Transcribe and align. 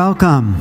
welcome. 0.00 0.56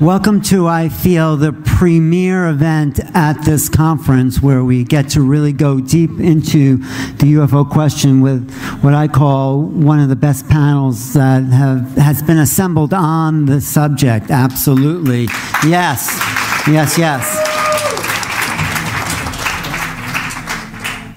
Welcome 0.00 0.42
to, 0.42 0.66
I 0.66 0.90
feel, 0.90 1.38
the 1.38 1.54
premier 1.64 2.46
event 2.46 3.00
at 3.14 3.42
this 3.42 3.70
conference 3.70 4.42
where 4.42 4.62
we 4.62 4.84
get 4.84 5.08
to 5.10 5.22
really 5.22 5.54
go 5.54 5.80
deep 5.80 6.10
into 6.20 6.76
the 7.16 7.36
UFO 7.36 7.66
question 7.66 8.20
with 8.20 8.52
what 8.82 8.92
I 8.92 9.08
call 9.08 9.62
one 9.62 9.98
of 9.98 10.10
the 10.10 10.16
best 10.16 10.46
panels 10.46 11.14
that 11.14 11.44
have, 11.44 11.96
has 11.96 12.22
been 12.22 12.36
assembled 12.36 12.92
on 12.92 13.46
the 13.46 13.62
subject. 13.62 14.30
Absolutely. 14.30 15.24
Yes, 15.64 16.20
yes, 16.68 16.98
yes. 16.98 17.49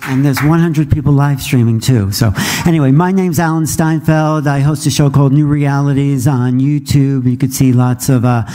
And 0.07 0.25
there's 0.25 0.41
100 0.41 0.91
people 0.91 1.13
live 1.13 1.41
streaming 1.41 1.79
too. 1.79 2.11
So, 2.11 2.33
anyway, 2.65 2.91
my 2.91 3.11
name's 3.11 3.39
Alan 3.39 3.65
Steinfeld. 3.65 4.47
I 4.47 4.59
host 4.59 4.85
a 4.85 4.91
show 4.91 5.09
called 5.09 5.31
New 5.31 5.47
Realities 5.47 6.27
on 6.27 6.59
YouTube. 6.59 7.29
You 7.29 7.37
could 7.37 7.53
see 7.53 7.71
lots 7.71 8.09
of 8.09 8.25
uh, 8.25 8.45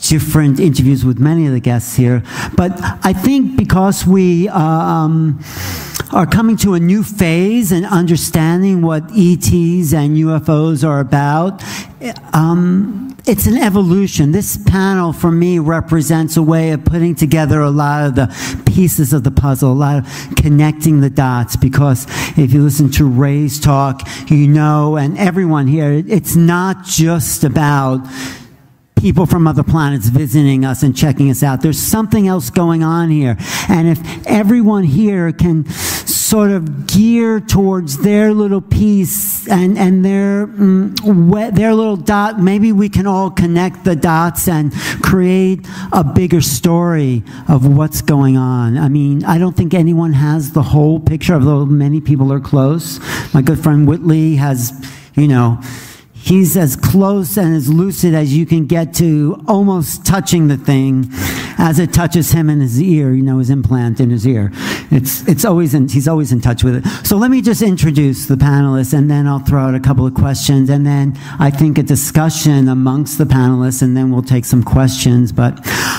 different 0.00 0.60
interviews 0.60 1.04
with 1.04 1.18
many 1.18 1.46
of 1.46 1.52
the 1.52 1.60
guests 1.60 1.96
here. 1.96 2.22
But 2.56 2.72
I 3.04 3.12
think 3.12 3.56
because 3.56 4.06
we 4.06 4.48
uh, 4.48 4.58
um, 4.58 5.40
are 6.12 6.26
coming 6.26 6.56
to 6.58 6.74
a 6.74 6.80
new 6.80 7.02
phase 7.02 7.72
and 7.72 7.86
understanding 7.86 8.82
what 8.82 9.02
ETs 9.10 9.92
and 9.94 10.16
UFOs 10.16 10.86
are 10.86 11.00
about, 11.00 11.62
um, 12.32 13.11
it's 13.26 13.46
an 13.46 13.56
evolution. 13.56 14.32
This 14.32 14.56
panel, 14.56 15.12
for 15.12 15.30
me, 15.30 15.58
represents 15.58 16.36
a 16.36 16.42
way 16.42 16.70
of 16.70 16.84
putting 16.84 17.14
together 17.14 17.60
a 17.60 17.70
lot 17.70 18.04
of 18.06 18.14
the 18.14 18.62
pieces 18.66 19.12
of 19.12 19.22
the 19.22 19.30
puzzle, 19.30 19.72
a 19.72 19.74
lot 19.74 19.98
of 19.98 20.36
connecting 20.36 21.00
the 21.00 21.10
dots. 21.10 21.56
Because 21.56 22.06
if 22.36 22.52
you 22.52 22.62
listen 22.62 22.90
to 22.92 23.08
Ray's 23.08 23.60
talk, 23.60 24.02
you 24.28 24.48
know, 24.48 24.96
and 24.96 25.16
everyone 25.18 25.66
here, 25.66 25.92
it's 25.92 26.34
not 26.34 26.84
just 26.84 27.44
about 27.44 28.06
people 29.02 29.26
from 29.26 29.48
other 29.48 29.64
planets 29.64 30.08
visiting 30.08 30.64
us 30.64 30.84
and 30.84 30.96
checking 30.96 31.28
us 31.28 31.42
out. 31.42 31.60
There's 31.60 31.78
something 31.78 32.28
else 32.28 32.50
going 32.50 32.84
on 32.84 33.10
here. 33.10 33.36
And 33.68 33.88
if 33.88 34.26
everyone 34.26 34.84
here 34.84 35.32
can 35.32 35.64
sort 36.32 36.50
of 36.50 36.86
gear 36.86 37.40
towards 37.40 37.98
their 37.98 38.32
little 38.32 38.62
piece 38.62 39.46
and, 39.48 39.76
and 39.76 40.02
their, 40.02 40.46
mm, 40.46 41.54
their 41.54 41.74
little 41.74 41.98
dot, 41.98 42.40
maybe 42.40 42.72
we 42.72 42.88
can 42.88 43.06
all 43.06 43.30
connect 43.30 43.84
the 43.84 43.94
dots 43.94 44.48
and 44.48 44.72
create 45.02 45.60
a 45.92 46.02
bigger 46.02 46.40
story 46.40 47.22
of 47.50 47.76
what's 47.76 48.00
going 48.00 48.38
on. 48.38 48.78
I 48.78 48.88
mean, 48.88 49.26
I 49.26 49.36
don't 49.36 49.54
think 49.54 49.74
anyone 49.74 50.14
has 50.14 50.52
the 50.52 50.62
whole 50.62 50.98
picture, 50.98 51.34
although 51.34 51.66
many 51.66 52.00
people 52.00 52.32
are 52.32 52.40
close. 52.40 52.98
My 53.34 53.42
good 53.42 53.58
friend 53.58 53.86
Whitley 53.86 54.36
has, 54.36 54.72
you 55.14 55.28
know, 55.28 55.60
he's 56.22 56.56
as 56.56 56.76
close 56.76 57.36
and 57.36 57.54
as 57.54 57.68
lucid 57.68 58.14
as 58.14 58.36
you 58.36 58.46
can 58.46 58.66
get 58.66 58.94
to 58.94 59.42
almost 59.48 60.06
touching 60.06 60.46
the 60.46 60.56
thing 60.56 61.08
as 61.58 61.78
it 61.78 61.92
touches 61.92 62.32
him 62.32 62.48
in 62.48 62.60
his 62.60 62.80
ear, 62.80 63.12
you 63.12 63.22
know, 63.22 63.38
his 63.38 63.50
implant 63.50 64.00
in 64.00 64.10
his 64.10 64.26
ear. 64.26 64.50
It's, 64.90 65.26
it's 65.28 65.44
always 65.44 65.74
in, 65.74 65.88
he's 65.88 66.08
always 66.08 66.32
in 66.32 66.40
touch 66.40 66.64
with 66.64 66.76
it. 66.76 67.06
So 67.06 67.16
let 67.16 67.30
me 67.30 67.40
just 67.40 67.62
introduce 67.62 68.26
the 68.26 68.36
panelists 68.36 68.96
and 68.96 69.10
then 69.10 69.26
I'll 69.26 69.40
throw 69.40 69.62
out 69.62 69.74
a 69.74 69.80
couple 69.80 70.06
of 70.06 70.14
questions 70.14 70.70
and 70.70 70.86
then 70.86 71.18
I 71.38 71.50
think 71.50 71.78
a 71.78 71.82
discussion 71.82 72.68
amongst 72.68 73.18
the 73.18 73.24
panelists 73.24 73.82
and 73.82 73.96
then 73.96 74.10
we'll 74.10 74.22
take 74.22 74.44
some 74.44 74.62
questions. 74.62 75.32
But, 75.32 75.58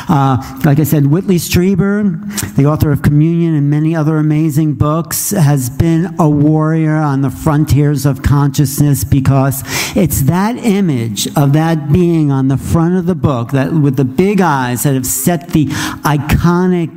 uh, 0.09 0.59
like 0.65 0.79
I 0.79 0.83
said, 0.83 1.07
Whitley 1.07 1.37
Strieber, 1.37 2.55
the 2.55 2.65
author 2.65 2.91
of 2.91 3.01
Communion 3.01 3.55
and 3.55 3.69
many 3.69 3.95
other 3.95 4.17
amazing 4.17 4.73
books, 4.73 5.31
has 5.31 5.69
been 5.69 6.15
a 6.19 6.29
warrior 6.29 6.95
on 6.95 7.21
the 7.21 7.29
frontiers 7.29 8.05
of 8.05 8.21
consciousness 8.21 9.03
because 9.03 9.63
it's 9.95 10.12
it's 10.13 10.21
that 10.23 10.57
image 10.57 11.25
of 11.35 11.53
that 11.53 11.91
being 11.91 12.31
on 12.31 12.47
the 12.47 12.55
front 12.55 12.93
of 12.93 13.07
the 13.07 13.15
book 13.15 13.49
that 13.49 13.73
with 13.73 13.95
the 13.95 14.05
big 14.05 14.41
eyes 14.41 14.83
that 14.83 14.93
have 14.93 15.07
set 15.07 15.49
the 15.49 15.65
iconic 16.05 16.91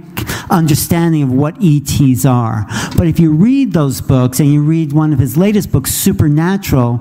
understanding 0.51 1.23
of 1.23 1.33
what 1.33 1.57
ETs 1.63 2.27
are. 2.27 2.67
But 2.95 3.07
if 3.07 3.19
you 3.19 3.33
read 3.33 3.73
those 3.73 4.03
books 4.03 4.39
and 4.39 4.53
you 4.53 4.63
read 4.63 4.93
one 4.93 5.15
of 5.15 5.19
his 5.19 5.39
latest 5.39 5.73
books, 5.73 5.93
Supernatural, 5.93 7.01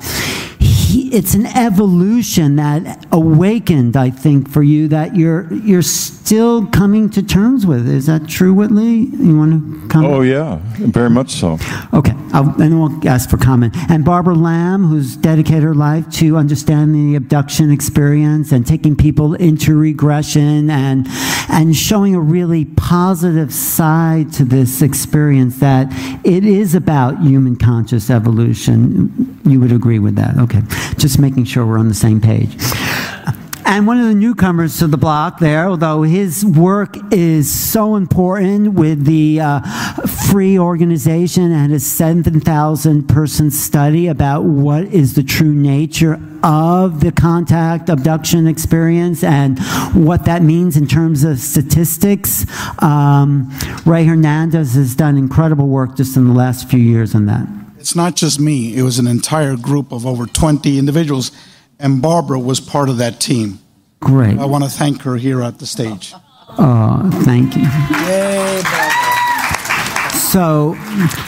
he, 0.96 1.10
it's 1.14 1.34
an 1.34 1.46
evolution 1.46 2.56
that 2.56 3.06
awakened, 3.12 3.98
I 3.98 4.10
think, 4.10 4.50
for 4.50 4.64
you 4.64 4.88
that 4.88 5.16
you're 5.16 5.52
you're 5.54 5.82
still 5.82 6.66
coming 6.68 7.10
to 7.10 7.22
terms 7.22 7.66
with. 7.66 7.88
Is 7.88 8.06
that 8.06 8.30
true, 8.30 8.54
Whitley? 8.54 9.08
You 9.08 9.38
want 9.38 9.52
to 9.52 9.88
comment? 9.90 10.14
Oh 10.14 10.22
yeah, 10.22 10.60
very 10.78 11.10
much 11.10 11.32
so. 11.32 11.58
Okay, 11.94 12.14
I'll, 12.32 12.50
and 12.62 12.80
we'll 12.80 13.08
ask 13.10 13.30
for 13.30 13.38
comment. 13.38 13.76
And 13.90 14.06
Barbara 14.06 14.36
Lamb, 14.36 14.86
who's 14.86 15.18
dedicated 15.18 15.64
her 15.64 15.76
life 15.76 16.10
to 16.12 16.38
understanding 16.38 17.12
the 17.12 17.18
abduction 17.18 17.72
experience 17.72 18.54
and 18.54 18.66
taking 18.66 18.96
people 18.96 19.34
into 19.34 19.78
regression 19.78 20.70
and 20.70 21.08
and 21.50 21.76
showing 21.76 22.16
a 22.16 22.22
really 22.22 22.64
positive 22.64 23.54
side 23.54 24.32
to 24.34 24.46
this 24.46 24.82
experience 24.82 25.60
that 25.60 25.88
it 26.24 26.46
is 26.46 26.74
about 26.74 27.22
human 27.22 27.58
conscious 27.58 28.10
evolution. 28.10 29.42
You 29.44 29.60
would 29.60 29.74
agree 29.74 30.00
with 30.00 30.16
that? 30.16 30.38
Okay 30.38 30.62
just 30.98 31.20
making 31.20 31.46
sure 31.46 31.66
we're 31.66 31.80
on 31.80 31.88
the 31.88 31.94
same 31.94 32.22
page. 32.22 32.56
And 33.68 33.88
one 33.88 34.00
of 34.00 34.08
the 34.08 34.14
newcomers 34.14 34.78
to 34.78 34.88
the 34.88 34.98
block 34.98 35.40
there, 35.40 35.68
although 35.68 36.04
his 36.04 36.46
work 36.46 36.96
is 37.12 37.52
so 37.52 37.96
important 37.96 38.74
with 38.74 39.06
the 39.06 39.42
uh, 39.42 39.60
free 40.30 40.60
organization 40.60 41.52
and 41.52 41.72
his 41.72 41.84
7,000 41.84 43.08
person 43.08 43.50
study 43.50 44.06
about 44.06 44.44
what 44.44 44.84
is 44.86 45.16
the 45.16 45.24
true 45.24 45.54
nature 45.54 46.20
of 46.44 47.00
the 47.00 47.12
contact 47.12 47.90
abduction 47.90 48.46
experience 48.46 49.24
and 49.24 49.58
what 49.96 50.26
that 50.26 50.44
means 50.44 50.78
in 50.78 50.86
terms 50.86 51.24
of 51.24 51.40
statistics. 51.40 52.46
Um, 52.84 53.52
Ray 53.84 54.06
Hernandez 54.06 54.76
has 54.76 54.94
done 54.94 55.18
incredible 55.18 55.68
work 55.68 55.98
just 55.98 56.16
in 56.16 56.28
the 56.28 56.34
last 56.34 56.70
few 56.70 56.80
years 56.80 57.16
on 57.16 57.26
that. 57.26 57.65
It's 57.86 57.96
not 57.96 58.16
just 58.16 58.40
me, 58.40 58.76
it 58.76 58.82
was 58.82 58.98
an 58.98 59.06
entire 59.06 59.56
group 59.56 59.92
of 59.92 60.08
over 60.08 60.26
20 60.26 60.80
individuals, 60.80 61.32
and 61.80 62.02
Barbara 62.02 62.40
was 62.40 62.60
part 62.60 62.90
of 62.90 62.98
that 62.98 63.22
team. 63.22 63.60
Great. 64.00 64.40
I 64.40 64.46
want 64.46 64.64
to 64.64 64.72
thank 64.72 65.04
her 65.04 65.18
here 65.18 65.44
at 65.44 65.60
the 65.60 65.68
stage. 65.68 66.12
Oh, 66.58 67.12
thank 67.26 67.56
you. 67.56 67.62
Yay, 67.62 68.64
Barbara. 68.64 68.95
So, 70.26 70.76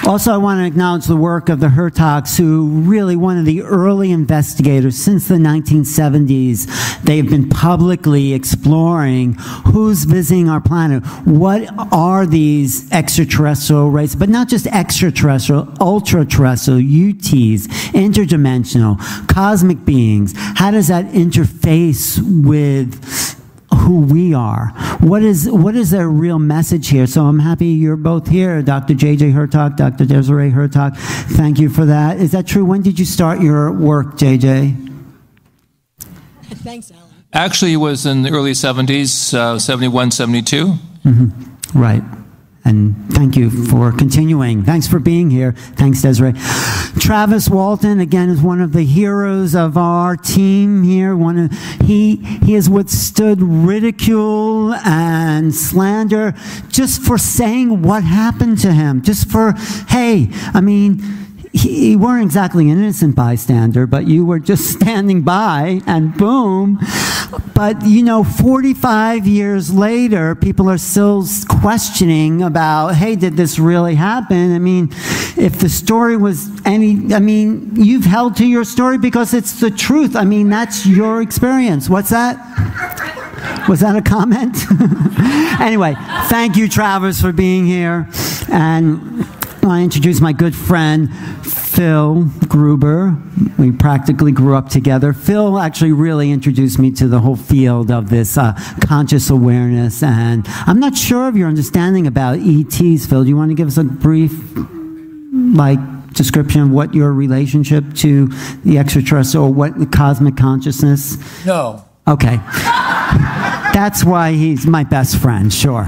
also, 0.05 0.33
I 0.33 0.37
want 0.37 0.59
to 0.59 0.65
acknowledge 0.65 1.05
the 1.05 1.15
work 1.15 1.47
of 1.49 1.59
the 1.61 1.67
Hurtaks, 1.67 2.35
who 2.35 2.67
really 2.81 3.15
one 3.15 3.37
of 3.37 3.45
the 3.45 3.61
early 3.61 4.11
investigators 4.11 4.97
since 4.97 5.27
the 5.27 5.35
1970s. 5.35 7.03
They've 7.03 7.29
been 7.29 7.47
publicly 7.47 8.33
exploring 8.33 9.35
who's 9.67 10.03
visiting 10.03 10.49
our 10.49 10.59
planet. 10.59 11.05
What 11.25 11.69
are 11.93 12.25
these 12.25 12.91
extraterrestrial 12.91 13.91
races? 13.91 14.15
But 14.17 14.29
not 14.29 14.49
just 14.49 14.67
extraterrestrial, 14.67 15.73
ultra 15.79 16.25
terrestrial, 16.25 16.79
UTs, 16.79 17.67
interdimensional, 17.93 18.97
cosmic 19.29 19.85
beings. 19.85 20.33
How 20.35 20.71
does 20.71 20.89
that 20.89 21.05
interface 21.11 22.19
with 22.43 23.36
who 23.77 24.01
we 24.01 24.33
are. 24.33 24.67
What 24.99 25.23
is 25.23 25.49
what 25.49 25.75
is 25.75 25.91
their 25.91 26.09
real 26.09 26.39
message 26.39 26.89
here? 26.89 27.07
So 27.07 27.25
I'm 27.25 27.39
happy 27.39 27.67
you're 27.67 27.95
both 27.95 28.27
here, 28.27 28.61
Dr. 28.61 28.93
J.J. 28.93 29.31
Hurtak, 29.31 29.77
Dr. 29.77 30.05
Desiree 30.05 30.51
Hurtak. 30.51 30.97
Thank 31.35 31.59
you 31.59 31.69
for 31.69 31.85
that. 31.85 32.17
Is 32.17 32.31
that 32.31 32.47
true? 32.47 32.65
When 32.65 32.81
did 32.81 32.99
you 32.99 33.05
start 33.05 33.41
your 33.41 33.71
work, 33.71 34.17
J.J.? 34.17 34.75
Thanks, 36.67 36.91
Alan. 36.91 37.07
Actually, 37.33 37.73
it 37.73 37.77
was 37.77 38.05
in 38.05 38.23
the 38.23 38.31
early 38.31 38.51
70s, 38.51 39.33
uh, 39.33 39.59
71, 39.59 40.11
72. 40.11 40.65
Mm-hmm. 40.65 41.79
Right. 41.79 42.03
And 42.67 42.95
thank 43.13 43.37
you 43.37 43.49
for 43.67 43.93
continuing. 43.93 44.61
Thanks 44.63 44.87
for 44.87 44.99
being 44.99 45.29
here. 45.29 45.53
Thanks, 45.53 46.01
Desiree. 46.01 46.33
Travis 46.99 47.47
Walton, 47.47 48.01
again, 48.01 48.29
is 48.29 48.41
one 48.41 48.59
of 48.59 48.73
the 48.73 48.83
heroes 48.83 49.55
of 49.55 49.77
our 49.77 50.17
team 50.17 50.83
here. 50.83 51.15
One 51.15 51.37
of, 51.37 51.51
he, 51.85 52.17
he 52.17 52.53
has 52.53 52.69
withstood 52.69 53.41
ridicule 53.41 54.73
and 54.73 55.55
slander 55.55 56.33
just 56.67 57.01
for 57.01 57.17
saying 57.17 57.83
what 57.83 58.03
happened 58.03 58.59
to 58.59 58.73
him. 58.73 59.01
Just 59.01 59.31
for, 59.31 59.53
hey, 59.87 60.27
I 60.53 60.59
mean, 60.59 61.01
you 61.53 61.97
weren't 61.97 62.25
exactly 62.25 62.69
an 62.69 62.79
innocent 62.79 63.15
bystander, 63.15 63.87
but 63.87 64.07
you 64.07 64.25
were 64.25 64.39
just 64.39 64.69
standing 64.69 65.21
by 65.21 65.81
and 65.87 66.13
boom. 66.17 66.79
But, 67.53 67.85
you 67.85 68.03
know, 68.03 68.23
45 68.23 69.27
years 69.27 69.73
later, 69.73 70.35
people 70.35 70.69
are 70.69 70.77
still 70.77 71.25
questioning 71.61 72.43
about, 72.43 72.95
hey, 72.95 73.15
did 73.15 73.35
this 73.35 73.59
really 73.59 73.95
happen? 73.95 74.53
I 74.53 74.59
mean, 74.59 74.89
if 75.35 75.59
the 75.59 75.69
story 75.69 76.15
was 76.15 76.49
any, 76.65 77.13
I 77.13 77.19
mean, 77.19 77.75
you've 77.75 78.05
held 78.05 78.37
to 78.37 78.45
your 78.45 78.63
story 78.63 78.97
because 78.97 79.33
it's 79.33 79.59
the 79.59 79.71
truth. 79.71 80.15
I 80.15 80.23
mean, 80.23 80.49
that's 80.49 80.85
your 80.85 81.21
experience. 81.21 81.89
What's 81.89 82.09
that? 82.09 82.37
Was 83.67 83.81
that 83.81 83.95
a 83.95 84.01
comment? 84.01 84.55
anyway, 85.59 85.95
thank 86.27 86.55
you, 86.55 86.69
Travis, 86.69 87.19
for 87.19 87.31
being 87.33 87.65
here. 87.65 88.07
And 88.49 89.27
I 89.69 89.81
introduce 89.81 90.21
my 90.21 90.33
good 90.33 90.55
friend, 90.55 91.13
Phil 91.45 92.25
Gruber. 92.47 93.17
We 93.57 93.71
practically 93.71 94.31
grew 94.31 94.55
up 94.55 94.69
together. 94.69 95.13
Phil 95.13 95.59
actually 95.59 95.91
really 95.91 96.31
introduced 96.31 96.79
me 96.79 96.91
to 96.91 97.07
the 97.07 97.19
whole 97.19 97.35
field 97.35 97.91
of 97.91 98.09
this 98.09 98.37
uh, 98.37 98.53
conscious 98.81 99.29
awareness. 99.29 100.01
And 100.03 100.45
I'm 100.65 100.79
not 100.79 100.95
sure 100.97 101.27
of 101.27 101.35
your 101.35 101.47
understanding 101.47 102.07
about 102.07 102.39
ETs, 102.39 103.05
Phil. 103.05 103.23
Do 103.23 103.29
you 103.29 103.37
want 103.37 103.51
to 103.51 103.55
give 103.55 103.67
us 103.67 103.77
a 103.77 103.83
brief, 103.83 104.33
like, 104.53 105.79
description 106.13 106.61
of 106.61 106.71
what 106.71 106.93
your 106.93 107.13
relationship 107.13 107.93
to 107.95 108.27
the 108.63 108.77
extraterrestrial, 108.77 109.53
what 109.53 109.77
the 109.77 109.85
cosmic 109.85 110.35
consciousness? 110.37 111.17
No. 111.45 111.85
Okay. 112.07 112.37
That's 113.73 114.03
why 114.03 114.31
he's 114.31 114.65
my 114.65 114.83
best 114.83 115.17
friend, 115.17 115.53
sure. 115.53 115.87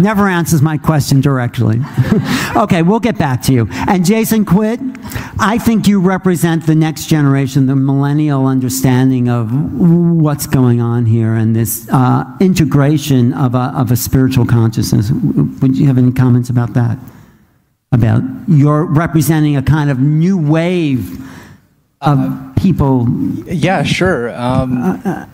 Never 0.00 0.28
answers 0.28 0.62
my 0.62 0.76
question 0.78 1.20
directly. 1.20 1.80
okay, 2.56 2.82
we'll 2.82 3.00
get 3.00 3.18
back 3.18 3.42
to 3.42 3.52
you. 3.52 3.68
And 3.70 4.04
Jason 4.04 4.44
Quitt, 4.44 4.80
I 5.38 5.58
think 5.58 5.86
you 5.86 6.00
represent 6.00 6.66
the 6.66 6.74
next 6.74 7.06
generation, 7.06 7.66
the 7.66 7.76
millennial 7.76 8.46
understanding 8.46 9.28
of 9.28 9.50
what's 9.52 10.46
going 10.46 10.80
on 10.80 11.06
here 11.06 11.34
and 11.34 11.56
this 11.56 11.88
uh, 11.90 12.24
integration 12.40 13.32
of 13.34 13.54
a, 13.54 13.72
of 13.76 13.90
a 13.90 13.96
spiritual 13.96 14.46
consciousness. 14.46 15.10
Would 15.10 15.76
you 15.76 15.86
have 15.86 15.98
any 15.98 16.12
comments 16.12 16.50
about 16.50 16.74
that? 16.74 16.98
About 17.92 18.22
you're 18.48 18.84
representing 18.84 19.56
a 19.56 19.62
kind 19.62 19.90
of 19.90 20.00
new 20.00 20.36
wave 20.36 21.24
of 22.00 22.54
people. 22.56 23.06
Yeah, 23.46 23.84
sure. 23.84 24.34
Um, 24.34 24.82
uh, 25.04 25.26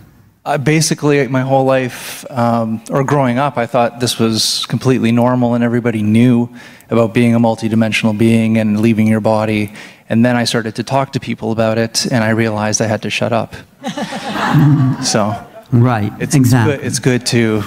basically, 0.63 1.27
my 1.29 1.43
whole 1.43 1.65
life, 1.65 2.29
um, 2.31 2.83
or 2.91 3.05
growing 3.05 3.39
up, 3.39 3.57
I 3.57 3.67
thought 3.67 4.01
this 4.01 4.19
was 4.19 4.67
completely 4.67 5.13
normal 5.13 5.55
and 5.55 5.63
everybody 5.63 6.03
knew 6.03 6.49
about 6.91 7.15
being 7.15 7.35
a 7.35 7.41
multidimensional 7.41 8.17
being 8.17 8.59
and 8.59 8.81
leaving 8.81 9.07
your 9.07 9.21
body. 9.21 9.73
And 10.09 10.25
then 10.25 10.37
I 10.37 10.45
started 10.45 10.75
to 10.77 10.83
talk 10.83 11.13
to 11.13 11.21
people 11.21 11.53
about 11.53 11.79
it, 11.79 12.07
and 12.07 12.23
I 12.23 12.31
realized 12.31 12.83
I 12.83 12.87
had 12.87 13.03
to 13.03 13.11
shut 13.11 13.33
up. 13.33 13.55
so, 15.05 15.47
right, 15.71 16.13
it's, 16.21 16.35
exactly. 16.35 16.75
It's 16.75 16.99
good, 16.99 17.23
it's 17.23 17.25
good 17.25 17.27
to 17.29 17.63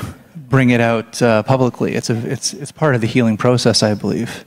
bring 0.49 0.69
it 0.69 0.81
out 0.81 1.21
uh, 1.21 1.43
publicly. 1.43 1.95
It's, 1.95 2.09
a, 2.09 2.31
it's, 2.31 2.53
it's 2.53 2.71
part 2.71 2.93
of 2.93 3.01
the 3.01 3.07
healing 3.07 3.37
process, 3.37 3.81
I 3.81 3.95
believe. 3.95 4.45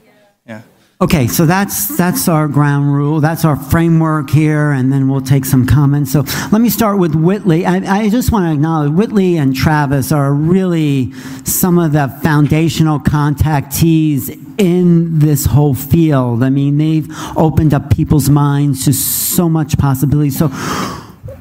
Okay, 1.01 1.27
so 1.27 1.45
that's 1.45 1.95
that's 1.95 2.27
our 2.27 2.49
ground 2.49 2.93
rule. 2.93 3.21
That's 3.21 3.45
our 3.45 3.55
framework 3.55 4.29
here, 4.29 4.71
and 4.71 4.91
then 4.91 5.07
we'll 5.07 5.21
take 5.21 5.45
some 5.45 5.65
comments. 5.65 6.11
So 6.11 6.25
let 6.51 6.59
me 6.59 6.69
start 6.69 6.99
with 6.99 7.15
Whitley. 7.15 7.65
I, 7.65 7.77
I, 8.01 8.09
just 8.09 8.33
want 8.33 8.47
to 8.47 8.51
acknowledge 8.51 8.91
Whitley 8.91 9.37
and 9.37 9.55
Travis 9.55 10.11
are 10.11 10.33
really 10.33 11.13
some 11.45 11.79
of 11.79 11.93
the 11.93 12.09
foundational 12.21 12.99
contactees 12.99 14.27
in 14.59 15.19
this 15.19 15.45
whole 15.45 15.73
field. 15.73 16.43
I 16.43 16.49
mean, 16.49 16.77
they've 16.77 17.07
opened 17.37 17.73
up 17.73 17.95
people's 17.95 18.29
minds 18.29 18.83
to 18.83 18.91
so 18.91 19.47
much 19.47 19.77
possibility. 19.77 20.31
So. 20.31 20.49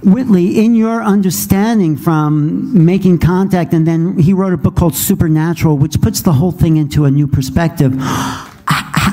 Whitley, 0.04 0.64
in 0.64 0.76
your 0.76 1.02
understanding 1.02 1.96
from 1.96 2.84
making 2.84 3.18
contact, 3.18 3.72
and 3.72 3.84
then 3.84 4.16
he 4.16 4.32
wrote 4.32 4.52
a 4.52 4.56
book 4.56 4.76
called 4.76 4.94
Supernatural, 4.94 5.76
which 5.76 6.00
puts 6.00 6.22
the 6.22 6.34
whole 6.34 6.52
thing 6.52 6.76
into 6.76 7.04
a 7.04 7.10
new 7.10 7.26
perspective 7.26 7.92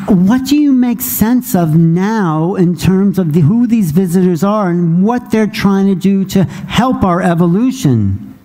what 0.08 0.46
do 0.46 0.56
you 0.56 0.72
make 0.72 1.02
sense 1.02 1.56
of 1.56 1.76
now 1.76 2.56
in 2.56 2.76
terms 2.76 3.18
of 3.18 3.34
the, 3.34 3.42
who 3.42 3.68
these 3.68 3.92
visitors 3.92 4.44
are 4.44 4.70
and 4.70 5.04
what 5.04 5.32
they're 5.32 5.48
trying 5.48 5.88
to 5.88 5.96
do 5.96 6.26
to 6.26 6.44
help 6.44 7.04
our 7.04 7.22
evolution? 7.22 8.38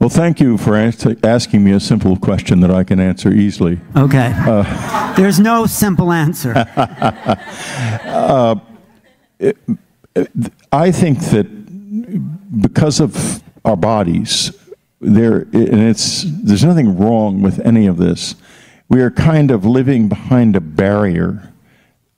Well, 0.00 0.08
thank 0.08 0.40
you 0.40 0.56
for 0.56 0.76
asking 0.76 1.64
me 1.64 1.72
a 1.72 1.80
simple 1.80 2.16
question 2.16 2.60
that 2.60 2.70
I 2.70 2.84
can 2.84 3.00
answer 3.00 3.32
easily. 3.32 3.80
Okay. 3.96 4.32
Uh, 4.32 5.14
There's 5.16 5.40
no 5.40 5.66
simple 5.66 6.12
answer. 6.12 6.54
uh, 6.76 8.54
it, 9.40 9.58
it, 10.14 10.30
I 10.70 10.92
think 10.92 11.18
that 11.30 11.46
because 12.62 13.00
of 13.00 13.42
our 13.64 13.76
bodies, 13.76 14.52
there 15.00 15.42
and 15.52 15.80
it's 15.80 16.24
there's 16.26 16.64
nothing 16.64 16.98
wrong 16.98 17.40
with 17.40 17.60
any 17.60 17.86
of 17.86 17.98
this 17.98 18.34
we 18.88 19.02
are 19.02 19.10
kind 19.10 19.50
of 19.50 19.64
living 19.64 20.08
behind 20.08 20.56
a 20.56 20.60
barrier, 20.60 21.52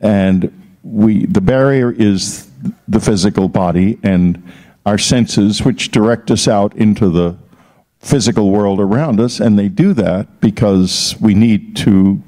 and 0.01 0.53
we 0.83 1.27
the 1.27 1.41
barrier 1.41 1.91
is 1.91 2.51
the 2.87 3.01
physical 3.01 3.49
body 3.49 3.99
and 4.03 4.43
our 4.87 4.99
senses, 4.99 5.63
which 5.63 5.91
direct 5.91 6.31
us 6.31 6.49
out 6.49 6.75
into 6.77 7.11
the 7.11 7.37
physical 7.99 8.51
world 8.51 8.81
around 8.81 9.21
us, 9.21 9.41
and 9.41 9.59
they 9.59 9.69
do 9.69 9.93
that 9.93 10.41
because 10.41 11.15
we 11.21 11.35
need 11.35 11.77
to 11.77 12.23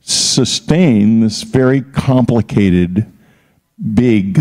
sustain 0.00 1.20
this 1.20 1.42
very 1.42 1.82
complicated, 1.82 3.10
big, 3.94 4.40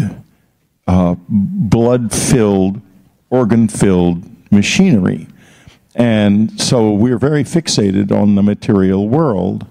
uh, 0.88 1.16
blood 1.28 2.14
filled, 2.14 2.80
organ 3.30 3.68
filled 3.68 4.24
machinery. 4.52 5.28
And 5.98 6.62
so 6.62 6.92
we're 6.92 7.18
very 7.18 7.44
fixated 7.44 8.12
on 8.12 8.36
the 8.36 8.44
material 8.44 9.10
world. 9.10 9.66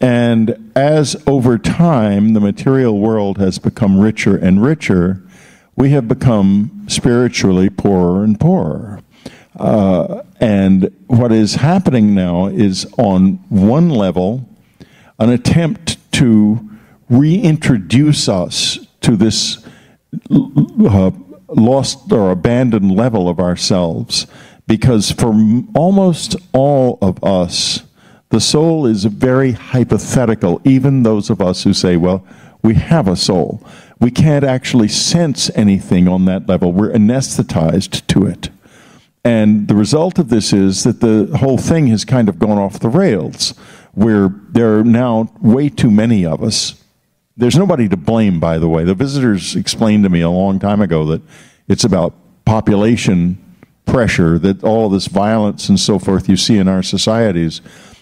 And 0.00 0.72
as 0.76 1.20
over 1.26 1.58
time 1.58 2.32
the 2.34 2.40
material 2.40 3.00
world 3.00 3.38
has 3.38 3.58
become 3.58 3.98
richer 3.98 4.36
and 4.36 4.62
richer, 4.62 5.20
we 5.74 5.90
have 5.90 6.06
become 6.06 6.86
spiritually 6.86 7.70
poorer 7.70 8.22
and 8.22 8.38
poorer. 8.38 9.00
Uh, 9.56 10.22
and 10.38 10.94
what 11.08 11.32
is 11.32 11.56
happening 11.56 12.14
now 12.14 12.46
is 12.46 12.86
on 12.96 13.32
one 13.48 13.90
level, 13.90 14.48
an 15.18 15.30
attempt 15.30 15.98
to 16.12 16.70
reintroduce 17.10 18.28
us 18.28 18.78
to 19.00 19.16
this 19.16 19.66
uh, 20.30 21.10
lost 21.48 22.12
or 22.12 22.30
abandoned 22.30 22.94
level 22.94 23.28
of 23.28 23.40
ourselves 23.40 24.28
because 24.68 25.10
for 25.10 25.34
almost 25.74 26.36
all 26.52 26.98
of 27.00 27.24
us, 27.24 27.82
the 28.28 28.40
soul 28.40 28.86
is 28.86 29.06
very 29.06 29.52
hypothetical, 29.52 30.60
even 30.62 31.02
those 31.02 31.30
of 31.30 31.40
us 31.40 31.64
who 31.64 31.72
say, 31.72 31.96
well, 31.96 32.24
we 32.62 32.74
have 32.74 33.08
a 33.08 33.16
soul. 33.16 33.66
We 33.98 34.10
can't 34.10 34.44
actually 34.44 34.88
sense 34.88 35.50
anything 35.54 36.06
on 36.06 36.26
that 36.26 36.46
level. 36.46 36.72
We're 36.72 36.92
anesthetized 36.92 38.06
to 38.08 38.26
it. 38.26 38.50
And 39.24 39.68
the 39.68 39.74
result 39.74 40.18
of 40.18 40.28
this 40.28 40.52
is 40.52 40.84
that 40.84 41.00
the 41.00 41.36
whole 41.38 41.58
thing 41.58 41.86
has 41.88 42.04
kind 42.04 42.28
of 42.28 42.38
gone 42.38 42.58
off 42.58 42.78
the 42.78 42.90
rails, 42.90 43.54
where 43.92 44.28
there 44.50 44.78
are 44.78 44.84
now 44.84 45.32
way 45.40 45.70
too 45.70 45.90
many 45.90 46.26
of 46.26 46.42
us. 46.42 46.82
There's 47.36 47.56
nobody 47.56 47.88
to 47.88 47.96
blame, 47.96 48.38
by 48.38 48.58
the 48.58 48.68
way. 48.68 48.84
The 48.84 48.94
visitors 48.94 49.56
explained 49.56 50.04
to 50.04 50.10
me 50.10 50.20
a 50.20 50.30
long 50.30 50.58
time 50.58 50.82
ago 50.82 51.06
that 51.06 51.22
it's 51.68 51.84
about 51.84 52.14
population 52.44 53.42
pressure 53.88 54.38
that 54.38 54.62
all 54.62 54.88
this 54.88 55.06
violence 55.06 55.68
and 55.68 55.80
so 55.80 55.98
forth 55.98 56.28
you 56.28 56.36
see 56.36 56.58
in 56.58 56.68
our 56.68 56.82
societies 56.82 57.60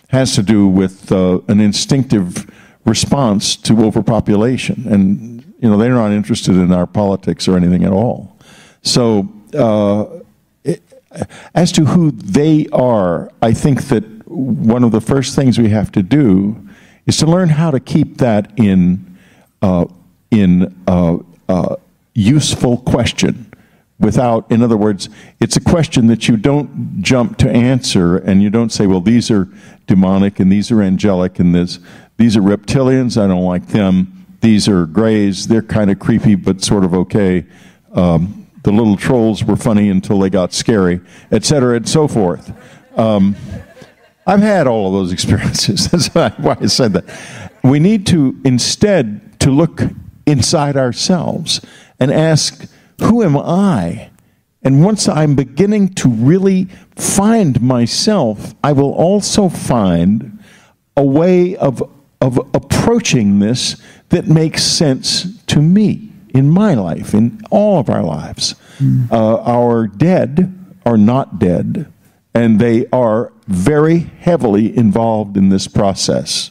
has 0.09 0.35
to 0.35 0.43
do 0.43 0.69
with 0.69 1.11
uh, 1.11 1.41
an 1.49 1.61
instinctive 1.61 2.51
response 2.85 3.57
to 3.57 3.85
overpopulation. 3.85 4.87
And, 4.89 5.55
you 5.61 5.69
know, 5.69 5.77
they're 5.79 5.95
not 5.95 6.13
interested 6.13 6.57
in 6.57 6.73
our 6.73 6.87
politics 6.87 7.49
or 7.49 7.57
anything 7.57 7.85
at 7.85 7.93
all. 7.93 8.37
So, 8.83 9.29
uh, 9.55 10.07
it, 10.65 10.83
as 11.55 11.73
to 11.73 11.85
who 11.85 12.11
they 12.11 12.67
are, 12.73 13.31
I 13.41 13.53
think 13.53 13.85
that 13.85 14.05
one 14.29 14.85
of 14.85 14.93
the 14.93 15.01
first 15.01 15.35
things 15.35 15.59
we 15.59 15.71
have 15.71 15.91
to 15.93 16.03
do 16.03 16.69
is 17.07 17.17
to 17.19 17.27
learn 17.27 17.49
how 17.49 17.71
to 17.71 17.81
keep 17.81 18.19
that 18.19 18.53
in, 18.57 19.19
uh, 19.63 19.87
in 20.31 20.75
uh, 20.87 21.19
uh, 21.49 21.77
useful 22.15 22.79
question 22.79 23.46
without, 23.99 24.51
in 24.51 24.63
other 24.63 24.77
words, 24.77 25.09
it's 25.41 25.57
a 25.57 25.61
question 25.61 26.07
that 26.09 26.29
you 26.29 26.37
don't 26.37 27.03
jump 27.03 27.39
to 27.39 27.51
answer 27.51 28.17
and 28.19 28.43
you 28.43 28.51
don't 28.51 28.71
say, 28.71 28.87
well, 28.87 29.01
these 29.01 29.31
are 29.31 29.49
demonic 29.87 30.39
and 30.39 30.51
these 30.53 30.71
are 30.71 30.83
angelic 30.83 31.39
and 31.39 31.55
this, 31.55 31.79
these 32.17 32.37
are 32.37 32.43
reptilians, 32.43 33.21
I 33.21 33.27
don't 33.27 33.45
like 33.45 33.69
them. 33.69 34.27
These 34.41 34.69
are 34.69 34.87
grays, 34.87 35.49
they're 35.49 35.63
kind 35.63 35.91
of 35.91 35.99
creepy 35.99 36.35
but 36.35 36.63
sort 36.63 36.85
of 36.85 36.95
okay. 36.95 37.47
Um, 37.93 38.47
the 38.63 38.73
little 38.73 38.97
trolls 38.97 39.45
were 39.45 39.57
funny 39.57 39.89
until 39.89 40.19
they 40.19 40.29
got 40.29 40.53
scary, 40.53 41.01
etc., 41.31 41.77
and 41.77 41.89
so 41.89 42.09
forth. 42.09 42.53
Um, 42.99 43.37
I've 44.27 44.41
had 44.41 44.67
all 44.67 44.89
of 44.89 44.93
those 44.93 45.13
experiences. 45.13 45.89
That's 45.89 46.09
why 46.09 46.57
I 46.61 46.67
said 46.67 46.93
that. 46.95 47.05
We 47.63 47.79
need 47.79 48.07
to 48.09 48.39
instead 48.45 49.39
to 49.41 49.51
look 49.51 49.83
inside 50.27 50.77
ourselves 50.77 51.61
and 52.01 52.13
ask 52.13 52.69
who 53.01 53.23
am 53.23 53.37
I? 53.37 54.11
And 54.63 54.85
once 54.85 55.09
I'm 55.09 55.37
beginning 55.37 55.95
to 55.95 56.09
really 56.09 56.65
find 56.97 57.61
myself, 57.63 58.55
I 58.65 58.73
will 58.73 58.93
also 58.93 59.49
find 59.49 60.43
a 60.97 61.05
way 61.05 61.57
of, 61.57 61.83
of 62.21 62.39
approaching 62.55 63.39
this 63.39 63.81
that 64.09 64.27
makes 64.27 64.65
sense 64.65 65.43
to 65.47 65.63
me 65.63 66.11
in 66.35 66.51
my 66.51 66.75
life, 66.75 67.15
in 67.15 67.41
all 67.51 67.79
of 67.79 67.89
our 67.89 68.03
lives. 68.03 68.55
Mm. 68.79 69.11
Uh, 69.11 69.41
our 69.43 69.87
dead 69.87 70.53
are 70.85 70.99
not 70.99 71.39
dead, 71.39 71.93
and 72.35 72.59
they 72.59 72.87
are 72.89 73.33
very 73.47 73.99
heavily 73.99 74.77
involved 74.77 75.37
in 75.37 75.49
this 75.49 75.69
process. 75.69 76.51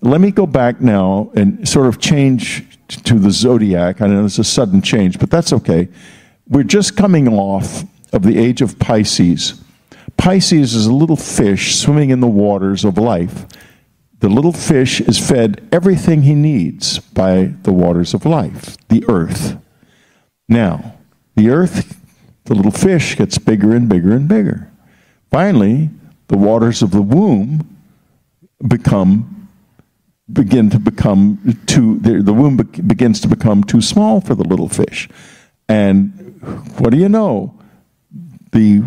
Let 0.00 0.20
me 0.20 0.30
go 0.30 0.46
back 0.46 0.80
now 0.80 1.30
and 1.34 1.68
sort 1.68 1.86
of 1.86 1.98
change 1.98 2.67
to 2.88 3.18
the 3.18 3.30
zodiac. 3.30 4.00
I 4.00 4.06
know 4.06 4.24
it's 4.24 4.38
a 4.38 4.44
sudden 4.44 4.82
change, 4.82 5.18
but 5.18 5.30
that's 5.30 5.52
okay. 5.52 5.88
We're 6.48 6.64
just 6.64 6.96
coming 6.96 7.28
off 7.28 7.84
of 8.12 8.22
the 8.22 8.38
age 8.38 8.62
of 8.62 8.78
Pisces. 8.78 9.62
Pisces 10.16 10.74
is 10.74 10.86
a 10.86 10.92
little 10.92 11.16
fish 11.16 11.76
swimming 11.76 12.10
in 12.10 12.20
the 12.20 12.26
waters 12.26 12.84
of 12.84 12.96
life. 12.98 13.46
The 14.20 14.28
little 14.28 14.52
fish 14.52 15.00
is 15.00 15.18
fed 15.18 15.68
everything 15.70 16.22
he 16.22 16.34
needs 16.34 16.98
by 16.98 17.52
the 17.62 17.72
waters 17.72 18.14
of 18.14 18.26
life, 18.26 18.76
the 18.88 19.04
earth. 19.08 19.56
Now, 20.48 20.94
the 21.36 21.50
earth, 21.50 22.00
the 22.44 22.54
little 22.54 22.72
fish 22.72 23.14
gets 23.14 23.38
bigger 23.38 23.74
and 23.74 23.88
bigger 23.88 24.12
and 24.12 24.26
bigger. 24.26 24.70
Finally, 25.30 25.90
the 26.28 26.38
waters 26.38 26.82
of 26.82 26.90
the 26.90 27.02
womb 27.02 27.76
become 28.66 29.37
begin 30.32 30.68
to 30.70 30.78
become 30.78 31.58
too 31.66 31.98
the, 32.00 32.32
womb 32.32 32.56
be- 32.58 32.82
begins 32.82 33.20
to 33.20 33.28
become 33.28 33.64
too 33.64 33.80
small 33.80 34.20
for 34.20 34.34
the 34.34 34.44
little 34.44 34.68
fish. 34.68 35.08
And 35.68 36.40
what 36.78 36.90
do 36.90 36.98
you 36.98 37.08
know? 37.08 37.58
The 38.52 38.82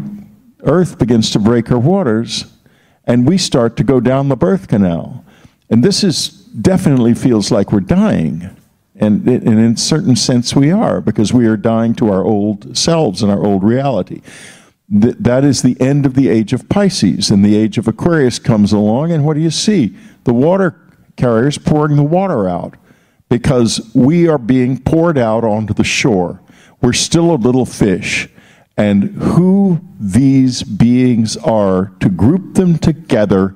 earth 0.64 0.98
begins 0.98 1.32
to 1.32 1.40
break 1.40 1.68
her 1.68 1.80
waters 1.80 2.46
and 3.06 3.28
we 3.28 3.38
start 3.38 3.76
to 3.78 3.84
go 3.84 4.00
down 4.00 4.30
the 4.30 4.36
birth 4.36 4.68
canal. 4.68 5.26
And 5.70 5.84
this 5.84 6.04
is 6.04 6.30
definitely 6.30 7.14
feels 7.14 7.52
like 7.52 7.72
we're 7.72 7.80
dying. 7.80 8.56
And, 8.96 9.28
and 9.28 9.44
in 9.48 9.74
a 9.74 9.78
certain 9.78 10.16
sense 10.16 10.56
we 10.56 10.70
are 10.70 11.02
because 11.02 11.34
we 11.34 11.48
are 11.48 11.58
dying 11.58 11.96
to 11.96 12.12
our 12.12 12.24
old 12.24 12.78
selves 12.78 13.24
and 13.24 13.32
our 13.32 13.44
old 13.44 13.64
reality. 13.64 14.22
Th- 14.92 15.16
that 15.18 15.44
is 15.44 15.64
the 15.64 15.80
end 15.82 16.06
of 16.06 16.14
the 16.14 16.30
age 16.30 16.54
of 16.54 16.70
pisces 16.70 17.32
and 17.32 17.44
the 17.44 17.56
age 17.56 17.80
of 17.80 17.88
aquarius 17.88 18.38
comes 18.38 18.72
along 18.72 19.12
and 19.12 19.26
what 19.26 19.34
do 19.34 19.40
you 19.40 19.50
see? 19.50 19.96
The 20.26 20.34
water 20.34 20.80
carriers 21.16 21.58
pouring 21.58 21.96
the 21.96 22.04
water 22.04 22.48
out 22.48 22.76
because 23.30 23.92
we 23.94 24.28
are 24.28 24.38
being 24.38 24.78
poured 24.78 25.18
out 25.18 25.44
onto 25.44 25.74
the 25.74 25.84
shore. 25.84 26.42
We're 26.82 26.94
still 26.94 27.32
a 27.32 27.36
little 27.36 27.66
fish. 27.66 28.28
And 28.78 29.04
who 29.04 29.80
these 30.00 30.64
beings 30.64 31.38
are, 31.38 31.92
to 32.00 32.10
group 32.10 32.56
them 32.56 32.78
together 32.78 33.56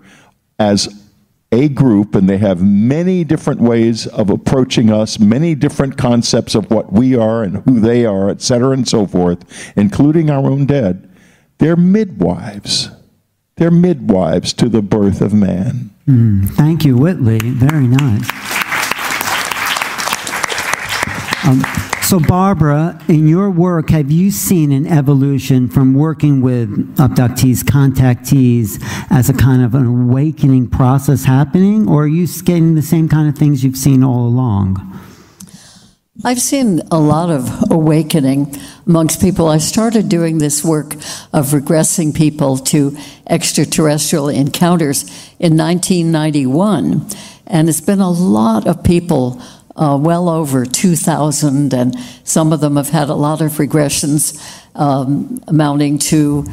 as 0.60 1.06
a 1.52 1.70
group, 1.70 2.16
and 2.16 2.30
they 2.30 2.38
have 2.38 2.62
many 2.62 3.24
different 3.24 3.62
ways 3.62 4.08
of 4.08 4.30
approaching 4.30 4.92
us, 4.92 5.20
many 5.20 5.56
different 5.56 5.98
concepts 5.98 6.54
of 6.54 6.70
what 6.70 6.92
we 6.92 7.16
are 7.16 7.44
and 7.44 7.58
who 7.64 7.80
they 7.80 8.06
are, 8.06 8.30
etc., 8.30 8.72
and 8.72 8.88
so 8.88 9.08
forth, 9.08 9.74
including 9.78 10.30
our 10.30 10.46
own 10.46 10.66
dead. 10.66 11.10
They're 11.58 11.78
midwives. 11.78 12.90
They're 13.56 13.72
midwives 13.72 14.54
to 14.54 14.68
the 14.68 14.82
birth 14.82 15.22
of 15.22 15.34
man. 15.34 15.95
Mm, 16.08 16.48
thank 16.52 16.86
you, 16.86 16.96
Whitley. 16.96 17.40
Very 17.40 17.88
nice. 17.88 18.30
Um, 21.46 21.64
so, 22.04 22.20
Barbara, 22.20 23.02
in 23.08 23.28
your 23.28 23.50
work, 23.50 23.90
have 23.90 24.12
you 24.12 24.30
seen 24.30 24.72
an 24.72 24.86
evolution 24.86 25.68
from 25.68 25.96
working 25.96 26.42
with 26.42 26.96
abductees, 26.98 27.64
contactees, 27.64 28.80
as 29.10 29.30
a 29.30 29.34
kind 29.34 29.64
of 29.64 29.74
an 29.74 29.88
awakening 29.88 30.70
process 30.70 31.24
happening, 31.24 31.90
or 31.90 32.04
are 32.04 32.08
you 32.08 32.28
getting 32.44 32.76
the 32.76 32.84
same 32.84 33.10
kind 33.10 33.28
of 33.28 33.36
things 33.36 33.64
you've 33.64 33.76
seen 33.76 34.04
all 34.04 34.28
along? 34.28 34.76
I've 36.24 36.40
seen 36.40 36.80
a 36.92 36.98
lot 36.98 37.30
of 37.30 37.72
awakening 37.72 38.56
amongst 38.88 39.20
people. 39.20 39.50
I 39.50 39.58
started 39.58 40.08
doing 40.08 40.38
this 40.38 40.64
work 40.64 40.94
of 41.34 41.48
regressing 41.48 42.16
people 42.16 42.58
to 42.58 42.96
extraterrestrial 43.28 44.30
encounters 44.30 45.04
in 45.40 45.58
1991, 45.58 47.06
and 47.48 47.68
it's 47.68 47.82
been 47.82 48.00
a 48.00 48.10
lot 48.10 48.66
of 48.66 48.82
people, 48.82 49.42
uh, 49.76 50.00
well 50.02 50.30
over 50.30 50.66
2,000, 50.66 51.74
and 51.74 52.00
some 52.24 52.54
of 52.54 52.62
them 52.62 52.78
have 52.78 52.90
had 52.90 53.10
a 53.10 53.14
lot 53.14 53.42
of 53.42 53.52
regressions 53.54 54.42
um, 54.74 55.44
amounting 55.48 56.00
to 56.00 56.46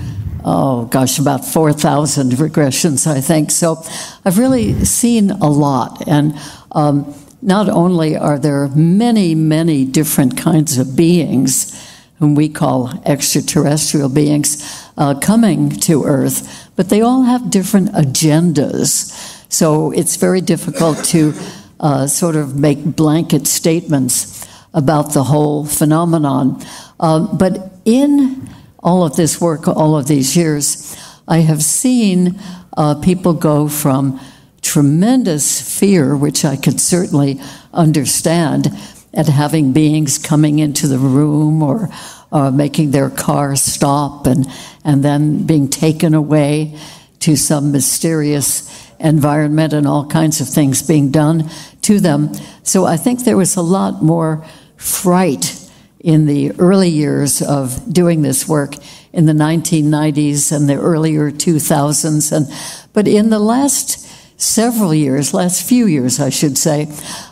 oh 0.44 0.86
gosh, 0.86 1.20
about 1.20 1.44
4,000 1.44 2.32
regressions, 2.32 3.06
I 3.06 3.20
think. 3.20 3.52
So 3.52 3.80
I've 4.24 4.38
really 4.38 4.84
seen 4.84 5.30
a 5.30 5.48
lot. 5.48 6.02
And 6.08 6.36
um, 6.72 7.14
not 7.42 7.68
only 7.68 8.16
are 8.16 8.38
there 8.38 8.68
many, 8.68 9.34
many 9.34 9.84
different 9.84 10.36
kinds 10.36 10.78
of 10.78 10.96
beings, 10.96 11.76
whom 12.18 12.36
we 12.36 12.48
call 12.48 13.02
extraterrestrial 13.04 14.08
beings, 14.08 14.88
uh, 14.96 15.18
coming 15.18 15.68
to 15.68 16.04
Earth, 16.04 16.70
but 16.76 16.88
they 16.88 17.00
all 17.00 17.22
have 17.22 17.50
different 17.50 17.90
agendas. 17.92 19.10
So 19.52 19.90
it's 19.90 20.16
very 20.16 20.40
difficult 20.40 21.04
to 21.06 21.34
uh, 21.80 22.06
sort 22.06 22.36
of 22.36 22.56
make 22.56 22.84
blanket 22.84 23.48
statements 23.48 24.46
about 24.72 25.12
the 25.12 25.24
whole 25.24 25.66
phenomenon. 25.66 26.62
Uh, 27.00 27.26
but 27.34 27.72
in 27.84 28.48
all 28.78 29.04
of 29.04 29.16
this 29.16 29.40
work, 29.40 29.66
all 29.66 29.96
of 29.96 30.06
these 30.06 30.36
years, 30.36 30.96
I 31.26 31.38
have 31.38 31.62
seen 31.62 32.38
uh, 32.76 32.94
people 32.96 33.34
go 33.34 33.68
from 33.68 34.20
tremendous 34.62 35.60
fear, 35.78 36.16
which 36.16 36.44
I 36.44 36.56
could 36.56 36.80
certainly 36.80 37.40
understand, 37.74 38.68
at 39.12 39.28
having 39.28 39.72
beings 39.72 40.16
coming 40.16 40.58
into 40.58 40.88
the 40.88 40.98
room 40.98 41.62
or 41.62 41.90
uh, 42.30 42.50
making 42.50 42.92
their 42.92 43.10
car 43.10 43.54
stop 43.56 44.26
and, 44.26 44.46
and 44.84 45.04
then 45.04 45.44
being 45.44 45.68
taken 45.68 46.14
away 46.14 46.78
to 47.20 47.36
some 47.36 47.70
mysterious 47.70 48.90
environment 48.98 49.72
and 49.72 49.86
all 49.86 50.06
kinds 50.06 50.40
of 50.40 50.48
things 50.48 50.82
being 50.82 51.10
done 51.10 51.50
to 51.82 52.00
them. 52.00 52.32
So 52.62 52.86
I 52.86 52.96
think 52.96 53.24
there 53.24 53.36
was 53.36 53.56
a 53.56 53.62
lot 53.62 54.02
more 54.02 54.44
fright 54.76 55.58
in 56.00 56.26
the 56.26 56.52
early 56.52 56.88
years 56.88 57.42
of 57.42 57.92
doing 57.92 58.22
this 58.22 58.48
work 58.48 58.74
in 59.12 59.26
the 59.26 59.32
1990s 59.32 60.50
and 60.50 60.68
the 60.68 60.76
earlier 60.76 61.30
2000s. 61.30 62.32
And, 62.32 62.46
but 62.92 63.06
in 63.06 63.30
the 63.30 63.38
last 63.38 64.08
several 64.42 64.92
years, 64.92 65.32
last 65.32 65.66
few 65.66 65.86
years, 65.86 66.18
I 66.18 66.30
should 66.30 66.58
say, 66.58 66.88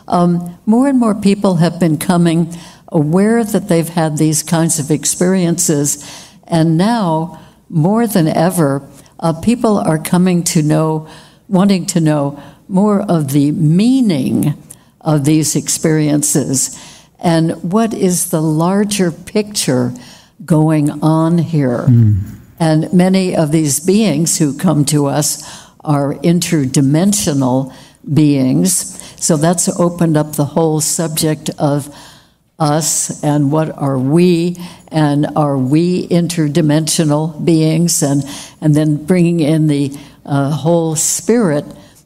um, 0.07 0.57
more 0.65 0.87
and 0.87 0.99
more 0.99 1.13
people 1.13 1.55
have 1.55 1.79
been 1.79 1.97
coming 1.97 2.53
aware 2.87 3.43
that 3.43 3.67
they've 3.67 3.89
had 3.89 4.17
these 4.17 4.43
kinds 4.43 4.79
of 4.79 4.89
experiences. 4.89 6.03
And 6.47 6.77
now, 6.77 7.39
more 7.69 8.07
than 8.07 8.27
ever, 8.27 8.87
uh, 9.19 9.33
people 9.33 9.77
are 9.77 9.97
coming 9.97 10.43
to 10.45 10.61
know, 10.61 11.07
wanting 11.47 11.85
to 11.87 11.99
know 11.99 12.41
more 12.67 13.01
of 13.01 13.31
the 13.31 13.51
meaning 13.51 14.53
of 15.01 15.25
these 15.25 15.55
experiences 15.55 16.77
and 17.19 17.51
what 17.71 17.93
is 17.93 18.31
the 18.31 18.41
larger 18.41 19.11
picture 19.11 19.93
going 20.43 20.89
on 21.03 21.37
here. 21.37 21.85
Mm. 21.87 22.39
And 22.59 22.93
many 22.93 23.35
of 23.35 23.51
these 23.51 23.79
beings 23.79 24.37
who 24.37 24.57
come 24.57 24.85
to 24.85 25.07
us 25.07 25.70
are 25.83 26.15
interdimensional 26.15 27.73
beings. 28.13 28.99
So 29.23 29.37
that's 29.37 29.67
opened 29.79 30.17
up 30.17 30.33
the 30.33 30.45
whole 30.45 30.81
subject 30.81 31.49
of 31.57 31.93
us 32.61 33.23
and 33.23 33.51
what 33.51 33.75
are 33.75 33.97
we 33.97 34.55
and 34.89 35.25
are 35.35 35.57
we 35.57 36.07
interdimensional 36.09 37.43
beings 37.43 38.03
and 38.03 38.23
and 38.61 38.75
then 38.75 39.03
bringing 39.03 39.39
in 39.39 39.65
the 39.65 39.91
uh, 40.25 40.51
whole 40.51 40.95
spirit 40.95 41.65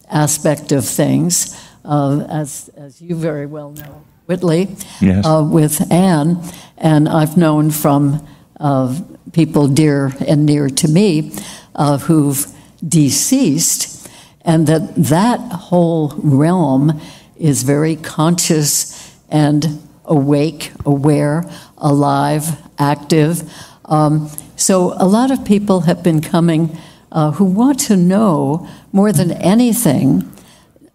aspect 0.09 0.71
of 0.71 0.85
things 0.85 1.61
uh, 1.83 2.25
as 2.29 2.69
as 2.77 3.01
you 3.01 3.15
very 3.15 3.45
well 3.45 3.71
know 3.71 4.01
Whitley 4.27 4.69
yes. 5.01 5.25
uh, 5.25 5.43
with 5.43 5.91
Anne 5.91 6.41
and 6.77 7.09
I've 7.09 7.35
known 7.35 7.69
from 7.69 8.25
uh, 8.57 8.97
people 9.33 9.67
dear 9.67 10.13
and 10.25 10.45
near 10.45 10.69
to 10.69 10.87
me 10.87 11.33
uh, 11.75 11.97
who've 11.97 12.47
deceased, 12.87 14.09
and 14.41 14.67
that 14.67 14.95
that 14.95 15.39
whole 15.51 16.13
realm 16.17 16.99
is 17.37 17.63
very 17.63 17.95
conscious 17.95 19.15
and 19.29 19.81
awake, 20.05 20.71
aware, 20.85 21.43
alive, 21.77 22.57
active. 22.77 23.51
Um, 23.85 24.29
so 24.55 24.93
a 24.97 25.07
lot 25.07 25.31
of 25.31 25.43
people 25.45 25.81
have 25.81 26.03
been 26.03 26.21
coming 26.21 26.77
uh, 27.11 27.31
who 27.31 27.45
want 27.45 27.79
to 27.79 27.97
know 27.97 28.67
more 28.91 29.11
than 29.11 29.31
anything, 29.31 30.31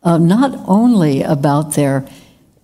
uh, 0.02 0.18
not 0.18 0.54
only 0.66 1.22
about 1.22 1.74
their 1.74 2.06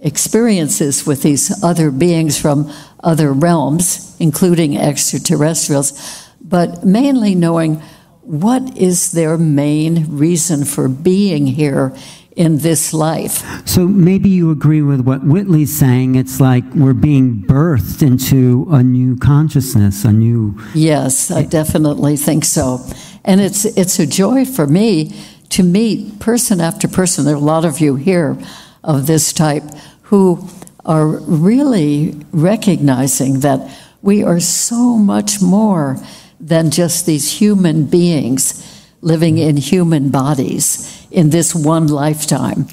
experiences 0.00 1.06
with 1.06 1.23
these 1.23 1.62
other 1.62 1.90
beings 1.90 2.40
from 2.40 2.71
other 3.02 3.33
realms, 3.33 4.16
including 4.21 4.76
extraterrestrials, 4.76 6.26
but 6.40 6.85
mainly 6.85 7.35
knowing 7.35 7.83
what 8.26 8.76
is 8.76 9.12
their 9.12 9.38
main 9.38 10.16
reason 10.16 10.64
for 10.64 10.88
being 10.88 11.47
here 11.47 11.95
in 12.37 12.59
this 12.59 12.92
life. 12.92 13.42
So 13.66 13.87
maybe 13.87 14.28
you 14.28 14.50
agree 14.50 14.83
with 14.83 15.00
what 15.00 15.25
Whitley's 15.25 15.76
saying. 15.76 16.16
It's 16.16 16.38
like 16.38 16.64
we're 16.75 16.92
being 16.92 17.42
birthed 17.42 18.02
into 18.02 18.66
a 18.71 18.83
new 18.83 19.16
consciousness, 19.16 20.04
a 20.04 20.12
new. 20.12 20.61
Yes, 20.75 21.30
I 21.30 21.45
definitely 21.45 22.16
think 22.16 22.45
so. 22.45 22.87
And 23.25 23.40
it's, 23.40 23.64
it's 23.64 23.99
a 23.99 24.06
joy 24.06 24.45
for 24.45 24.66
me 24.66 25.14
to 25.49 25.62
meet 25.62 26.21
person 26.21 26.61
after 26.61 26.87
person. 26.88 27.25
There 27.25 27.35
are 27.35 27.38
a 27.38 27.40
lot 27.40 27.64
of 27.64 27.80
you 27.80 27.97
here 27.97 28.37
of 28.85 29.06
this 29.06 29.33
type 29.33 29.64
who 30.02 30.47
are 30.85 31.06
really 31.06 32.14
recognizing 32.33 33.40
that 33.40 33.75
we 34.02 34.23
are 34.23 34.40
so 34.40 34.99
much 34.99 35.40
more 35.40 35.97
than 36.40 36.71
just 36.71 37.07
these 37.07 37.38
human 37.38 37.85
beings 37.87 38.62
living 39.00 39.38
in 39.38 39.57
human 39.57 40.11
bodies 40.11 41.07
in 41.11 41.31
this 41.31 41.55
one 41.55 41.87
lifetime. 41.87 42.66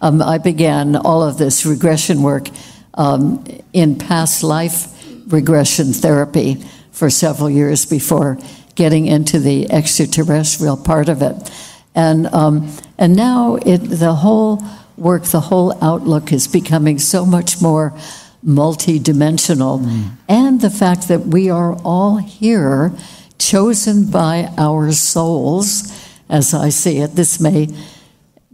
Um, 0.00 0.22
I 0.22 0.38
began 0.38 0.96
all 0.96 1.22
of 1.22 1.36
this 1.36 1.66
regression 1.66 2.22
work 2.22 2.48
um, 2.94 3.44
in 3.72 3.96
past 3.96 4.42
life 4.42 4.86
regression 5.32 5.92
therapy 5.92 6.56
for 6.92 7.10
several 7.10 7.50
years 7.50 7.86
before 7.86 8.38
getting 8.74 9.06
into 9.06 9.38
the 9.38 9.70
extraterrestrial 9.70 10.76
part 10.76 11.08
of 11.08 11.22
it. 11.22 11.50
And, 11.94 12.26
um, 12.28 12.70
and 12.98 13.16
now 13.16 13.56
it, 13.56 13.78
the 13.78 14.14
whole 14.14 14.62
work, 14.96 15.24
the 15.24 15.40
whole 15.40 15.76
outlook 15.82 16.32
is 16.32 16.46
becoming 16.46 16.98
so 16.98 17.26
much 17.26 17.60
more 17.60 17.94
multidimensional. 18.44 19.80
Mm. 19.80 20.10
And 20.28 20.60
the 20.60 20.70
fact 20.70 21.08
that 21.08 21.26
we 21.26 21.50
are 21.50 21.74
all 21.82 22.16
here, 22.16 22.92
chosen 23.38 24.10
by 24.10 24.52
our 24.56 24.92
souls, 24.92 25.92
as 26.28 26.54
I 26.54 26.68
see 26.68 26.98
it. 26.98 27.16
This 27.16 27.40
may 27.40 27.68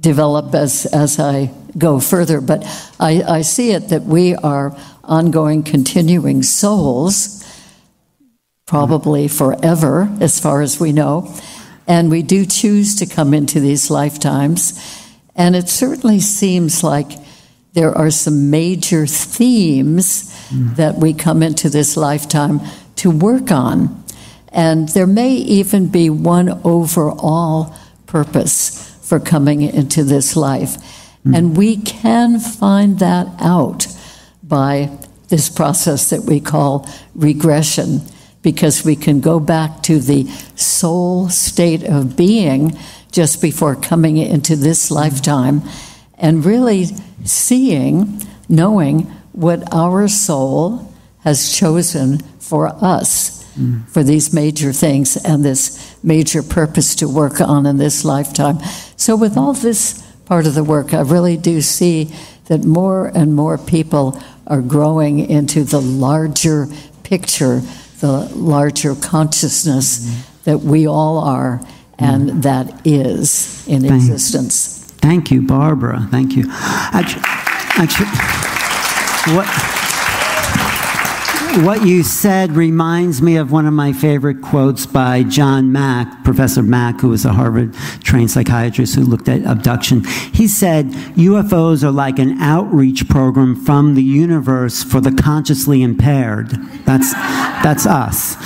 develop 0.00 0.54
as, 0.54 0.86
as 0.86 1.20
I 1.20 1.52
go 1.76 2.00
further, 2.00 2.40
but 2.40 2.64
I, 2.98 3.22
I 3.22 3.42
see 3.42 3.72
it 3.72 3.90
that 3.90 4.02
we 4.02 4.34
are 4.34 4.76
ongoing, 5.04 5.62
continuing 5.62 6.42
souls, 6.42 7.44
probably 8.66 9.28
forever, 9.28 10.10
as 10.20 10.40
far 10.40 10.62
as 10.62 10.80
we 10.80 10.92
know. 10.92 11.32
And 11.86 12.10
we 12.10 12.22
do 12.22 12.46
choose 12.46 12.96
to 12.96 13.06
come 13.06 13.32
into 13.32 13.60
these 13.60 13.90
lifetimes. 13.90 15.04
And 15.36 15.54
it 15.54 15.68
certainly 15.68 16.18
seems 16.18 16.82
like 16.82 17.10
there 17.76 17.96
are 17.96 18.10
some 18.10 18.48
major 18.48 19.06
themes 19.06 20.34
mm. 20.48 20.74
that 20.76 20.96
we 20.96 21.12
come 21.12 21.42
into 21.42 21.68
this 21.68 21.94
lifetime 21.94 22.58
to 22.96 23.10
work 23.10 23.50
on. 23.52 24.02
And 24.48 24.88
there 24.88 25.06
may 25.06 25.32
even 25.34 25.88
be 25.88 26.08
one 26.08 26.48
overall 26.64 27.76
purpose 28.06 28.96
for 29.02 29.20
coming 29.20 29.60
into 29.60 30.04
this 30.04 30.36
life. 30.36 30.78
Mm. 31.26 31.36
And 31.36 31.56
we 31.58 31.76
can 31.76 32.40
find 32.40 32.98
that 33.00 33.26
out 33.40 33.86
by 34.42 34.90
this 35.28 35.50
process 35.50 36.08
that 36.08 36.22
we 36.22 36.40
call 36.40 36.88
regression, 37.14 38.00
because 38.40 38.86
we 38.86 38.96
can 38.96 39.20
go 39.20 39.38
back 39.38 39.82
to 39.82 39.98
the 39.98 40.24
soul 40.54 41.28
state 41.28 41.84
of 41.84 42.16
being 42.16 42.74
just 43.12 43.42
before 43.42 43.76
coming 43.76 44.16
into 44.16 44.56
this 44.56 44.90
lifetime 44.90 45.60
and 46.18 46.44
really 46.44 46.86
seeing, 47.24 48.20
knowing 48.48 49.02
what 49.32 49.72
our 49.72 50.08
soul 50.08 50.92
has 51.20 51.52
chosen 51.52 52.18
for 52.38 52.68
us 52.82 53.44
mm. 53.54 53.88
for 53.88 54.02
these 54.02 54.32
major 54.32 54.72
things 54.72 55.16
and 55.16 55.44
this 55.44 55.96
major 56.02 56.42
purpose 56.42 56.94
to 56.96 57.08
work 57.08 57.40
on 57.40 57.66
in 57.66 57.76
this 57.76 58.04
lifetime. 58.04 58.58
So, 58.96 59.16
with 59.16 59.36
all 59.36 59.52
this 59.52 60.02
part 60.24 60.46
of 60.46 60.54
the 60.54 60.64
work, 60.64 60.94
I 60.94 61.00
really 61.00 61.36
do 61.36 61.60
see 61.60 62.14
that 62.46 62.64
more 62.64 63.08
and 63.08 63.34
more 63.34 63.58
people 63.58 64.20
are 64.46 64.62
growing 64.62 65.18
into 65.18 65.64
the 65.64 65.80
larger 65.80 66.68
picture, 67.02 67.60
the 68.00 68.30
larger 68.34 68.94
consciousness 68.94 69.98
mm-hmm. 69.98 70.20
that 70.44 70.58
we 70.58 70.86
all 70.86 71.18
are 71.18 71.60
and 71.98 72.28
mm-hmm. 72.28 72.40
that 72.42 72.86
is 72.86 73.66
in 73.66 73.84
existence. 73.84 74.85
Thank 75.06 75.30
you, 75.30 75.40
Barbara. 75.40 76.08
Thank 76.10 76.34
you. 76.34 76.46
Actually, 76.48 77.22
actually 77.78 78.08
what 79.36 79.46
what 81.64 81.86
you 81.86 82.02
said 82.02 82.52
reminds 82.52 83.22
me 83.22 83.36
of 83.36 83.50
one 83.50 83.64
of 83.64 83.72
my 83.72 83.92
favorite 83.92 84.42
quotes 84.42 84.84
by 84.84 85.22
John 85.22 85.72
Mack, 85.72 86.22
Professor 86.22 86.62
Mack, 86.62 87.00
who 87.00 87.08
was 87.08 87.24
a 87.24 87.32
Harvard 87.32 87.72
trained 88.02 88.30
psychiatrist 88.30 88.94
who 88.94 89.02
looked 89.02 89.28
at 89.28 89.42
abduction. 89.46 90.04
He 90.34 90.48
said, 90.48 90.90
UFOs 91.16 91.82
are 91.82 91.90
like 91.90 92.18
an 92.18 92.38
outreach 92.42 93.08
program 93.08 93.56
from 93.56 93.94
the 93.94 94.02
universe 94.02 94.82
for 94.82 95.00
the 95.00 95.12
consciously 95.12 95.82
impaired. 95.82 96.50
That's, 96.84 97.12
that's 97.64 97.86
us. 97.86 98.36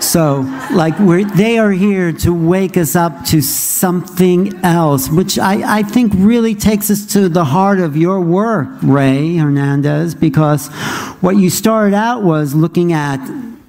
so, 0.04 0.40
like, 0.72 0.98
we're, 0.98 1.24
they 1.24 1.58
are 1.58 1.72
here 1.72 2.12
to 2.12 2.32
wake 2.32 2.78
us 2.78 2.96
up 2.96 3.26
to 3.26 3.42
something 3.42 4.54
else, 4.64 5.10
which 5.10 5.38
I, 5.38 5.80
I 5.80 5.82
think 5.82 6.12
really 6.16 6.54
takes 6.54 6.90
us 6.90 7.04
to 7.12 7.28
the 7.28 7.44
heart 7.44 7.78
of 7.78 7.94
your 7.94 8.20
work, 8.20 8.68
Ray 8.82 9.36
Hernandez, 9.36 10.14
because 10.14 10.68
what 11.20 11.36
you 11.36 11.50
started 11.74 11.96
out 11.96 12.22
was 12.22 12.54
looking 12.54 12.92
at 12.92 13.18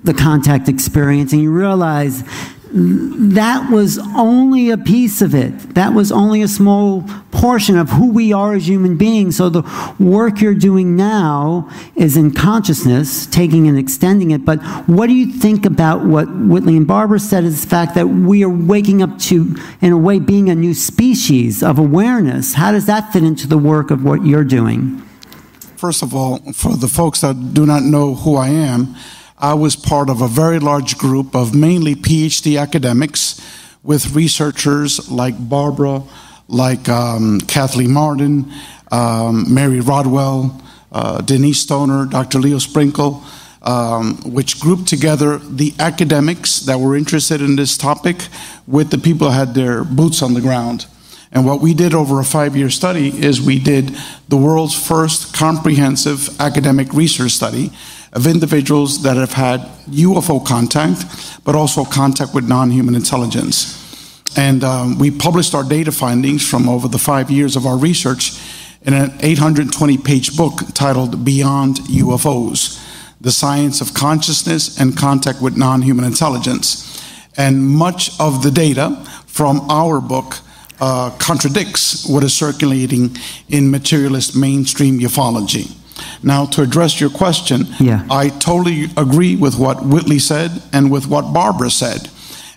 the 0.03 0.13
contact 0.13 0.69
experience 0.69 1.33
and 1.33 1.41
you 1.41 1.51
realize 1.51 2.23
that 2.71 3.67
was 3.71 3.97
only 4.15 4.69
a 4.69 4.77
piece 4.77 5.23
of 5.23 5.33
it. 5.33 5.57
That 5.73 5.95
was 5.95 6.11
only 6.11 6.43
a 6.43 6.47
small 6.47 7.03
portion 7.31 7.79
of 7.79 7.89
who 7.89 8.11
we 8.11 8.31
are 8.31 8.53
as 8.53 8.67
human 8.67 8.95
beings. 8.95 9.37
So 9.37 9.49
the 9.49 9.63
work 9.97 10.39
you're 10.39 10.53
doing 10.53 10.95
now 10.95 11.67
is 11.95 12.15
in 12.15 12.31
consciousness, 12.31 13.25
taking 13.25 13.67
and 13.67 13.75
extending 13.75 14.29
it. 14.29 14.45
But 14.45 14.61
what 14.87 15.07
do 15.07 15.13
you 15.13 15.33
think 15.33 15.65
about 15.65 16.05
what 16.05 16.27
Whitley 16.29 16.77
and 16.77 16.85
Barbara 16.85 17.17
said 17.17 17.43
is 17.43 17.63
the 17.63 17.67
fact 17.67 17.95
that 17.95 18.05
we 18.05 18.43
are 18.43 18.49
waking 18.49 19.01
up 19.01 19.17
to, 19.31 19.55
in 19.81 19.93
a 19.93 19.97
way, 19.97 20.19
being 20.19 20.47
a 20.47 20.53
new 20.53 20.75
species 20.75 21.63
of 21.63 21.79
awareness? 21.79 22.53
How 22.53 22.71
does 22.71 22.85
that 22.85 23.11
fit 23.11 23.23
into 23.23 23.47
the 23.47 23.57
work 23.57 23.89
of 23.89 24.03
what 24.03 24.23
you're 24.23 24.43
doing? 24.43 25.01
First 25.77 26.03
of 26.03 26.15
all, 26.15 26.39
for 26.53 26.77
the 26.77 26.87
folks 26.87 27.21
that 27.21 27.53
do 27.53 27.65
not 27.65 27.83
know 27.83 28.15
who 28.15 28.37
I 28.37 28.47
am, 28.47 28.95
I 29.37 29.53
was 29.55 29.75
part 29.75 30.09
of 30.09 30.21
a 30.21 30.27
very 30.27 30.59
large 30.59 30.97
group 30.97 31.35
of 31.35 31.53
mainly 31.53 31.95
PhD 31.95 32.59
academics 32.59 33.41
with 33.83 34.15
researchers 34.15 35.11
like 35.11 35.35
Barbara, 35.49 36.01
like 36.47 36.87
um, 36.87 37.41
Kathleen 37.41 37.91
Marden, 37.91 38.51
um, 38.89 39.53
Mary 39.53 39.81
Rodwell, 39.81 40.61
uh, 40.93 41.19
Denise 41.21 41.59
Stoner, 41.59 42.05
Dr. 42.05 42.39
Leo 42.39 42.57
Sprinkle, 42.57 43.21
um, 43.61 44.15
which 44.23 44.61
grouped 44.61 44.87
together 44.87 45.39
the 45.39 45.73
academics 45.79 46.61
that 46.61 46.79
were 46.79 46.95
interested 46.95 47.41
in 47.41 47.57
this 47.57 47.77
topic 47.77 48.27
with 48.65 48.91
the 48.91 48.97
people 48.97 49.29
who 49.29 49.37
had 49.37 49.53
their 49.53 49.83
boots 49.83 50.21
on 50.21 50.33
the 50.35 50.41
ground. 50.41 50.85
And 51.35 51.45
what 51.45 51.59
we 51.59 51.73
did 51.73 51.93
over 51.93 52.21
a 52.21 52.23
five 52.23 52.55
year 52.55 52.69
study 52.69 53.09
is 53.09 53.41
we 53.41 53.59
did 53.59 53.93
the 54.29 54.37
world's 54.37 54.73
first 54.73 55.35
comprehensive 55.35 56.29
academic 56.39 56.93
research 56.93 57.31
study 57.31 57.71
of 58.13 58.25
individuals 58.25 59.03
that 59.03 59.17
have 59.17 59.33
had 59.33 59.59
UFO 59.89 60.43
contact, 60.45 61.03
but 61.43 61.53
also 61.53 61.83
contact 61.83 62.33
with 62.33 62.47
non 62.47 62.71
human 62.71 62.95
intelligence. 62.95 63.83
And 64.37 64.63
um, 64.63 64.97
we 64.97 65.11
published 65.11 65.53
our 65.53 65.65
data 65.65 65.91
findings 65.91 66.47
from 66.47 66.69
over 66.69 66.87
the 66.87 66.97
five 66.97 67.29
years 67.29 67.57
of 67.57 67.65
our 67.65 67.77
research 67.77 68.31
in 68.83 68.93
an 68.93 69.13
820 69.19 69.97
page 69.97 70.37
book 70.37 70.61
titled 70.73 71.25
Beyond 71.25 71.77
UFOs 71.79 72.81
The 73.19 73.31
Science 73.33 73.81
of 73.81 73.93
Consciousness 73.93 74.79
and 74.79 74.95
Contact 74.95 75.41
with 75.41 75.57
Non 75.57 75.81
Human 75.81 76.05
Intelligence. 76.05 77.03
And 77.35 77.67
much 77.67 78.17
of 78.21 78.41
the 78.41 78.51
data 78.51 79.05
from 79.25 79.69
our 79.69 79.99
book 79.99 80.35
uh, 80.79 81.15
contradicts 81.19 82.07
what 82.07 82.23
is 82.23 82.33
circulating 82.33 83.15
in 83.49 83.71
materialist 83.71 84.35
mainstream 84.35 84.99
ufology. 84.99 85.71
Now, 86.21 86.45
to 86.47 86.61
address 86.61 86.99
your 86.99 87.09
question, 87.09 87.67
yeah. 87.79 88.05
I 88.09 88.29
totally 88.29 88.85
agree 88.97 89.35
with 89.35 89.57
what 89.57 89.85
Whitley 89.85 90.19
said 90.19 90.51
and 90.73 90.91
with 90.91 91.07
what 91.07 91.33
Barbara 91.33 91.69
said. 91.69 92.09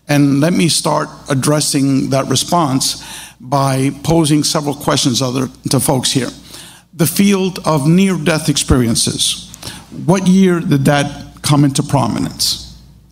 And 0.08 0.40
let 0.40 0.52
me 0.52 0.68
start 0.68 1.08
addressing 1.28 2.10
that 2.10 2.26
response 2.26 3.04
by 3.40 3.90
posing 4.02 4.42
several 4.42 4.74
questions 4.74 5.22
other, 5.22 5.48
to 5.70 5.78
folks 5.78 6.12
here. 6.12 6.30
The 6.94 7.06
field 7.06 7.60
of 7.64 7.86
near 7.86 8.16
death 8.16 8.48
experiences, 8.48 9.54
what 10.06 10.26
year 10.26 10.60
did 10.60 10.84
that 10.86 11.42
come 11.42 11.64
into 11.64 11.82
prominence? 11.82 12.64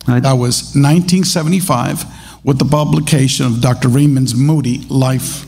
That 0.05 0.33
was 0.33 0.75
1975 0.75 2.05
with 2.47 2.59
the 2.59 2.65
publication 2.65 3.45
of 3.45 3.59
Dr. 3.59 3.89
Raymond 3.89 4.33
Moody, 4.35 4.77
Life 4.87 5.45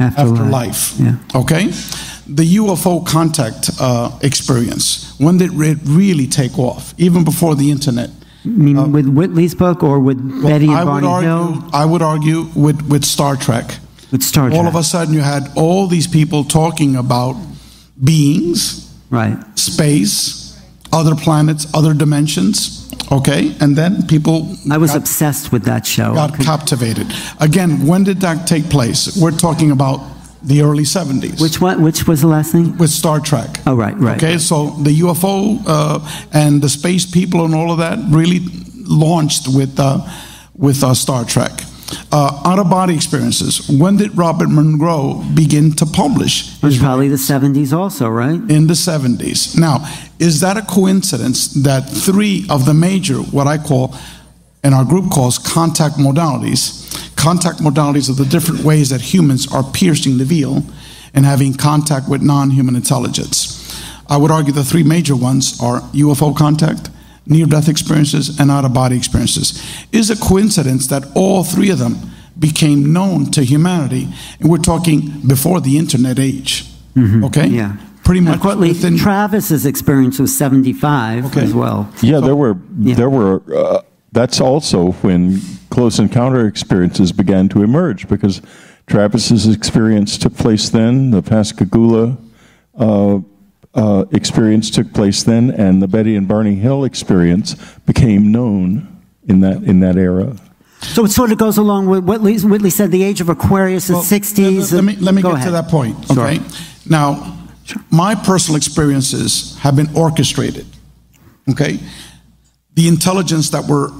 After, 0.00 0.22
After 0.22 0.44
Life. 0.44 0.94
Yeah. 0.98 1.16
Okay? 1.34 1.66
The 2.26 2.56
UFO 2.56 3.06
contact 3.06 3.70
uh, 3.78 4.18
experience, 4.22 5.14
when 5.18 5.36
did 5.36 5.52
it 5.52 5.78
really 5.84 6.26
take 6.26 6.58
off? 6.58 6.94
Even 6.98 7.22
before 7.22 7.54
the 7.54 7.70
internet. 7.70 8.10
You 8.44 8.52
mean 8.52 8.78
uh, 8.78 8.88
with 8.88 9.06
Whitley's 9.06 9.54
book 9.54 9.82
or 9.82 10.00
with 10.00 10.18
well, 10.18 10.48
Betty 10.48 10.68
and 10.68 10.74
I 10.74 10.84
Barney 10.84 11.06
argue, 11.06 11.28
Hill? 11.28 11.70
I 11.74 11.84
would 11.84 12.00
argue 12.00 12.46
with, 12.56 12.80
with 12.88 13.04
Star 13.04 13.36
Trek. 13.36 13.66
With 14.10 14.22
Star 14.22 14.48
Trek. 14.48 14.58
All 14.58 14.66
of 14.66 14.74
a 14.74 14.82
sudden, 14.82 15.12
you 15.12 15.20
had 15.20 15.50
all 15.54 15.86
these 15.86 16.06
people 16.06 16.44
talking 16.44 16.96
about 16.96 17.36
beings, 18.02 18.90
right? 19.10 19.36
Space, 19.58 20.37
other 20.92 21.14
planets, 21.14 21.66
other 21.74 21.94
dimensions 21.94 22.78
Okay, 23.10 23.54
and 23.60 23.74
then 23.74 24.06
people. 24.06 24.54
I 24.70 24.76
was 24.76 24.90
got, 24.90 24.98
obsessed 24.98 25.50
with 25.50 25.64
that 25.64 25.86
show. 25.86 26.14
Got 26.14 26.38
captivated. 26.38 27.06
Again, 27.40 27.86
when 27.86 28.04
did 28.04 28.20
that 28.20 28.46
take 28.46 28.68
place? 28.68 29.16
We're 29.16 29.30
talking 29.30 29.70
about 29.70 30.00
the 30.42 30.60
early 30.62 30.84
70s. 30.84 31.40
Which 31.40 31.60
one? 31.60 31.82
Which 31.82 32.06
was 32.06 32.20
the 32.20 32.26
last 32.28 32.52
thing? 32.52 32.76
with 32.76 32.90
Star 32.90 33.18
Trek. 33.18 33.60
Oh, 33.66 33.74
right, 33.74 33.96
right. 33.96 34.16
Okay, 34.22 34.38
so 34.38 34.70
the 34.82 35.00
UFO 35.00 35.58
uh, 35.66 36.26
and 36.32 36.60
the 36.60 36.68
space 36.68 37.10
people 37.10 37.44
and 37.44 37.54
all 37.54 37.72
of 37.72 37.78
that 37.78 37.98
really 38.10 38.40
launched 38.84 39.48
with 39.48 39.80
uh, 39.80 40.06
with 40.54 40.84
uh, 40.84 40.92
Star 40.92 41.24
Trek. 41.24 41.52
Uh, 42.12 42.42
out 42.44 42.58
of 42.58 42.68
body 42.68 42.94
experiences. 42.94 43.68
When 43.68 43.96
did 43.96 44.16
Robert 44.16 44.48
Monroe 44.48 45.24
begin 45.34 45.72
to 45.72 45.86
publish? 45.86 46.56
It 46.56 46.62
was 46.62 46.78
probably 46.78 47.08
the 47.08 47.16
70s 47.16 47.72
also, 47.72 48.08
right? 48.08 48.34
in 48.50 48.66
the 48.66 48.74
70s. 48.74 49.58
Now, 49.58 49.86
is 50.18 50.40
that 50.40 50.56
a 50.56 50.62
coincidence 50.62 51.48
that 51.54 51.88
three 51.88 52.46
of 52.50 52.66
the 52.66 52.74
major, 52.74 53.16
what 53.16 53.46
I 53.46 53.56
call, 53.56 53.94
and 54.62 54.74
our 54.74 54.84
group 54.84 55.10
calls 55.10 55.38
contact 55.38 55.96
modalities, 55.96 57.16
contact 57.16 57.58
modalities 57.60 58.10
are 58.10 58.14
the 58.14 58.28
different 58.28 58.64
ways 58.64 58.90
that 58.90 59.00
humans 59.00 59.50
are 59.52 59.62
piercing 59.62 60.18
the 60.18 60.24
veil 60.24 60.62
and 61.14 61.24
having 61.24 61.54
contact 61.54 62.08
with 62.08 62.22
non 62.22 62.50
human 62.50 62.76
intelligence? 62.76 63.58
I 64.08 64.16
would 64.16 64.30
argue 64.30 64.52
the 64.52 64.64
three 64.64 64.82
major 64.82 65.16
ones 65.16 65.60
are 65.60 65.80
UFO 65.92 66.36
contact, 66.36 66.90
near 67.28 67.46
death 67.46 67.68
experiences, 67.68 68.40
and 68.40 68.50
out 68.50 68.64
of 68.64 68.72
body 68.72 68.96
experiences. 68.96 69.62
Is 69.92 70.10
a 70.10 70.16
coincidence 70.16 70.86
that 70.88 71.04
all 71.14 71.44
three 71.44 71.70
of 71.70 71.78
them 71.78 71.96
became 72.38 72.92
known 72.92 73.30
to 73.32 73.42
humanity, 73.44 74.08
and 74.40 74.50
we're 74.50 74.58
talking 74.58 75.20
before 75.26 75.60
the 75.60 75.76
internet 75.78 76.18
age. 76.18 76.64
Okay? 76.96 77.46
Yeah. 77.46 77.76
Pretty 78.02 78.20
much 78.22 78.38
Accordingly, 78.38 78.68
within 78.70 78.96
Travis's 78.96 79.66
experience 79.66 80.18
was 80.18 80.36
75 80.36 81.26
Okay. 81.26 81.42
as 81.42 81.52
well. 81.54 81.88
Yeah, 82.02 82.20
there 82.20 82.34
were 82.34 82.56
Yeah. 82.80 82.94
there 82.94 83.10
were. 83.10 83.42
Uh, 83.54 83.80
that's 84.12 84.40
also 84.40 84.92
when 85.02 85.40
close 85.70 85.98
encounter 85.98 86.46
experiences 86.46 87.12
began 87.12 87.48
to 87.50 87.62
emerge 87.62 88.08
because 88.08 88.40
Travis's 88.86 89.46
experience 89.46 90.16
took 90.16 90.34
place 90.36 90.70
then. 90.70 91.10
The 91.10 91.22
Pascagoula 91.22 92.16
uh, 92.78 93.18
uh, 93.74 94.04
experience 94.12 94.70
took 94.70 94.92
place 94.92 95.22
then, 95.22 95.50
and 95.50 95.80
the 95.82 95.88
Betty 95.88 96.16
and 96.16 96.26
Barney 96.26 96.54
Hill 96.56 96.84
experience 96.84 97.54
became 97.86 98.32
known 98.32 98.86
in 99.26 99.40
that 99.40 99.62
in 99.62 99.80
that 99.80 99.96
era. 99.96 100.36
So 100.80 101.04
it 101.04 101.10
sort 101.10 101.32
of 101.32 101.38
goes 101.38 101.58
along 101.58 101.86
with 101.86 102.04
what 102.04 102.20
Whitley, 102.22 102.38
Whitley 102.48 102.70
said 102.70 102.92
the 102.92 103.02
age 103.02 103.20
of 103.20 103.28
Aquarius, 103.28 103.88
the 103.88 103.94
Well, 103.94 104.02
60s. 104.02 104.72
Let 104.72 104.84
me, 104.84 104.94
let 104.96 105.12
me 105.12 105.22
Go 105.22 105.30
get 105.30 105.38
ahead. 105.38 105.46
to 105.48 105.50
that 105.52 105.68
point, 105.68 105.96
Sure. 106.06 106.24
okay? 106.28 106.40
Now, 106.88 107.36
my 107.90 108.14
personal 108.14 108.56
experiences 108.56 109.56
have 109.58 109.74
been 109.74 109.88
orchestrated, 109.96 110.66
okay? 111.50 111.80
The 112.74 112.86
intelligence 112.86 113.50
that 113.50 113.66
were 113.68 113.90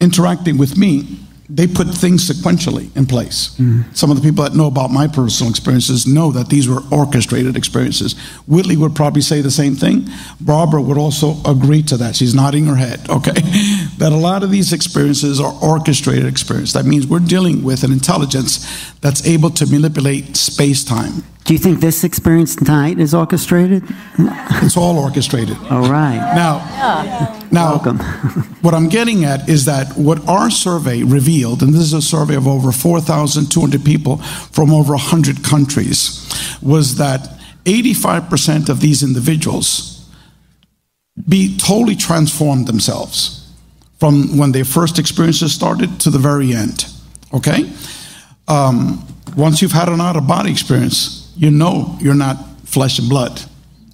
interacting 0.00 0.58
with 0.58 0.76
me, 0.76 1.20
they 1.48 1.66
put 1.66 1.88
things 1.88 2.28
sequentially 2.28 2.94
in 2.96 3.04
place. 3.04 3.54
Mm-hmm. 3.58 3.92
Some 3.92 4.10
of 4.10 4.16
the 4.16 4.22
people 4.22 4.44
that 4.44 4.54
know 4.54 4.66
about 4.66 4.90
my 4.90 5.06
personal 5.06 5.50
experiences 5.50 6.06
know 6.06 6.32
that 6.32 6.48
these 6.48 6.68
were 6.68 6.80
orchestrated 6.90 7.56
experiences. 7.56 8.18
Whitley 8.46 8.76
would 8.76 8.94
probably 8.94 9.20
say 9.20 9.42
the 9.42 9.50
same 9.50 9.74
thing. 9.74 10.08
Barbara 10.40 10.80
would 10.80 10.96
also 10.96 11.36
agree 11.44 11.82
to 11.82 11.98
that. 11.98 12.16
She's 12.16 12.34
nodding 12.34 12.64
her 12.66 12.76
head, 12.76 13.08
okay? 13.10 13.32
that 13.98 14.12
a 14.12 14.16
lot 14.16 14.42
of 14.42 14.50
these 14.50 14.72
experiences 14.72 15.40
are 15.40 15.52
orchestrated 15.62 16.26
experiences. 16.26 16.74
That 16.74 16.84
means 16.84 17.06
we're 17.06 17.20
dealing 17.20 17.62
with 17.62 17.84
an 17.84 17.92
intelligence 17.92 18.92
that's 19.00 19.26
able 19.26 19.50
to 19.50 19.66
manipulate 19.66 20.36
space 20.36 20.84
time. 20.84 21.24
Do 21.44 21.52
you 21.52 21.58
think 21.58 21.80
this 21.80 22.04
experience 22.04 22.56
tonight 22.56 22.98
is 22.98 23.14
orchestrated? 23.14 23.84
It's 24.62 24.78
all 24.78 24.98
orchestrated. 24.98 25.58
All 25.70 25.90
right. 25.90 26.16
Now, 26.34 27.44
now, 27.52 27.72
Welcome. 27.72 27.98
what 28.62 28.72
I'm 28.72 28.88
getting 28.88 29.26
at 29.26 29.46
is 29.46 29.66
that 29.66 29.92
what 29.94 30.26
our 30.26 30.48
survey 30.48 31.02
revealed, 31.02 31.62
and 31.62 31.74
this 31.74 31.82
is 31.82 31.92
a 31.92 32.00
survey 32.00 32.34
of 32.34 32.48
over 32.48 32.72
4,200 32.72 33.84
people 33.84 34.16
from 34.16 34.72
over 34.72 34.92
100 34.92 35.44
countries, 35.44 36.26
was 36.62 36.96
that 36.96 37.28
85% 37.66 38.70
of 38.70 38.80
these 38.80 39.02
individuals 39.02 40.08
be 41.28 41.58
totally 41.58 41.94
transformed 41.94 42.66
themselves 42.66 43.43
from 44.04 44.36
when 44.36 44.52
their 44.52 44.66
first 44.66 44.98
experiences 44.98 45.50
started 45.50 45.98
to 45.98 46.10
the 46.10 46.18
very 46.18 46.52
end. 46.52 46.92
Okay? 47.32 47.72
Um, 48.46 49.02
once 49.34 49.62
you've 49.62 49.72
had 49.72 49.88
an 49.88 49.98
out 49.98 50.14
of 50.14 50.26
body 50.26 50.50
experience, 50.50 51.32
you 51.36 51.50
know 51.50 51.96
you're 52.02 52.14
not 52.14 52.36
flesh 52.66 52.98
and 52.98 53.08
blood. 53.08 53.40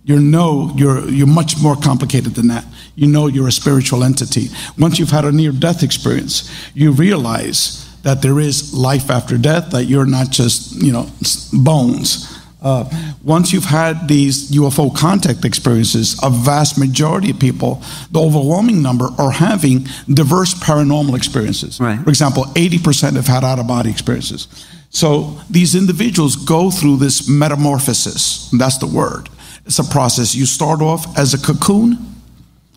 You 0.02 0.18
know 0.18 0.72
you're, 0.74 1.08
you're 1.08 1.28
much 1.28 1.62
more 1.62 1.76
complicated 1.76 2.34
than 2.34 2.48
that. 2.48 2.64
You 2.96 3.06
know 3.06 3.28
you're 3.28 3.46
a 3.46 3.52
spiritual 3.52 4.02
entity. 4.02 4.48
Once 4.76 4.98
you've 4.98 5.12
had 5.12 5.24
a 5.24 5.30
near 5.30 5.52
death 5.52 5.84
experience, 5.84 6.50
you 6.74 6.90
realize 6.90 7.86
that 8.02 8.20
there 8.20 8.40
is 8.40 8.74
life 8.74 9.10
after 9.10 9.38
death, 9.38 9.70
that 9.70 9.84
you're 9.84 10.06
not 10.06 10.30
just, 10.30 10.74
you 10.82 10.90
know, 10.90 11.08
bones. 11.52 12.26
Uh, 12.62 12.84
once 13.24 13.52
you've 13.52 13.64
had 13.64 14.06
these 14.06 14.50
UFO 14.50 14.94
contact 14.94 15.44
experiences, 15.44 16.18
a 16.22 16.30
vast 16.30 16.78
majority 16.78 17.30
of 17.30 17.38
people, 17.38 17.82
the 18.10 18.20
overwhelming 18.20 18.82
number, 18.82 19.08
are 19.18 19.30
having 19.30 19.86
diverse 20.12 20.54
paranormal 20.54 21.16
experiences. 21.16 21.80
Right. 21.80 21.98
For 22.00 22.10
example, 22.10 22.44
80% 22.44 23.16
have 23.16 23.26
had 23.26 23.44
out 23.44 23.58
of 23.58 23.66
body 23.66 23.90
experiences. 23.90 24.48
So 24.90 25.38
these 25.48 25.74
individuals 25.74 26.36
go 26.36 26.70
through 26.70 26.98
this 26.98 27.28
metamorphosis. 27.28 28.50
That's 28.50 28.78
the 28.78 28.86
word. 28.86 29.28
It's 29.64 29.78
a 29.78 29.84
process. 29.84 30.34
You 30.34 30.46
start 30.46 30.82
off 30.82 31.16
as 31.16 31.32
a 31.32 31.38
cocoon, 31.38 31.96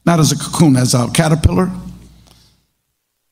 not 0.05 0.19
as 0.19 0.31
a 0.31 0.37
cocoon, 0.37 0.75
as 0.75 0.93
a 0.93 1.09
caterpillar. 1.11 1.71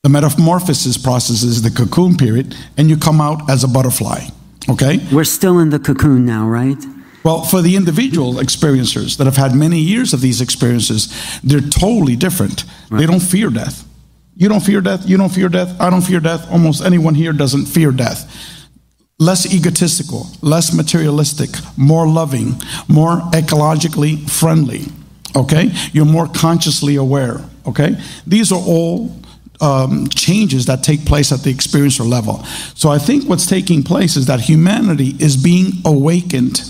The 0.03 0.09
metamorphosis 0.09 0.97
process 0.97 1.43
is 1.43 1.61
the 1.61 1.69
cocoon 1.69 2.17
period, 2.17 2.55
and 2.75 2.89
you 2.89 2.97
come 2.97 3.21
out 3.21 3.49
as 3.49 3.63
a 3.63 3.67
butterfly. 3.67 4.21
Okay? 4.69 4.99
We're 5.11 5.23
still 5.23 5.59
in 5.59 5.69
the 5.69 5.79
cocoon 5.79 6.25
now, 6.25 6.47
right? 6.47 6.77
Well, 7.23 7.43
for 7.43 7.61
the 7.61 7.75
individual 7.75 8.35
experiencers 8.35 9.17
that 9.17 9.25
have 9.25 9.37
had 9.37 9.55
many 9.55 9.79
years 9.79 10.13
of 10.13 10.21
these 10.21 10.41
experiences, 10.41 11.39
they're 11.43 11.61
totally 11.61 12.15
different. 12.15 12.63
They 12.89 13.05
don't 13.05 13.21
fear 13.21 13.49
death. 13.49 13.87
You 14.35 14.49
don't 14.49 14.61
fear 14.61 14.81
death. 14.81 15.07
You 15.07 15.17
don't 15.17 15.29
fear 15.29 15.49
death. 15.49 15.79
I 15.79 15.89
don't 15.89 16.01
fear 16.01 16.19
death. 16.19 16.49
Almost 16.51 16.83
anyone 16.83 17.13
here 17.13 17.33
doesn't 17.33 17.65
fear 17.65 17.91
death. 17.91 18.27
Less 19.19 19.53
egotistical, 19.53 20.25
less 20.41 20.73
materialistic, 20.73 21.51
more 21.77 22.07
loving, 22.07 22.55
more 22.87 23.17
ecologically 23.33 24.27
friendly. 24.27 24.85
Okay? 25.35 25.71
You're 25.91 26.05
more 26.05 26.27
consciously 26.27 26.95
aware. 26.95 27.41
Okay? 27.67 28.01
These 28.25 28.51
are 28.51 28.59
all 28.59 29.15
um, 29.61 30.07
changes 30.07 30.65
that 30.65 30.83
take 30.83 31.05
place 31.05 31.31
at 31.31 31.43
the 31.43 31.53
experiencer 31.53 32.07
level. 32.07 32.43
So 32.75 32.89
I 32.89 32.97
think 32.97 33.29
what's 33.29 33.45
taking 33.45 33.83
place 33.83 34.15
is 34.15 34.25
that 34.25 34.41
humanity 34.41 35.15
is 35.19 35.37
being 35.37 35.73
awakened 35.85 36.61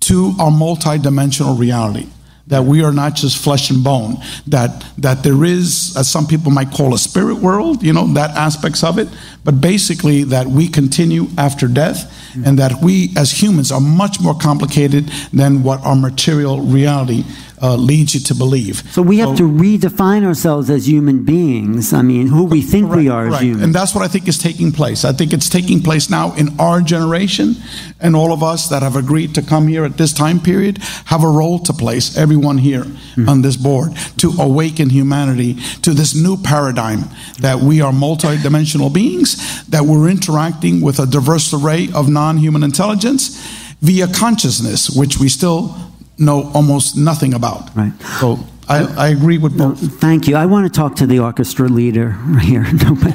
to 0.00 0.32
our 0.38 0.50
multidimensional 0.50 1.58
reality. 1.58 2.08
That 2.48 2.64
we 2.64 2.82
are 2.82 2.92
not 2.92 3.14
just 3.14 3.42
flesh 3.42 3.70
and 3.70 3.84
bone. 3.84 4.16
That 4.48 4.84
that 4.98 5.22
there 5.22 5.44
is, 5.44 5.96
as 5.96 6.10
some 6.10 6.26
people 6.26 6.50
might 6.50 6.72
call 6.72 6.92
a 6.92 6.98
spirit 6.98 7.36
world, 7.36 7.82
you 7.82 7.92
know, 7.92 8.06
that 8.14 8.30
aspects 8.36 8.82
of 8.82 8.98
it. 8.98 9.08
But 9.44 9.60
basically, 9.60 10.24
that 10.24 10.48
we 10.48 10.66
continue 10.68 11.28
after 11.38 11.68
death, 11.68 12.12
and 12.44 12.58
that 12.58 12.82
we 12.82 13.10
as 13.16 13.30
humans 13.30 13.70
are 13.70 13.80
much 13.80 14.20
more 14.20 14.34
complicated 14.34 15.08
than 15.32 15.62
what 15.62 15.80
our 15.84 15.94
material 15.94 16.60
reality 16.60 17.24
uh, 17.62 17.76
leads 17.76 18.14
you 18.14 18.20
to 18.20 18.34
believe. 18.34 18.82
So 18.90 19.02
we 19.02 19.18
have 19.18 19.36
to 19.36 19.44
redefine 19.44 20.24
ourselves 20.24 20.68
as 20.68 20.88
human 20.88 21.22
beings. 21.24 21.92
I 21.92 22.02
mean, 22.02 22.26
who 22.26 22.44
we 22.44 22.60
think 22.60 22.90
we 22.90 23.08
are 23.08 23.28
as 23.28 23.40
humans. 23.40 23.62
And 23.62 23.74
that's 23.74 23.94
what 23.94 24.04
I 24.04 24.08
think 24.08 24.26
is 24.26 24.36
taking 24.38 24.72
place. 24.72 25.04
I 25.04 25.12
think 25.12 25.32
it's 25.32 25.48
taking 25.48 25.80
place 25.80 26.10
now 26.10 26.34
in 26.34 26.58
our 26.58 26.80
generation, 26.80 27.54
and 28.00 28.16
all 28.16 28.32
of 28.32 28.42
us 28.42 28.68
that 28.68 28.82
have 28.82 28.96
agreed 28.96 29.34
to 29.36 29.42
come 29.42 29.68
here 29.68 29.84
at 29.84 29.96
this 29.96 30.12
time 30.12 30.40
period 30.40 30.78
have 31.06 31.22
a 31.22 31.28
role 31.28 31.58
to 31.60 31.72
place, 31.72 32.16
everyone 32.16 32.58
here 32.58 32.84
Hmm. 33.14 33.28
on 33.28 33.42
this 33.42 33.56
board, 33.56 33.92
to 34.16 34.32
awaken 34.38 34.88
humanity 34.90 35.56
to 35.82 35.92
this 35.94 36.14
new 36.14 36.36
paradigm 36.36 37.04
that 37.40 37.60
we 37.60 37.80
are 37.82 37.92
multidimensional 37.92 38.90
beings, 38.92 39.36
that 39.68 39.84
we're 39.84 40.08
interacting 40.08 40.80
with 40.80 40.98
a 40.98 41.06
diverse 41.06 41.52
array 41.52 41.88
of 41.94 42.08
non 42.08 42.38
human 42.38 42.62
intelligence 42.62 43.38
via 43.82 44.06
consciousness, 44.08 44.88
which 44.90 45.18
we 45.18 45.28
still 45.28 45.74
know 46.18 46.50
almost 46.54 46.96
nothing 46.96 47.34
about. 47.34 47.74
Right. 47.76 47.92
So 48.20 48.38
I, 48.68 48.84
I 48.96 49.08
agree 49.08 49.38
with 49.38 49.54
No, 49.56 49.70
both. 49.70 50.00
thank 50.00 50.28
you. 50.28 50.36
I 50.36 50.46
want 50.46 50.72
to 50.72 50.76
talk 50.80 50.94
to 50.96 51.06
the 51.06 51.18
orchestra 51.18 51.68
leader 51.68 52.12
here, 52.40 52.62
no, 52.72 52.94
but, 52.94 53.14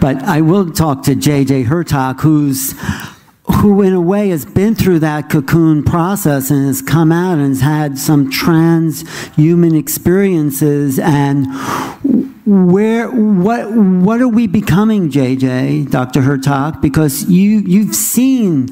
but 0.00 0.22
I 0.24 0.40
will 0.40 0.70
talk 0.70 1.04
to 1.04 1.14
J.J. 1.14 1.64
Hurtak, 1.64 2.20
who's 2.20 2.74
who 3.62 3.80
in 3.80 3.94
a 3.94 4.00
way 4.00 4.28
has 4.28 4.44
been 4.44 4.74
through 4.74 4.98
that 4.98 5.30
cocoon 5.30 5.82
process 5.82 6.50
and 6.50 6.66
has 6.66 6.82
come 6.82 7.10
out 7.10 7.38
and 7.38 7.48
has 7.48 7.62
had 7.62 7.98
some 7.98 8.30
transhuman 8.30 9.78
experiences 9.78 10.98
and 10.98 11.46
where 12.44 13.08
what 13.10 13.72
what 13.72 14.20
are 14.20 14.28
we 14.28 14.46
becoming 14.46 15.10
jj 15.10 15.88
dr 15.90 16.20
hurtak 16.20 16.80
because 16.80 17.24
you 17.28 17.60
you've 17.60 17.94
seen 17.94 18.68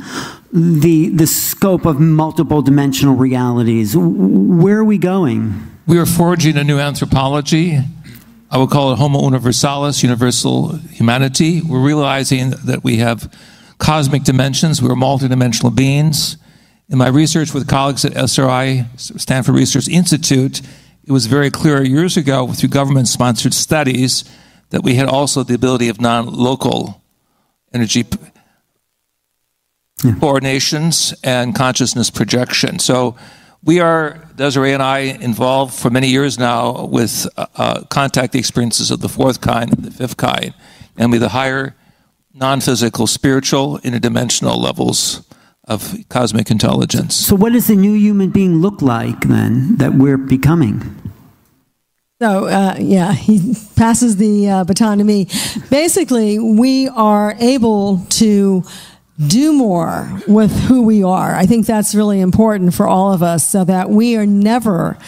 the 0.57 1.11
the 1.11 1.27
scope 1.27 1.85
of 1.85 2.01
multiple 2.01 2.63
dimensional 2.63 3.15
realities 3.15 3.95
where 3.97 4.79
are 4.79 4.85
we 4.85 4.97
going 4.97 5.53
We 5.87 5.99
are 5.99 6.07
forging 6.07 6.57
a 6.57 6.65
new 6.65 6.81
anthropology. 6.81 7.79
I 8.51 8.59
would 8.59 8.71
call 8.71 8.93
it 8.93 8.97
Homo 8.97 9.23
universalis, 9.23 10.03
universal 10.03 10.79
humanity. 10.79 11.63
We're 11.63 11.81
realizing 11.81 12.51
that 12.65 12.83
we 12.83 12.97
have 12.97 13.33
cosmic 13.79 14.25
dimensions. 14.25 14.83
we're 14.83 14.97
multidimensional 14.97 15.73
beings. 15.73 16.39
In 16.89 16.99
my 16.99 17.07
research 17.07 17.55
with 17.55 17.69
colleagues 17.69 18.05
at 18.05 18.17
SRI, 18.17 18.87
Stanford 18.97 19.55
Research 19.55 19.87
Institute, 19.87 20.61
it 21.05 21.13
was 21.13 21.27
very 21.27 21.53
clear 21.53 21.85
years 21.85 22.17
ago 22.17 22.49
through 22.49 22.71
government 22.71 23.07
sponsored 23.07 23.55
studies 23.55 24.25
that 24.71 24.83
we 24.83 24.97
had 24.97 25.07
also 25.07 25.45
the 25.45 25.55
ability 25.55 25.89
of 25.89 26.01
non 26.01 26.27
local 26.27 27.01
energy 27.73 28.05
yeah. 30.05 30.13
coordinations 30.13 31.15
and 31.25 31.55
consciousness 31.55 32.11
projection. 32.11 32.79
So 32.79 33.17
we 33.63 33.81
are, 33.81 34.23
Desiree 34.37 34.73
and 34.73 34.83
I, 34.83 34.99
involved 34.99 35.75
for 35.75 35.91
many 35.91 36.09
years 36.09 36.39
now 36.39 36.87
with 36.87 37.27
uh, 37.37 37.47
uh, 37.57 37.83
contact 37.85 38.35
experiences 38.35 38.91
of 38.91 39.01
the 39.01 39.09
fourth 39.09 39.41
kind 39.41 39.73
and 39.73 39.85
the 39.85 39.91
fifth 39.91 40.17
kind, 40.17 40.55
and 40.97 41.11
with 41.11 41.21
the 41.21 41.31
higher 41.31 41.75
non 42.33 42.61
physical, 42.61 43.07
spiritual, 43.07 43.79
interdimensional 43.81 44.57
levels 44.59 45.27
of 45.65 45.97
cosmic 46.09 46.51
intelligence. 46.51 47.17
So, 47.17 47.35
what 47.35 47.53
does 47.53 47.67
the 47.67 47.75
new 47.75 47.95
human 47.95 48.31
being 48.31 48.57
look 48.61 48.83
like 48.83 49.21
then 49.23 49.77
that 49.77 49.95
we're 49.95 50.19
becoming? 50.19 51.03
So, 52.21 52.47
uh, 52.47 52.77
yeah, 52.79 53.13
he 53.13 53.55
passes 53.75 54.17
the 54.17 54.49
uh, 54.49 54.65
baton 54.65 54.99
to 54.99 55.05
me. 55.05 55.29
Basically, 55.71 56.39
we 56.39 56.89
are 56.89 57.35
able 57.41 58.07
to 58.11 58.63
do 59.25 59.53
more 59.53 60.21
with 60.29 60.53
who 60.65 60.83
we 60.83 61.03
are. 61.03 61.35
I 61.35 61.47
think 61.47 61.67
that's 61.67 61.95
really 61.95 62.21
important 62.21 62.75
for 62.75 62.87
all 62.87 63.13
of 63.13 63.23
us 63.23 63.49
so 63.49 63.65
that 63.65 63.89
we 63.89 64.17
are 64.17 64.27
never 64.27 64.99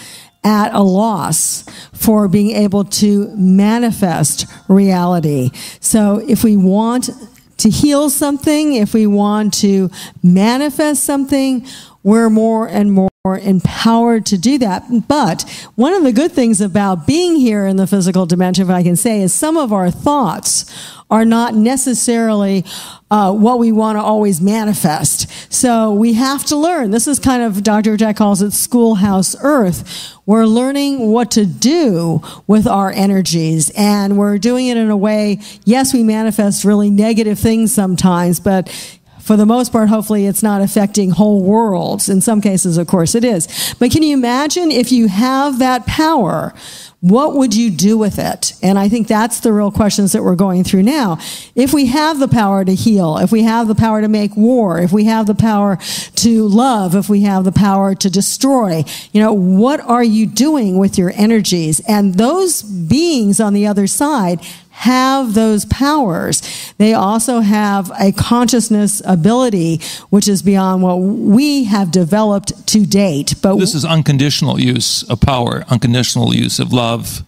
at 0.45 0.73
a 0.73 0.83
loss 0.83 1.65
for 1.93 2.29
being 2.29 2.53
able 2.53 2.85
to 2.85 3.29
manifest 3.37 4.47
reality. 4.69 5.51
So 5.81 6.23
if 6.27 6.45
we 6.45 6.57
want 6.57 7.11
to 7.59 7.69
heal 7.69 8.09
something, 8.09 8.75
if 8.75 8.95
we 8.95 9.07
want 9.07 9.53
to 9.55 9.91
manifest 10.23 11.05
something, 11.05 11.67
we're 12.03 12.31
more 12.31 12.69
and 12.69 12.93
more 12.93 13.08
empowered 13.37 14.25
to 14.27 14.39
do 14.39 14.57
that. 14.59 14.85
But 15.09 15.43
one 15.75 15.93
of 15.93 16.05
the 16.05 16.13
good 16.13 16.33
things 16.33 16.61
about 16.61 17.07
being 17.07 17.37
here 17.37 17.67
in 17.67 17.77
the 17.77 17.87
physical 17.87 18.25
dimension, 18.25 18.65
if 18.65 18.71
I 18.71 18.83
can 18.83 18.97
say, 18.97 19.21
is 19.21 19.35
some 19.35 19.57
of 19.57 19.73
our 19.73 19.91
thoughts 19.91 20.65
are 21.11 21.25
not 21.25 21.55
necessarily 21.55 22.65
uh, 23.11 23.33
what 23.33 23.59
we 23.59 23.73
want 23.73 23.97
to 23.97 24.03
always 24.03 24.41
manifest. 24.41 25.53
So 25.53 25.93
we 25.93 26.13
have 26.15 26.45
to 26.47 26.57
learn. 26.57 26.91
This 26.91 27.07
is 27.07 27.19
kind 27.19 27.43
of, 27.43 27.63
Dr. 27.63 27.97
Jack 27.97 28.17
calls 28.17 28.43
it 28.43 28.53
schoolhouse 28.53 29.35
earth. 29.41 30.15
We're 30.27 30.45
learning 30.45 31.11
what 31.11 31.31
to 31.33 31.47
do 31.47 32.21
with 32.47 32.67
our 32.67 32.91
energies 32.91 33.71
and 33.71 34.19
we're 34.19 34.37
doing 34.37 34.67
it 34.67 34.77
in 34.77 34.91
a 34.91 34.97
way, 34.97 35.41
yes, 35.65 35.95
we 35.95 36.03
manifest 36.03 36.65
really 36.65 36.91
negative 36.91 37.39
things 37.39 37.73
sometimes, 37.73 38.39
but 38.39 38.98
for 39.29 39.37
the 39.37 39.45
most 39.45 39.73
part, 39.73 39.91
hopefully 39.91 40.25
it's 40.25 40.43
not 40.43 40.63
affecting 40.63 41.11
whole 41.11 41.43
worlds. 41.43 42.09
In 42.09 42.23
some 42.23 42.41
cases, 42.41 42.79
of 42.79 42.87
course, 42.87 43.15
it 43.15 43.25
is. 43.25 43.75
But 43.79 43.91
can 43.91 44.03
you 44.03 44.17
imagine 44.17 44.71
if 44.71 44.91
you 44.91 45.07
have 45.09 45.59
that 45.59 45.87
power? 45.87 46.55
What 47.01 47.35
would 47.35 47.55
you 47.55 47.71
do 47.71 47.99
with 47.99 48.19
it? 48.19 48.55
And 48.63 48.79
I 48.79 48.89
think 48.89 49.07
that's 49.07 49.41
the 49.41 49.53
real 49.53 49.71
questions 49.71 50.13
that 50.13 50.25
we're 50.25 50.35
going 50.35 50.65
through 50.65 50.85
now. 50.85 51.19
If 51.55 51.75
we 51.75 51.87
have 51.87 52.19
the 52.21 52.27
power 52.27 52.65
to 52.65 52.75
heal, 52.75 53.19
if 53.19 53.31
we 53.31 53.43
have 53.43 53.69
the 53.69 53.75
power 53.75 54.01
to 54.01 54.09
make 54.09 54.35
war, 54.35 54.81
if 54.81 54.93
we 54.93 55.05
have 55.05 55.27
the 55.27 55.35
power 55.35 55.77
to 56.17 56.49
love, 56.49 56.95
if 56.95 57.11
we 57.11 57.21
have 57.21 57.45
the 57.45 57.53
power 57.53 57.95
to 57.97 58.09
destroy, 58.09 58.83
you 59.13 59.21
know, 59.21 59.35
what 59.35 59.81
are 59.81 60.03
you 60.03 60.27
doing 60.27 60.79
with 60.79 60.97
your 60.97 61.13
energies? 61.15 61.81
And 61.81 62.15
those 62.15 62.63
beings 62.63 63.41
on 63.41 63.53
the 63.53 63.67
other 63.67 63.87
side 63.87 64.41
have 64.79 65.35
those 65.35 65.65
powers. 65.65 66.73
They 66.79 66.95
also 66.95 67.41
have 67.41 67.91
a 68.01 68.13
consciousness 68.13 69.03
ability, 69.05 69.81
which 70.09 70.29
is 70.29 70.41
beyond 70.41 70.83
what 70.83 70.97
we 70.97 71.65
have 71.65 71.91
developed 71.91 72.67
to 72.69 72.87
date. 72.87 73.35
But 73.43 73.57
this 73.57 73.75
is 73.75 73.85
unconditional 73.85 74.61
use 74.61 75.03
of 75.11 75.21
power, 75.21 75.65
unconditional 75.69 76.33
use 76.33 76.61
of 76.61 76.73
love, 76.73 77.25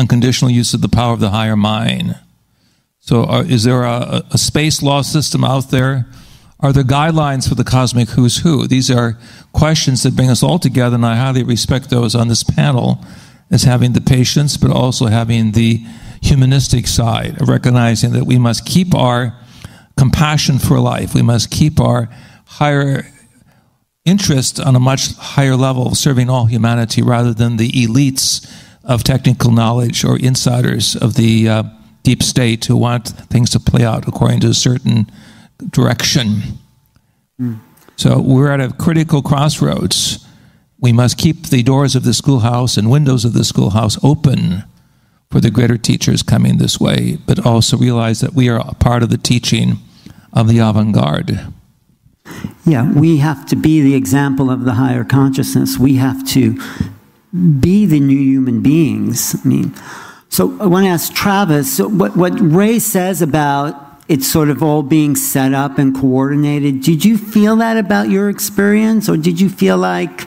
unconditional 0.00 0.50
use 0.50 0.74
of 0.74 0.80
the 0.80 0.88
power 0.88 1.12
of 1.12 1.20
the 1.20 1.30
higher 1.30 1.56
mind. 1.56 2.18
So, 2.98 3.24
are, 3.24 3.44
is 3.44 3.62
there 3.62 3.84
a, 3.84 4.24
a 4.32 4.38
space 4.38 4.82
law 4.82 5.02
system 5.02 5.44
out 5.44 5.70
there? 5.70 6.06
Are 6.58 6.72
there 6.72 6.82
guidelines 6.82 7.48
for 7.48 7.54
the 7.54 7.64
cosmic 7.64 8.10
who's 8.10 8.38
who? 8.38 8.66
These 8.66 8.90
are 8.90 9.16
questions 9.52 10.02
that 10.02 10.16
bring 10.16 10.28
us 10.28 10.42
all 10.42 10.58
together, 10.58 10.96
and 10.96 11.06
I 11.06 11.14
highly 11.14 11.44
respect 11.44 11.88
those 11.88 12.16
on 12.16 12.26
this 12.26 12.42
panel 12.42 13.02
as 13.48 13.62
having 13.62 13.92
the 13.92 14.00
patience, 14.00 14.56
but 14.56 14.70
also 14.70 15.06
having 15.06 15.52
the 15.52 15.84
humanistic 16.20 16.86
side 16.86 17.40
of 17.40 17.48
recognizing 17.48 18.12
that 18.12 18.24
we 18.24 18.38
must 18.38 18.64
keep 18.66 18.94
our 18.94 19.34
compassion 19.96 20.58
for 20.58 20.78
life. 20.80 21.14
We 21.14 21.22
must 21.22 21.50
keep 21.50 21.80
our 21.80 22.08
higher 22.46 23.06
interest 24.04 24.58
on 24.58 24.74
a 24.74 24.80
much 24.80 25.14
higher 25.16 25.56
level 25.56 25.86
of 25.86 25.96
serving 25.96 26.30
all 26.30 26.46
humanity 26.46 27.02
rather 27.02 27.34
than 27.34 27.56
the 27.56 27.70
elites 27.72 28.50
of 28.84 29.04
technical 29.04 29.52
knowledge 29.52 30.04
or 30.04 30.18
insiders 30.18 30.96
of 30.96 31.14
the 31.14 31.48
uh, 31.48 31.62
deep 32.02 32.22
state 32.22 32.64
who 32.64 32.76
want 32.76 33.08
things 33.08 33.50
to 33.50 33.60
play 33.60 33.84
out 33.84 34.08
according 34.08 34.40
to 34.40 34.48
a 34.48 34.54
certain 34.54 35.06
direction. 35.70 36.42
Mm. 37.40 37.60
So 37.96 38.20
we're 38.20 38.50
at 38.50 38.60
a 38.60 38.72
critical 38.72 39.20
crossroads. 39.20 40.26
We 40.78 40.92
must 40.92 41.18
keep 41.18 41.48
the 41.48 41.62
doors 41.62 41.94
of 41.94 42.04
the 42.04 42.14
schoolhouse 42.14 42.78
and 42.78 42.90
windows 42.90 43.26
of 43.26 43.34
the 43.34 43.44
schoolhouse 43.44 44.02
open 44.02 44.64
for 45.30 45.40
the 45.40 45.50
greater 45.50 45.78
teachers 45.78 46.22
coming 46.22 46.58
this 46.58 46.80
way, 46.80 47.18
but 47.26 47.44
also 47.46 47.76
realize 47.76 48.20
that 48.20 48.34
we 48.34 48.48
are 48.48 48.58
a 48.58 48.74
part 48.74 49.02
of 49.02 49.10
the 49.10 49.18
teaching 49.18 49.78
of 50.32 50.48
the 50.48 50.58
avant 50.58 50.92
garde. 50.94 51.52
Yeah, 52.66 52.92
we 52.92 53.18
have 53.18 53.46
to 53.46 53.56
be 53.56 53.80
the 53.80 53.94
example 53.94 54.50
of 54.50 54.64
the 54.64 54.74
higher 54.74 55.04
consciousness. 55.04 55.78
We 55.78 55.96
have 55.96 56.26
to 56.28 56.60
be 57.32 57.86
the 57.86 58.00
new 58.00 58.18
human 58.18 58.60
beings. 58.60 59.36
I 59.42 59.48
mean, 59.48 59.74
so 60.28 60.56
I 60.60 60.66
want 60.66 60.84
to 60.84 60.90
ask 60.90 61.12
Travis 61.12 61.78
what, 61.78 62.16
what 62.16 62.32
Ray 62.40 62.78
says 62.78 63.22
about 63.22 63.86
it's 64.08 64.26
sort 64.26 64.50
of 64.50 64.60
all 64.60 64.82
being 64.82 65.14
set 65.14 65.54
up 65.54 65.78
and 65.78 65.94
coordinated. 65.94 66.82
Did 66.82 67.04
you 67.04 67.16
feel 67.16 67.54
that 67.56 67.76
about 67.76 68.10
your 68.10 68.28
experience, 68.28 69.08
or 69.08 69.16
did 69.16 69.40
you 69.40 69.48
feel 69.48 69.78
like, 69.78 70.26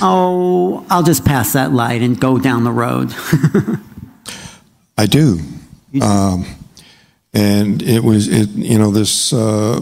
oh, 0.00 0.86
I'll 0.88 1.02
just 1.02 1.24
pass 1.24 1.54
that 1.54 1.72
light 1.72 2.02
and 2.02 2.20
go 2.20 2.38
down 2.38 2.62
the 2.62 2.70
road? 2.70 3.12
I 4.96 5.06
do. 5.06 5.40
Um, 6.00 6.46
and 7.32 7.82
it 7.82 8.02
was, 8.02 8.28
it, 8.28 8.48
you 8.50 8.78
know, 8.78 8.90
this 8.90 9.32
uh, 9.32 9.80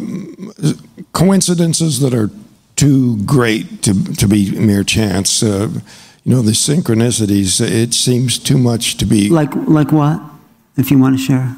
coincidences 1.13 2.01
that 2.01 2.15
are 2.15 2.31
too 2.77 3.23
great 3.25 3.83
to, 3.83 4.05
to 4.15 4.27
be 4.27 4.51
mere 4.59 4.83
chance. 4.85 5.43
Uh, 5.43 5.69
you 6.25 6.35
know, 6.35 6.43
the 6.43 6.53
synchronicities, 6.53 7.61
it 7.61 7.95
seems 7.95 8.39
too 8.39 8.59
much 8.59 8.97
to 8.97 9.07
be. 9.07 9.29
Like, 9.29 9.55
like 9.55 9.93
what? 9.93 10.21
If 10.77 10.91
you 10.91 10.99
want 10.99 11.17
to 11.17 11.23
share. 11.23 11.57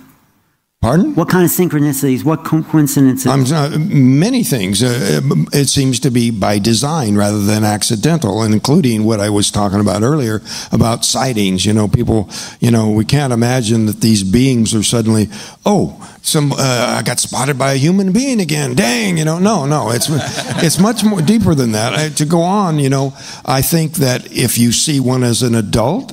Pardon? 0.86 1.16
What 1.16 1.28
kind 1.28 1.44
of 1.44 1.50
synchronicities? 1.50 2.22
What 2.22 2.44
coincidences? 2.44 3.26
Uh, 3.26 3.76
many 3.76 4.44
things. 4.44 4.84
Uh, 4.84 5.20
it 5.52 5.68
seems 5.68 5.98
to 5.98 6.12
be 6.12 6.30
by 6.30 6.60
design 6.60 7.16
rather 7.16 7.42
than 7.42 7.64
accidental, 7.64 8.42
and 8.42 8.54
including 8.54 9.02
what 9.02 9.18
I 9.18 9.28
was 9.28 9.50
talking 9.50 9.80
about 9.80 10.04
earlier 10.04 10.42
about 10.70 11.04
sightings. 11.04 11.66
You 11.66 11.72
know, 11.72 11.88
people. 11.88 12.30
You 12.60 12.70
know, 12.70 12.92
we 12.92 13.04
can't 13.04 13.32
imagine 13.32 13.86
that 13.86 14.00
these 14.00 14.22
beings 14.22 14.76
are 14.76 14.84
suddenly, 14.84 15.28
oh, 15.64 16.00
some 16.22 16.52
uh, 16.52 16.56
I 16.98 17.02
got 17.02 17.18
spotted 17.18 17.58
by 17.58 17.72
a 17.72 17.76
human 17.76 18.12
being 18.12 18.40
again. 18.40 18.76
Dang, 18.76 19.18
you 19.18 19.24
know, 19.24 19.40
no, 19.40 19.66
no, 19.66 19.90
it's 19.90 20.06
it's 20.62 20.78
much 20.78 21.02
more 21.02 21.20
deeper 21.20 21.56
than 21.56 21.72
that. 21.72 21.94
I, 21.94 22.10
to 22.10 22.24
go 22.24 22.42
on, 22.42 22.78
you 22.78 22.90
know, 22.90 23.12
I 23.44 23.60
think 23.60 23.94
that 23.94 24.30
if 24.30 24.56
you 24.56 24.70
see 24.70 25.00
one 25.00 25.24
as 25.24 25.42
an 25.42 25.56
adult 25.56 26.12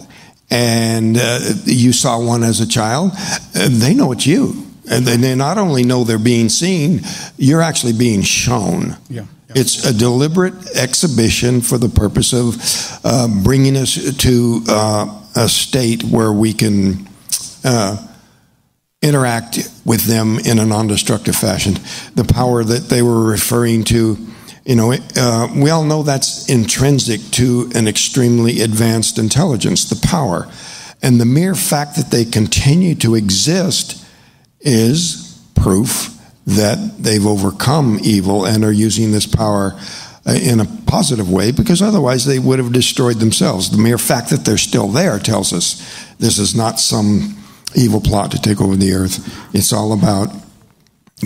and 0.49 1.15
uh, 1.15 1.39
you 1.65 1.93
saw 1.93 2.19
one 2.19 2.41
as 2.41 2.59
a 2.59 2.67
child, 2.67 3.11
uh, 3.13 3.69
they 3.69 3.93
know 3.93 4.11
it's 4.11 4.25
you. 4.25 4.62
And 4.89 5.05
they 5.05 5.35
not 5.35 5.57
only 5.57 5.83
know 5.83 6.03
they're 6.03 6.19
being 6.19 6.49
seen, 6.49 7.01
you're 7.37 7.61
actually 7.61 7.93
being 7.93 8.21
shown. 8.21 8.97
Yeah. 9.09 9.25
It's 9.55 9.85
a 9.85 9.93
deliberate 9.93 10.75
exhibition 10.75 11.61
for 11.61 11.77
the 11.77 11.89
purpose 11.89 12.33
of 12.33 12.57
uh, 13.03 13.27
bringing 13.43 13.77
us 13.77 14.17
to 14.17 14.61
uh, 14.67 15.21
a 15.35 15.47
state 15.47 16.03
where 16.03 16.31
we 16.31 16.53
can 16.53 17.07
uh, 17.63 18.07
interact 19.01 19.59
with 19.85 20.05
them 20.05 20.39
in 20.39 20.59
a 20.59 20.65
non 20.65 20.87
destructive 20.87 21.35
fashion. 21.35 21.75
The 22.15 22.25
power 22.25 22.63
that 22.63 22.89
they 22.89 23.01
were 23.01 23.23
referring 23.23 23.83
to 23.85 24.17
you 24.65 24.77
know, 24.77 24.93
uh, 24.93 25.49
we 25.55 25.69
all 25.71 25.83
know 25.83 26.03
that's 26.03 26.49
intrinsic 26.49 27.19
to 27.31 27.69
an 27.75 27.87
extremely 27.87 28.61
advanced 28.61 29.19
intelligence, 29.19 29.89
the 29.89 30.07
power. 30.07 30.49
And 31.01 31.19
the 31.19 31.25
mere 31.25 31.53
fact 31.53 31.97
that 31.97 32.11
they 32.11 32.23
continue 32.23 32.95
to 32.95 33.15
exist 33.15 34.02
is 34.63 35.39
proof 35.55 36.09
that 36.45 36.97
they've 36.99 37.25
overcome 37.25 37.99
evil 38.03 38.45
and 38.45 38.63
are 38.65 38.71
using 38.71 39.11
this 39.11 39.25
power 39.25 39.79
uh, 40.25 40.33
in 40.33 40.59
a 40.59 40.65
positive 40.87 41.29
way 41.31 41.51
because 41.51 41.81
otherwise 41.81 42.25
they 42.25 42.39
would 42.39 42.59
have 42.59 42.73
destroyed 42.73 43.17
themselves. 43.17 43.69
The 43.69 43.77
mere 43.77 43.97
fact 43.97 44.29
that 44.29 44.45
they're 44.45 44.57
still 44.57 44.87
there 44.87 45.19
tells 45.19 45.53
us 45.53 45.81
this 46.19 46.37
is 46.37 46.55
not 46.55 46.79
some 46.79 47.37
evil 47.75 48.01
plot 48.01 48.31
to 48.31 48.41
take 48.41 48.61
over 48.61 48.75
the 48.75 48.93
earth. 48.93 49.55
It's 49.55 49.73
all 49.73 49.93
about 49.93 50.29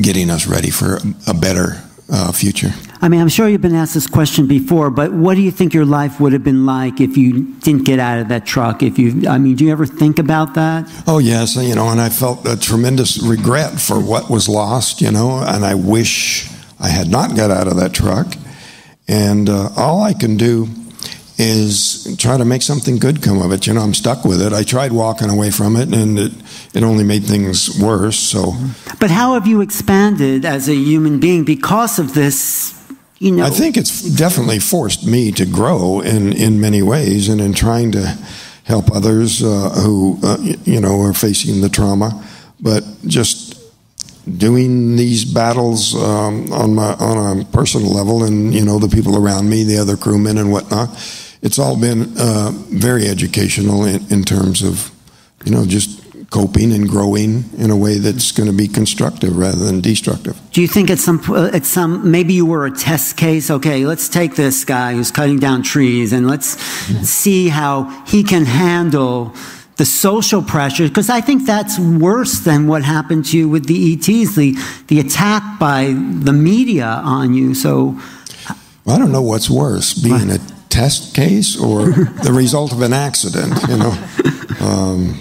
getting 0.01 0.29
us 0.29 0.47
ready 0.47 0.69
for 0.69 0.99
a 1.27 1.33
better 1.33 1.81
uh, 2.09 2.31
future. 2.31 2.71
I 3.01 3.09
mean, 3.09 3.21
I'm 3.21 3.29
sure 3.29 3.47
you've 3.47 3.61
been 3.61 3.75
asked 3.75 3.93
this 3.93 4.07
question 4.07 4.47
before, 4.47 4.89
but 4.89 5.11
what 5.11 5.35
do 5.35 5.41
you 5.41 5.51
think 5.51 5.73
your 5.73 5.85
life 5.85 6.19
would 6.19 6.33
have 6.33 6.43
been 6.43 6.65
like 6.65 6.99
if 6.99 7.17
you 7.17 7.53
didn't 7.59 7.83
get 7.83 7.99
out 7.99 8.19
of 8.19 8.27
that 8.29 8.45
truck? 8.45 8.81
If 8.81 8.97
you, 8.97 9.27
I 9.27 9.37
mean, 9.37 9.55
do 9.55 9.65
you 9.65 9.71
ever 9.71 9.85
think 9.85 10.19
about 10.19 10.53
that? 10.55 10.89
Oh 11.05 11.19
yes, 11.19 11.55
you 11.55 11.75
know, 11.75 11.89
and 11.89 12.01
I 12.01 12.09
felt 12.09 12.47
a 12.47 12.57
tremendous 12.57 13.21
regret 13.21 13.79
for 13.79 13.99
what 13.99 14.29
was 14.29 14.49
lost, 14.49 15.01
you 15.01 15.11
know, 15.11 15.43
and 15.45 15.63
I 15.65 15.75
wish 15.75 16.49
I 16.79 16.87
had 16.87 17.09
not 17.09 17.35
got 17.35 17.51
out 17.51 17.67
of 17.67 17.75
that 17.77 17.93
truck. 17.93 18.35
And 19.07 19.49
uh, 19.49 19.69
all 19.77 20.01
I 20.01 20.13
can 20.13 20.37
do 20.37 20.67
is 21.37 22.15
try 22.17 22.37
to 22.37 22.45
make 22.45 22.61
something 22.61 22.97
good 22.97 23.21
come 23.21 23.41
of 23.41 23.51
it. 23.51 23.67
You 23.67 23.73
know, 23.73 23.81
I'm 23.81 23.93
stuck 23.93 24.25
with 24.25 24.41
it. 24.41 24.53
I 24.53 24.63
tried 24.63 24.91
walking 24.91 25.29
away 25.29 25.51
from 25.51 25.75
it, 25.75 25.93
and 25.93 26.17
it, 26.17 26.31
it 26.73 26.83
only 26.83 27.03
made 27.03 27.23
things 27.23 27.79
worse. 27.79 28.17
So, 28.17 28.53
But 28.99 29.11
how 29.11 29.33
have 29.35 29.45
you 29.45 29.61
expanded 29.61 30.45
as 30.45 30.67
a 30.67 30.75
human 30.75 31.19
being 31.19 31.43
because 31.43 31.99
of 31.99 32.13
this? 32.13 32.73
You 33.19 33.31
know, 33.31 33.45
I 33.45 33.49
think 33.49 33.77
it's 33.77 34.01
definitely 34.01 34.59
forced 34.59 35.05
me 35.05 35.31
to 35.33 35.45
grow 35.45 36.01
in, 36.01 36.33
in 36.33 36.61
many 36.61 36.83
ways, 36.83 37.29
and 37.29 37.41
in 37.41 37.53
trying 37.53 37.91
to 37.93 38.17
help 38.63 38.91
others 38.91 39.41
uh, 39.43 39.69
who 39.83 40.19
uh, 40.23 40.37
you 40.65 40.81
know 40.81 41.01
are 41.01 41.13
facing 41.13 41.61
the 41.61 41.69
trauma. 41.69 42.23
But 42.59 42.83
just 43.05 43.47
doing 44.37 44.95
these 44.95 45.23
battles 45.23 45.95
um, 45.95 46.51
on 46.51 46.75
my 46.75 46.93
on 46.95 47.39
a 47.39 47.45
personal 47.45 47.91
level, 47.91 48.23
and 48.23 48.53
you 48.53 48.65
know 48.65 48.77
the 48.77 48.89
people 48.89 49.17
around 49.17 49.49
me, 49.49 49.63
the 49.63 49.77
other 49.77 49.97
crewmen 49.97 50.37
and 50.37 50.51
whatnot, 50.51 50.89
it's 51.41 51.59
all 51.59 51.79
been 51.79 52.17
uh, 52.17 52.51
very 52.69 53.07
educational 53.07 53.85
in, 53.85 54.05
in 54.11 54.23
terms 54.23 54.63
of 54.63 54.91
you 55.45 55.51
know 55.51 55.65
just 55.65 56.03
coping 56.29 56.73
and 56.73 56.89
growing 56.89 57.45
in 57.57 57.71
a 57.71 57.77
way 57.77 57.99
that's 57.99 58.31
going 58.31 58.49
to 58.49 58.55
be 58.55 58.67
constructive 58.67 59.37
rather 59.37 59.63
than 59.63 59.79
destructive. 59.79 60.37
Do 60.51 60.61
you 60.61 60.67
think 60.67 60.89
at 60.89 60.99
some 60.99 61.21
at 61.53 61.65
some 61.65 62.11
maybe 62.11 62.33
you 62.33 62.45
were 62.45 62.65
a 62.65 62.71
test 62.71 63.17
case? 63.17 63.49
Okay, 63.49 63.85
let's 63.85 64.09
take 64.09 64.35
this 64.35 64.65
guy 64.65 64.93
who's 64.93 65.11
cutting 65.11 65.39
down 65.39 65.63
trees 65.63 66.13
and 66.13 66.27
let's 66.27 66.59
see 67.07 67.49
how 67.49 67.89
he 68.05 68.23
can 68.23 68.45
handle 68.45 69.33
the 69.77 69.85
social 69.85 70.41
pressure 70.41 70.87
because 70.87 71.09
I 71.09 71.21
think 71.21 71.45
that's 71.45 71.79
worse 71.79 72.39
than 72.39 72.67
what 72.67 72.83
happened 72.83 73.25
to 73.25 73.37
you 73.37 73.47
with 73.47 73.67
the 73.67 73.93
ETs, 73.93 74.35
the 74.35 74.55
the 74.87 74.99
attack 74.99 75.59
by 75.59 75.93
the 75.93 76.33
media 76.33 76.87
on 76.87 77.33
you. 77.33 77.53
So 77.53 77.97
I 78.87 78.97
don't 78.97 79.11
know 79.11 79.21
what's 79.21 79.49
worse, 79.49 79.93
being 79.93 80.31
a 80.31 80.39
test 80.77 81.15
case 81.15 81.59
or 81.59 81.89
the 82.27 82.31
result 82.31 82.71
of 82.71 82.81
an 82.81 82.93
accident. 82.93 83.53
You 83.67 83.77
know, 83.77 83.93
um, 84.61 85.19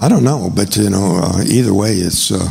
I 0.00 0.08
don't 0.08 0.24
know, 0.24 0.50
but 0.54 0.76
you 0.76 0.88
know, 0.88 1.20
uh, 1.22 1.42
either 1.46 1.74
way, 1.74 1.92
it's 1.92 2.30
uh, 2.32 2.50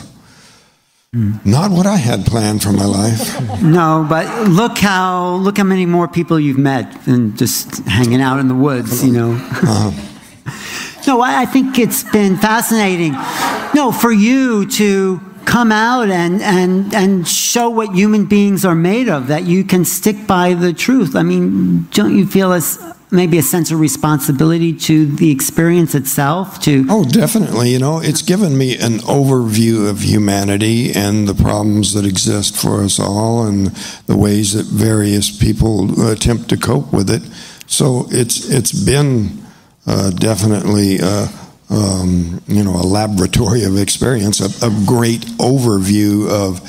not 1.44 1.72
what 1.72 1.88
I 1.88 1.98
had 1.98 2.26
planned 2.26 2.62
for 2.62 2.72
my 2.72 2.86
life. 2.86 3.22
no, 3.62 4.06
but 4.08 4.26
look 4.48 4.78
how 4.78 5.36
look 5.46 5.58
how 5.58 5.64
many 5.64 5.86
more 5.86 6.08
people 6.08 6.40
you've 6.40 6.60
met 6.60 7.06
than 7.06 7.36
just 7.36 7.80
hanging 7.88 8.22
out 8.22 8.40
in 8.40 8.48
the 8.48 8.56
woods. 8.56 9.04
You 9.04 9.14
know. 9.14 9.32
No, 11.06 11.20
I 11.20 11.42
I 11.42 11.46
think 11.46 11.80
it's 11.80 12.04
been 12.12 12.38
fascinating. 12.38 13.12
No, 13.76 13.92
for 13.92 14.14
you 14.14 14.66
to 14.80 15.20
come 15.46 15.72
out 15.72 16.10
and, 16.10 16.42
and, 16.42 16.94
and 16.94 17.28
show 17.28 17.70
what 17.70 17.94
human 17.94 18.26
beings 18.26 18.66
are 18.66 18.76
made 18.76 19.10
of, 19.10 19.28
that 19.28 19.44
you 19.44 19.64
can 19.64 19.86
stick 19.86 20.28
by 20.28 20.54
the 20.54 20.74
truth. 20.74 21.16
I 21.16 21.24
mean, 21.24 21.88
don't 21.92 22.18
you 22.18 22.26
feel 22.26 22.52
as 22.52 22.80
maybe 23.12 23.38
a 23.38 23.44
sense 23.44 23.72
of 23.72 23.80
responsibility 23.80 24.74
to 24.74 25.06
the 25.06 25.32
experience 25.32 25.94
itself? 25.94 26.60
To 26.62 26.86
Oh, 26.90 27.06
definitely. 27.06 27.72
You 27.72 27.80
know, 27.80 28.00
it's 28.00 28.24
given 28.24 28.58
me 28.58 28.76
an 28.78 29.00
overview 29.00 29.90
of 29.90 30.02
humanity 30.02 30.92
and 30.92 31.28
the 31.28 31.36
problems 31.36 31.94
that 31.94 32.06
exist 32.06 32.58
for 32.58 32.82
us 32.84 33.00
all 33.00 33.46
and 33.46 33.68
the 34.08 34.18
ways 34.18 34.54
that 34.54 34.66
various 34.66 35.30
people 35.36 36.10
attempt 36.10 36.50
to 36.50 36.58
cope 36.58 36.92
with 36.92 37.10
it. 37.10 37.22
So 37.68 38.08
it's 38.10 38.50
it's 38.50 38.72
been 38.72 39.44
uh, 39.86 40.10
definitely 40.12 41.00
uh, 41.02 41.28
um, 41.74 42.42
you 42.48 42.64
know 42.64 42.76
a 42.76 42.86
laboratory 42.86 43.64
of 43.64 43.78
experience, 43.78 44.40
a, 44.42 44.66
a 44.66 44.70
great 44.86 45.22
overview 45.40 46.30
of 46.30 46.62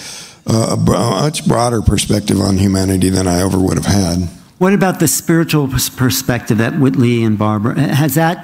uh, 0.47 0.77
a 0.77 0.81
a 0.81 1.23
much 1.23 1.47
broader 1.47 1.83
perspective 1.83 2.41
on 2.41 2.57
humanity 2.59 3.11
than 3.11 3.27
I 3.27 3.41
ever 3.41 3.59
would 3.59 3.77
have 3.77 3.87
had. 3.87 4.29
what 4.59 4.73
about 4.73 4.99
the 5.01 5.09
spiritual 5.09 5.69
perspective 5.97 6.59
that 6.59 6.79
Whitley 6.79 7.23
and 7.25 7.39
Barbara 7.39 7.75
has 7.79 8.15
that 8.15 8.37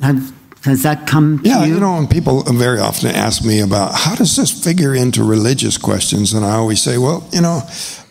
has, 0.00 0.32
has 0.64 0.82
that 0.82 1.06
come 1.06 1.40
Yeah, 1.44 1.60
to 1.60 1.66
you? 1.66 1.74
you 1.74 1.80
know, 1.80 1.96
and 1.98 2.08
people 2.08 2.42
very 2.42 2.78
often 2.80 3.10
ask 3.14 3.44
me 3.44 3.60
about 3.60 3.92
how 3.94 4.14
does 4.16 4.34
this 4.36 4.50
figure 4.64 4.94
into 4.94 5.22
religious 5.24 5.76
questions, 5.78 6.32
and 6.34 6.44
I 6.44 6.52
always 6.52 6.80
say, 6.82 6.98
well, 6.98 7.22
you 7.32 7.40
know, 7.42 7.60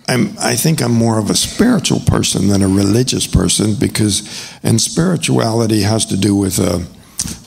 I'm 0.07 0.35
I 0.39 0.55
think 0.55 0.81
I'm 0.81 0.93
more 0.93 1.19
of 1.19 1.29
a 1.29 1.35
spiritual 1.35 1.99
person 2.01 2.47
than 2.49 2.61
a 2.61 2.67
religious 2.67 3.27
person 3.27 3.75
because, 3.75 4.21
and 4.63 4.79
spirituality 4.81 5.81
has 5.83 6.05
to 6.07 6.17
do 6.17 6.35
with 6.35 6.59
a. 6.59 6.85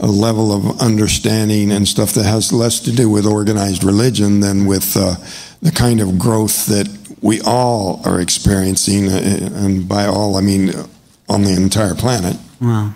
A 0.01 0.07
level 0.07 0.53
of 0.53 0.81
understanding 0.81 1.73
and 1.73 1.89
stuff 1.89 2.13
that 2.13 2.25
has 2.25 2.53
less 2.53 2.81
to 2.81 2.93
do 2.93 3.09
with 3.09 3.27
organized 3.27 3.85
religion 3.85 4.41
than 4.41 4.67
with 4.67 4.97
uh, 4.97 5.17
the 5.63 5.71
kind 5.71 6.01
of 6.01 6.19
growth 6.19 6.67
that 6.67 6.89
we 7.23 7.41
all 7.43 8.03
are 8.05 8.21
experiencing, 8.21 9.09
uh, 9.09 9.51
and 9.55 9.89
by 9.89 10.07
all 10.07 10.37
I 10.37 10.41
mean 10.41 10.75
uh, 10.75 10.87
on 11.29 11.43
the 11.45 11.55
entire 11.55 11.95
planet. 11.95 12.37
Well, 12.61 12.95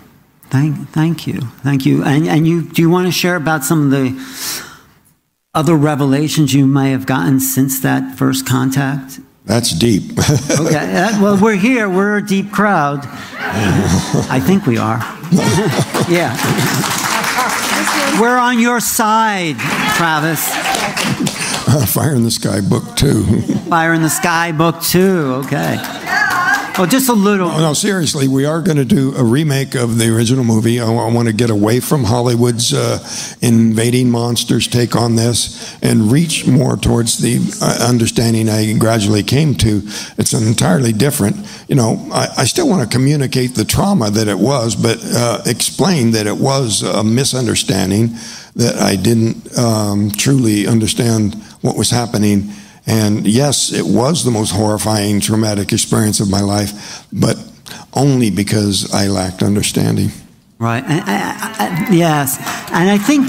thank, 0.49 0.89
thank 0.89 1.25
you, 1.25 1.41
thank 1.63 1.85
you. 1.85 2.03
And 2.03 2.27
and 2.27 2.47
you 2.47 2.61
do 2.63 2.81
you 2.81 2.89
want 2.89 3.07
to 3.07 3.11
share 3.11 3.35
about 3.35 3.63
some 3.63 3.85
of 3.85 3.91
the 3.91 4.13
other 5.53 5.75
revelations 5.75 6.53
you 6.53 6.67
may 6.67 6.91
have 6.91 7.05
gotten 7.05 7.39
since 7.39 7.79
that 7.81 8.17
first 8.17 8.45
contact? 8.45 9.19
That's 9.47 9.71
deep. 9.71 10.03
Okay. 10.59 11.11
well, 11.21 11.41
we're 11.41 11.55
here. 11.55 11.87
We're 11.89 12.17
a 12.17 12.25
deep 12.25 12.51
crowd. 12.51 13.01
I 14.29 14.41
think 14.43 14.65
we 14.65 14.77
are. 14.77 14.97
yeah. 16.09 16.35
We're 18.19 18.37
on 18.37 18.59
your 18.59 18.79
side, 18.79 19.57
Travis. 19.95 20.49
Fire 21.93 22.15
in 22.15 22.23
the 22.23 22.31
Sky 22.31 22.61
book 22.61 22.95
two. 22.95 23.23
Fire 23.69 23.93
in 23.93 24.01
the 24.01 24.09
Sky 24.09 24.51
book 24.51 24.81
two. 24.81 25.41
Okay. 25.45 25.77
Well, 26.77 26.85
just 26.85 27.09
a 27.09 27.13
little. 27.13 27.47
No, 27.47 27.73
seriously, 27.73 28.27
we 28.27 28.45
are 28.45 28.61
going 28.61 28.77
to 28.77 28.85
do 28.85 29.15
a 29.15 29.23
remake 29.23 29.73
of 29.73 29.97
the 29.97 30.15
original 30.15 30.43
movie. 30.43 30.79
I, 30.79 30.87
want 30.91 31.27
to 31.27 31.33
get 31.33 31.49
away 31.49 31.79
from 31.79 32.03
Hollywood's 32.03 32.71
uh, 32.71 32.99
invading 33.41 34.11
monsters 34.11 34.67
take 34.67 34.95
on 34.95 35.15
this 35.15 35.75
and 35.81 36.11
reach 36.11 36.45
more 36.45 36.77
towards 36.77 37.17
the 37.17 37.39
uh, 37.63 37.89
understanding 37.89 38.47
I 38.47 38.77
gradually 38.77 39.23
came 39.23 39.55
to. 39.55 39.81
It's 40.19 40.33
an 40.33 40.45
entirely 40.47 40.93
different. 40.93 41.37
You 41.67 41.77
know, 41.77 42.09
I, 42.11 42.27
I 42.37 42.43
still 42.45 42.69
want 42.69 42.87
to 42.87 42.95
communicate 42.95 43.55
the 43.55 43.65
trauma 43.65 44.11
that 44.11 44.27
it 44.27 44.37
was, 44.37 44.75
but 44.75 44.99
uh, 45.03 45.41
explain 45.47 46.11
that 46.11 46.27
it 46.27 46.37
was 46.37 46.83
a 46.83 47.03
misunderstanding 47.03 48.09
that 48.55 48.75
I 48.75 48.97
didn't 48.97 49.57
um, 49.57 50.11
truly 50.11 50.67
understand 50.67 51.41
what 51.61 51.75
was 51.75 51.89
happening. 51.89 52.51
And 52.87 53.27
yes, 53.27 53.73
it 53.73 53.85
was 53.85 54.23
the 54.23 54.31
most 54.31 54.51
horrifying, 54.51 55.19
traumatic 55.19 55.73
experience 55.73 56.21
of 56.21 56.29
my 56.29 56.39
life, 56.39 57.05
but 57.11 57.37
only 57.93 58.31
because 58.31 58.93
I 58.93 59.07
lacked 59.07 59.43
understanding. 59.43 60.09
Right. 60.57 60.83
I, 60.85 60.99
I, 60.99 61.55
I, 61.59 61.93
yes. 61.93 62.37
And 62.71 62.89
I 62.89 62.97
think 62.97 63.27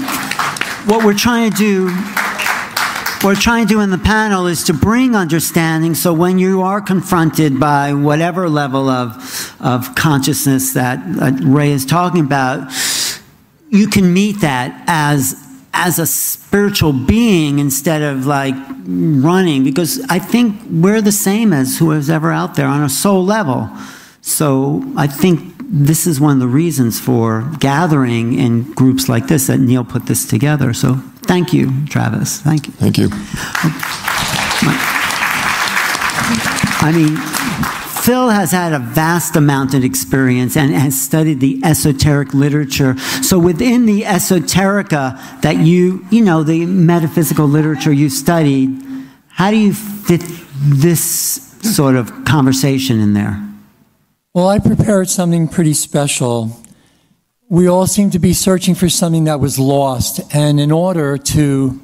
what 0.87 1.05
we're 1.05 1.13
trying 1.13 1.51
to 1.51 1.57
do, 1.57 1.89
what 1.89 3.35
we're 3.35 3.35
trying 3.35 3.67
to 3.67 3.73
do 3.73 3.81
in 3.81 3.89
the 3.89 3.97
panel 3.97 4.47
is 4.47 4.63
to 4.63 4.73
bring 4.73 5.13
understanding 5.13 5.93
so 5.93 6.13
when 6.13 6.39
you 6.39 6.61
are 6.61 6.79
confronted 6.79 7.59
by 7.59 7.93
whatever 7.93 8.47
level 8.47 8.89
of, 8.89 9.55
of 9.59 9.93
consciousness 9.95 10.73
that, 10.73 10.99
that 11.17 11.39
Ray 11.43 11.71
is 11.71 11.85
talking 11.85 12.21
about, 12.21 12.71
you 13.69 13.87
can 13.87 14.13
meet 14.13 14.39
that 14.39 14.83
as 14.87 15.48
as 15.79 15.97
a 15.97 16.05
spiritual 16.05 16.91
being 16.91 17.57
instead 17.57 18.01
of 18.01 18.25
like 18.25 18.53
running 18.85 19.63
because 19.63 20.01
I 20.09 20.19
think 20.19 20.61
we're 20.69 21.01
the 21.01 21.13
same 21.13 21.53
as 21.53 21.77
whoever's 21.77 22.09
ever 22.09 22.33
out 22.33 22.55
there 22.55 22.67
on 22.67 22.83
a 22.83 22.89
soul 22.89 23.23
level. 23.23 23.69
So 24.21 24.83
I 24.97 25.07
think 25.07 25.55
this 25.63 26.05
is 26.05 26.19
one 26.19 26.33
of 26.33 26.39
the 26.39 26.47
reasons 26.47 26.99
for 26.99 27.49
gathering 27.59 28.37
in 28.37 28.73
groups 28.73 29.07
like 29.07 29.27
this 29.27 29.47
that 29.47 29.59
Neil 29.59 29.85
put 29.85 30.05
this 30.05 30.27
together. 30.27 30.73
So 30.73 30.95
thank 31.23 31.53
you, 31.53 31.71
Travis. 31.87 32.41
Thank 32.41 32.67
you. 32.67 32.73
Thank 32.73 32.97
you. 32.97 33.07
I 36.81 36.91
mean, 36.91 37.15
Phil 38.01 38.29
has 38.29 38.51
had 38.51 38.73
a 38.73 38.79
vast 38.79 39.35
amount 39.35 39.73
of 39.73 39.83
experience 39.83 40.55
and 40.55 40.73
has 40.73 40.99
studied 40.99 41.41
the 41.41 41.59
esoteric 41.63 42.33
literature. 42.33 42.97
So 42.97 43.37
within 43.37 43.85
the 43.85 44.03
esoterica 44.03 45.41
that 45.41 45.57
you, 45.57 46.05
you 46.09 46.23
know, 46.23 46.43
the 46.43 46.65
metaphysical 46.65 47.45
literature 47.45 47.91
you 47.91 48.09
studied, 48.09 48.69
how 49.27 49.51
do 49.51 49.57
you 49.57 49.73
fit 49.73 50.21
this 50.61 51.57
sort 51.61 51.95
of 51.95 52.25
conversation 52.25 52.99
in 52.99 53.13
there? 53.13 53.45
Well, 54.33 54.47
I 54.47 54.59
prepared 54.59 55.09
something 55.09 55.47
pretty 55.47 55.73
special. 55.73 56.57
We 57.49 57.67
all 57.67 57.87
seem 57.87 58.11
to 58.11 58.19
be 58.19 58.33
searching 58.33 58.75
for 58.75 58.89
something 58.89 59.25
that 59.25 59.39
was 59.39 59.59
lost, 59.59 60.21
and 60.33 60.59
in 60.59 60.71
order 60.71 61.17
to 61.17 61.81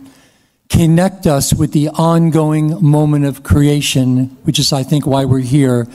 connect 0.70 1.28
us 1.28 1.54
with 1.54 1.72
the 1.72 1.90
ongoing 1.90 2.84
moment 2.84 3.26
of 3.26 3.44
creation, 3.44 4.38
which 4.44 4.60
is, 4.60 4.74
I 4.74 4.84
think, 4.84 5.06
why 5.06 5.26
we're 5.26 5.40
here. 5.40 5.88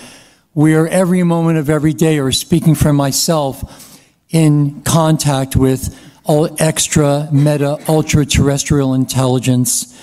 We 0.54 0.74
are 0.74 0.86
every 0.86 1.22
moment 1.22 1.58
of 1.58 1.68
every 1.70 1.92
day, 1.92 2.18
or 2.18 2.32
speaking 2.32 2.74
for 2.74 2.92
myself, 2.92 4.00
in 4.30 4.82
contact 4.82 5.56
with 5.56 5.98
all 6.24 6.54
extra, 6.60 7.28
meta, 7.32 7.78
ultra 7.88 8.24
terrestrial 8.24 8.94
intelligence. 8.94 9.96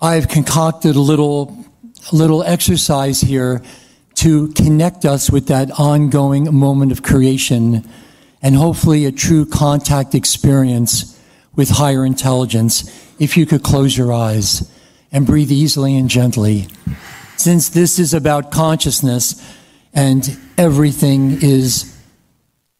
I've 0.00 0.28
concocted 0.28 0.96
a 0.96 1.00
little, 1.00 1.64
a 2.12 2.16
little 2.16 2.42
exercise 2.42 3.20
here 3.20 3.62
to 4.16 4.48
connect 4.52 5.04
us 5.04 5.30
with 5.30 5.48
that 5.48 5.70
ongoing 5.78 6.54
moment 6.54 6.92
of 6.92 7.02
creation 7.02 7.88
and 8.42 8.54
hopefully 8.54 9.06
a 9.06 9.12
true 9.12 9.46
contact 9.46 10.14
experience 10.14 11.18
with 11.56 11.70
higher 11.70 12.04
intelligence. 12.04 13.03
If 13.18 13.36
you 13.36 13.46
could 13.46 13.62
close 13.62 13.96
your 13.96 14.12
eyes 14.12 14.70
and 15.12 15.26
breathe 15.26 15.52
easily 15.52 15.96
and 15.96 16.08
gently. 16.08 16.66
Since 17.36 17.68
this 17.68 17.98
is 17.98 18.14
about 18.14 18.50
consciousness 18.50 19.40
and 19.92 20.36
everything 20.58 21.42
is 21.42 21.96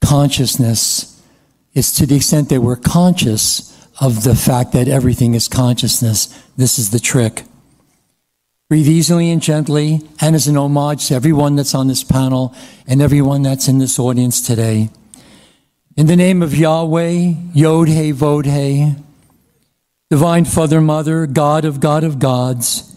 consciousness, 0.01 1.23
it's 1.75 1.93
to 1.99 2.07
the 2.07 2.17
extent 2.17 2.49
that 2.49 2.61
we're 2.61 2.77
conscious 2.77 3.71
of 4.01 4.25
the 4.25 4.35
fact 4.35 4.73
that 4.73 4.89
everything 4.89 5.35
is 5.35 5.49
consciousness. 5.49 6.27
This 6.57 6.79
is 6.79 6.91
the 6.91 6.99
trick. 6.99 7.45
Breathe 8.69 8.89
easily 8.89 9.31
and 9.31 9.43
gently, 9.43 10.01
and 10.21 10.35
as 10.35 10.49
an 10.49 10.57
homage 10.57 11.09
to 11.09 11.15
everyone 11.15 11.55
that's 11.55 11.75
on 11.75 11.87
this 11.87 12.03
panel 12.03 12.55
and 12.87 13.01
everyone 13.01 13.43
that's 13.43 13.69
in 13.69 13.79
this 13.79 13.99
audience 13.99 14.45
today. 14.45 14.89
In 15.97 16.07
the 16.07 16.17
name 16.17 16.43
of 16.43 16.57
Yahweh, 16.57 17.35
Yod 17.53 17.89
He 17.89 18.13
Vod 18.13 18.47
He, 18.47 18.95
Divine 20.15 20.45
Father, 20.45 20.81
Mother, 20.81 21.27
God 21.27 21.65
of 21.65 21.81
God 21.81 22.05
of 22.05 22.21
gods, 22.21 22.95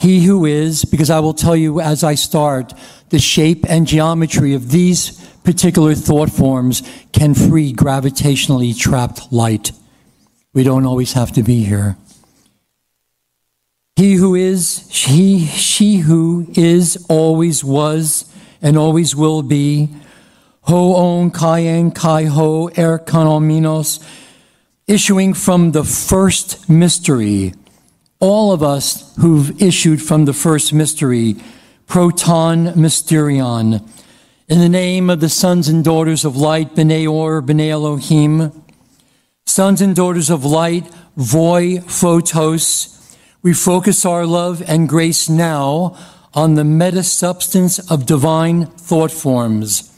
He 0.00 0.26
who 0.26 0.44
is, 0.44 0.84
because 0.84 1.08
I 1.08 1.18
will 1.20 1.32
tell 1.32 1.56
you 1.56 1.80
as 1.80 2.04
I 2.04 2.14
start, 2.14 2.74
the 3.08 3.18
shape 3.18 3.64
and 3.66 3.86
geometry 3.86 4.52
of 4.52 4.70
these 4.70 5.18
particular 5.44 5.94
thought 5.94 6.30
forms 6.30 6.82
can 7.14 7.32
free 7.32 7.72
gravitationally 7.72 8.78
trapped 8.78 9.32
light. 9.32 9.72
We 10.52 10.62
don't 10.62 10.84
always 10.84 11.14
have 11.14 11.32
to 11.32 11.42
be 11.42 11.64
here. 11.64 11.96
He 13.96 14.16
who 14.16 14.34
is, 14.34 14.86
she, 14.90 15.46
she 15.46 16.00
who 16.00 16.48
is, 16.54 17.02
always 17.08 17.64
was, 17.64 18.30
and 18.60 18.76
always 18.76 19.16
will 19.16 19.40
be, 19.40 19.88
ho 20.64 20.92
on 20.96 21.30
kayen 21.30 21.94
kai 21.94 22.24
ho 22.24 22.68
er 22.76 22.98
kanominos, 22.98 24.06
issuing 24.90 25.32
from 25.32 25.70
the 25.70 25.84
first 25.84 26.68
mystery. 26.68 27.54
All 28.18 28.50
of 28.50 28.60
us 28.60 29.14
who've 29.18 29.62
issued 29.62 30.02
from 30.02 30.24
the 30.24 30.32
first 30.32 30.72
mystery, 30.72 31.36
proton 31.86 32.74
mysterion, 32.74 33.88
in 34.48 34.58
the 34.58 34.68
name 34.68 35.08
of 35.08 35.20
the 35.20 35.28
sons 35.28 35.68
and 35.68 35.84
daughters 35.84 36.24
of 36.24 36.36
light, 36.36 36.74
B'nai 36.74 37.08
Or, 37.08 37.40
B'nai 37.40 37.70
Elohim, 37.70 38.64
sons 39.46 39.80
and 39.80 39.94
daughters 39.94 40.28
of 40.28 40.44
light, 40.44 40.92
Voi 41.16 41.78
Photos, 41.82 43.16
we 43.42 43.54
focus 43.54 44.04
our 44.04 44.26
love 44.26 44.60
and 44.66 44.88
grace 44.88 45.28
now 45.28 45.96
on 46.34 46.56
the 46.56 46.64
meta 46.64 47.04
substance 47.04 47.78
of 47.88 48.06
divine 48.06 48.66
thought 48.66 49.12
forms, 49.12 49.88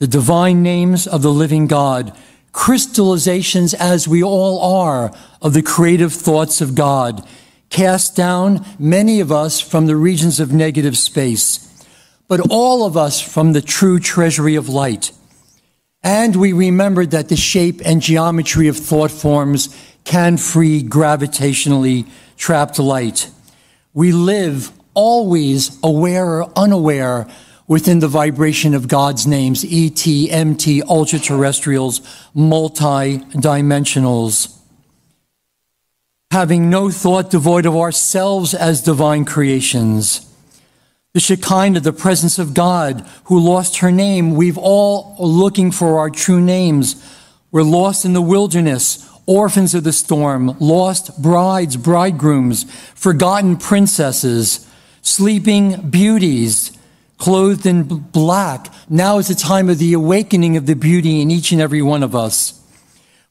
the 0.00 0.08
divine 0.08 0.60
names 0.60 1.06
of 1.06 1.22
the 1.22 1.32
living 1.32 1.68
God, 1.68 2.12
crystallizations 2.52 3.74
as 3.74 4.08
we 4.08 4.22
all 4.22 4.60
are 4.60 5.12
of 5.40 5.54
the 5.54 5.62
creative 5.62 6.12
thoughts 6.12 6.60
of 6.60 6.74
God, 6.74 7.26
cast 7.70 8.16
down 8.16 8.64
many 8.78 9.20
of 9.20 9.30
us 9.30 9.60
from 9.60 9.86
the 9.86 9.96
regions 9.96 10.40
of 10.40 10.52
negative 10.52 10.96
space, 10.96 11.86
but 12.26 12.40
all 12.50 12.84
of 12.84 12.96
us 12.96 13.20
from 13.20 13.52
the 13.52 13.62
true 13.62 13.98
treasury 13.98 14.54
of 14.54 14.68
light. 14.68 15.12
And 16.02 16.36
we 16.36 16.52
remembered 16.52 17.10
that 17.10 17.28
the 17.28 17.36
shape 17.36 17.80
and 17.84 18.00
geometry 18.00 18.68
of 18.68 18.76
thought 18.76 19.10
forms 19.10 19.74
can 20.04 20.36
free 20.36 20.82
gravitationally 20.82 22.08
trapped 22.36 22.78
light. 22.78 23.30
We 23.92 24.12
live 24.12 24.72
always 24.94 25.78
aware 25.82 26.42
or 26.42 26.52
unaware 26.56 27.28
within 27.68 28.00
the 28.00 28.08
vibration 28.08 28.74
of 28.74 28.88
God's 28.88 29.26
names, 29.26 29.64
ET, 29.68 30.04
MT, 30.06 30.82
ultra 30.82 31.18
terrestrials, 31.18 32.00
multi 32.34 33.18
dimensionals. 33.36 34.58
Having 36.30 36.68
no 36.68 36.90
thought 36.90 37.30
devoid 37.30 37.66
of 37.66 37.76
ourselves 37.76 38.54
as 38.54 38.82
divine 38.82 39.24
creations. 39.24 40.24
The 41.14 41.20
Shekinah, 41.20 41.80
the 41.80 41.92
presence 41.92 42.38
of 42.38 42.54
God, 42.54 43.06
who 43.24 43.38
lost 43.38 43.78
her 43.78 43.92
name. 43.92 44.34
We've 44.34 44.58
all 44.58 45.16
looking 45.18 45.70
for 45.70 45.98
our 45.98 46.10
true 46.10 46.40
names. 46.40 46.96
We're 47.50 47.62
lost 47.62 48.04
in 48.04 48.12
the 48.14 48.22
wilderness 48.22 49.04
orphans 49.28 49.74
of 49.74 49.84
the 49.84 49.92
storm, 49.92 50.56
lost 50.58 51.20
brides, 51.20 51.76
bridegrooms, 51.76 52.64
forgotten 52.94 53.58
princesses, 53.58 54.66
sleeping 55.02 55.90
beauties, 55.90 56.77
clothed 57.18 57.66
in 57.66 57.82
black. 57.82 58.72
Now 58.88 59.18
is 59.18 59.28
the 59.28 59.34
time 59.34 59.68
of 59.68 59.78
the 59.78 59.92
awakening 59.92 60.56
of 60.56 60.66
the 60.66 60.76
beauty 60.76 61.20
in 61.20 61.30
each 61.30 61.52
and 61.52 61.60
every 61.60 61.82
one 61.82 62.02
of 62.02 62.14
us. 62.14 62.54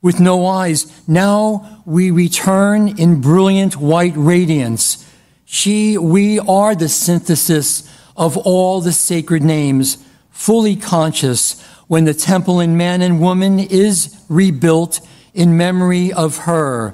With 0.02 0.20
no 0.20 0.46
eyes, 0.46 1.08
now 1.08 1.82
we 1.86 2.12
return 2.12 3.00
in 3.00 3.22
brilliant 3.22 3.78
white 3.78 4.14
radiance. 4.16 5.04
She, 5.46 5.98
we 5.98 6.40
are 6.40 6.76
the 6.76 6.90
synthesis 6.90 7.90
of 8.16 8.38
all 8.38 8.82
the 8.82 8.92
sacred 8.92 9.44
names, 9.44 9.98
fully 10.30 10.76
conscious 10.76 11.60
when 11.88 12.06
the 12.06 12.14
temple 12.14 12.60
in 12.60 12.78
man 12.78 13.02
and 13.02 13.22
woman 13.22 13.60
is 13.60 14.16
rebuilt 14.30 15.00
in 15.34 15.58
memory 15.58 16.12
of 16.12 16.40
her. 16.40 16.94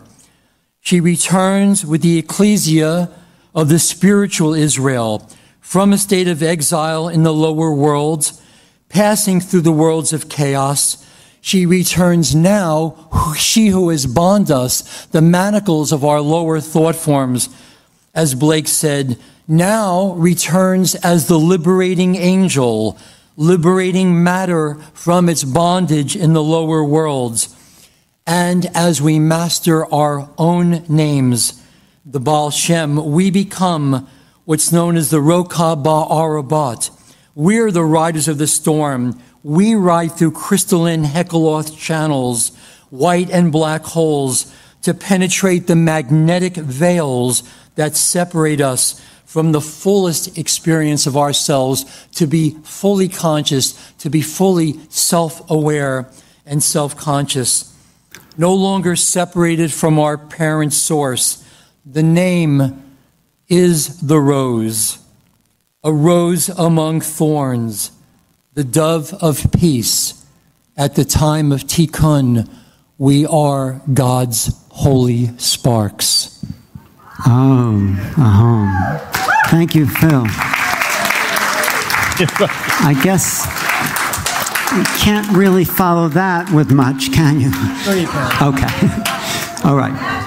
She 0.80 1.00
returns 1.00 1.86
with 1.86 2.02
the 2.02 2.20
ecclesia 2.20 3.10
of 3.56 3.70
the 3.70 3.80
spiritual 3.80 4.54
Israel 4.54 5.30
from 5.64 5.94
a 5.94 5.98
state 5.98 6.28
of 6.28 6.44
exile 6.44 7.08
in 7.08 7.24
the 7.24 7.34
lower 7.34 7.74
worlds, 7.74 8.40
passing 8.90 9.40
through 9.40 9.62
the 9.62 9.72
worlds 9.72 10.12
of 10.12 10.30
chaos. 10.30 11.04
She 11.40 11.66
returns 11.66 12.36
now, 12.36 13.10
she 13.38 13.68
who 13.68 13.90
has 13.90 14.06
bound 14.06 14.52
us, 14.52 15.06
the 15.08 15.22
manacles 15.22 15.94
of 15.94 16.04
our 16.04 16.20
lower 16.20 16.60
thought 16.60 16.98
forms, 16.98 17.50
as 18.14 18.36
Blake 18.36 18.68
said, 18.68 19.18
now 19.48 20.12
returns 20.12 20.96
as 20.96 21.28
the 21.28 21.40
liberating 21.40 22.18
angel, 22.18 22.98
liberating 23.38 24.22
matter 24.22 24.76
from 24.94 25.30
its 25.30 25.46
bondage 25.46 26.16
in 26.16 26.34
the 26.34 26.44
lower 26.44 26.84
worlds. 26.84 27.56
And 28.28 28.66
as 28.76 29.02
we 29.02 29.18
master 29.18 29.92
our 29.92 30.30
own 30.38 30.86
names, 30.90 31.62
the 32.06 32.20
Baal 32.20 32.52
Shem, 32.52 33.12
we 33.12 33.32
become 33.32 34.08
what's 34.46 34.72
known 34.72 34.98
as 34.98 35.10
the 35.10 35.22
Roka 35.22 35.76
Ba'arabat. 35.76 36.90
We're 37.36 37.72
the 37.72 37.84
riders 37.84 38.28
of 38.28 38.38
the 38.38 38.48
storm. 38.48 39.22
We 39.44 39.76
ride 39.76 40.14
through 40.14 40.32
crystalline 40.32 41.04
Hekaloth 41.04 41.78
channels, 41.78 42.56
white 42.90 43.30
and 43.30 43.52
black 43.52 43.84
holes, 43.84 44.54
to 44.84 44.94
penetrate 44.94 45.68
the 45.68 45.76
magnetic 45.76 46.56
veils 46.56 47.44
that 47.76 47.96
separate 47.96 48.62
us 48.62 49.02
from 49.26 49.52
the 49.52 49.62
fullest 49.62 50.38
experience 50.38 51.08
of 51.08 51.18
ourselves, 51.18 51.86
to 52.16 52.28
be 52.28 52.52
fully 52.64 53.10
conscious, 53.10 53.74
to 53.98 54.10
be 54.10 54.22
fully 54.22 54.80
self 54.90 55.50
aware 55.50 56.10
and 56.46 56.62
self 56.62 56.96
conscious 56.96 57.74
no 58.38 58.54
longer 58.54 58.96
separated 58.96 59.72
from 59.72 60.00
our 60.00 60.18
parent 60.18 60.74
source. 60.74 61.44
The 61.86 62.04
name 62.04 62.93
is 63.54 64.00
the 64.00 64.20
rose, 64.20 64.98
a 65.84 65.94
rose 65.94 66.50
among 66.50 67.02
thorns, 67.02 67.92
the 68.56 68.64
dove 68.64 69.14
of 69.22 69.52
peace. 69.52 70.26
At 70.76 70.96
the 70.96 71.06
time 71.06 71.52
of 71.52 71.62
Tikkun, 71.62 72.50
we 72.98 73.28
are 73.28 73.80
God's 73.94 74.60
holy 74.70 75.38
sparks. 75.38 76.44
Oh, 77.28 77.96
uh-huh. 78.18 78.98
Thank 79.50 79.76
you, 79.76 79.86
Phil. 79.86 80.24
I 82.86 83.00
guess 83.04 83.46
you 84.76 84.84
can't 85.00 85.28
really 85.38 85.64
follow 85.64 86.08
that 86.10 86.52
with 86.52 86.72
much, 86.72 87.12
can 87.12 87.40
you? 87.40 87.52
No, 87.86 87.94
you 87.94 88.08
can. 88.08 88.54
Okay. 88.56 88.74
All 89.70 89.78
right. 89.78 90.23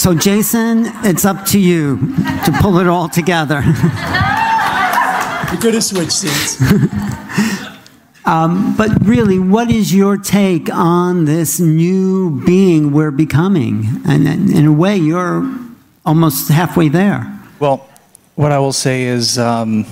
So, 0.00 0.14
Jason, 0.14 0.84
it's 1.04 1.26
up 1.26 1.44
to 1.48 1.60
you 1.60 1.98
to 2.46 2.58
pull 2.58 2.78
it 2.78 2.86
all 2.86 3.10
together. 3.10 3.60
You're 5.52 5.60
good 5.60 5.72
to 5.72 5.82
switch 5.82 6.10
seats. 6.10 6.56
Um, 8.26 8.76
but 8.76 8.90
really, 9.04 9.38
what 9.38 9.70
is 9.70 9.94
your 9.94 10.16
take 10.16 10.72
on 10.72 11.24
this 11.24 11.58
new 11.58 12.44
being 12.44 12.92
we're 12.92 13.10
becoming? 13.10 13.86
And, 14.06 14.28
and 14.28 14.50
in 14.50 14.66
a 14.66 14.72
way, 14.72 14.96
you're 14.96 15.50
almost 16.04 16.48
halfway 16.48 16.90
there. 16.90 17.26
Well, 17.58 17.88
what 18.36 18.52
I 18.52 18.58
will 18.58 18.74
say 18.74 19.04
is, 19.04 19.38
um, 19.38 19.86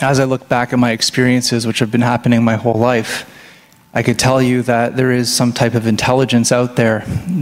as 0.00 0.20
I 0.20 0.24
look 0.24 0.48
back 0.48 0.72
at 0.72 0.78
my 0.78 0.92
experiences, 0.92 1.66
which 1.66 1.80
have 1.80 1.90
been 1.90 2.00
happening 2.00 2.42
my 2.44 2.54
whole 2.54 2.78
life, 2.78 3.28
I 3.92 4.04
could 4.04 4.20
tell 4.20 4.40
you 4.40 4.62
that 4.62 4.96
there 4.96 5.10
is 5.10 5.34
some 5.34 5.52
type 5.52 5.74
of 5.74 5.86
intelligence 5.86 6.52
out 6.52 6.76
there 6.76 7.00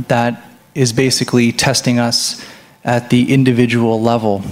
that 0.08 0.42
is 0.74 0.92
basically 0.92 1.52
testing 1.52 1.98
us 1.98 2.44
at 2.84 3.10
the 3.10 3.32
individual 3.32 4.00
level. 4.00 4.42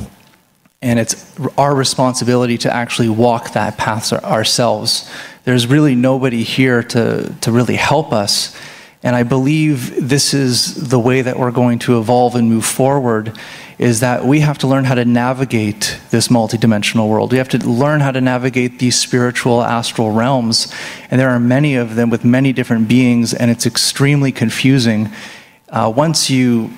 And 0.83 0.99
it's 0.99 1.39
our 1.59 1.75
responsibility 1.75 2.57
to 2.59 2.73
actually 2.73 3.09
walk 3.09 3.53
that 3.53 3.77
path 3.77 4.13
ourselves. 4.13 5.11
There's 5.45 5.67
really 5.67 5.95
nobody 5.95 6.43
here 6.43 6.83
to, 6.83 7.35
to 7.41 7.53
really 7.53 7.77
help 7.77 8.13
us. 8.13 8.57
And 9.03 9.17
I 9.17 9.23
believe 9.23 10.09
this 10.09 10.35
is 10.35 10.89
the 10.89 10.99
way 10.99 11.23
that 11.23 11.39
we're 11.39 11.51
going 11.51 11.79
to 11.81 11.99
evolve 11.99 12.35
and 12.35 12.49
move 12.49 12.67
forward 12.67 13.37
is 13.79 14.01
that 14.01 14.27
we 14.27 14.41
have 14.41 14.59
to 14.59 14.67
learn 14.67 14.85
how 14.85 14.95
to 14.95 15.07
navigate 15.07 15.99
this 16.11 16.29
multidimensional 16.29 17.09
world. 17.09 17.33
We 17.33 17.39
have 17.39 17.49
to 17.51 17.59
learn 17.67 18.01
how 18.01 18.11
to 18.11 18.21
navigate 18.21 18.79
these 18.79 18.99
spiritual 18.99 19.63
astral 19.63 20.11
realms. 20.11 20.71
And 21.11 21.19
there 21.19 21.31
are 21.31 21.41
many 21.41 21.77
of 21.77 21.95
them 21.95 22.11
with 22.11 22.23
many 22.23 22.53
different 22.53 22.89
beings, 22.89 23.33
and 23.33 23.51
it's 23.51 23.65
extremely 23.65 24.33
confusing. 24.33 25.09
Uh, 25.71 25.93
once 25.95 26.29
you 26.29 26.71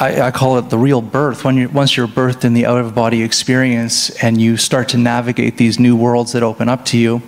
I, 0.00 0.28
I, 0.28 0.30
call 0.30 0.58
it 0.58 0.70
the 0.70 0.78
real 0.78 1.02
birth. 1.02 1.44
When 1.44 1.56
you 1.56 1.68
once 1.68 1.96
you're 1.96 2.06
birthed 2.06 2.44
in 2.44 2.54
the 2.54 2.66
out 2.66 2.78
of 2.78 2.94
body 2.94 3.22
experience 3.22 4.10
and 4.22 4.40
you 4.40 4.56
start 4.56 4.88
to 4.90 4.96
navigate 4.96 5.56
these 5.56 5.80
new 5.80 5.96
worlds 5.96 6.32
that 6.32 6.42
open 6.44 6.68
up 6.68 6.84
to 6.86 6.98
you, 6.98 7.20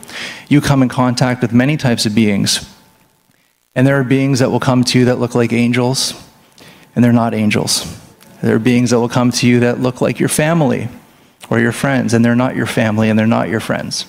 you 0.48 0.60
come 0.60 0.80
in 0.80 0.88
contact 0.88 1.42
with 1.42 1.52
many 1.52 1.76
types 1.76 2.06
of 2.06 2.14
beings. 2.14 2.72
And 3.74 3.86
there 3.86 3.98
are 3.98 4.04
beings 4.04 4.38
that 4.38 4.50
will 4.50 4.60
come 4.60 4.84
to 4.84 4.98
you 4.98 5.04
that 5.06 5.18
look 5.18 5.34
like 5.34 5.52
angels, 5.52 6.14
and 6.94 7.04
they're 7.04 7.12
not 7.12 7.34
angels. 7.34 7.84
There 8.40 8.54
are 8.54 8.60
beings 8.60 8.90
that 8.90 9.00
will 9.00 9.08
come 9.08 9.32
to 9.32 9.48
you 9.48 9.60
that 9.60 9.80
look 9.80 10.00
like 10.00 10.20
your 10.20 10.28
family 10.28 10.88
or 11.50 11.58
your 11.58 11.72
friends, 11.72 12.14
and 12.14 12.24
they're 12.24 12.36
not 12.36 12.54
your 12.54 12.66
family 12.66 13.10
and 13.10 13.18
they're 13.18 13.26
not 13.26 13.48
your 13.48 13.60
friends. 13.60 14.06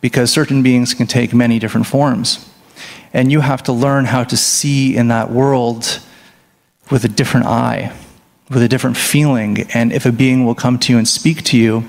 Because 0.00 0.32
certain 0.32 0.62
beings 0.62 0.92
can 0.92 1.06
take 1.06 1.32
many 1.32 1.58
different 1.60 1.86
forms. 1.86 2.48
And 3.12 3.32
you 3.32 3.40
have 3.40 3.62
to 3.64 3.72
learn 3.72 4.04
how 4.04 4.24
to 4.24 4.36
see 4.36 4.96
in 4.96 5.08
that 5.08 5.30
world 5.30 6.00
with 6.90 7.04
a 7.04 7.08
different 7.08 7.46
eye, 7.46 7.92
with 8.50 8.62
a 8.62 8.68
different 8.68 8.96
feeling. 8.96 9.66
And 9.74 9.92
if 9.92 10.06
a 10.06 10.12
being 10.12 10.44
will 10.44 10.54
come 10.54 10.78
to 10.80 10.92
you 10.92 10.98
and 10.98 11.08
speak 11.08 11.42
to 11.44 11.58
you, 11.58 11.84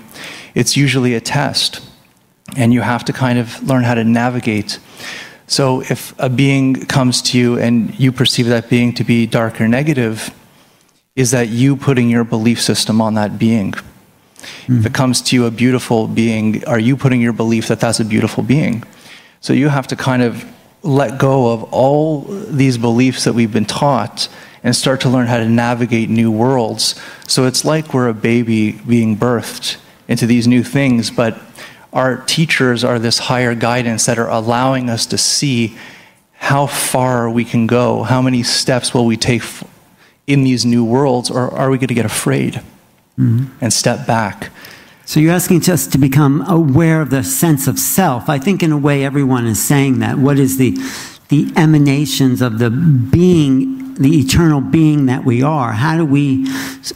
it's 0.56 0.78
usually 0.78 1.14
a 1.14 1.22
test. 1.22 1.82
And 2.56 2.74
you 2.74 2.82
have 2.82 3.06
to 3.06 3.14
kind 3.14 3.38
of 3.40 3.62
learn 3.68 3.84
how 3.84 3.96
to 3.96 4.04
navigate. 4.04 4.80
So 5.48 5.82
if 5.82 6.14
a 6.20 6.30
being 6.30 6.86
comes 6.86 7.22
to 7.24 7.38
you 7.38 7.58
and 7.60 7.98
you 8.00 8.12
perceive 8.12 8.48
that 8.48 8.70
being 8.70 8.94
to 8.94 9.04
be 9.04 9.26
dark 9.26 9.62
or 9.62 9.68
negative, 9.68 10.34
is 11.16 11.32
that 11.32 11.50
you 11.50 11.76
putting 11.76 12.10
your 12.10 12.24
belief 12.24 12.62
system 12.62 13.02
on 13.02 13.16
that 13.16 13.40
being. 13.40 13.74
Mm. 14.68 14.80
If 14.80 14.86
it 14.86 14.94
comes 14.94 15.22
to 15.24 15.36
you 15.36 15.46
a 15.46 15.52
beautiful 15.52 16.08
being, 16.08 16.64
are 16.66 16.80
you 16.80 16.96
putting 16.96 17.22
your 17.22 17.34
belief 17.34 17.68
that 17.68 17.80
that's 17.80 18.00
a 18.00 18.06
beautiful 18.06 18.44
being? 18.44 18.84
So 19.42 19.54
you 19.54 19.70
have 19.70 19.88
to 19.88 19.96
kind 19.96 20.22
of 20.22 20.46
let 20.84 21.20
go 21.20 21.52
of 21.52 21.64
all 21.74 22.22
these 22.22 22.78
beliefs 22.78 23.24
that 23.24 23.34
we've 23.34 23.52
been 23.52 23.66
taught 23.66 24.30
and 24.64 24.76
start 24.76 25.02
to 25.02 25.10
learn 25.10 25.28
how 25.28 25.38
to 25.38 25.50
navigate 25.50 26.10
new 26.10 26.32
worlds. 26.32 27.00
So 27.28 27.46
it's 27.46 27.64
like 27.66 27.94
we're 27.94 28.10
a 28.10 28.14
baby 28.14 28.74
being 28.74 29.18
birthed 29.18 29.78
into 30.08 30.26
these 30.26 30.48
new 30.48 30.64
things, 30.64 31.12
but 31.12 31.40
our 31.94 32.18
teachers 32.18 32.84
are 32.84 33.00
this 33.00 33.18
higher 33.18 33.56
guidance 33.56 34.06
that 34.06 34.20
are 34.20 34.30
allowing 34.30 34.90
us 34.90 35.06
to 35.08 35.18
see 35.18 35.78
how 36.34 36.68
far 36.68 37.30
we 37.30 37.44
can 37.44 37.66
go, 37.68 38.04
how 38.04 38.22
many 38.22 38.44
steps 38.44 38.94
will 38.94 39.06
we 39.06 39.18
take 39.18 39.44
in 40.28 40.44
these 40.44 40.66
new 40.66 40.84
worlds, 40.84 41.32
or 41.32 41.52
are 41.54 41.70
we 41.70 41.78
going 41.78 41.88
to 41.88 41.94
get 41.94 42.06
afraid 42.06 42.62
mm-hmm. 43.18 43.46
and 43.62 43.74
step 43.74 44.06
back? 44.06 44.52
So 45.08 45.22
you're 45.22 45.34
asking 45.34 45.70
us 45.70 45.88
to 45.88 45.98
become 45.98 46.42
aware 46.50 47.02
of 47.02 47.12
the 47.12 47.24
sense 47.24 47.66
of 47.66 47.80
self. 47.80 48.28
I 48.28 48.40
think, 48.40 48.62
in 48.62 48.74
a 48.74 48.78
way, 48.78 49.06
everyone 49.06 49.48
is 49.48 49.58
saying 49.58 50.00
that. 50.00 50.18
What 50.18 50.38
is 50.38 50.58
the 50.58 50.72
the 51.30 51.50
emanations 51.56 52.42
of 52.42 52.60
the 52.60 52.70
being, 52.70 53.94
the 53.94 54.20
eternal 54.20 54.60
being 54.60 55.06
that 55.06 55.24
we 55.24 55.42
are? 55.42 55.72
How 55.72 55.96
do 55.96 56.06
we, 56.06 56.46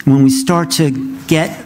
when 0.03 0.23
we 0.23 0.29
start 0.29 0.71
to 0.71 0.91
get 1.27 1.65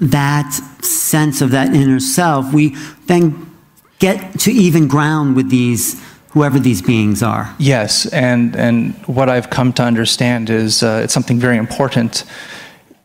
that 0.00 0.52
sense 0.82 1.40
of 1.40 1.52
that 1.52 1.72
inner 1.72 2.00
self, 2.00 2.52
we 2.52 2.74
then 3.06 3.54
get 4.00 4.40
to 4.40 4.50
even 4.50 4.88
ground 4.88 5.36
with 5.36 5.48
these 5.48 6.02
whoever 6.30 6.58
these 6.58 6.82
beings 6.82 7.22
are. 7.22 7.54
Yes, 7.58 8.06
and 8.06 8.56
and 8.56 8.94
what 9.06 9.28
I've 9.28 9.48
come 9.48 9.72
to 9.74 9.84
understand 9.84 10.50
is 10.50 10.82
uh, 10.82 11.02
it's 11.04 11.14
something 11.14 11.38
very 11.38 11.56
important. 11.56 12.24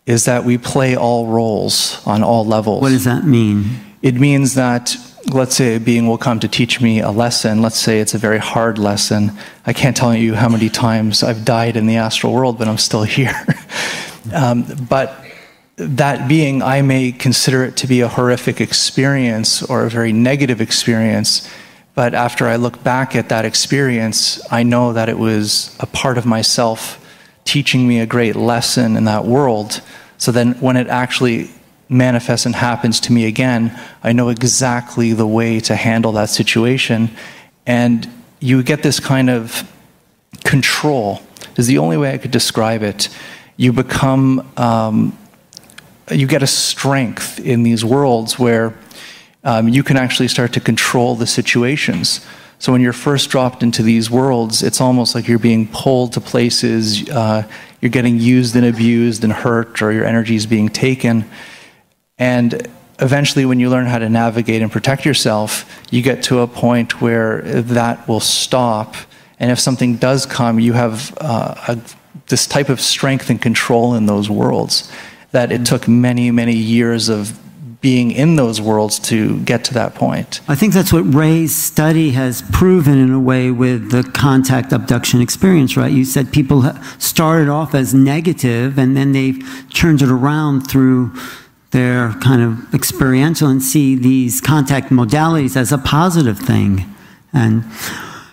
Is 0.10 0.26
that 0.26 0.44
we 0.44 0.58
play 0.58 0.96
all 0.96 1.28
roles 1.28 2.06
on 2.06 2.24
all 2.24 2.46
levels. 2.46 2.82
What 2.82 2.90
does 2.90 3.04
that 3.04 3.26
mean? 3.26 3.66
It 4.02 4.16
means 4.16 4.56
that 4.56 4.96
let's 5.32 5.56
say 5.56 5.76
a 5.76 5.80
being 5.80 6.08
will 6.08 6.18
come 6.18 6.40
to 6.40 6.48
teach 6.48 6.82
me 6.82 7.00
a 7.00 7.12
lesson. 7.12 7.62
Let's 7.62 7.78
say 7.78 8.00
it's 8.00 8.16
a 8.16 8.18
very 8.18 8.40
hard 8.40 8.80
lesson. 8.80 9.32
I 9.66 9.74
can't 9.74 9.96
tell 9.96 10.16
you 10.16 10.34
how 10.34 10.50
many 10.50 10.70
times 10.70 11.22
I've 11.22 11.46
died 11.46 11.78
in 11.78 11.86
the 11.86 11.98
astral 11.98 12.34
world, 12.34 12.58
but 12.58 12.68
I'm 12.68 12.78
still 12.78 13.04
here. 13.18 13.36
um, 14.34 14.66
but 14.90 15.24
that 15.76 16.28
being, 16.28 16.64
I 16.64 16.82
may 16.82 17.12
consider 17.12 17.64
it 17.64 17.78
to 17.78 17.88
be 17.88 18.02
a 18.02 18.08
horrific 18.08 18.60
experience 18.60 19.62
or 19.62 19.86
a 19.86 19.90
very 19.90 20.12
negative 20.12 20.60
experience 20.60 21.48
but 22.00 22.14
after 22.14 22.48
I 22.48 22.56
look 22.56 22.82
back 22.82 23.14
at 23.14 23.28
that 23.28 23.44
experience, 23.44 24.40
I 24.50 24.64
know 24.64 24.94
that 24.94 25.10
it 25.10 25.20
was 25.20 25.76
a 25.82 25.86
part 25.86 26.18
of 26.18 26.26
myself 26.26 27.06
teaching 27.44 27.90
me 27.90 28.00
a 28.00 28.06
great 28.06 28.38
lesson 28.38 28.96
in 28.96 29.04
that 29.04 29.26
world. 29.26 29.82
So 30.20 30.32
then 30.32 30.54
when 30.60 30.78
it 30.78 30.88
actually 30.88 31.50
manifests 31.88 32.46
and 32.46 32.54
happens 32.54 33.00
to 33.00 33.12
me 33.12 33.26
again, 33.26 33.78
I 34.04 34.12
know 34.12 34.30
exactly 34.30 35.14
the 35.14 35.26
way 35.26 35.60
to 35.62 35.76
handle 35.76 36.12
that 36.12 36.30
situation. 36.30 37.10
And 37.66 38.08
you 38.40 38.62
get 38.62 38.84
this 38.84 39.00
kind 39.00 39.30
of 39.30 39.70
control, 40.44 41.22
is 41.58 41.68
the 41.68 41.80
only 41.80 41.98
way 41.98 42.14
I 42.14 42.18
could 42.18 42.32
describe 42.32 42.84
it. 42.84 43.10
You 43.58 43.74
become, 43.74 44.48
um, 44.56 45.18
you 46.12 46.28
get 46.28 46.44
a 46.44 46.48
strength 46.48 47.40
in 47.40 47.64
these 47.64 47.84
worlds 47.84 48.38
where 48.38 48.78
um, 49.44 49.68
you 49.70 49.84
can 49.84 49.98
actually 49.98 50.28
start 50.28 50.54
to 50.54 50.60
control 50.60 51.16
the 51.16 51.28
situations. 51.28 52.26
So 52.60 52.74
when 52.74 52.82
you're 52.82 52.92
first 52.92 53.30
dropped 53.30 53.64
into 53.64 53.82
these 53.82 54.12
worlds, 54.12 54.64
it's 54.64 54.82
almost 54.82 55.16
like 55.16 55.30
you're 55.30 55.40
being 55.40 55.66
pulled 55.68 56.14
to 56.14 56.22
places, 56.22 57.10
uh, 57.10 57.50
you're 57.80 57.90
getting 57.90 58.20
used 58.20 58.54
and 58.58 58.66
abused 58.66 59.24
and 59.24 59.32
hurt, 59.32 59.82
or 59.82 59.94
your 59.94 60.06
energy 60.06 60.36
is 60.36 60.46
being 60.46 60.68
taken. 60.68 61.24
And 62.18 62.68
eventually, 63.00 63.46
when 63.46 63.62
you 63.62 63.70
learn 63.70 63.86
how 63.86 64.00
to 64.00 64.10
navigate 64.10 64.62
and 64.62 64.70
protect 64.70 65.06
yourself, 65.06 65.82
you 65.90 66.02
get 66.02 66.22
to 66.24 66.40
a 66.40 66.48
point 66.48 67.02
where 67.02 67.42
that 67.42 68.06
will 68.10 68.20
stop. 68.20 68.96
And 69.40 69.52
if 69.52 69.60
something 69.60 69.96
does 69.96 70.26
come, 70.26 70.60
you 70.60 70.74
have 70.74 71.18
uh, 71.22 71.56
a, 71.70 71.80
this 72.28 72.46
type 72.46 72.68
of 72.68 72.82
strength 72.82 73.30
and 73.30 73.42
control 73.42 73.96
in 73.96 74.06
those 74.06 74.30
worlds 74.30 74.92
that 75.32 75.54
it 75.54 75.66
took 75.66 75.88
many, 75.88 76.30
many 76.30 76.56
years 76.56 77.08
of 77.08 77.40
being 77.82 78.12
in 78.12 78.36
those 78.36 78.60
worlds 78.60 79.00
to 79.00 79.40
get 79.42 79.64
to 79.64 79.74
that 79.74 79.96
point. 79.96 80.42
I 80.50 80.56
think 80.56 80.74
that's 80.74 80.92
what 80.92 81.14
Ray's 81.14 81.56
study 81.56 82.12
has 82.12 82.42
proven 82.52 82.98
in 82.98 83.12
a 83.12 83.20
way 83.20 83.52
with 83.52 83.92
the 83.92 84.04
contact 84.04 84.74
abduction 84.74 85.22
experience, 85.22 85.78
right? 85.78 85.92
You 85.92 86.04
said 86.04 86.34
people 86.34 86.74
started 86.98 87.48
off 87.48 87.74
as 87.74 87.94
negative 87.94 88.78
and 88.78 88.98
then 88.98 89.14
they've 89.14 89.42
turned 89.74 90.02
it 90.02 90.10
around 90.10 90.68
through 90.68 91.14
their 91.72 92.14
kind 92.14 92.42
of 92.42 92.74
experiential 92.74 93.48
and 93.48 93.62
see 93.62 93.96
these 93.96 94.42
contact 94.42 94.90
modalities 94.90 95.56
as 95.56 95.72
a 95.72 95.78
positive 95.78 96.38
thing. 96.38 96.94
And 97.32 97.64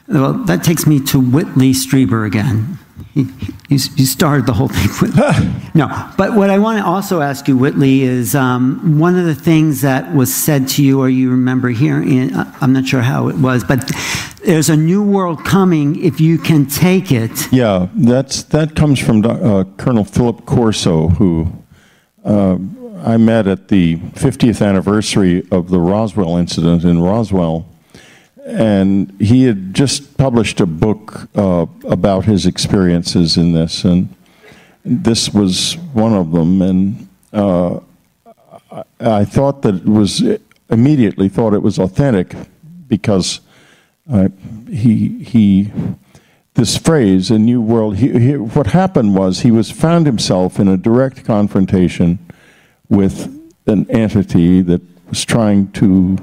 well, 0.08 0.32
that 0.32 0.64
takes 0.64 0.86
me 0.86 1.00
to 1.04 1.20
Whitley 1.20 1.72
Strieber 1.72 2.26
again. 2.26 2.78
You, 3.68 3.78
you, 3.96 4.06
started 4.06 4.46
the 4.46 4.52
whole 4.52 4.68
thing 4.68 4.88
with 5.02 5.16
no. 5.74 5.88
But 6.16 6.34
what 6.34 6.50
I 6.50 6.58
want 6.58 6.78
to 6.78 6.86
also 6.86 7.20
ask 7.20 7.48
you, 7.48 7.56
Whitley, 7.56 8.02
is 8.02 8.36
um, 8.36 9.00
one 9.00 9.16
of 9.16 9.24
the 9.24 9.34
things 9.34 9.80
that 9.80 10.14
was 10.14 10.32
said 10.32 10.68
to 10.68 10.84
you, 10.84 11.00
or 11.00 11.08
you 11.08 11.30
remember 11.30 11.70
hearing. 11.70 12.32
Uh, 12.32 12.52
I'm 12.60 12.72
not 12.72 12.86
sure 12.86 13.00
how 13.00 13.26
it 13.26 13.34
was, 13.34 13.64
but 13.64 13.90
there's 14.44 14.68
a 14.68 14.76
new 14.76 15.02
world 15.02 15.44
coming 15.44 16.00
if 16.00 16.20
you 16.20 16.38
can 16.38 16.66
take 16.66 17.10
it. 17.10 17.52
Yeah, 17.52 17.88
that's 17.96 18.44
that 18.44 18.76
comes 18.76 19.00
from 19.00 19.26
uh, 19.26 19.64
Colonel 19.78 20.04
Philip 20.04 20.46
Corso, 20.46 21.08
who 21.08 21.50
uh, 22.24 22.58
I 23.04 23.16
met 23.16 23.48
at 23.48 23.66
the 23.66 23.96
50th 23.96 24.64
anniversary 24.64 25.44
of 25.50 25.70
the 25.70 25.80
Roswell 25.80 26.36
incident 26.36 26.84
in 26.84 27.00
Roswell 27.00 27.66
and 28.46 29.12
he 29.20 29.44
had 29.44 29.74
just 29.74 30.16
published 30.16 30.60
a 30.60 30.66
book 30.66 31.28
uh, 31.34 31.66
about 31.84 32.24
his 32.24 32.46
experiences 32.46 33.36
in 33.36 33.52
this, 33.52 33.84
and 33.84 34.08
this 34.84 35.34
was 35.34 35.76
one 35.92 36.14
of 36.14 36.32
them. 36.32 36.62
And 36.62 37.08
uh, 37.32 37.80
I 39.00 39.24
thought 39.24 39.62
that 39.62 39.74
it 39.74 39.84
was 39.84 40.22
immediately 40.70 41.28
thought 41.28 41.54
it 41.54 41.62
was 41.62 41.78
authentic 41.78 42.34
because 42.88 43.40
Uh, 44.08 44.28
he 44.70 45.24
he 45.32 45.72
this 46.54 46.78
phrase, 46.78 47.34
a 47.34 47.38
new 47.38 47.60
world. 47.60 47.96
He, 47.96 48.08
he, 48.18 48.36
what 48.36 48.68
happened 48.68 49.16
was 49.16 49.40
he 49.40 49.50
was 49.50 49.72
found 49.72 50.06
himself 50.06 50.60
in 50.60 50.68
a 50.68 50.76
direct 50.76 51.24
confrontation 51.24 52.18
with 52.88 53.28
an 53.66 53.84
entity 53.90 54.62
that 54.62 54.80
was 55.08 55.24
trying 55.24 55.72
to 55.72 56.16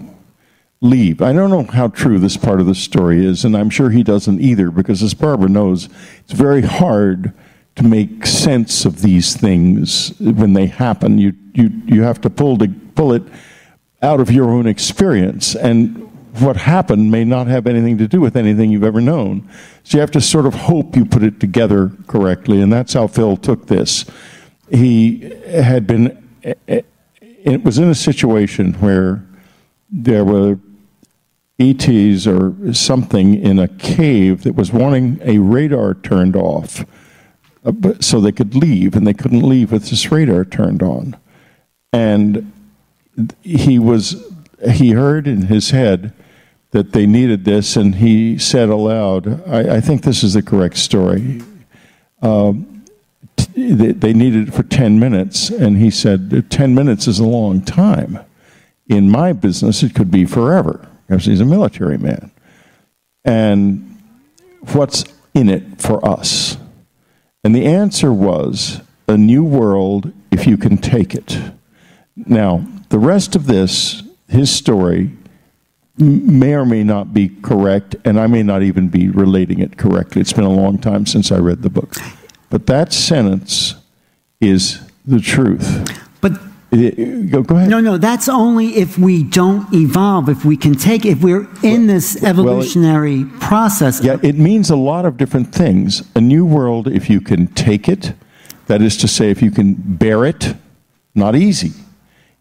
leave. 0.83 1.21
I 1.21 1.31
don't 1.31 1.49
know 1.49 1.63
how 1.63 1.87
true 1.87 2.19
this 2.19 2.35
part 2.35 2.59
of 2.59 2.67
the 2.67 2.75
story 2.75 3.25
is, 3.25 3.45
and 3.45 3.55
I'm 3.55 3.69
sure 3.69 3.89
he 3.89 4.03
doesn't 4.03 4.41
either, 4.41 4.69
because 4.69 5.01
as 5.01 5.13
Barbara 5.13 5.49
knows, 5.49 5.87
it's 6.19 6.33
very 6.33 6.61
hard 6.61 7.33
to 7.77 7.83
make 7.83 8.25
sense 8.25 8.85
of 8.85 9.01
these 9.01 9.35
things 9.35 10.13
when 10.19 10.53
they 10.53 10.67
happen. 10.67 11.17
You 11.17 11.33
you 11.53 11.71
you 11.85 12.03
have 12.03 12.21
to 12.21 12.29
pull 12.29 12.57
to 12.57 12.67
pull 12.95 13.13
it 13.13 13.23
out 14.01 14.19
of 14.19 14.29
your 14.29 14.51
own 14.51 14.67
experience 14.67 15.55
and 15.55 15.99
what 16.39 16.57
happened 16.57 17.11
may 17.11 17.23
not 17.23 17.47
have 17.47 17.67
anything 17.67 17.97
to 17.99 18.07
do 18.07 18.19
with 18.19 18.35
anything 18.35 18.71
you've 18.71 18.83
ever 18.83 18.99
known. 18.99 19.47
So 19.83 19.97
you 19.97 20.01
have 20.01 20.11
to 20.11 20.21
sort 20.21 20.45
of 20.45 20.53
hope 20.53 20.95
you 20.95 21.05
put 21.05 21.23
it 21.23 21.39
together 21.39 21.91
correctly, 22.07 22.59
and 22.59 22.73
that's 22.73 22.93
how 22.93 23.07
Phil 23.07 23.37
took 23.37 23.67
this. 23.67 24.05
He 24.69 25.31
had 25.47 25.85
been, 25.85 26.27
eh, 26.43 26.55
eh, 26.67 26.81
it 27.21 27.63
was 27.63 27.77
in 27.77 27.87
a 27.87 27.95
situation 27.95 28.73
where 28.73 29.23
there 29.91 30.25
were 30.25 30.57
ETs 31.63 32.27
or 32.27 32.73
something 32.73 33.35
in 33.35 33.59
a 33.59 33.67
cave 33.67 34.43
that 34.43 34.55
was 34.55 34.71
wanting 34.71 35.19
a 35.23 35.39
radar 35.39 35.93
turned 35.93 36.35
off 36.35 36.85
uh, 37.65 37.71
so 37.99 38.19
they 38.19 38.31
could 38.31 38.55
leave, 38.55 38.95
and 38.95 39.07
they 39.07 39.13
couldn't 39.13 39.41
leave 39.41 39.71
with 39.71 39.89
this 39.89 40.11
radar 40.11 40.43
turned 40.43 40.83
on. 40.83 41.15
And 41.91 42.51
he 43.41 43.79
was, 43.79 44.31
he 44.71 44.91
heard 44.91 45.27
in 45.27 45.43
his 45.43 45.69
head, 45.69 46.13
that 46.73 46.91
they 46.91 47.05
needed 47.05 47.45
this, 47.45 47.75
and 47.75 47.95
he 47.95 48.37
said 48.37 48.67
aloud, 48.67 49.47
I, 49.47 49.75
I 49.75 49.81
think 49.81 50.01
this 50.01 50.23
is 50.23 50.33
the 50.33 50.41
correct 50.41 50.77
story. 50.77 51.41
Um, 52.23 52.83
they, 53.55 53.91
they 53.91 54.11
needed 54.11 54.47
it 54.47 54.53
for 54.55 54.63
10 54.63 54.99
minutes, 54.99 55.51
and 55.51 55.77
he 55.77 55.91
said, 55.91 56.49
10 56.49 56.73
minutes 56.73 57.07
is 57.07 57.19
a 57.19 57.25
long 57.25 57.61
time. 57.61 58.19
In 58.87 59.09
my 59.09 59.33
business, 59.33 59.83
it 59.83 59.93
could 59.93 60.09
be 60.09 60.25
forever, 60.25 60.89
because 61.13 61.25
he's 61.25 61.41
a 61.41 61.45
military 61.45 61.97
man. 61.97 62.31
And 63.23 64.01
what's 64.73 65.05
in 65.35 65.47
it 65.47 65.79
for 65.79 66.03
us? 66.03 66.57
And 67.43 67.55
the 67.55 67.65
answer 67.65 68.11
was 68.11 68.81
a 69.07 69.15
new 69.15 69.43
world 69.43 70.11
if 70.31 70.47
you 70.47 70.57
can 70.57 70.77
take 70.77 71.13
it. 71.13 71.39
Now, 72.15 72.65
the 72.89 72.97
rest 72.97 73.35
of 73.35 73.45
this, 73.45 74.01
his 74.27 74.49
story, 74.51 75.11
may 75.97 76.53
or 76.53 76.65
may 76.65 76.83
not 76.83 77.13
be 77.13 77.29
correct, 77.29 77.95
and 78.03 78.19
I 78.19 78.25
may 78.25 78.41
not 78.41 78.63
even 78.63 78.87
be 78.87 79.09
relating 79.09 79.59
it 79.59 79.77
correctly. 79.77 80.21
It's 80.21 80.33
been 80.33 80.45
a 80.45 80.49
long 80.49 80.79
time 80.79 81.05
since 81.05 81.31
I 81.31 81.37
read 81.37 81.61
the 81.61 81.69
book. 81.69 81.95
But 82.49 82.65
that 82.65 82.91
sentence 82.91 83.75
is 84.41 84.81
the 85.05 85.19
truth. 85.19 85.92
Go, 86.73 87.43
go 87.43 87.55
ahead. 87.55 87.69
No, 87.69 87.79
no, 87.79 87.97
that's 87.97 88.27
only 88.27 88.75
if 88.77 88.97
we 88.97 89.23
don't 89.23 89.71
evolve, 89.73 90.27
if 90.29 90.43
we 90.43 90.57
can 90.57 90.73
take, 90.75 91.05
if 91.05 91.21
we're 91.21 91.47
in 91.61 91.87
this 91.87 92.23
evolutionary 92.23 93.23
well, 93.23 93.33
it, 93.35 93.39
process. 93.41 94.03
Yeah, 94.03 94.17
it 94.23 94.37
means 94.37 94.69
a 94.69 94.75
lot 94.75 95.05
of 95.05 95.17
different 95.17 95.53
things. 95.53 96.01
A 96.15 96.21
new 96.21 96.45
world, 96.45 96.87
if 96.87 97.09
you 97.09 97.21
can 97.21 97.47
take 97.47 97.87
it, 97.87 98.13
that 98.67 98.81
is 98.81 98.97
to 98.97 99.07
say, 99.07 99.29
if 99.29 99.41
you 99.41 99.51
can 99.51 99.75
bear 99.75 100.25
it, 100.25 100.55
not 101.13 101.35
easy 101.35 101.73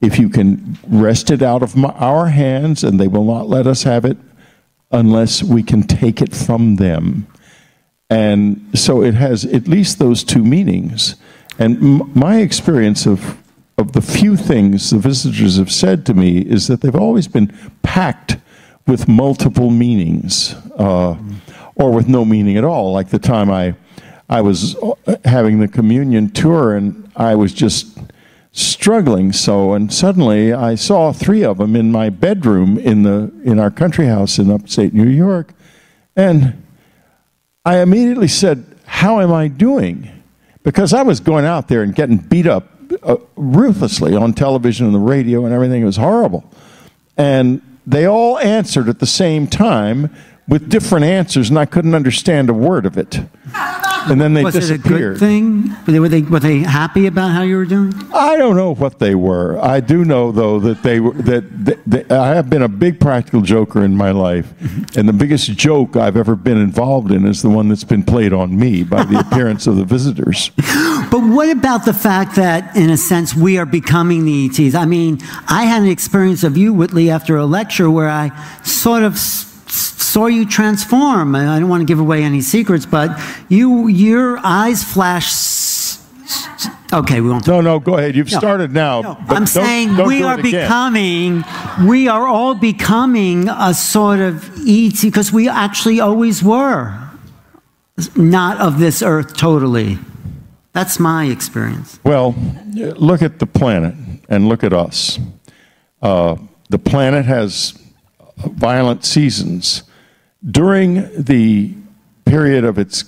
if 0.03 0.19
you 0.19 0.29
can 0.29 0.77
wrest 0.89 1.31
it 1.31 1.41
out 1.41 1.63
of 1.63 1.77
my, 1.77 1.91
our 1.91 2.27
hands, 2.27 2.83
and 2.85 2.99
they 2.99 3.07
will 3.07 3.25
not 3.25 3.49
let 3.49 3.67
us 3.67 3.85
have 3.85 4.05
it 4.05 4.19
unless 4.91 5.43
we 5.43 5.63
can 5.63 5.85
take 5.85 6.21
it 6.21 6.35
from 6.35 6.77
them. 6.77 7.27
And 8.11 8.69
so 8.75 9.03
it 9.03 9.15
has 9.15 9.47
at 9.47 9.69
least 9.69 9.99
those 9.99 10.25
two 10.25 10.45
meanings. 10.45 11.15
And 11.59 11.77
m- 11.77 12.11
my 12.15 12.41
experience 12.41 13.07
of, 13.07 13.39
of 13.83 13.93
the 13.93 14.01
few 14.01 14.37
things 14.37 14.91
the 14.91 14.99
visitors 14.99 15.59
have 15.59 15.71
said 15.71 16.07
to 16.07 16.15
me 16.15 16.39
is 16.39 16.69
that 16.69 16.81
they've 16.81 16.95
always 16.95 17.29
been 17.29 17.49
packed 17.83 18.37
with 18.87 19.09
multiple 19.09 19.71
meanings 19.71 20.55
uh, 20.79 21.17
or 21.75 21.91
with 21.91 22.09
no 22.09 22.25
meaning 22.25 22.57
at 22.57 22.65
all. 22.65 22.93
Like 22.93 23.11
the 23.11 23.19
time 23.19 23.51
I, 23.51 23.75
I 24.29 24.41
was 24.41 24.77
uh, 24.77 25.17
having 25.25 25.59
the 25.59 25.69
communion 25.69 26.31
tour 26.31 26.77
and 26.77 27.11
I 27.17 27.35
was 27.35 27.53
just 27.53 27.99
struggling 28.53 29.33
so 29.33 29.73
and 29.73 29.93
suddenly 29.93 30.53
I 30.53 30.75
saw 30.75 31.11
three 31.11 31.43
of 31.43 31.57
them 31.59 31.75
in 31.75 31.91
my 31.91 32.11
bedroom 32.11 32.77
in 32.77 33.03
the 33.03 33.33
in 33.45 33.59
our 33.59 33.71
country 33.71 34.07
house 34.07 34.39
in 34.39 34.51
upstate 34.51 34.93
New 34.93 35.09
York 35.09 35.55
and 36.17 36.63
I 37.65 37.81
immediately 37.81 38.29
said 38.29 38.67
how 38.85 39.21
am 39.21 39.33
I 39.33 39.49
doing 39.49 40.11
because 40.65 40.93
I 40.93 41.01
was 41.01 41.19
going 41.19 41.47
out 41.47 41.69
there 41.69 41.83
and 41.83 41.95
getting 41.95 42.19
beat 42.19 42.47
up 42.47 42.72
uh, 43.03 43.17
ruthlessly 43.37 44.15
on 44.15 44.33
television 44.33 44.87
and 44.87 44.95
the 44.95 45.01
radio 45.01 45.45
and 45.45 45.55
everything. 45.55 45.83
It 45.83 45.87
was 45.87 45.97
horrible. 45.97 46.45
And 47.17 47.61
they 47.87 48.07
all 48.07 48.39
answered 48.39 48.89
at 48.89 48.99
the 48.99 49.07
same 49.07 49.47
time 49.47 50.15
with 50.49 50.69
different 50.69 51.05
answers 51.05 51.51
and 51.51 51.59
I 51.59 51.67
couldn't 51.67 51.95
understand 51.95 52.51
a 52.51 52.55
word 52.55 52.87
of 52.87 52.97
it 52.99 53.21
and 54.11 54.21
then 54.21 54.35
they 54.35 54.43
was 54.43 54.55
disappeared. 54.55 54.83
it 54.83 54.97
a 54.97 55.11
good 55.11 55.19
thing? 55.19 55.69
Were 55.87 55.93
they, 55.93 56.01
were 56.01 56.09
they, 56.09 56.23
were 56.23 56.41
they 56.41 56.59
happy 56.59 57.07
about 57.07 57.31
how 57.31 57.43
you 57.43 57.57
were 57.57 57.65
doing? 57.65 57.93
I 58.13 58.37
don't 58.37 58.57
know 58.57 58.75
what 58.75 58.99
they 58.99 59.15
were. 59.15 59.59
I 59.61 59.81
do 59.81 60.05
know 60.05 60.33
though 60.33 60.61
that 60.61 60.83
they 60.83 61.01
were 61.01 61.13
that, 61.15 61.65
that, 61.65 61.79
that 61.87 62.13
I 62.13 62.35
have 62.35 62.51
been 62.51 62.63
a 62.63 62.69
big 62.69 63.01
practical 63.01 63.41
joker 63.41 63.85
in 63.85 63.97
my 63.97 64.11
life, 64.11 64.53
mm-hmm. 64.59 64.99
and 64.99 65.09
the 65.09 65.13
biggest 65.13 65.51
joke 65.53 65.97
I've 65.97 66.17
ever 66.17 66.37
been 66.37 66.59
involved 66.59 67.11
in 67.11 67.27
is 67.27 67.43
the 67.43 67.51
one 67.51 67.69
that's 67.69 67.85
been 67.85 68.03
played 68.03 68.33
on 68.33 68.59
me 68.59 68.83
by 68.83 69.05
the 69.05 69.19
appearance 69.27 69.67
of 69.67 69.77
the 69.77 69.85
visitors. 69.85 70.51
But 71.11 71.21
what 71.21 71.51
about 71.51 71.85
the 71.85 71.95
fact 71.95 72.37
that, 72.37 72.77
in 72.77 72.91
a 72.91 72.97
sense, 72.97 73.35
we 73.35 73.59
are 73.59 73.67
becoming 73.67 74.25
the 74.25 74.47
ETs? 74.47 74.75
I 74.75 74.87
mean, 74.87 75.19
I 75.49 75.65
had 75.65 75.83
an 75.83 75.89
experience 75.89 76.45
of 76.45 76.57
you, 76.57 76.73
Whitley, 76.73 77.11
after 77.11 77.37
a 77.37 77.45
lecture 77.45 77.91
where 77.91 78.09
I 78.09 78.31
sort 78.63 79.03
of 79.03 79.19
saw 79.73 80.27
you 80.27 80.47
transform. 80.47 81.35
I 81.35 81.59
don't 81.59 81.69
want 81.69 81.81
to 81.81 81.87
give 81.87 81.99
away 81.99 82.23
any 82.23 82.41
secrets, 82.41 82.87
but 82.87 83.19
you, 83.49 83.89
your 83.89 84.39
eyes 84.39 84.85
flash. 84.85 85.97
Okay, 86.93 87.21
we 87.21 87.31
won't. 87.31 87.47
No, 87.47 87.61
no, 87.61 87.81
go 87.81 87.97
ahead. 87.97 88.15
You've 88.15 88.31
no, 88.31 88.39
started 88.39 88.73
now. 88.73 89.01
No, 89.01 89.17
I'm 89.29 89.47
saying 89.47 89.97
don't 89.97 90.07
we 90.07 90.23
are 90.23 90.41
becoming, 90.41 91.45
we 91.87 92.09
are 92.09 92.27
all 92.27 92.55
becoming 92.55 93.49
a 93.49 93.73
sort 93.73 94.21
of 94.21 94.51
ET 94.67 95.01
because 95.01 95.33
we 95.33 95.49
actually 95.49 96.01
always 96.01 96.43
were 96.43 96.99
not 98.15 98.61
of 98.61 98.79
this 98.79 99.03
earth 99.03 99.37
totally. 99.37 99.99
That's 100.73 100.99
my 100.99 101.27
experience. 101.27 101.99
Well, 102.05 102.35
look 102.75 103.23
at 103.23 103.39
the 103.39 103.47
planet 103.47 103.95
and 104.29 104.49
look 104.49 104.65
at 104.65 104.73
us. 104.73 105.19
Uh, 106.01 106.37
the 106.71 106.79
planet 106.79 107.27
has 107.27 107.82
violent 108.37 109.05
seasons. 109.05 109.83
During 110.45 111.11
the 111.23 111.75
period 112.25 112.65
of 112.65 112.79
its 112.79 113.05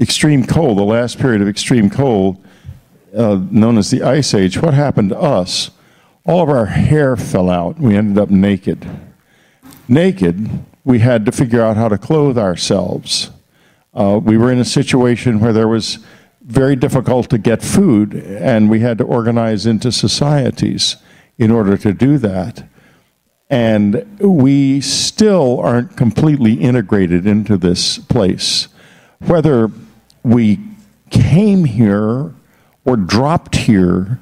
extreme 0.00 0.46
cold, 0.46 0.78
the 0.78 0.82
last 0.82 1.18
period 1.18 1.42
of 1.42 1.48
extreme 1.48 1.90
cold, 1.90 2.42
uh, 3.16 3.40
known 3.50 3.78
as 3.78 3.90
the 3.90 4.02
Ice 4.02 4.34
Age, 4.34 4.60
what 4.60 4.74
happened 4.74 5.10
to 5.10 5.18
us? 5.18 5.70
All 6.24 6.42
of 6.42 6.48
our 6.48 6.66
hair 6.66 7.16
fell 7.16 7.50
out. 7.50 7.78
We 7.78 7.96
ended 7.96 8.18
up 8.18 8.30
naked. 8.30 8.88
Naked, 9.88 10.48
we 10.84 11.00
had 11.00 11.26
to 11.26 11.32
figure 11.32 11.62
out 11.62 11.76
how 11.76 11.88
to 11.88 11.98
clothe 11.98 12.38
ourselves. 12.38 13.30
Uh, 13.94 14.18
we 14.22 14.36
were 14.36 14.50
in 14.50 14.58
a 14.58 14.64
situation 14.64 15.40
where 15.40 15.52
there 15.52 15.68
was 15.68 15.98
very 16.40 16.74
difficult 16.74 17.28
to 17.30 17.38
get 17.38 17.62
food, 17.62 18.14
and 18.14 18.70
we 18.70 18.80
had 18.80 18.98
to 18.98 19.04
organize 19.04 19.66
into 19.66 19.92
societies 19.92 20.96
in 21.38 21.50
order 21.50 21.76
to 21.76 21.92
do 21.92 22.18
that. 22.18 22.64
And 23.52 24.18
we 24.18 24.80
still 24.80 25.60
aren't 25.60 25.94
completely 25.94 26.54
integrated 26.54 27.26
into 27.26 27.58
this 27.58 27.98
place. 27.98 28.68
Whether 29.18 29.70
we 30.22 30.58
came 31.10 31.64
here 31.66 32.32
or 32.86 32.96
dropped 32.96 33.56
here 33.56 34.18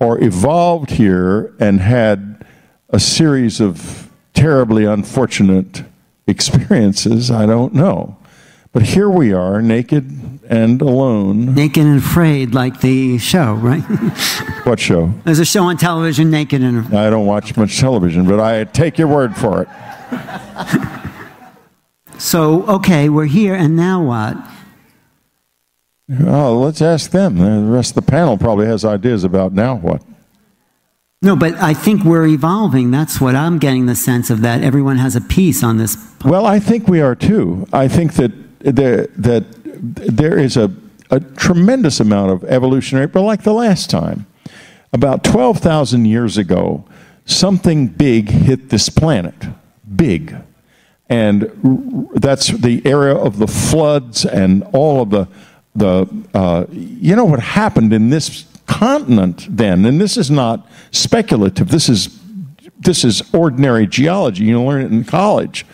or 0.00 0.22
evolved 0.22 0.90
here 0.90 1.54
and 1.60 1.78
had 1.78 2.44
a 2.88 2.98
series 2.98 3.60
of 3.60 4.10
terribly 4.34 4.84
unfortunate 4.84 5.84
experiences, 6.26 7.30
I 7.30 7.46
don't 7.46 7.74
know. 7.74 8.18
But 8.72 8.82
here 8.82 9.08
we 9.08 9.32
are, 9.32 9.62
naked 9.62 10.41
and 10.52 10.82
alone. 10.82 11.54
Naked 11.54 11.84
and 11.84 11.98
afraid, 11.98 12.54
like 12.54 12.80
the 12.82 13.16
show, 13.16 13.54
right? 13.54 13.80
what 14.64 14.78
show? 14.78 15.12
There's 15.24 15.38
a 15.38 15.46
show 15.46 15.64
on 15.64 15.78
television, 15.78 16.30
Naked 16.30 16.62
and 16.62 16.78
Afraid. 16.78 16.98
I 16.98 17.08
don't 17.08 17.24
watch 17.24 17.56
much 17.56 17.80
television, 17.80 18.26
but 18.26 18.38
I 18.38 18.64
take 18.64 18.98
your 18.98 19.08
word 19.08 19.34
for 19.34 19.62
it. 19.62 19.68
so, 22.18 22.66
okay, 22.66 23.08
we're 23.08 23.24
here, 23.24 23.54
and 23.54 23.76
now 23.76 24.04
what? 24.04 24.36
Oh, 26.26 26.60
let's 26.60 26.82
ask 26.82 27.10
them. 27.10 27.38
The 27.38 27.72
rest 27.72 27.96
of 27.96 28.04
the 28.04 28.10
panel 28.10 28.36
probably 28.36 28.66
has 28.66 28.84
ideas 28.84 29.24
about 29.24 29.54
now 29.54 29.76
what. 29.76 30.02
No, 31.22 31.34
but 31.34 31.54
I 31.54 31.72
think 31.72 32.04
we're 32.04 32.26
evolving. 32.26 32.90
That's 32.90 33.22
what 33.22 33.34
I'm 33.34 33.58
getting 33.58 33.86
the 33.86 33.94
sense 33.94 34.28
of 34.28 34.42
that 34.42 34.62
everyone 34.62 34.98
has 34.98 35.16
a 35.16 35.20
piece 35.22 35.62
on 35.62 35.78
this. 35.78 35.96
Well, 36.26 36.44
I 36.44 36.58
think 36.58 36.88
we 36.88 37.00
are 37.00 37.14
too. 37.14 37.66
I 37.72 37.88
think 37.88 38.14
that 38.14 38.32
there, 38.60 39.06
that 39.16 39.44
there 39.82 40.38
is 40.38 40.56
a, 40.56 40.72
a 41.10 41.20
tremendous 41.20 41.98
amount 42.00 42.30
of 42.30 42.44
evolutionary, 42.44 43.08
but 43.08 43.22
like 43.22 43.42
the 43.42 43.52
last 43.52 43.90
time, 43.90 44.26
about 44.92 45.24
12,000 45.24 46.04
years 46.04 46.38
ago, 46.38 46.84
something 47.24 47.88
big 47.88 48.28
hit 48.28 48.68
this 48.68 48.88
planet. 48.88 49.34
Big. 49.96 50.36
And 51.08 52.08
that's 52.14 52.48
the 52.48 52.80
era 52.86 53.14
of 53.14 53.38
the 53.38 53.46
floods 53.46 54.24
and 54.24 54.62
all 54.72 55.02
of 55.02 55.10
the, 55.10 55.28
the 55.74 56.06
uh, 56.32 56.66
you 56.70 57.16
know 57.16 57.24
what 57.24 57.40
happened 57.40 57.92
in 57.92 58.10
this 58.10 58.46
continent 58.66 59.46
then, 59.50 59.84
and 59.84 60.00
this 60.00 60.16
is 60.16 60.30
not 60.30 60.66
speculative, 60.92 61.68
this 61.68 61.88
is, 61.88 62.18
this 62.78 63.04
is 63.04 63.22
ordinary 63.34 63.86
geology, 63.86 64.44
you 64.44 64.62
learn 64.62 64.82
it 64.82 64.92
in 64.92 65.04
college, 65.04 65.66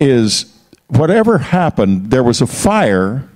is 0.00 0.58
whatever 0.88 1.38
happened, 1.38 2.10
there 2.10 2.22
was 2.22 2.40
a 2.40 2.46
fire 2.46 3.28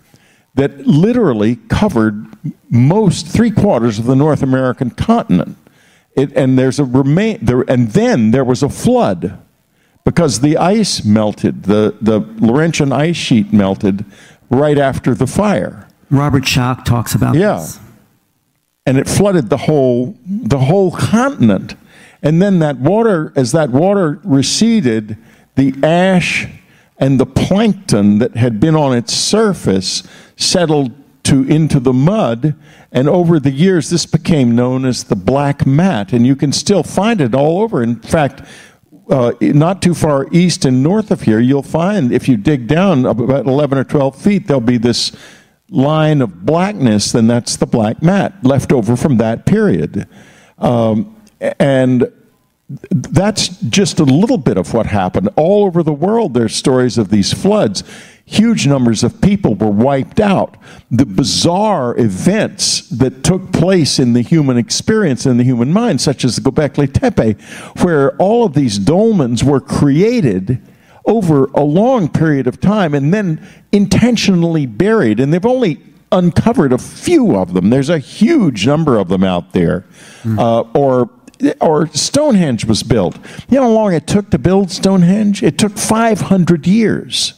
that 0.56 0.86
literally 0.86 1.56
covered 1.68 2.26
most 2.70 3.26
three 3.26 3.50
quarters 3.50 3.98
of 3.98 4.04
the 4.06 4.16
North 4.16 4.42
American 4.42 4.90
continent. 4.90 5.56
It, 6.16 6.32
and 6.34 6.58
there's 6.58 6.78
a 6.78 6.84
remain 6.84 7.38
there, 7.42 7.62
and 7.70 7.90
then 7.92 8.30
there 8.30 8.44
was 8.44 8.62
a 8.62 8.68
flood 8.68 9.38
because 10.04 10.40
the 10.40 10.56
ice 10.56 11.04
melted. 11.04 11.64
The 11.64 11.94
the 12.00 12.20
Laurentian 12.40 12.90
ice 12.92 13.16
sheet 13.16 13.52
melted 13.52 14.04
right 14.50 14.78
after 14.78 15.14
the 15.14 15.26
fire. 15.26 15.86
Robert 16.10 16.44
Schoch 16.44 16.84
talks 16.84 17.14
about 17.14 17.34
Yeah. 17.34 17.56
this. 17.58 17.80
and 18.88 18.96
it 18.98 19.08
flooded 19.08 19.50
the 19.50 19.56
whole 19.56 20.16
the 20.26 20.58
whole 20.58 20.90
continent. 20.92 21.74
And 22.22 22.40
then 22.40 22.60
that 22.60 22.78
water, 22.78 23.32
as 23.36 23.52
that 23.52 23.70
water 23.70 24.20
receded, 24.24 25.18
the 25.56 25.74
ash 25.82 26.46
and 26.98 27.20
the 27.20 27.26
plankton 27.26 28.18
that 28.18 28.36
had 28.36 28.58
been 28.58 28.74
on 28.74 28.96
its 28.96 29.12
surface 29.12 30.02
settled 30.36 30.92
to 31.24 31.44
into 31.44 31.80
the 31.80 31.92
mud. 31.92 32.54
And 32.92 33.08
over 33.08 33.38
the 33.38 33.50
years, 33.50 33.90
this 33.90 34.06
became 34.06 34.54
known 34.54 34.84
as 34.84 35.04
the 35.04 35.16
black 35.16 35.66
mat, 35.66 36.12
and 36.12 36.26
you 36.26 36.36
can 36.36 36.52
still 36.52 36.82
find 36.82 37.20
it 37.20 37.34
all 37.34 37.60
over. 37.62 37.82
In 37.82 38.00
fact. 38.00 38.42
Uh, 39.08 39.32
not 39.40 39.80
too 39.80 39.94
far 39.94 40.26
east 40.32 40.64
and 40.64 40.82
north 40.82 41.12
of 41.12 41.22
here, 41.22 41.38
you'll 41.38 41.62
find 41.62 42.10
if 42.10 42.28
you 42.28 42.36
dig 42.36 42.66
down 42.66 43.06
about 43.06 43.46
11 43.46 43.78
or 43.78 43.84
12 43.84 44.20
feet, 44.20 44.48
there'll 44.48 44.60
be 44.60 44.78
this 44.78 45.12
line 45.70 46.20
of 46.20 46.44
blackness, 46.44 47.12
then 47.12 47.28
that's 47.28 47.56
the 47.56 47.66
black 47.66 48.02
mat 48.02 48.34
left 48.42 48.72
over 48.72 48.96
from 48.96 49.18
that 49.18 49.46
period. 49.46 50.08
Um, 50.58 51.22
and 51.40 52.10
that's 52.68 53.48
just 53.48 54.00
a 54.00 54.04
little 54.04 54.38
bit 54.38 54.56
of 54.56 54.74
what 54.74 54.86
happened. 54.86 55.28
All 55.36 55.64
over 55.64 55.82
the 55.82 55.92
world, 55.92 56.34
there's 56.34 56.54
stories 56.54 56.98
of 56.98 57.10
these 57.10 57.32
floods. 57.32 57.84
Huge 58.24 58.66
numbers 58.66 59.04
of 59.04 59.20
people 59.20 59.54
were 59.54 59.70
wiped 59.70 60.18
out. 60.18 60.56
The 60.90 61.06
bizarre 61.06 61.96
events 61.96 62.88
that 62.88 63.22
took 63.22 63.52
place 63.52 64.00
in 64.00 64.14
the 64.14 64.22
human 64.22 64.56
experience, 64.56 65.26
in 65.26 65.36
the 65.36 65.44
human 65.44 65.72
mind, 65.72 66.00
such 66.00 66.24
as 66.24 66.34
the 66.34 66.50
Gobekli 66.50 66.92
Tepe, 66.92 67.40
where 67.84 68.16
all 68.16 68.44
of 68.44 68.54
these 68.54 68.80
dolmens 68.80 69.44
were 69.44 69.60
created 69.60 70.60
over 71.04 71.44
a 71.54 71.62
long 71.62 72.08
period 72.08 72.48
of 72.48 72.60
time 72.60 72.94
and 72.94 73.14
then 73.14 73.46
intentionally 73.70 74.66
buried. 74.66 75.20
And 75.20 75.32
they've 75.32 75.46
only 75.46 75.80
uncovered 76.10 76.72
a 76.72 76.78
few 76.78 77.36
of 77.36 77.54
them. 77.54 77.70
There's 77.70 77.90
a 77.90 77.98
huge 77.98 78.66
number 78.66 78.98
of 78.98 79.06
them 79.08 79.22
out 79.22 79.52
there. 79.52 79.84
Uh, 80.36 80.62
or 80.74 81.10
or 81.60 81.86
Stonehenge 81.88 82.64
was 82.64 82.82
built. 82.82 83.16
You 83.48 83.58
know 83.58 83.64
how 83.64 83.70
long 83.70 83.92
it 83.92 84.06
took 84.06 84.30
to 84.30 84.38
build 84.38 84.70
Stonehenge? 84.70 85.42
It 85.42 85.58
took 85.58 85.76
500 85.76 86.66
years. 86.66 87.34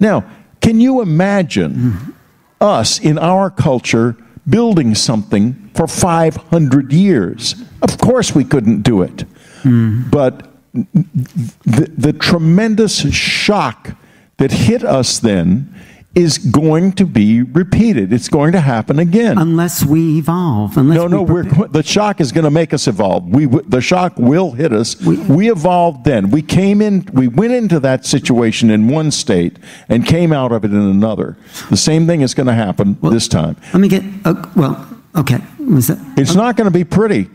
Now, 0.00 0.24
can 0.60 0.80
you 0.80 1.00
imagine 1.00 2.14
us 2.60 2.98
in 2.98 3.18
our 3.18 3.50
culture 3.50 4.16
building 4.48 4.94
something 4.94 5.70
for 5.74 5.86
500 5.86 6.92
years? 6.92 7.54
Of 7.82 7.98
course, 7.98 8.34
we 8.34 8.44
couldn't 8.44 8.82
do 8.82 9.02
it. 9.02 9.24
Mm-hmm. 9.62 10.10
But 10.10 10.50
the, 10.72 11.92
the 11.96 12.12
tremendous 12.12 13.12
shock 13.12 13.96
that 14.38 14.52
hit 14.52 14.84
us 14.84 15.18
then 15.18 15.74
is 16.18 16.36
going 16.38 16.92
to 16.92 17.06
be 17.06 17.42
repeated. 17.42 18.12
It's 18.12 18.28
going 18.28 18.50
to 18.52 18.60
happen 18.60 18.98
again. 18.98 19.38
Unless 19.38 19.84
we 19.84 20.18
evolve. 20.18 20.76
Unless 20.76 20.96
no, 20.96 21.06
no, 21.06 21.22
we 21.22 21.42
we're, 21.42 21.68
the 21.68 21.82
shock 21.84 22.20
is 22.20 22.32
going 22.32 22.44
to 22.44 22.50
make 22.50 22.74
us 22.74 22.88
evolve. 22.88 23.24
We, 23.28 23.46
the 23.46 23.80
shock 23.80 24.18
will 24.18 24.50
hit 24.50 24.72
us. 24.72 25.00
We, 25.00 25.48
evolved 25.48 26.04
then. 26.04 26.30
We 26.30 26.42
came 26.42 26.82
in, 26.82 27.08
we 27.12 27.28
went 27.28 27.52
into 27.52 27.78
that 27.80 28.04
situation 28.04 28.68
in 28.68 28.88
one 28.88 29.12
state 29.12 29.58
and 29.88 30.04
came 30.04 30.32
out 30.32 30.50
of 30.50 30.64
it 30.64 30.72
in 30.72 30.76
another. 30.76 31.36
The 31.70 31.76
same 31.76 32.06
thing 32.06 32.22
is 32.22 32.34
going 32.34 32.48
to 32.48 32.52
happen 32.52 32.98
this 33.02 33.28
time. 33.28 33.56
Let 33.72 33.80
me 33.80 33.88
get. 33.88 34.02
Uh, 34.24 34.44
well, 34.56 34.88
okay. 35.14 35.38
Was 35.60 35.86
that, 35.86 35.98
It's 36.18 36.34
not 36.34 36.56
going 36.56 36.64
to 36.64 36.76
be 36.76 36.84
pretty, 36.84 37.30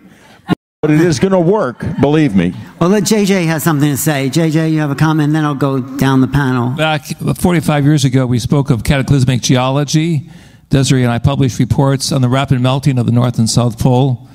but 0.84 0.91
it 0.91 0.99
is 0.99 1.17
going 1.17 1.31
to 1.31 1.39
work, 1.39 1.86
believe 2.01 2.36
me. 2.36 2.53
well, 2.81 2.89
let 2.89 3.03
JJ 3.03 3.45
has 3.45 3.63
something 3.63 3.89
to 3.89 3.95
say. 3.95 4.29
JJ, 4.29 4.73
you 4.73 4.79
have 4.79 4.91
a 4.91 4.95
comment, 4.95 5.31
then 5.31 5.45
I'll 5.45 5.55
go 5.55 5.79
down 5.79 6.19
the 6.19 6.27
panel. 6.27 6.71
Back 6.71 7.05
45 7.05 7.86
years 7.86 8.03
ago, 8.03 8.25
we 8.25 8.38
spoke 8.38 8.69
of 8.69 8.84
cataclysmic 8.84 9.41
geology. 9.41 10.29
Desiree 10.67 11.03
and 11.03 11.11
I 11.11 11.19
published 11.19 11.57
reports 11.57 12.11
on 12.11 12.21
the 12.21 12.27
rapid 12.27 12.59
melting 12.59 12.99
of 12.99 13.05
the 13.05 13.13
North 13.13 13.39
and 13.39 13.49
South 13.49 13.79
Pole, 13.79 14.27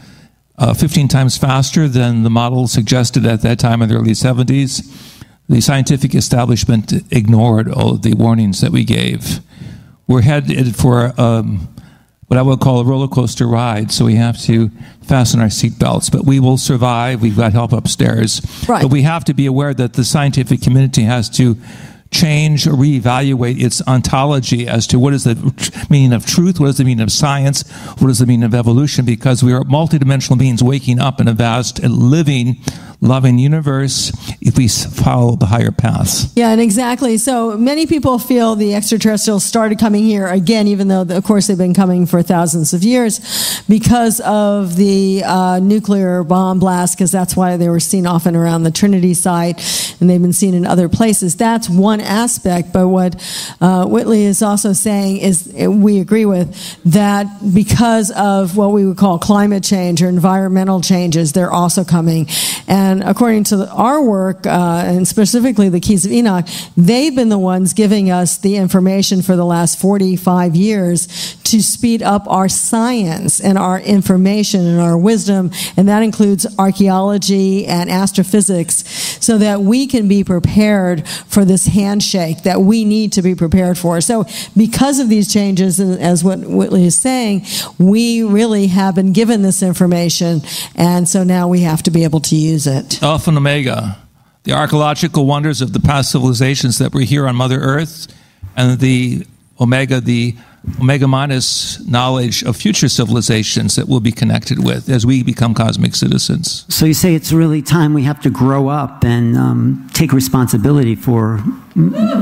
uh, 0.56 0.72
15 0.72 1.06
times 1.08 1.36
faster 1.36 1.86
than 1.86 2.22
the 2.22 2.30
model 2.30 2.66
suggested 2.66 3.26
at 3.26 3.42
that 3.42 3.58
time 3.58 3.82
in 3.82 3.90
the 3.90 3.96
early 3.96 4.12
70s. 4.12 5.22
The 5.50 5.60
scientific 5.60 6.14
establishment 6.14 6.94
ignored 7.12 7.70
all 7.70 7.90
of 7.90 8.00
the 8.00 8.14
warnings 8.14 8.62
that 8.62 8.72
we 8.72 8.84
gave. 8.84 9.40
We're 10.06 10.22
headed 10.22 10.74
for 10.76 11.12
um, 11.20 11.68
what 12.28 12.38
I 12.38 12.42
would 12.42 12.60
call 12.60 12.80
a 12.80 12.84
roller 12.84 13.08
coaster 13.08 13.46
ride, 13.46 13.90
so 13.90 14.04
we 14.04 14.14
have 14.14 14.38
to 14.42 14.70
fasten 15.02 15.40
our 15.40 15.46
seatbelts. 15.46 16.12
But 16.12 16.24
we 16.24 16.38
will 16.38 16.58
survive. 16.58 17.22
We've 17.22 17.36
got 17.36 17.52
help 17.52 17.72
upstairs. 17.72 18.42
Right. 18.68 18.82
But 18.82 18.92
we 18.92 19.02
have 19.02 19.24
to 19.24 19.34
be 19.34 19.46
aware 19.46 19.74
that 19.74 19.94
the 19.94 20.04
scientific 20.04 20.60
community 20.60 21.02
has 21.02 21.30
to 21.30 21.56
change 22.10 22.66
or 22.66 22.72
reevaluate 22.72 23.60
its 23.62 23.86
ontology 23.86 24.66
as 24.66 24.86
to 24.86 24.98
what 24.98 25.12
is 25.12 25.24
the 25.24 25.86
meaning 25.90 26.12
of 26.12 26.24
truth, 26.24 26.58
what 26.58 26.68
is 26.68 26.78
the 26.78 26.84
meaning 26.84 27.02
of 27.02 27.12
science, 27.12 27.70
what 27.98 28.10
is 28.10 28.18
the 28.18 28.26
meaning 28.26 28.44
of 28.44 28.54
evolution, 28.54 29.04
because 29.04 29.42
we 29.42 29.52
are 29.52 29.62
multidimensional 29.62 30.38
beings 30.38 30.62
waking 30.62 30.98
up 30.98 31.20
in 31.20 31.28
a 31.28 31.32
vast 31.32 31.82
living, 31.82 32.56
loving 33.00 33.38
universe 33.38 34.10
if 34.40 34.56
we 34.56 34.66
follow 34.66 35.36
the 35.36 35.46
higher 35.46 35.70
paths. 35.70 36.32
Yeah, 36.34 36.50
and 36.50 36.60
exactly. 36.60 37.16
So 37.18 37.56
many 37.56 37.86
people 37.86 38.18
feel 38.18 38.56
the 38.56 38.74
extraterrestrials 38.74 39.44
started 39.44 39.78
coming 39.78 40.04
here 40.04 40.26
again, 40.26 40.66
even 40.66 40.88
though, 40.88 41.02
of 41.02 41.24
course, 41.24 41.46
they've 41.46 41.58
been 41.58 41.74
coming 41.74 42.06
for 42.06 42.22
thousands 42.22 42.72
of 42.72 42.82
years 42.82 43.62
because 43.68 44.20
of 44.20 44.76
the 44.76 45.22
uh, 45.24 45.60
nuclear 45.62 46.24
bomb 46.24 46.58
blast, 46.58 46.96
because 46.96 47.12
that's 47.12 47.36
why 47.36 47.56
they 47.56 47.68
were 47.68 47.80
seen 47.80 48.06
often 48.06 48.34
around 48.34 48.62
the 48.62 48.70
Trinity 48.70 49.14
site 49.14 49.58
and 50.00 50.08
they've 50.08 50.22
been 50.22 50.32
seen 50.32 50.54
in 50.54 50.66
other 50.66 50.88
places. 50.88 51.36
That's 51.36 51.68
one 51.68 51.97
aspect. 52.00 52.72
But 52.72 52.88
what 52.88 53.14
uh, 53.60 53.86
Whitley 53.86 54.24
is 54.24 54.42
also 54.42 54.72
saying 54.72 55.18
is 55.18 55.54
uh, 55.60 55.70
we 55.70 56.00
agree 56.00 56.24
with 56.24 56.54
that 56.84 57.26
because 57.54 58.10
of 58.10 58.56
what 58.56 58.72
we 58.72 58.86
would 58.86 58.96
call 58.96 59.18
climate 59.18 59.64
change 59.64 60.02
or 60.02 60.08
environmental 60.08 60.80
changes, 60.80 61.32
they're 61.32 61.50
also 61.50 61.84
coming. 61.84 62.26
And 62.66 63.02
according 63.02 63.44
to 63.44 63.68
our 63.70 64.02
work, 64.02 64.46
uh, 64.46 64.82
and 64.86 65.06
specifically 65.06 65.68
the 65.68 65.80
Keys 65.80 66.04
of 66.06 66.12
Enoch, 66.12 66.46
they've 66.76 67.14
been 67.14 67.28
the 67.28 67.38
ones 67.38 67.72
giving 67.74 68.10
us 68.10 68.38
the 68.38 68.56
information 68.56 69.22
for 69.22 69.36
the 69.36 69.44
last 69.44 69.80
45 69.80 70.54
years 70.54 71.36
to 71.44 71.62
speed 71.62 72.02
up 72.02 72.26
our 72.26 72.48
science 72.48 73.40
and 73.40 73.56
our 73.56 73.80
information 73.80 74.66
and 74.66 74.80
our 74.80 74.98
wisdom. 74.98 75.50
And 75.76 75.88
that 75.88 76.02
includes 76.02 76.46
archaeology 76.58 77.66
and 77.66 77.90
astrophysics 77.90 78.86
so 79.24 79.38
that 79.38 79.60
we 79.60 79.86
can 79.86 80.08
be 80.08 80.24
prepared 80.24 81.08
for 81.08 81.44
this 81.44 81.66
handshake 81.88 82.42
that 82.42 82.60
we 82.60 82.84
need 82.84 83.12
to 83.12 83.22
be 83.22 83.34
prepared 83.34 83.78
for. 83.78 84.00
So 84.00 84.26
because 84.56 85.00
of 85.00 85.08
these 85.08 85.32
changes, 85.32 85.80
as 85.80 86.22
what 86.22 86.40
Whitley 86.40 86.84
is 86.84 86.96
saying, 86.96 87.46
we 87.78 88.22
really 88.22 88.66
have 88.68 88.94
been 88.94 89.12
given 89.12 89.42
this 89.42 89.62
information. 89.62 90.42
And 90.74 91.08
so 91.08 91.24
now 91.24 91.48
we 91.48 91.60
have 91.60 91.82
to 91.84 91.90
be 91.90 92.04
able 92.04 92.20
to 92.20 92.36
use 92.36 92.66
it. 92.66 93.02
Alpha 93.02 93.30
and 93.30 93.38
Omega, 93.38 93.98
the 94.44 94.52
archaeological 94.52 95.26
wonders 95.26 95.60
of 95.62 95.72
the 95.72 95.80
past 95.80 96.10
civilizations 96.10 96.78
that 96.78 96.92
were 96.92 97.00
here 97.00 97.26
on 97.26 97.36
Mother 97.36 97.60
Earth, 97.60 98.06
and 98.56 98.78
the 98.78 99.26
Omega, 99.60 100.00
the 100.00 100.36
Omega 100.80 101.06
minus 101.08 101.78
knowledge 101.86 102.42
of 102.42 102.56
future 102.56 102.88
civilizations 102.88 103.74
that 103.76 103.88
we'll 103.88 104.00
be 104.00 104.12
connected 104.12 104.62
with 104.64 104.88
as 104.88 105.06
we 105.06 105.22
become 105.22 105.54
cosmic 105.54 105.94
citizens. 105.94 106.64
So 106.68 106.84
you 106.86 106.94
say 106.94 107.14
it's 107.14 107.32
really 107.32 107.62
time 107.62 107.94
we 107.94 108.02
have 108.02 108.20
to 108.22 108.30
grow 108.30 108.68
up 108.68 109.04
and 109.04 109.36
um, 109.36 109.88
take 109.94 110.12
responsibility 110.12 110.94
for 110.94 111.40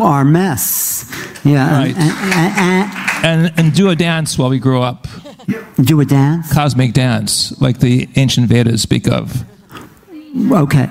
our 0.01 0.25
mess. 0.25 1.11
Yeah. 1.45 1.79
Right. 1.79 1.97
And, 1.97 2.13
and- 2.13 2.93
and- 3.25 3.53
And, 3.59 3.75
do 3.75 3.89
a 3.91 3.97
dance 3.97 4.39
while 4.39 4.51
we 4.51 4.59
grow 4.59 4.83
up. 4.83 5.09
Do 5.81 6.01
a 6.01 6.05
dance? 6.05 6.53
Cosmic 6.53 6.93
dance, 6.93 7.59
like 7.61 7.79
the 7.81 8.09
ancient 8.17 8.49
Vedas 8.49 8.83
speak 8.83 9.09
of. 9.09 9.45
Okay. 10.53 10.89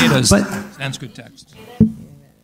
Vedas, 0.00 0.30
But- 0.30 0.46
Sanskrit 0.76 1.14
text. 1.14 1.54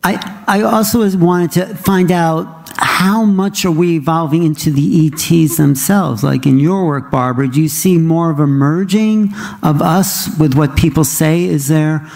I, 0.07 0.43
I 0.47 0.61
also 0.61 0.99
wanted 1.17 1.51
to 1.51 1.75
find 1.75 2.13
out 2.13 2.69
how 2.77 3.25
much 3.25 3.65
are 3.65 3.71
we 3.71 3.97
evolving 3.97 4.43
into 4.43 4.71
the 4.71 5.07
ETs 5.07 5.57
themselves? 5.57 6.23
Like 6.23 6.45
in 6.45 6.59
your 6.59 6.85
work, 6.85 7.11
Barbara, 7.11 7.49
do 7.49 7.61
you 7.61 7.67
see 7.67 7.97
more 7.97 8.31
of 8.31 8.39
a 8.39 8.47
merging 8.47 9.33
of 9.63 9.81
us 9.81 10.29
with 10.39 10.53
what 10.53 10.77
people 10.77 11.03
say? 11.03 11.43
Is 11.43 11.67
there 11.67 12.09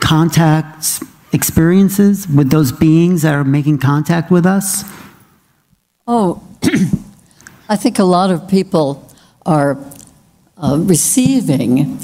contact 0.00 1.00
experiences 1.32 2.26
with 2.26 2.50
those 2.50 2.72
beings 2.72 3.22
that 3.22 3.34
are 3.34 3.44
making 3.44 3.78
contact 3.78 4.32
with 4.32 4.44
us? 4.44 4.82
Oh, 6.08 6.42
I 7.68 7.76
think 7.76 8.00
a 8.00 8.04
lot 8.04 8.32
of 8.32 8.48
people 8.48 9.08
are 9.46 9.78
uh, 10.56 10.76
receiving 10.80 12.00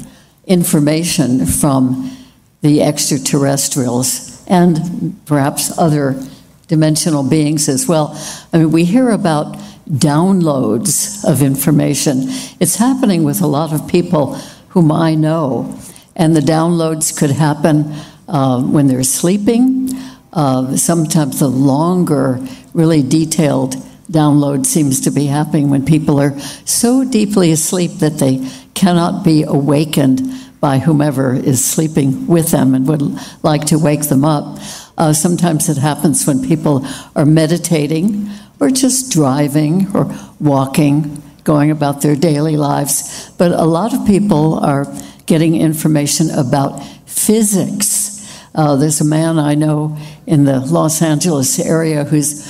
information 0.47 1.45
from 1.45 2.15
the 2.61 2.81
extraterrestrials 2.81 4.24
and 4.47 5.19
perhaps 5.25 5.77
other 5.77 6.21
dimensional 6.67 7.27
beings 7.27 7.69
as 7.69 7.87
well. 7.87 8.19
I 8.51 8.59
mean, 8.59 8.71
we 8.71 8.85
hear 8.85 9.11
about 9.11 9.55
downloads 9.89 11.23
of 11.29 11.41
information. 11.41 12.23
It's 12.59 12.77
happening 12.77 13.23
with 13.23 13.41
a 13.41 13.47
lot 13.47 13.73
of 13.73 13.87
people 13.87 14.35
whom 14.69 14.91
I 14.91 15.15
know, 15.15 15.77
and 16.15 16.35
the 16.35 16.41
downloads 16.41 17.17
could 17.17 17.29
happen 17.29 17.93
uh, 18.27 18.61
when 18.61 18.87
they're 18.87 19.03
sleeping. 19.03 19.89
Uh, 20.33 20.75
sometimes 20.75 21.39
the 21.39 21.47
longer, 21.47 22.39
really 22.73 23.03
detailed 23.03 23.75
download 24.11 24.65
seems 24.65 25.01
to 25.01 25.11
be 25.11 25.25
happening 25.25 25.69
when 25.69 25.85
people 25.85 26.19
are 26.19 26.37
so 26.65 27.03
deeply 27.03 27.51
asleep 27.51 27.91
that 27.99 28.19
they 28.19 28.47
cannot 28.73 29.23
be 29.23 29.43
awakened 29.43 30.19
by 30.65 30.79
whomever 30.79 31.31
is 31.31 31.63
sleeping 31.63 32.25
with 32.25 32.49
them 32.49 32.73
and 32.73 32.87
would 32.87 33.03
like 33.43 33.65
to 33.65 33.77
wake 33.77 34.01
them 34.09 34.25
up. 34.25 34.57
Uh, 34.97 35.13
sometimes 35.13 35.69
it 35.69 35.77
happens 35.77 36.25
when 36.25 36.41
people 36.41 36.83
are 37.15 37.23
meditating 37.23 38.27
or 38.59 38.71
just 38.71 39.11
driving 39.11 39.85
or 39.93 40.11
walking, 40.39 41.21
going 41.43 41.69
about 41.69 42.01
their 42.01 42.15
daily 42.15 42.57
lives. 42.57 43.29
But 43.37 43.51
a 43.51 43.65
lot 43.65 43.93
of 43.93 44.07
people 44.07 44.55
are 44.55 44.87
getting 45.27 45.55
information 45.55 46.31
about 46.31 46.83
physics. 47.05 48.27
Uh, 48.55 48.75
there's 48.75 49.01
a 49.01 49.05
man 49.05 49.37
I 49.37 49.53
know 49.53 49.95
in 50.25 50.45
the 50.45 50.61
Los 50.61 51.03
Angeles 51.03 51.59
area 51.59 52.05
who's, 52.05 52.43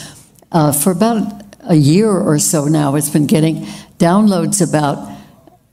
uh, 0.53 0.71
for 0.71 0.91
about 0.91 1.43
a 1.67 1.75
year 1.75 2.09
or 2.09 2.39
so 2.39 2.63
now, 2.69 2.93
has 2.93 3.09
been 3.09 3.27
getting 3.27 3.65
downloads 3.99 4.65
about 4.65 5.11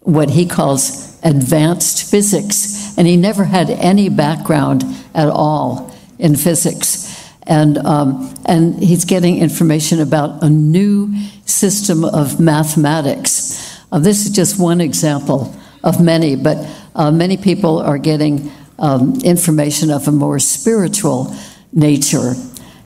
what 0.01 0.31
he 0.31 0.45
calls 0.45 1.12
advanced 1.23 2.11
physics, 2.11 2.97
and 2.97 3.07
he 3.07 3.17
never 3.17 3.45
had 3.45 3.71
any 3.71 4.09
background 4.09 4.85
at 5.15 5.29
all 5.29 5.95
in 6.19 6.37
physics. 6.37 7.09
And, 7.45 7.79
um, 7.79 8.35
and 8.47 8.83
he's 8.83 9.05
getting 9.05 9.39
information 9.39 10.01
about 10.01 10.43
a 10.43 10.49
new 10.49 11.13
system 11.45 12.05
of 12.05 12.39
mathematics. 12.39 13.81
Uh, 13.91 13.99
this 13.99 14.25
is 14.27 14.33
just 14.33 14.59
one 14.59 14.81
example 14.81 15.55
of 15.83 16.01
many, 16.01 16.37
but 16.37 16.67
uh, 16.95 17.11
many 17.11 17.37
people 17.37 17.81
are 17.81 17.99
getting 17.99 18.51
um, 18.79 19.21
information 19.25 19.91
of 19.91 20.09
a 20.09 20.13
more 20.13 20.39
spiritual 20.39 21.35
nature, 21.73 22.35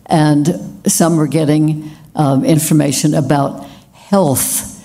and 0.06 0.80
some 0.86 1.18
are 1.18 1.26
getting 1.26 1.90
um, 2.14 2.44
information 2.44 3.14
about 3.14 3.66
health 3.92 4.76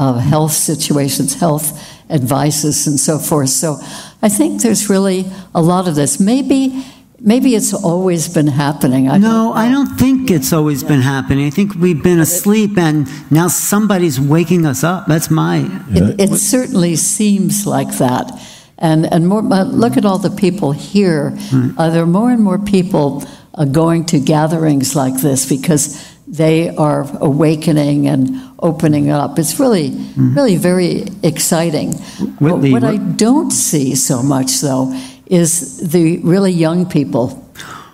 uh, 0.00 0.14
health 0.14 0.52
situations, 0.52 1.34
health 1.34 1.89
advices, 2.10 2.86
and 2.86 2.98
so 2.98 3.18
forth. 3.18 3.50
So 3.50 3.78
I 4.22 4.28
think 4.28 4.62
there's 4.62 4.90
really 4.90 5.24
a 5.54 5.62
lot 5.62 5.88
of 5.88 5.94
this. 5.94 6.20
Maybe, 6.20 6.84
maybe 7.20 7.54
it's 7.54 7.72
always 7.72 8.28
been 8.28 8.48
happening. 8.48 9.08
I 9.08 9.18
No, 9.18 9.52
I 9.52 9.70
don't 9.70 9.96
think 9.98 10.30
it's 10.30 10.52
always 10.52 10.82
been 10.82 11.00
happening. 11.00 11.46
I 11.46 11.50
think 11.50 11.74
we've 11.74 12.02
been 12.02 12.20
asleep 12.20 12.76
and 12.76 13.08
now 13.30 13.48
somebody's 13.48 14.20
waking 14.20 14.66
us 14.66 14.84
up. 14.84 15.06
That's 15.06 15.30
my. 15.30 15.68
It, 15.90 16.20
it 16.20 16.36
certainly 16.36 16.96
seems 16.96 17.66
like 17.66 17.98
that. 17.98 18.30
And, 18.78 19.12
and 19.12 19.28
more, 19.28 19.42
look 19.42 19.96
at 19.96 20.04
all 20.04 20.18
the 20.18 20.30
people 20.30 20.72
here. 20.72 21.36
Uh, 21.76 21.90
there 21.90 22.02
are 22.02 22.06
more 22.06 22.30
and 22.30 22.42
more 22.42 22.58
people 22.58 23.22
uh, 23.54 23.66
going 23.66 24.06
to 24.06 24.18
gatherings 24.18 24.96
like 24.96 25.20
this 25.20 25.46
because 25.46 26.02
they 26.26 26.74
are 26.76 27.06
awakening 27.20 28.06
and 28.06 28.49
opening 28.60 29.10
up. 29.10 29.38
It's 29.38 29.58
really, 29.58 29.90
really 30.16 30.56
very 30.56 31.06
exciting. 31.22 31.94
Whitley, 32.38 32.72
what 32.72 32.84
I 32.84 32.96
don't 32.96 33.50
see 33.50 33.94
so 33.94 34.22
much, 34.22 34.60
though, 34.60 34.92
is 35.26 35.90
the 35.90 36.18
really 36.18 36.52
young 36.52 36.88
people. 36.88 37.46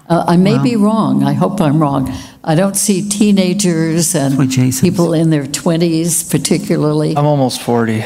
Uh, 0.08 0.24
I 0.26 0.36
may 0.36 0.58
be 0.62 0.76
wrong. 0.76 1.24
I 1.24 1.32
hope 1.32 1.60
I'm 1.60 1.80
wrong. 1.80 2.12
I 2.44 2.54
don't 2.54 2.76
see 2.76 3.08
teenagers 3.08 4.14
and 4.14 4.38
people 4.80 5.14
in 5.14 5.30
their 5.30 5.44
20s, 5.44 6.30
particularly. 6.30 7.16
I'm 7.16 7.26
almost 7.26 7.60
40. 7.62 8.04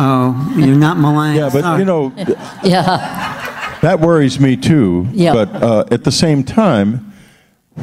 Oh, 0.00 0.54
you're 0.56 0.76
not 0.76 0.98
millennial. 0.98 1.46
Yeah, 1.52 1.60
but 1.60 1.78
you 1.78 1.84
know, 1.84 2.12
Yeah. 2.64 3.78
That 3.82 4.00
worries 4.00 4.40
me 4.40 4.56
too. 4.56 5.08
Yeah. 5.12 5.32
But 5.32 5.62
uh, 5.62 5.84
at 5.92 6.02
the 6.04 6.10
same 6.10 6.42
time, 6.42 7.12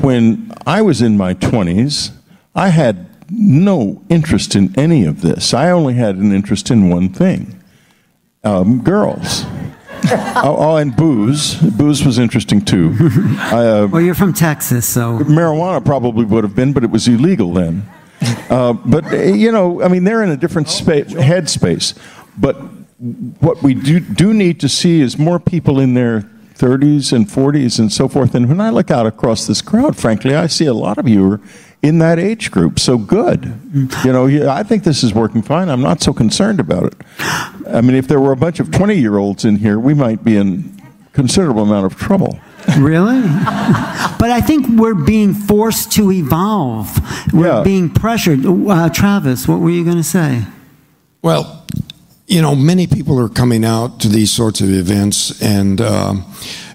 when 0.01 0.51
I 0.67 0.81
was 0.81 1.01
in 1.01 1.15
my 1.15 1.33
20s, 1.33 2.11
I 2.53 2.69
had 2.69 3.07
no 3.29 4.01
interest 4.09 4.55
in 4.55 4.77
any 4.77 5.05
of 5.05 5.21
this. 5.21 5.53
I 5.53 5.71
only 5.71 5.95
had 5.95 6.15
an 6.15 6.31
interest 6.31 6.69
in 6.71 6.89
one 6.89 7.09
thing 7.09 7.61
um, 8.43 8.81
girls. 8.83 9.43
oh, 10.07 10.55
oh, 10.59 10.75
and 10.77 10.95
booze. 10.95 11.55
Booze 11.55 12.05
was 12.05 12.19
interesting 12.19 12.63
too. 12.63 12.95
I, 12.99 13.65
uh, 13.65 13.87
Well, 13.87 14.01
you're 14.01 14.13
from 14.13 14.33
Texas, 14.33 14.87
so. 14.87 15.19
marijuana 15.19 15.83
probably 15.83 16.25
would 16.25 16.43
have 16.43 16.55
been, 16.55 16.73
but 16.73 16.83
it 16.83 16.91
was 16.91 17.07
illegal 17.07 17.53
then. 17.53 17.87
Uh, 18.49 18.73
but 18.73 19.05
uh, 19.11 19.15
you 19.17 19.51
know, 19.51 19.81
I 19.81 19.87
mean, 19.87 20.03
they're 20.03 20.23
in 20.23 20.29
a 20.29 20.37
different 20.37 20.69
spa- 20.69 21.09
headspace. 21.09 21.97
But 22.37 22.55
what 23.39 23.61
we 23.63 23.73
do 23.73 23.99
do 23.99 24.33
need 24.33 24.59
to 24.61 24.69
see 24.69 25.01
is 25.01 25.17
more 25.17 25.39
people 25.39 25.79
in 25.79 25.93
their 25.95 26.29
30s 26.57 27.11
and 27.13 27.25
40s 27.27 27.79
and 27.79 27.91
so 27.91 28.07
forth. 28.07 28.33
And 28.35 28.47
when 28.47 28.61
I 28.61 28.69
look 28.69 28.89
out 28.91 29.05
across 29.05 29.45
this 29.47 29.61
crowd, 29.61 29.95
frankly, 29.97 30.35
I 30.35 30.47
see 30.47 30.65
a 30.65 30.73
lot 30.73 30.97
of 30.97 31.07
you 31.07 31.33
are 31.33 31.41
in 31.81 31.99
that 31.99 32.17
age 32.17 32.49
group. 32.49 32.79
So 32.79 32.97
good. 32.97 33.59
You 34.03 34.11
know, 34.13 34.49
I 34.49 34.63
think 34.63 34.83
this 34.83 35.03
is 35.03 35.13
working 35.13 35.41
fine. 35.41 35.69
I'm 35.69 35.81
not 35.81 36.01
so 36.01 36.13
concerned 36.13 36.59
about 36.59 36.83
it. 36.85 36.95
I 37.67 37.81
mean, 37.81 37.95
if 37.95 38.07
there 38.07 38.19
were 38.19 38.31
a 38.31 38.37
bunch 38.37 38.59
of 38.59 38.71
20 38.71 38.95
year 38.95 39.17
olds 39.17 39.43
in 39.45 39.57
here, 39.57 39.79
we 39.79 39.93
might 39.93 40.23
be 40.23 40.37
in 40.37 40.71
considerable 41.13 41.63
amount 41.63 41.85
of 41.85 41.97
trouble. 41.97 42.39
Really? 42.79 43.21
but 43.21 44.31
I 44.31 44.41
think 44.41 44.67
we're 44.79 44.95
being 44.95 45.33
forced 45.33 45.91
to 45.93 46.11
evolve. 46.11 46.89
We're 47.33 47.47
Yeah. 47.57 47.63
being 47.63 47.89
pressured. 47.89 48.45
Uh, 48.45 48.89
Travis, 48.89 49.47
what 49.47 49.59
were 49.59 49.69
you 49.69 49.83
going 49.83 49.97
to 49.97 50.03
say? 50.03 50.43
Well, 51.21 51.64
you 52.27 52.41
know, 52.41 52.55
many 52.55 52.87
people 52.87 53.19
are 53.19 53.29
coming 53.29 53.63
out 53.63 53.99
to 54.01 54.07
these 54.07 54.31
sorts 54.31 54.61
of 54.61 54.69
events, 54.69 55.41
and 55.41 55.79
um, 55.81 56.25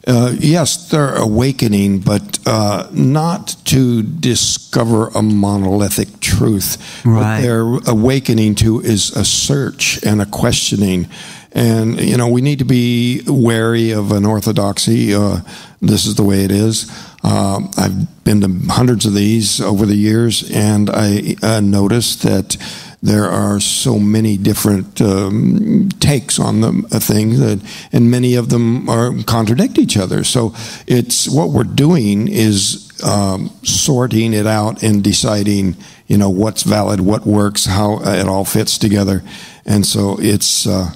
uh, 0.07 0.35
yes, 0.39 0.89
they're 0.89 1.15
awakening, 1.15 2.01
but 2.01 2.39
uh, 2.47 2.89
not 2.93 3.57
to 3.65 4.03
discover 4.03 5.09
a 5.09 5.23
monolithic 5.23 6.21
truth. 6.21 7.05
Right. 7.05 7.37
What 7.37 7.43
they're 7.43 7.93
awakening 7.93 8.55
to 8.57 8.81
is 8.81 9.11
a 9.17 9.25
search 9.25 10.03
and 10.05 10.23
a 10.23 10.27
questioning. 10.27 11.09
And, 11.53 12.01
you 12.01 12.17
know, 12.17 12.29
we 12.29 12.43
need 12.43 12.61
to 12.61 12.65
be 12.65 13.23
wary 13.27 13.91
of 13.91 14.13
an 14.13 14.25
orthodoxy. 14.25 15.15
Uh, 15.15 15.41
this 15.81 16.07
is 16.07 16.15
the 16.15 16.23
way 16.23 16.45
it 16.45 16.53
is. 16.53 16.91
Uh, 17.23 17.61
I've 17.77 18.25
been 18.25 18.41
to 18.41 18.73
hundreds 18.73 19.05
of 19.05 19.15
these 19.15 19.61
over 19.61 19.85
the 19.85 19.97
years, 19.97 20.51
and 20.51 20.89
I 20.89 21.37
uh, 21.43 21.61
noticed 21.61 22.23
that 22.23 22.57
there 23.03 23.27
are 23.27 23.61
so 23.61 23.99
many 23.99 24.37
different 24.37 25.01
um, 25.01 25.89
takes 26.01 26.39
on 26.39 26.61
the 26.61 26.87
a 26.93 27.01
thing 27.01 27.39
that, 27.41 27.61
and 27.93 28.11
many 28.11 28.35
of 28.35 28.51
them 28.51 28.89
are 28.91 29.13
contradict 29.25 29.79
each 29.79 29.97
other. 29.97 30.23
So 30.23 30.55
it's 30.87 31.29
what 31.29 31.51
we're 31.51 31.65
doing 31.65 32.29
is 32.29 32.91
um, 33.03 33.51
sorting 33.63 34.35
it 34.35 34.47
out 34.47 34.83
and 34.83 35.03
deciding, 35.03 35.77
you 36.09 36.19
know, 36.19 36.29
what's 36.29 36.63
valid, 36.63 37.01
what 37.01 37.25
works, 37.27 37.65
how 37.65 38.01
it 38.03 38.29
all 38.29 38.45
fits 38.45 38.79
together, 38.79 39.23
and 39.65 39.85
so 39.87 40.17
it's. 40.21 40.67
Uh, 40.67 40.93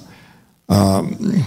um, 0.67 1.45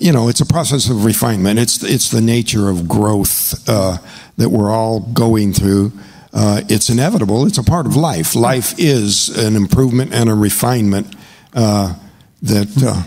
you 0.00 0.12
know, 0.12 0.28
it's 0.28 0.40
a 0.40 0.46
process 0.46 0.90
of 0.90 1.04
refinement. 1.04 1.58
It's 1.58 1.82
it's 1.82 2.10
the 2.10 2.20
nature 2.20 2.68
of 2.68 2.88
growth 2.88 3.68
uh, 3.68 3.98
that 4.36 4.50
we're 4.50 4.70
all 4.70 5.00
going 5.00 5.52
through. 5.52 5.92
Uh, 6.32 6.62
it's 6.68 6.88
inevitable. 6.88 7.46
It's 7.46 7.58
a 7.58 7.62
part 7.64 7.86
of 7.86 7.96
life. 7.96 8.34
Life 8.36 8.74
is 8.78 9.28
an 9.36 9.56
improvement 9.56 10.12
and 10.12 10.28
a 10.30 10.34
refinement 10.34 11.14
uh, 11.54 11.94
that. 12.42 12.68
Uh, 12.82 13.02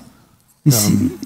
um, 0.65 1.19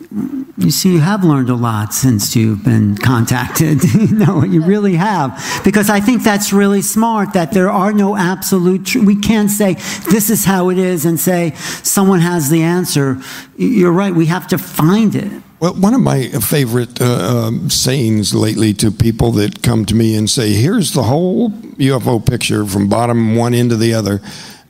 You 0.57 0.71
see, 0.71 0.93
you 0.93 0.99
have 0.99 1.23
learned 1.23 1.49
a 1.49 1.55
lot 1.55 1.93
since 1.93 2.35
you've 2.35 2.63
been 2.63 2.97
contacted. 2.97 3.83
you 3.93 4.07
know, 4.07 4.43
you 4.43 4.63
really 4.63 4.95
have. 4.95 5.61
Because 5.63 5.89
I 5.91 5.99
think 5.99 6.23
that's 6.23 6.51
really 6.51 6.81
smart 6.81 7.33
that 7.33 7.51
there 7.51 7.69
are 7.69 7.93
no 7.93 8.15
absolute 8.15 8.85
tr- 8.85 9.03
We 9.05 9.15
can't 9.15 9.51
say 9.51 9.75
this 10.09 10.29
is 10.31 10.45
how 10.45 10.69
it 10.69 10.79
is 10.79 11.05
and 11.05 11.19
say 11.19 11.53
someone 11.83 12.19
has 12.21 12.49
the 12.49 12.63
answer. 12.63 13.21
You're 13.57 13.91
right. 13.91 14.13
We 14.15 14.25
have 14.27 14.47
to 14.47 14.57
find 14.57 15.15
it. 15.15 15.31
Well, 15.59 15.73
one 15.73 15.95
of 15.95 16.01
my 16.01 16.27
favorite 16.29 17.01
uh, 17.01 17.47
um, 17.47 17.69
sayings 17.71 18.35
lately 18.35 18.73
to 18.75 18.91
people 18.91 19.31
that 19.33 19.63
come 19.63 19.85
to 19.85 19.95
me 19.95 20.15
and 20.15 20.29
say, 20.29 20.53
here's 20.53 20.93
the 20.93 21.01
whole 21.03 21.49
UFO 21.49 22.23
picture 22.23 22.63
from 22.65 22.89
bottom 22.89 23.35
one 23.35 23.55
end 23.55 23.71
to 23.71 23.75
the 23.75 23.95
other, 23.95 24.21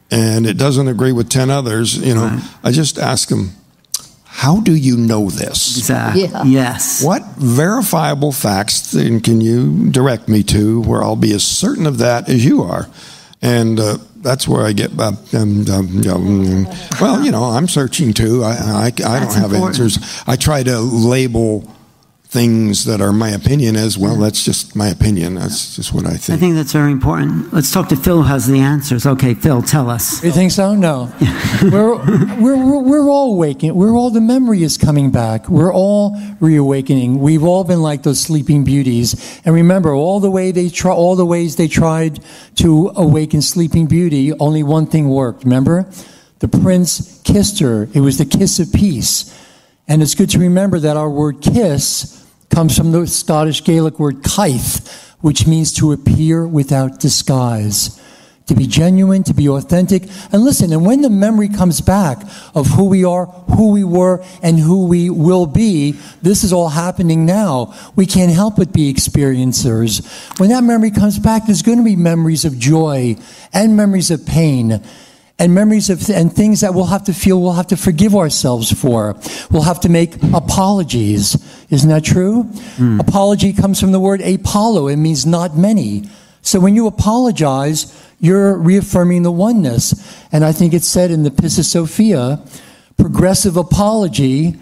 and 0.09 0.45
it 0.45 0.57
doesn't 0.57 0.87
agree 0.87 1.11
with 1.11 1.29
10 1.29 1.49
others, 1.49 1.97
you 1.97 2.15
know, 2.15 2.27
Right. 2.27 2.43
I 2.63 2.71
just 2.71 2.97
ask 2.97 3.27
them, 3.27 3.51
how 4.23 4.61
do 4.61 4.73
you 4.73 4.95
know 4.95 5.29
this? 5.29 5.77
Exactly. 5.77 6.23
Yeah. 6.25 6.43
Yes. 6.43 7.03
What 7.03 7.23
verifiable 7.35 8.31
facts 8.31 8.91
then 8.91 9.19
can 9.19 9.41
you 9.41 9.89
direct 9.89 10.29
me 10.29 10.43
to 10.43 10.81
where 10.83 11.03
I'll 11.03 11.15
be 11.17 11.33
as 11.33 11.43
certain 11.43 11.85
of 11.85 11.97
that 11.97 12.29
as 12.29 12.45
you 12.45 12.61
are? 12.61 12.87
And 13.41 13.79
uh, 13.79 13.97
that's 14.27 14.47
where 14.47 14.65
I 14.65 14.73
get, 14.73 14.91
uh, 14.99 15.13
um, 15.33 15.65
um, 15.69 16.65
well, 16.99 17.23
you 17.23 17.31
know, 17.31 17.45
I'm 17.45 17.67
searching 17.67 18.13
too. 18.13 18.43
I, 18.43 18.51
I, 18.51 18.85
I 18.85 18.89
don't 18.89 19.01
That's 19.01 19.35
have 19.35 19.53
important. 19.53 19.79
answers. 19.79 20.23
I 20.27 20.35
try 20.35 20.63
to 20.63 20.79
label 20.79 21.63
things 22.29 22.83
that 22.83 22.99
are 22.99 23.13
my 23.13 23.29
opinion 23.29 23.77
as, 23.77 23.97
well, 23.97 24.17
that's 24.17 24.43
just 24.43 24.75
my 24.75 24.89
opinion. 24.89 25.35
That's 25.35 25.77
just 25.77 25.93
what 25.93 26.05
I 26.05 26.09
think. 26.09 26.19
I 26.19 26.27
think. 26.31 26.39
think 26.39 26.55
that's 26.55 26.73
very 26.73 26.91
important. 26.91 27.53
Let's 27.53 27.71
talk 27.71 27.87
to 27.89 27.95
Phil 27.95 28.17
who 28.17 28.27
has 28.27 28.47
the 28.47 28.59
answers. 28.59 29.05
Okay, 29.05 29.33
Phil, 29.33 29.61
tell 29.61 29.89
us. 29.89 30.21
You 30.23 30.31
think 30.31 30.51
so? 30.51 30.75
No. 30.75 31.09
we're, 31.63 31.95
we're, 32.41 32.57
we're, 32.57 32.81
we're 32.81 33.09
all 33.09 33.37
waking. 33.37 33.73
We're 33.75 33.93
all, 33.93 34.09
the 34.09 34.19
memory 34.19 34.63
is 34.63 34.77
coming 34.77 35.09
back. 35.09 35.47
We're 35.47 35.73
all 35.73 36.19
reawakening. 36.41 37.19
We've 37.19 37.45
all 37.45 37.63
been 37.63 37.81
like 37.81 38.03
those 38.03 38.19
sleeping 38.19 38.65
beauties. 38.65 39.41
And 39.45 39.55
remember, 39.55 39.93
all 39.93 40.19
the 40.19 40.31
way 40.31 40.51
they 40.51 40.67
try, 40.67 40.91
all 40.91 41.15
the 41.15 41.25
ways 41.25 41.55
they 41.55 41.69
tried 41.69 42.19
to 42.55 42.91
awaken 42.97 43.41
sleeping 43.41 43.87
beauty, 43.87 44.33
only 44.33 44.63
one 44.63 44.85
thing 44.85 45.07
worked. 45.07 45.45
Remember? 45.45 45.89
The 46.39 46.49
prince 46.49 47.21
kissed 47.23 47.59
her. 47.61 47.87
It 47.93 48.01
was 48.01 48.17
the 48.17 48.25
kiss 48.25 48.59
of 48.59 48.73
peace. 48.73 49.33
And 49.87 50.01
it's 50.01 50.15
good 50.15 50.29
to 50.31 50.39
remember 50.39 50.79
that 50.79 50.97
our 50.97 51.09
word 51.09 51.41
kiss 51.41 52.25
comes 52.49 52.77
from 52.77 52.91
the 52.91 53.07
Scottish 53.07 53.63
Gaelic 53.63 53.99
word 53.99 54.23
kaith, 54.23 55.15
which 55.21 55.47
means 55.47 55.73
to 55.73 55.91
appear 55.91 56.47
without 56.47 56.99
disguise 56.99 58.01
to 58.47 58.55
be 58.55 58.65
genuine, 58.65 59.23
to 59.23 59.33
be 59.33 59.47
authentic. 59.47 60.03
And 60.31 60.43
listen, 60.43 60.71
and 60.71 60.85
when 60.85 61.01
the 61.01 61.09
memory 61.09 61.49
comes 61.49 61.81
back 61.81 62.21
of 62.55 62.67
who 62.67 62.85
we 62.85 63.03
are, 63.03 63.25
who 63.25 63.71
we 63.71 63.83
were, 63.83 64.23
and 64.41 64.57
who 64.57 64.87
we 64.87 65.09
will 65.09 65.45
be, 65.45 65.91
this 66.21 66.43
is 66.43 66.53
all 66.53 66.69
happening 66.69 67.25
now. 67.25 67.73
We 67.95 68.05
can't 68.05 68.31
help 68.31 68.55
but 68.55 68.73
be 68.73 68.91
experiencers. 68.91 70.39
When 70.39 70.49
that 70.49 70.63
memory 70.63 70.91
comes 70.91 71.19
back, 71.19 71.45
there's 71.45 71.61
going 71.61 71.77
to 71.77 71.83
be 71.83 71.95
memories 71.95 72.45
of 72.45 72.57
joy 72.57 73.17
and 73.53 73.75
memories 73.75 74.11
of 74.11 74.25
pain. 74.25 74.81
And 75.39 75.53
memories 75.53 75.91
of 75.91 76.09
and 76.09 76.33
things 76.33 76.61
that 76.61 76.73
we'll 76.73 76.85
have 76.85 77.03
to 77.03 77.13
feel, 77.13 77.39
we'll 77.39 77.53
have 77.53 77.67
to 77.67 77.77
forgive 77.77 78.15
ourselves 78.15 78.71
for. 78.71 79.15
We'll 79.51 79.63
have 79.63 79.79
to 79.81 79.89
make 79.89 80.15
apologies. 80.33 81.37
Isn't 81.69 81.89
that 81.89 82.03
true? 82.03 82.43
Hmm. 82.77 82.99
Apology 82.99 83.53
comes 83.53 83.79
from 83.79 83.91
the 83.91 83.99
word 83.99 84.21
apollo. 84.21 84.87
It 84.87 84.95
means 84.95 85.25
not 85.27 85.55
many. 85.55 86.09
So 86.41 86.59
when 86.59 86.75
you 86.75 86.87
apologize, 86.87 87.93
you're 88.19 88.57
reaffirming 88.57 89.23
the 89.23 89.31
oneness. 89.31 89.93
And 90.31 90.43
I 90.43 90.53
think 90.53 90.73
it's 90.73 90.87
said 90.87 91.11
in 91.11 91.23
the 91.23 91.29
Pistis 91.29 91.65
Sophia, 91.65 92.43
progressive 92.97 93.57
apology 93.57 94.55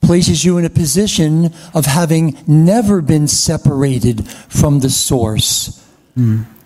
places 0.00 0.44
you 0.44 0.58
in 0.58 0.64
a 0.64 0.70
position 0.70 1.52
of 1.74 1.86
having 1.86 2.38
never 2.46 3.00
been 3.00 3.26
separated 3.28 4.26
from 4.28 4.80
the 4.80 4.90
source. 4.90 5.79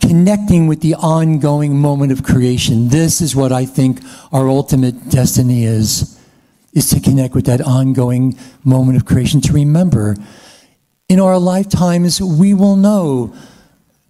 Connecting 0.00 0.66
with 0.66 0.80
the 0.80 0.94
ongoing 0.94 1.78
moment 1.78 2.12
of 2.12 2.22
creation. 2.22 2.88
This 2.88 3.20
is 3.20 3.34
what 3.34 3.52
I 3.52 3.64
think 3.64 4.00
our 4.32 4.48
ultimate 4.48 5.08
destiny 5.08 5.64
is, 5.64 6.20
is 6.72 6.90
to 6.90 7.00
connect 7.00 7.34
with 7.34 7.46
that 7.46 7.60
ongoing 7.60 8.36
moment 8.64 8.96
of 8.96 9.06
creation, 9.06 9.40
to 9.42 9.52
remember 9.52 10.16
in 11.08 11.20
our 11.20 11.38
lifetimes 11.38 12.20
we 12.20 12.54
will 12.54 12.76
know 12.76 13.34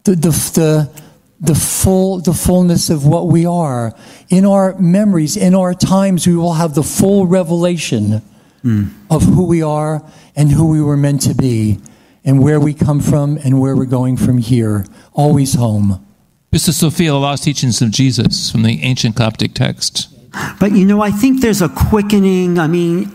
the, 0.05 0.14
the, 0.14 0.30
the, 0.30 1.03
the 1.41 1.55
full 1.55 2.20
the 2.20 2.32
fullness 2.32 2.91
of 2.91 3.07
what 3.07 3.28
we 3.28 3.47
are. 3.47 3.95
In 4.30 4.45
our 4.45 4.78
memories 4.78 5.37
in 5.37 5.55
our 5.55 5.74
times 5.74 6.26
we 6.26 6.37
will 6.37 6.55
have 6.55 6.74
the 6.74 6.82
full 6.82 7.26
revelation 7.26 8.22
hmm. 8.62 8.85
of 9.11 9.22
who 9.22 9.45
we 9.45 9.62
are 9.62 10.03
and 10.37 10.51
who 10.51 10.68
we 10.68 10.80
were 10.80 10.97
meant 10.97 11.22
to 11.22 11.35
be 11.35 11.80
and 12.25 12.43
where 12.43 12.59
we 12.59 12.75
come 12.75 13.01
from 13.01 13.39
and 13.45 13.61
where 13.61 13.77
we're 13.77 13.85
going 13.85 14.16
from 14.16 14.39
here 14.39 14.87
always 15.12 15.55
home 15.55 16.05
This 16.51 16.68
is 16.68 16.77
Sophia, 16.77 17.11
the 17.11 17.18
lost 17.18 17.43
teachings 17.43 17.83
of 17.83 17.91
Jesus 17.91 18.49
from 18.49 18.62
the 18.62 18.81
ancient 18.85 19.16
Coptic 19.16 19.55
text. 19.55 20.09
But 20.61 20.70
you 20.70 20.85
know, 20.85 21.01
I 21.01 21.11
think 21.11 21.41
there's 21.41 21.61
a 21.61 21.68
quickening. 21.68 22.61
I 22.61 22.68
mean, 22.68 23.11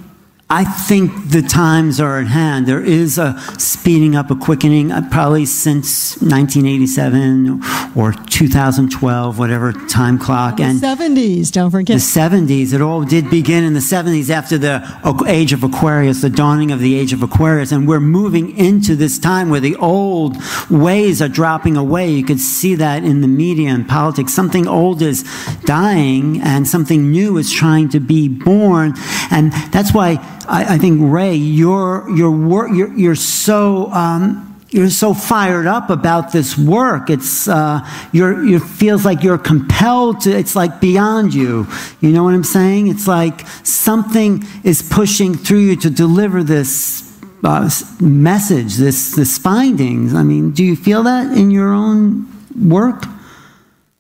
I 0.52 0.64
think 0.64 1.30
the 1.30 1.44
times 1.44 2.02
are 2.02 2.18
at 2.18 2.26
hand. 2.26 2.66
There 2.66 2.84
is 2.84 3.20
a 3.20 3.40
speeding 3.60 4.16
up, 4.16 4.32
a 4.32 4.36
quickening, 4.36 4.92
uh, 4.92 5.08
probably 5.12 5.46
since 5.46 6.20
1987 6.24 7.62
or 7.96 8.14
2012, 8.14 9.38
whatever 9.38 9.74
time 9.74 10.18
clock. 10.18 10.60
And 10.60 10.82
70s, 10.82 11.52
don't 11.52 11.70
forget. 11.70 11.98
the 11.98 12.02
70s, 12.02 12.74
it 12.74 12.82
all 12.82 13.04
did 13.04 13.30
begin 13.30 13.64
in 13.64 13.74
the 13.74 13.80
70s 13.80 14.32
after 14.32 14.58
the 14.58 14.82
age 15.28 15.54
of 15.54 15.64
Aquarius, 15.64 16.22
the 16.22 16.32
dawning 16.32 16.72
of 16.72 16.80
the 16.80 16.98
age 16.98 17.14
of 17.14 17.22
Aquarius. 17.22 17.72
And 17.72 17.88
we're 17.88 18.00
moving 18.00 18.58
into 18.58 18.96
this 18.96 19.20
time 19.20 19.52
where 19.52 19.60
the 19.60 19.76
old 19.76 20.36
ways 20.72 21.22
are 21.22 21.30
dropping 21.30 21.78
away. 21.78 22.10
You 22.10 22.26
could 22.26 22.40
see 22.40 22.74
that 22.74 23.04
in 23.04 23.22
the 23.22 23.28
media 23.28 23.70
and 23.70 23.88
politics. 23.88 24.34
Something 24.34 24.68
old 24.68 25.04
is 25.04 25.24
dying 25.66 26.42
and 26.42 26.68
something 26.68 27.12
new 27.12 27.38
is 27.38 27.52
trying 27.54 27.90
to 27.90 28.00
be 28.00 28.28
born. 28.28 28.96
And 29.30 29.52
that's 29.72 29.94
why 29.94 30.38
I, 30.50 30.76
I 30.76 30.78
think, 30.78 31.00
Ray, 31.02 31.36
your, 31.36 32.10
your 32.16 32.32
work, 32.32 32.72
you're, 32.74 32.94
you're 32.98 33.16
so, 33.16 33.92
um, 33.92 34.46
you're 34.72 34.90
so 34.90 35.14
fired 35.14 35.68
up 35.68 35.90
about 35.90 36.32
this 36.32 36.58
work. 36.58 37.10
It's 37.10 37.48
uh, 37.48 37.88
you're, 38.12 38.44
you 38.44 38.60
feels 38.60 39.06
like 39.06 39.24
you're 39.24 39.38
compelled 39.38 40.22
to. 40.22 40.32
It's 40.32 40.56
like 40.56 40.80
beyond 40.80 41.34
you. 41.34 41.68
You 42.02 42.12
know 42.12 42.24
what 42.24 42.34
I'm 42.34 42.44
saying? 42.44 42.88
It's 42.88 43.08
like 43.08 43.48
something 43.64 44.44
is 44.64 44.82
pushing 44.82 45.36
through 45.36 45.60
you 45.60 45.76
to 45.78 45.90
deliver 45.90 46.44
this 46.44 47.20
uh, 47.44 47.70
message, 48.00 48.76
this 48.76 49.16
this 49.16 49.38
findings. 49.38 50.14
I 50.14 50.24
mean, 50.24 50.52
do 50.52 50.64
you 50.64 50.76
feel 50.76 51.04
that 51.04 51.36
in 51.36 51.52
your 51.52 51.74
own 51.74 52.28
work? 52.56 53.06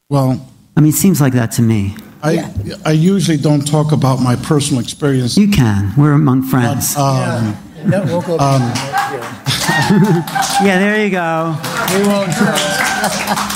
Well, 0.10 0.48
I 0.76 0.82
mean, 0.82 0.90
it 0.90 0.96
seems 0.96 1.20
like 1.20 1.34
that 1.34 1.52
to 1.54 1.62
me. 1.62 1.96
I, 2.22 2.54
I 2.86 2.92
usually 2.92 3.38
don't 3.38 3.66
talk 3.66 3.92
about 3.92 4.22
my 4.22 4.36
personal 4.36 4.82
experience. 4.82 5.38
You 5.38 5.50
can. 5.50 5.94
We're 5.98 6.14
among 6.14 6.44
friends. 6.44 6.98
Um, 6.98 7.58
yeah, 10.62 10.80
there 10.80 11.04
you 11.06 11.12
go. 11.12 11.56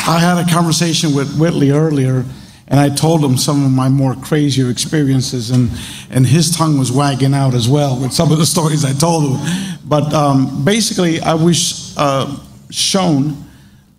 I 0.06 0.18
had 0.22 0.38
a 0.38 0.50
conversation 0.50 1.14
with 1.14 1.38
Whitley 1.38 1.72
earlier, 1.72 2.24
and 2.70 2.80
I 2.80 2.90
told 2.90 3.24
him 3.24 3.38
some 3.38 3.66
of 3.66 3.72
my 3.72 3.90
more 3.90 4.16
crazier 4.16 4.70
experiences, 4.70 5.52
and, 5.52 5.70
and 6.10 6.26
his 6.26 6.56
tongue 6.56 6.80
was 6.80 6.90
wagging 6.92 7.34
out 7.34 7.54
as 7.54 7.68
well 7.68 8.00
with 8.00 8.14
some 8.14 8.32
of 8.32 8.38
the 8.38 8.46
stories 8.56 8.86
I 8.86 8.94
told 8.94 9.38
him. 9.38 9.78
But 9.84 10.14
um, 10.14 10.64
basically, 10.64 11.20
I 11.20 11.34
was 11.34 11.94
uh, 11.98 12.40
shown 12.70 13.44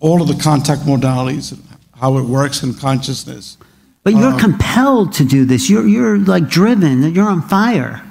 all 0.01 0.23
of 0.23 0.29
the 0.29 0.43
contact 0.43 0.83
modalities, 0.83 1.59
how 1.95 2.17
it 2.17 2.25
works 2.25 2.63
in 2.63 2.73
consciousness. 2.73 3.59
But 4.05 4.13
you're 4.13 4.35
um, 4.35 4.39
compelled 4.39 5.15
to 5.15 5.25
do 5.25 5.45
this. 5.45 5.69
You're 5.69 5.89
you're 5.89 6.19
like 6.19 6.49
driven. 6.49 7.15
You're 7.15 7.29
on 7.29 7.43
fire. 7.43 8.03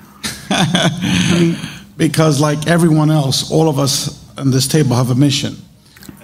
Because, 1.95 2.41
like 2.41 2.67
everyone 2.67 3.11
else, 3.11 3.51
all 3.51 3.69
of 3.69 3.77
us 3.77 4.19
on 4.37 4.51
this 4.51 4.67
table 4.67 4.95
have 4.95 5.11
a 5.11 5.15
mission. 5.15 5.55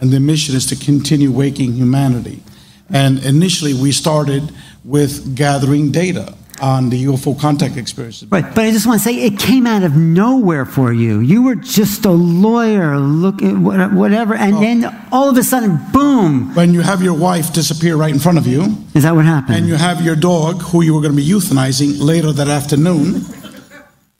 And 0.01 0.11
the 0.11 0.19
mission 0.19 0.55
is 0.55 0.65
to 0.67 0.75
continue 0.75 1.31
waking 1.31 1.73
humanity. 1.73 2.41
And 2.89 3.23
initially, 3.23 3.73
we 3.73 3.91
started 3.91 4.51
with 4.83 5.35
gathering 5.35 5.91
data 5.91 6.33
on 6.61 6.89
the 6.89 7.05
UFO 7.05 7.39
contact 7.39 7.77
experiences. 7.77 8.29
Right, 8.29 8.43
but 8.43 8.65
I 8.65 8.71
just 8.71 8.85
want 8.87 8.99
to 9.01 9.03
say 9.03 9.15
it 9.15 9.37
came 9.39 9.65
out 9.67 9.83
of 9.83 9.95
nowhere 9.95 10.65
for 10.65 10.91
you. 10.93 11.19
You 11.19 11.43
were 11.43 11.55
just 11.55 12.05
a 12.05 12.11
lawyer, 12.11 12.97
looking 12.99 13.63
whatever, 13.63 14.35
and 14.35 14.55
oh. 14.55 14.59
then 14.59 15.07
all 15.11 15.29
of 15.29 15.37
a 15.37 15.43
sudden, 15.43 15.79
boom! 15.91 16.53
When 16.55 16.73
you 16.73 16.81
have 16.81 17.01
your 17.01 17.13
wife 17.17 17.53
disappear 17.53 17.95
right 17.95 18.13
in 18.13 18.19
front 18.19 18.37
of 18.37 18.47
you, 18.47 18.75
Is 18.93 19.03
that 19.03 19.15
what 19.15 19.25
happened? 19.25 19.57
and 19.57 19.67
you 19.67 19.75
have 19.75 20.01
your 20.03 20.15
dog, 20.15 20.61
who 20.61 20.81
you 20.83 20.93
were 20.93 21.01
going 21.01 21.15
to 21.15 21.17
be 21.21 21.27
euthanizing 21.27 21.99
later 22.01 22.31
that 22.31 22.47
afternoon, 22.47 23.21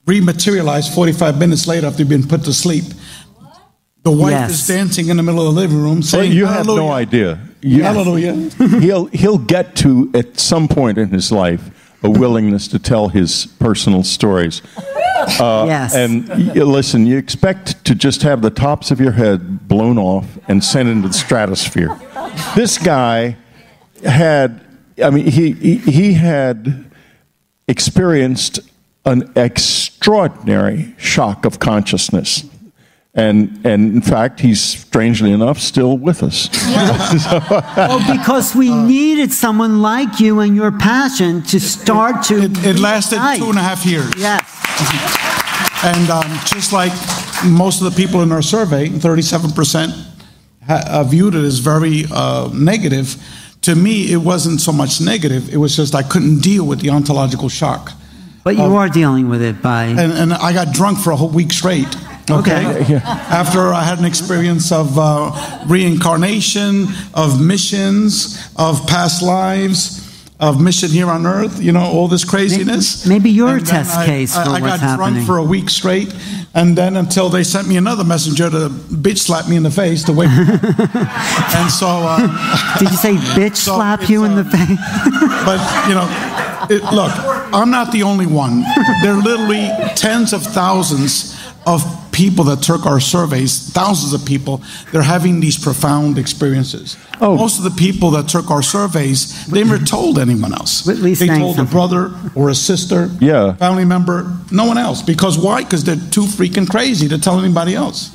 rematerialize 0.05 0.93
45 0.93 1.37
minutes 1.39 1.67
later 1.67 1.87
after 1.87 1.99
you've 1.99 2.09
been 2.09 2.27
put 2.27 2.43
to 2.45 2.53
sleep. 2.53 2.85
The 4.03 4.11
wife 4.11 4.31
Yes. 4.31 4.51
is 4.51 4.67
dancing 4.67 5.09
in 5.09 5.17
the 5.17 5.23
middle 5.23 5.45
of 5.47 5.53
the 5.53 5.59
living 5.61 5.77
room 5.77 5.95
Well, 5.95 6.01
saying, 6.03 6.31
you 6.31 6.45
have 6.45 6.65
no 6.65 6.75
"Hallelujah." 6.87 6.93
idea. 6.93 7.39
You- 7.61 7.83
Hallelujah. 7.83 8.33
he'll 8.79 9.05
he'll 9.07 9.37
get 9.37 9.75
to 9.77 10.09
at 10.13 10.39
some 10.39 10.67
point 10.69 10.97
in 10.97 11.09
his 11.09 11.31
life 11.31 11.69
a 12.03 12.09
willingness 12.09 12.67
to 12.69 12.79
tell 12.79 13.09
his 13.09 13.45
personal 13.59 14.03
stories. 14.03 14.61
Uh, 15.39 15.65
Yes. 15.67 15.93
And 15.95 16.27
y- 16.29 16.63
listen, 16.63 17.05
you 17.05 17.17
expect 17.17 17.83
to 17.85 17.93
just 17.93 18.21
have 18.23 18.41
the 18.41 18.49
tops 18.49 18.89
of 18.89 19.01
your 19.01 19.11
head 19.11 19.67
blown 19.67 19.97
off 19.97 20.25
and 20.47 20.63
sent 20.63 20.87
into 20.87 21.09
the 21.09 21.13
stratosphere. 21.13 21.93
This 22.55 22.77
guy 22.77 23.35
had, 24.03 24.61
I 25.03 25.09
mean, 25.09 25.27
he, 25.27 25.51
he, 25.51 25.75
he 25.75 26.13
had 26.13 26.89
experienced 27.67 28.59
an 29.05 29.29
extraordinary 29.35 30.95
shock 30.97 31.45
of 31.45 31.59
consciousness. 31.59 32.45
And, 33.15 33.65
and 33.65 33.95
in 33.95 34.01
fact, 34.01 34.39
he's 34.39 34.61
strangely 34.61 35.31
enough 35.31 35.59
still 35.59 35.97
with 35.97 36.21
us. 36.23 36.49
Yeah. 36.69 37.65
Well, 37.89 38.17
because 38.17 38.55
we 38.55 38.71
needed 38.73 39.31
someone 39.31 39.81
like 39.81 40.19
you 40.19 40.41
and 40.41 40.55
your 40.55 40.71
passion 40.71 41.41
to 41.43 41.59
start 41.59 42.23
to. 42.25 42.35
It, 42.43 42.65
it 42.65 42.79
lasted 42.79 43.17
reignite. 43.17 43.37
two 43.37 43.49
and 43.49 43.57
a 43.57 43.61
half 43.63 43.85
years. 43.85 44.11
Yes. 44.17 44.45
And 45.81 46.09
um, 46.09 46.29
just 46.45 46.73
like 46.73 46.91
most 47.45 47.81
of 47.81 47.89
the 47.89 47.95
people 47.95 48.21
in 48.21 48.33
our 48.33 48.41
survey, 48.41 48.89
37% 48.89 50.05
ha- 50.67 50.83
uh, 50.87 51.03
viewed 51.05 51.35
it 51.35 51.43
as 51.45 51.59
very 51.59 52.03
uh, 52.11 52.49
negative. 52.53 53.15
To 53.61 53.75
me, 53.75 54.11
it 54.11 54.17
wasn't 54.17 54.59
so 54.59 54.73
much 54.73 54.99
negative. 54.99 55.53
It 55.53 55.55
was 55.57 55.77
just 55.77 55.95
I 55.95 56.03
couldn't 56.03 56.41
deal 56.41 56.65
with 56.67 56.81
the 56.81 56.89
ontological 56.89 57.47
shock. 57.47 57.93
But 58.43 58.57
you 58.57 58.75
are 58.75 58.89
dealing 58.89 59.29
with 59.29 59.41
it 59.41 59.61
by. 59.61 59.85
And, 59.85 60.11
and 60.11 60.33
I 60.33 60.51
got 60.51 60.73
drunk 60.73 60.99
for 60.99 61.11
a 61.11 61.15
whole 61.15 61.29
week 61.29 61.53
straight. 61.53 61.87
Okay. 62.31 62.65
Okay. 62.83 62.95
After 63.05 63.73
I 63.73 63.83
had 63.83 63.99
an 63.99 64.05
experience 64.05 64.71
of 64.71 64.97
uh, 64.97 65.63
reincarnation, 65.67 66.87
of 67.13 67.41
missions, 67.41 68.37
of 68.57 68.85
past 68.87 69.21
lives, 69.21 70.05
of 70.39 70.61
mission 70.61 70.89
here 70.89 71.07
on 71.09 71.25
earth, 71.25 71.61
you 71.61 71.71
know, 71.73 71.81
all 71.83 72.07
this 72.07 72.23
craziness. 72.23 73.05
Maybe 73.05 73.29
you're 73.29 73.49
a 73.49 73.53
And 73.55 73.65
test 73.67 73.97
I- 73.97 74.05
case 74.05 74.35
I, 74.37 74.43
I 74.53 74.59
got 74.61 74.79
happening. 74.79 75.13
drunk 75.15 75.27
for 75.27 75.37
a 75.37 75.43
week 75.43 75.69
straight, 75.69 76.13
and 76.53 76.77
then 76.77 76.95
until 76.95 77.27
they 77.29 77.43
sent 77.43 77.67
me 77.67 77.75
another 77.75 78.05
messenger 78.05 78.49
to 78.49 78.69
bitch 78.69 79.17
slap 79.17 79.49
me 79.49 79.57
in 79.57 79.63
the 79.63 79.71
face 79.71 80.03
to 80.05 80.13
wake 80.13 80.29
me 80.31 80.43
up. 80.53 81.55
And 81.55 81.69
so. 81.69 81.87
Uh, 81.89 82.77
Did 82.79 82.89
you 82.91 82.95
say 82.97 83.13
bitch 83.35 83.57
So 83.57 83.75
slap 83.75 84.07
you 84.09 84.23
in 84.23 84.31
uh, 84.31 84.43
the 84.43 84.45
face? 84.45 84.79
but 85.45 85.59
you 85.89 85.95
know, 85.95 86.07
it, 86.69 86.83
look, 86.93 87.11
I'm 87.53 87.69
not 87.69 87.91
the 87.91 88.03
only 88.03 88.25
one. 88.27 88.63
There 89.03 89.13
are 89.13 89.21
literally 89.21 89.67
tens 89.95 90.31
of 90.31 90.41
thousands 90.43 91.35
of 91.67 91.81
people 92.19 92.43
that 92.43 92.61
took 92.61 92.85
our 92.85 92.99
surveys, 92.99 93.71
thousands 93.71 94.11
of 94.13 94.27
people. 94.27 94.61
They're 94.91 95.01
having 95.01 95.39
these 95.39 95.57
profound 95.57 96.17
experiences. 96.17 96.97
Oh. 97.21 97.37
Most 97.37 97.57
of 97.59 97.63
the 97.63 97.71
people 97.71 98.11
that 98.11 98.27
took 98.27 98.51
our 98.51 98.61
surveys, 98.61 99.45
they 99.47 99.63
never 99.63 99.83
told 99.83 100.19
anyone 100.19 100.53
else. 100.53 100.85
Whitley's 100.85 101.19
they 101.19 101.27
saying 101.27 101.39
told 101.39 101.59
a 101.59 101.63
brother 101.63 102.11
or 102.35 102.49
a 102.49 102.55
sister, 102.55 103.09
Yeah. 103.21 103.53
family 103.55 103.85
member, 103.85 104.37
no 104.51 104.65
one 104.65 104.77
else. 104.77 105.01
Because 105.01 105.37
why? 105.37 105.63
Because 105.63 105.85
they're 105.85 105.95
too 106.11 106.23
freaking 106.25 106.69
crazy 106.69 107.07
to 107.07 107.17
tell 107.17 107.39
anybody 107.39 107.73
else. 107.73 108.11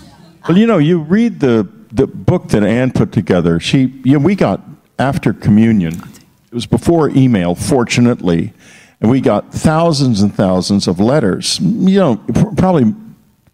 Well, 0.46 0.58
you 0.58 0.66
know, 0.66 0.76
you 0.76 0.98
read 0.98 1.40
the, 1.40 1.66
the 1.90 2.06
book 2.06 2.48
that 2.48 2.62
Anne 2.62 2.90
put 2.92 3.10
together. 3.10 3.58
She, 3.58 3.86
you 4.04 4.18
know, 4.18 4.24
we 4.24 4.34
got 4.34 4.60
after 4.98 5.32
communion. 5.32 5.94
It 5.94 6.54
was 6.54 6.66
before 6.66 7.08
email, 7.08 7.54
fortunately, 7.54 8.52
and 9.00 9.10
we 9.10 9.22
got 9.22 9.52
thousands 9.52 10.20
and 10.20 10.34
thousands 10.34 10.86
of 10.86 11.00
letters. 11.00 11.58
You 11.60 11.98
know, 11.98 12.16
probably 12.56 12.94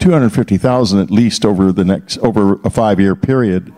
two 0.01 0.11
hundred 0.11 0.31
fifty 0.31 0.57
thousand 0.57 1.01
at 1.01 1.11
least 1.11 1.45
over 1.45 1.73
the 1.73 1.85
next 1.85 2.19
over 2.19 2.55
a 2.65 2.71
five 2.71 2.99
year 2.99 3.15
period. 3.15 3.73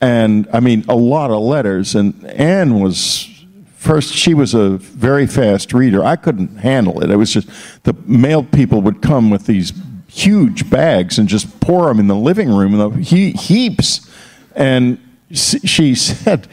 And 0.00 0.46
I 0.52 0.60
mean, 0.60 0.84
a 0.88 0.94
lot 0.94 1.30
of 1.30 1.40
letters. 1.40 1.94
And 1.94 2.24
Anne 2.26 2.80
was 2.80 3.28
first 3.76 4.12
she 4.14 4.34
was 4.34 4.54
a 4.54 4.70
very 4.76 5.26
fast 5.26 5.72
reader. 5.72 6.04
I 6.04 6.16
couldn't 6.16 6.58
handle 6.58 7.02
it. 7.02 7.10
It 7.10 7.16
was 7.16 7.32
just 7.32 7.48
the 7.84 7.94
mail 8.04 8.44
people 8.44 8.82
would 8.82 9.00
come 9.00 9.30
with 9.30 9.46
these 9.46 9.72
huge 10.08 10.68
bags 10.70 11.18
and 11.18 11.28
just 11.28 11.60
pour 11.60 11.86
them 11.86 11.98
in 11.98 12.06
the 12.06 12.16
living 12.16 12.54
room 12.54 12.78
in 12.78 13.02
he- 13.02 13.32
heaps. 13.32 14.10
And 14.54 14.98
she 15.32 15.94
said 15.94 16.46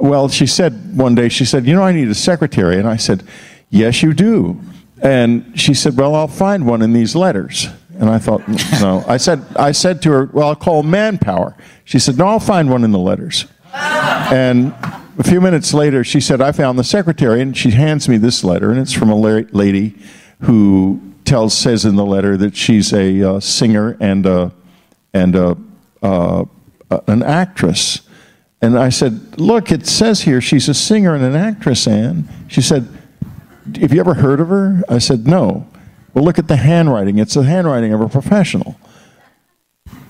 well 0.00 0.28
she 0.28 0.46
said 0.46 0.96
one 0.96 1.14
day 1.14 1.28
she 1.28 1.44
said 1.44 1.66
you 1.66 1.74
know 1.74 1.82
i 1.82 1.92
need 1.92 2.08
a 2.08 2.14
secretary. 2.14 2.76
And 2.78 2.88
i 2.88 2.96
said 2.96 3.22
yes 3.70 4.02
you 4.02 4.12
do. 4.12 4.60
And 5.00 5.58
she 5.58 5.74
said 5.74 5.96
well 5.96 6.14
i'll 6.16 6.26
find 6.26 6.66
one 6.66 6.82
in 6.82 6.92
these 6.92 7.14
letters 7.14 7.68
and 7.98 8.08
i 8.08 8.18
thought 8.18 8.46
no 8.80 9.04
i 9.06 9.16
said 9.16 9.44
i 9.56 9.72
said 9.72 10.00
to 10.02 10.10
her 10.10 10.26
well 10.32 10.48
i'll 10.48 10.56
call 10.56 10.82
manpower 10.82 11.56
she 11.84 11.98
said 11.98 12.16
no 12.16 12.26
i'll 12.26 12.40
find 12.40 12.70
one 12.70 12.84
in 12.84 12.92
the 12.92 12.98
letters 12.98 13.46
and 13.72 14.74
a 15.18 15.24
few 15.24 15.40
minutes 15.40 15.74
later, 15.74 16.04
she 16.04 16.20
said, 16.20 16.40
I 16.40 16.52
found 16.52 16.78
the 16.78 16.84
secretary. 16.84 17.40
And 17.40 17.56
she 17.56 17.72
hands 17.72 18.08
me 18.08 18.18
this 18.18 18.44
letter, 18.44 18.70
and 18.70 18.78
it's 18.78 18.92
from 18.92 19.10
a 19.10 19.16
la- 19.16 19.42
lady 19.50 19.96
who 20.42 21.00
tells, 21.24 21.54
says 21.58 21.84
in 21.84 21.96
the 21.96 22.06
letter 22.06 22.36
that 22.36 22.56
she's 22.56 22.92
a 22.92 23.22
uh, 23.22 23.40
singer 23.40 23.96
and, 24.00 24.24
a, 24.26 24.52
and 25.12 25.34
a, 25.34 25.56
uh, 26.02 26.44
an 27.08 27.24
actress. 27.24 28.02
And 28.62 28.78
I 28.78 28.90
said, 28.90 29.38
Look, 29.38 29.72
it 29.72 29.86
says 29.86 30.22
here 30.22 30.40
she's 30.40 30.68
a 30.68 30.74
singer 30.74 31.14
and 31.14 31.24
an 31.24 31.34
actress, 31.34 31.86
Anne. 31.88 32.28
She 32.46 32.62
said, 32.62 32.88
Have 33.80 33.92
you 33.92 34.00
ever 34.00 34.14
heard 34.14 34.40
of 34.40 34.48
her? 34.48 34.82
I 34.88 34.98
said, 34.98 35.26
No. 35.26 35.66
Well, 36.18 36.24
look 36.24 36.40
at 36.40 36.48
the 36.48 36.56
handwriting. 36.56 37.20
It's 37.20 37.34
the 37.34 37.44
handwriting 37.44 37.92
of 37.92 38.00
a 38.00 38.08
professional. 38.08 38.76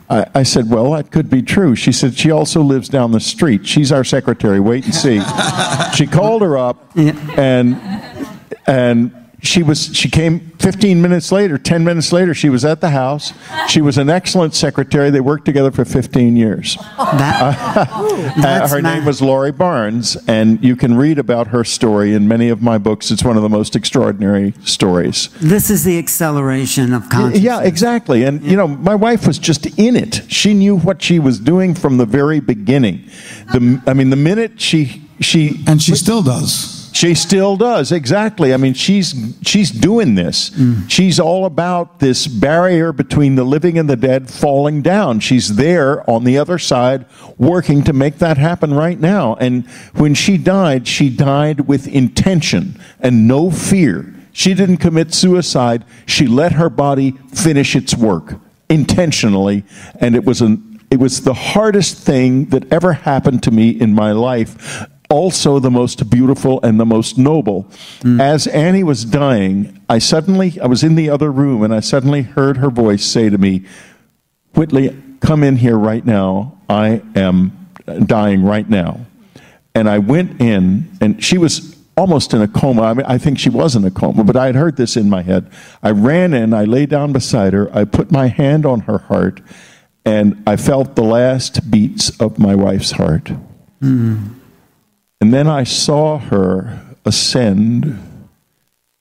I, 0.09 0.25
I 0.37 0.43
said, 0.43 0.71
Well, 0.71 0.93
that 0.93 1.11
could 1.11 1.29
be 1.29 1.43
true. 1.43 1.75
She 1.77 1.93
said, 1.93 2.17
She 2.17 2.31
also 2.31 2.63
lives 2.63 2.89
down 2.89 3.13
the 3.13 3.21
street. 3.21 3.67
She's 3.67 3.93
our 3.93 4.05
secretary. 4.05 4.59
Wait 4.59 4.87
and 4.87 4.95
see. 4.95 5.21
she 5.95 6.07
called 6.07 6.41
her 6.41 6.57
up, 6.57 6.97
and, 6.97 7.77
and 8.67 9.18
she, 9.41 9.63
was, 9.63 9.95
she 9.97 10.11
came 10.11 10.41
15 10.59 11.01
minutes 11.01 11.31
later, 11.31 11.59
10 11.59 11.85
minutes 11.85 12.13
later, 12.13 12.35
she 12.35 12.49
was 12.49 12.65
at 12.65 12.81
the 12.81 12.91
house. 12.91 13.33
She 13.69 13.81
was 13.81 13.97
an 13.97 14.11
excellent 14.11 14.55
secretary. 14.55 15.11
They 15.11 15.21
worked 15.21 15.45
together 15.45 15.71
for 15.71 15.85
15 15.85 16.37
years. 16.37 16.77
That, 16.97 17.57
Uh, 18.39 18.69
her 18.69 18.83
name 18.83 19.05
was 19.05 19.23
Laurie 19.23 19.53
Barnes, 19.53 20.17
and 20.27 20.63
you 20.63 20.75
can 20.75 20.97
read 20.97 21.19
about 21.19 21.49
her 21.49 21.63
story 21.65 22.15
in 22.15 22.27
many 22.27 22.49
of 22.49 22.63
my 22.63 22.79
books. 22.79 23.11
It's 23.11 23.23
one 23.23 23.37
of 23.37 23.43
the 23.43 23.49
most 23.49 23.77
extraordinary 23.77 24.55
stories. 24.65 25.29
this 25.41 25.71
is 25.71 25.85
the 25.85 25.99
acceleration 25.99 26.93
of 26.93 27.09
consciousness. 27.09 27.43
Yeah, 27.43 27.63
exactly. 27.63 28.25
And 28.25 28.43
you 28.43 28.57
know, 28.57 28.67
my 28.67 28.95
wife 28.95 29.27
was 29.27 29.39
just 29.39 29.67
in 29.79 29.95
it. 29.97 30.23
She 30.29 30.53
knew 30.55 30.77
what 30.77 31.01
she 31.01 31.19
was 31.19 31.39
doing 31.39 31.75
from 31.75 31.97
the 31.97 32.07
very 32.07 32.41
beginning. 32.41 33.09
The, 33.53 33.81
I 33.87 33.95
mean, 33.95 34.11
the 34.11 34.17
minute 34.17 34.61
she 34.61 35.05
she 35.21 35.63
And 35.67 35.83
she 35.83 35.95
still 35.95 36.23
does. 36.23 36.78
She 36.99 37.15
still 37.15 37.57
does 37.57 37.93
exactly. 37.93 38.53
I 38.53 38.57
mean, 38.57 38.75
she's 38.75 39.15
she's 39.43 39.71
doing 39.71 40.17
this. 40.17 40.51
Mm. 40.51 40.91
She's 40.91 41.21
all 41.21 41.45
about 41.45 42.01
this 42.01 42.27
barrier 42.27 42.93
between 42.93 43.37
the 43.37 43.45
living 43.45 43.79
and 43.79 43.89
the 43.89 43.95
dead 43.95 44.29
falling 44.29 44.83
down. 44.83 45.21
She's 45.21 45.55
there 45.55 46.09
on 46.11 46.25
the 46.25 46.39
other 46.39 46.59
side, 46.59 47.07
working 47.39 47.85
to 47.85 47.93
make 47.93 48.19
that 48.19 48.37
happen 48.37 48.75
right 48.75 48.99
now. 48.99 49.37
And 49.37 49.65
when 49.95 50.15
she 50.15 50.39
died, 50.39 50.89
she 50.89 51.09
died 51.09 51.69
with 51.69 51.87
intention 51.87 52.81
and 52.99 53.29
no 53.29 53.53
fear. 53.53 54.13
She 54.33 54.53
didn't 54.53 54.79
commit 54.79 55.15
suicide. 55.15 55.85
She 56.05 56.27
let 56.27 56.55
her 56.55 56.69
body 56.69 57.13
finish 57.33 57.77
its 57.77 57.95
work 57.95 58.41
intentionally, 58.69 59.63
and 60.01 60.17
it 60.17 60.25
was 60.25 60.41
an 60.41 60.81
it 60.91 60.99
was 60.99 61.21
the 61.21 61.35
hardest 61.35 61.99
thing 61.99 62.47
that 62.47 62.73
ever 62.73 62.95
happened 62.95 63.45
to 63.45 63.53
me 63.53 63.69
in 63.69 63.95
my 63.95 64.11
life 64.11 64.89
also 65.11 65.59
the 65.59 65.71
most 65.71 66.11
beautiful 66.11 66.61
and 66.63 66.79
the 66.79 66.87
most 66.87 67.17
noble. 67.17 67.65
Mm. 68.01 68.21
As 68.21 68.47
Annie 68.47 68.85
was 68.85 69.05
dying, 69.05 69.81
I 69.89 69.99
suddenly, 69.99 70.61
I 70.61 70.67
was 70.67 70.85
in 70.85 70.95
the 70.95 71.09
other 71.09 71.33
room 71.33 71.63
and 71.63 71.75
I 71.75 71.81
suddenly 71.81 72.23
heard 72.23 72.59
her 72.59 72.71
voice 72.71 73.05
say 73.05 73.31
to 73.31 73.39
me, 73.39 73.65
Whitley, 74.55 74.97
come 75.21 75.43
in 75.43 75.57
here 75.57 75.79
right 75.79 76.05
now. 76.05 76.59
I 76.69 77.03
am 77.15 77.69
dying 78.05 78.45
right 78.45 78.69
now. 78.69 79.01
And 79.75 79.89
I 79.89 79.99
went 79.99 80.41
in 80.41 80.91
and 81.01 81.23
she 81.25 81.39
was 81.39 81.77
almost 81.97 82.35
in 82.35 82.43
a 82.43 82.49
coma. 82.49 82.83
I 82.83 82.95
mean, 82.95 83.07
I 83.07 83.19
think 83.19 83.39
she 83.39 83.51
was 83.51 83.75
in 83.75 83.85
a 83.85 83.91
coma, 83.91 84.25
but 84.25 84.37
I 84.37 84.47
had 84.47 84.55
heard 84.55 84.77
this 84.77 84.97
in 84.97 85.09
my 85.09 85.23
head. 85.23 85.51
I 85.83 85.91
ran 85.91 86.35
in, 86.35 86.53
I 86.53 86.65
lay 86.65 86.87
down 86.87 87.13
beside 87.13 87.53
her, 87.55 87.75
I 87.77 87.85
put 87.85 88.11
my 88.13 88.29
hand 88.29 88.65
on 88.65 88.81
her 88.81 88.99
heart, 88.99 89.41
and 90.05 90.43
I 90.47 90.57
felt 90.57 90.95
the 90.95 91.03
last 91.03 91.71
beats 91.71 92.19
of 92.21 92.39
my 92.39 92.55
wife's 92.55 92.93
heart. 92.93 93.33
Mm. 93.83 94.35
And 95.21 95.35
then 95.35 95.49
I 95.49 95.65
saw 95.65 96.19
her 96.19 96.81
ascend, 97.05 97.99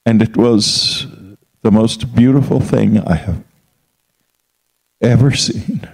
and 0.05 0.21
it 0.21 0.35
was 0.35 1.05
the 1.61 1.71
most 1.71 2.15
beautiful 2.15 2.59
thing 2.59 2.99
I 2.99 3.15
have 3.15 3.43
ever 5.01 5.31
seen. 5.31 5.87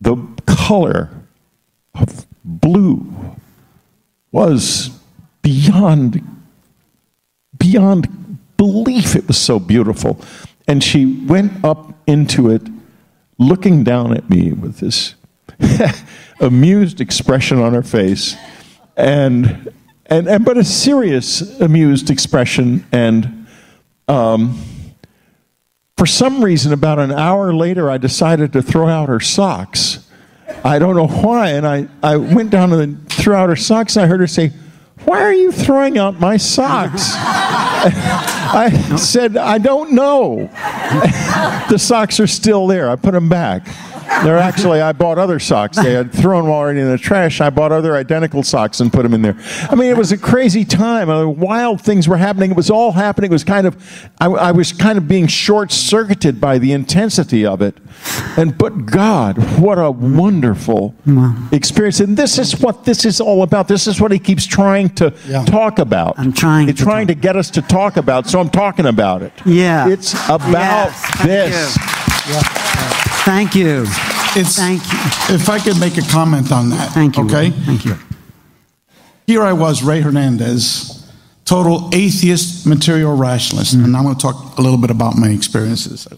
The 0.00 0.16
color 0.46 1.10
of 1.94 2.26
blue 2.44 3.12
was 4.30 4.90
beyond 5.42 6.22
beyond 7.58 8.38
belief 8.56 9.16
it 9.16 9.26
was 9.26 9.38
so 9.38 9.58
beautiful 9.58 10.20
and 10.68 10.84
she 10.84 11.24
went 11.24 11.64
up 11.64 11.92
into 12.06 12.50
it 12.50 12.62
looking 13.38 13.82
down 13.82 14.16
at 14.16 14.28
me 14.28 14.52
with 14.52 14.78
this 14.78 15.14
amused 16.40 17.00
expression 17.00 17.58
on 17.58 17.72
her 17.72 17.82
face 17.82 18.36
and 18.98 19.72
and, 20.06 20.28
and 20.28 20.44
but 20.44 20.58
a 20.58 20.64
serious 20.64 21.58
amused 21.60 22.10
expression 22.10 22.84
and 22.92 23.46
um, 24.08 24.58
for 25.98 26.06
some 26.06 26.44
reason, 26.44 26.72
about 26.72 27.00
an 27.00 27.10
hour 27.10 27.52
later, 27.52 27.90
I 27.90 27.98
decided 27.98 28.52
to 28.52 28.62
throw 28.62 28.86
out 28.86 29.08
her 29.08 29.18
socks. 29.18 30.08
I 30.62 30.78
don't 30.78 30.94
know 30.94 31.08
why. 31.08 31.50
And 31.50 31.66
I, 31.66 31.88
I 32.04 32.16
went 32.16 32.50
down 32.50 32.72
and 32.72 33.06
threw 33.10 33.34
out 33.34 33.48
her 33.48 33.56
socks, 33.56 33.96
and 33.96 34.04
I 34.04 34.06
heard 34.06 34.20
her 34.20 34.28
say, 34.28 34.52
Why 35.04 35.20
are 35.20 35.32
you 35.32 35.50
throwing 35.50 35.98
out 35.98 36.20
my 36.20 36.36
socks? 36.36 37.02
I 37.14 38.70
said, 38.96 39.36
I 39.36 39.58
don't 39.58 39.92
know. 39.92 40.36
the 41.68 41.78
socks 41.78 42.20
are 42.20 42.28
still 42.28 42.68
there. 42.68 42.88
I 42.88 42.94
put 42.94 43.12
them 43.12 43.28
back. 43.28 43.66
They're 44.24 44.38
actually, 44.38 44.80
I 44.80 44.92
bought 44.92 45.18
other 45.18 45.38
socks. 45.38 45.76
They 45.76 45.92
had 45.92 46.12
thrown 46.12 46.44
them 46.44 46.52
already 46.52 46.80
in 46.80 46.88
the 46.88 46.98
trash. 46.98 47.40
I 47.40 47.50
bought 47.50 47.72
other 47.72 47.94
identical 47.96 48.42
socks 48.42 48.80
and 48.80 48.92
put 48.92 49.02
them 49.02 49.14
in 49.14 49.22
there. 49.22 49.36
I 49.70 49.74
mean, 49.74 49.90
it 49.90 49.96
was 49.96 50.12
a 50.12 50.18
crazy 50.18 50.64
time. 50.64 51.08
I 51.10 51.24
mean, 51.24 51.38
wild 51.38 51.80
things 51.82 52.08
were 52.08 52.16
happening. 52.16 52.50
It 52.50 52.56
was 52.56 52.70
all 52.70 52.92
happening. 52.92 53.30
It 53.30 53.34
was 53.34 53.44
kind 53.44 53.66
of, 53.66 54.10
I, 54.20 54.26
I 54.26 54.52
was 54.52 54.72
kind 54.72 54.98
of 54.98 55.06
being 55.06 55.26
short 55.26 55.70
circuited 55.70 56.40
by 56.40 56.58
the 56.58 56.72
intensity 56.72 57.44
of 57.46 57.62
it. 57.62 57.76
And, 58.36 58.56
but 58.56 58.86
God, 58.86 59.36
what 59.60 59.78
a 59.78 59.90
wonderful 59.90 60.94
experience. 61.52 62.00
And 62.00 62.16
this 62.16 62.38
is 62.38 62.58
what 62.60 62.84
this 62.84 63.04
is 63.04 63.20
all 63.20 63.42
about. 63.42 63.68
This 63.68 63.86
is 63.86 64.00
what 64.00 64.10
he 64.10 64.18
keeps 64.18 64.46
trying 64.46 64.90
to 64.96 65.12
Yeah. 65.28 65.44
talk 65.44 65.78
about. 65.78 66.18
I'm 66.18 66.32
trying 66.32 66.66
He's 66.68 66.76
to 66.78 66.82
trying 66.82 67.06
talk- 67.06 67.16
to 67.16 67.20
get 67.20 67.36
us 67.36 67.50
to 67.50 67.62
talk 67.62 67.96
about, 67.96 68.26
so 68.26 68.40
I'm 68.40 68.50
talking 68.50 68.86
about 68.86 69.22
it. 69.22 69.32
Yeah. 69.44 69.88
It's 69.88 70.14
about 70.28 70.92
Yes, 71.24 71.24
this. 71.24 71.78
Thank 73.28 73.54
you. 73.54 73.84
It's, 74.36 74.56
Thank 74.56 74.80
you. 74.90 75.34
If 75.34 75.50
I 75.50 75.58
could 75.58 75.78
make 75.78 75.98
a 75.98 76.02
comment 76.10 76.50
on 76.50 76.70
that. 76.70 76.92
Thank 76.92 77.18
you. 77.18 77.26
Okay. 77.26 77.50
Thank 77.50 77.84
you. 77.84 77.94
Here 79.26 79.42
I 79.42 79.52
was, 79.52 79.82
Ray 79.82 80.00
Hernandez, 80.00 81.06
total 81.44 81.90
atheist, 81.92 82.66
material 82.66 83.14
rationalist. 83.14 83.74
Mm-hmm. 83.74 83.84
And 83.84 83.96
I'm 83.98 84.04
going 84.04 84.14
to 84.14 84.20
talk 84.22 84.56
a 84.56 84.62
little 84.62 84.78
bit 84.78 84.90
about 84.90 85.18
my 85.18 85.28
experiences. 85.28 86.08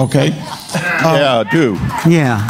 Okay? 0.00 0.28
yeah, 0.74 1.44
do. 1.52 1.74
Yeah. 2.08 2.48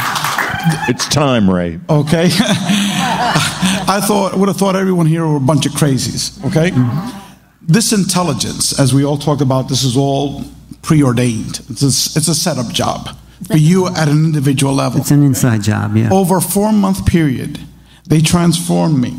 It's 0.87 1.05
time, 1.09 1.49
Ray. 1.49 1.81
Okay? 1.89 2.29
I 2.31 4.01
thought, 4.01 4.37
would 4.37 4.47
have 4.47 4.55
thought 4.55 4.77
everyone 4.77 5.07
here 5.07 5.27
were 5.27 5.35
a 5.35 5.41
bunch 5.41 5.65
of 5.65 5.73
crazies. 5.73 6.41
Okay? 6.45 6.71
Mm-hmm. 6.71 7.33
This 7.61 7.91
intelligence, 7.91 8.79
as 8.79 8.93
we 8.93 9.03
all 9.03 9.17
talked 9.17 9.41
about, 9.41 9.67
this 9.67 9.83
is 9.83 9.97
all 9.97 10.45
preordained. 10.83 11.59
It's 11.69 11.83
a, 11.83 12.17
it's 12.17 12.29
a 12.29 12.35
setup 12.35 12.71
job 12.71 13.18
for 13.47 13.57
you 13.57 13.87
at 13.87 14.07
an 14.07 14.25
individual 14.25 14.73
level. 14.73 14.99
It's 14.99 15.11
an 15.11 15.23
inside 15.23 15.63
job, 15.63 15.95
yeah. 15.95 16.09
Over 16.11 16.37
a 16.37 16.41
four 16.41 16.71
month 16.71 17.05
period, 17.05 17.59
they 18.07 18.21
transformed 18.21 18.99
me 18.99 19.17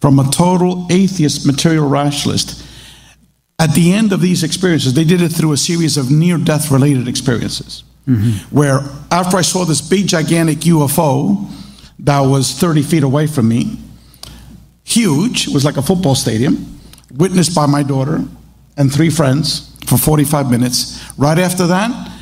from 0.00 0.18
a 0.18 0.30
total 0.30 0.86
atheist 0.90 1.46
material 1.46 1.88
rationalist. 1.88 2.64
At 3.58 3.74
the 3.74 3.92
end 3.92 4.12
of 4.12 4.20
these 4.20 4.42
experiences, 4.42 4.94
they 4.94 5.04
did 5.04 5.22
it 5.22 5.30
through 5.30 5.52
a 5.52 5.56
series 5.56 5.96
of 5.96 6.10
near 6.10 6.36
death 6.36 6.70
related 6.70 7.08
experiences. 7.08 7.84
Mm-hmm. 8.06 8.54
Where 8.54 8.80
after 9.10 9.36
I 9.36 9.42
saw 9.42 9.64
this 9.64 9.80
big, 9.80 10.06
gigantic 10.06 10.58
UFO 10.58 11.50
that 12.00 12.20
was 12.20 12.52
30 12.52 12.82
feet 12.82 13.02
away 13.02 13.26
from 13.26 13.48
me, 13.48 13.78
huge, 14.84 15.48
it 15.48 15.54
was 15.54 15.64
like 15.64 15.76
a 15.76 15.82
football 15.82 16.14
stadium, 16.14 16.78
witnessed 17.14 17.54
by 17.54 17.66
my 17.66 17.82
daughter 17.82 18.24
and 18.76 18.92
three 18.92 19.10
friends 19.10 19.74
for 19.86 19.96
45 19.96 20.50
minutes. 20.50 21.02
Right 21.18 21.38
after 21.38 21.66
that, 21.66 22.12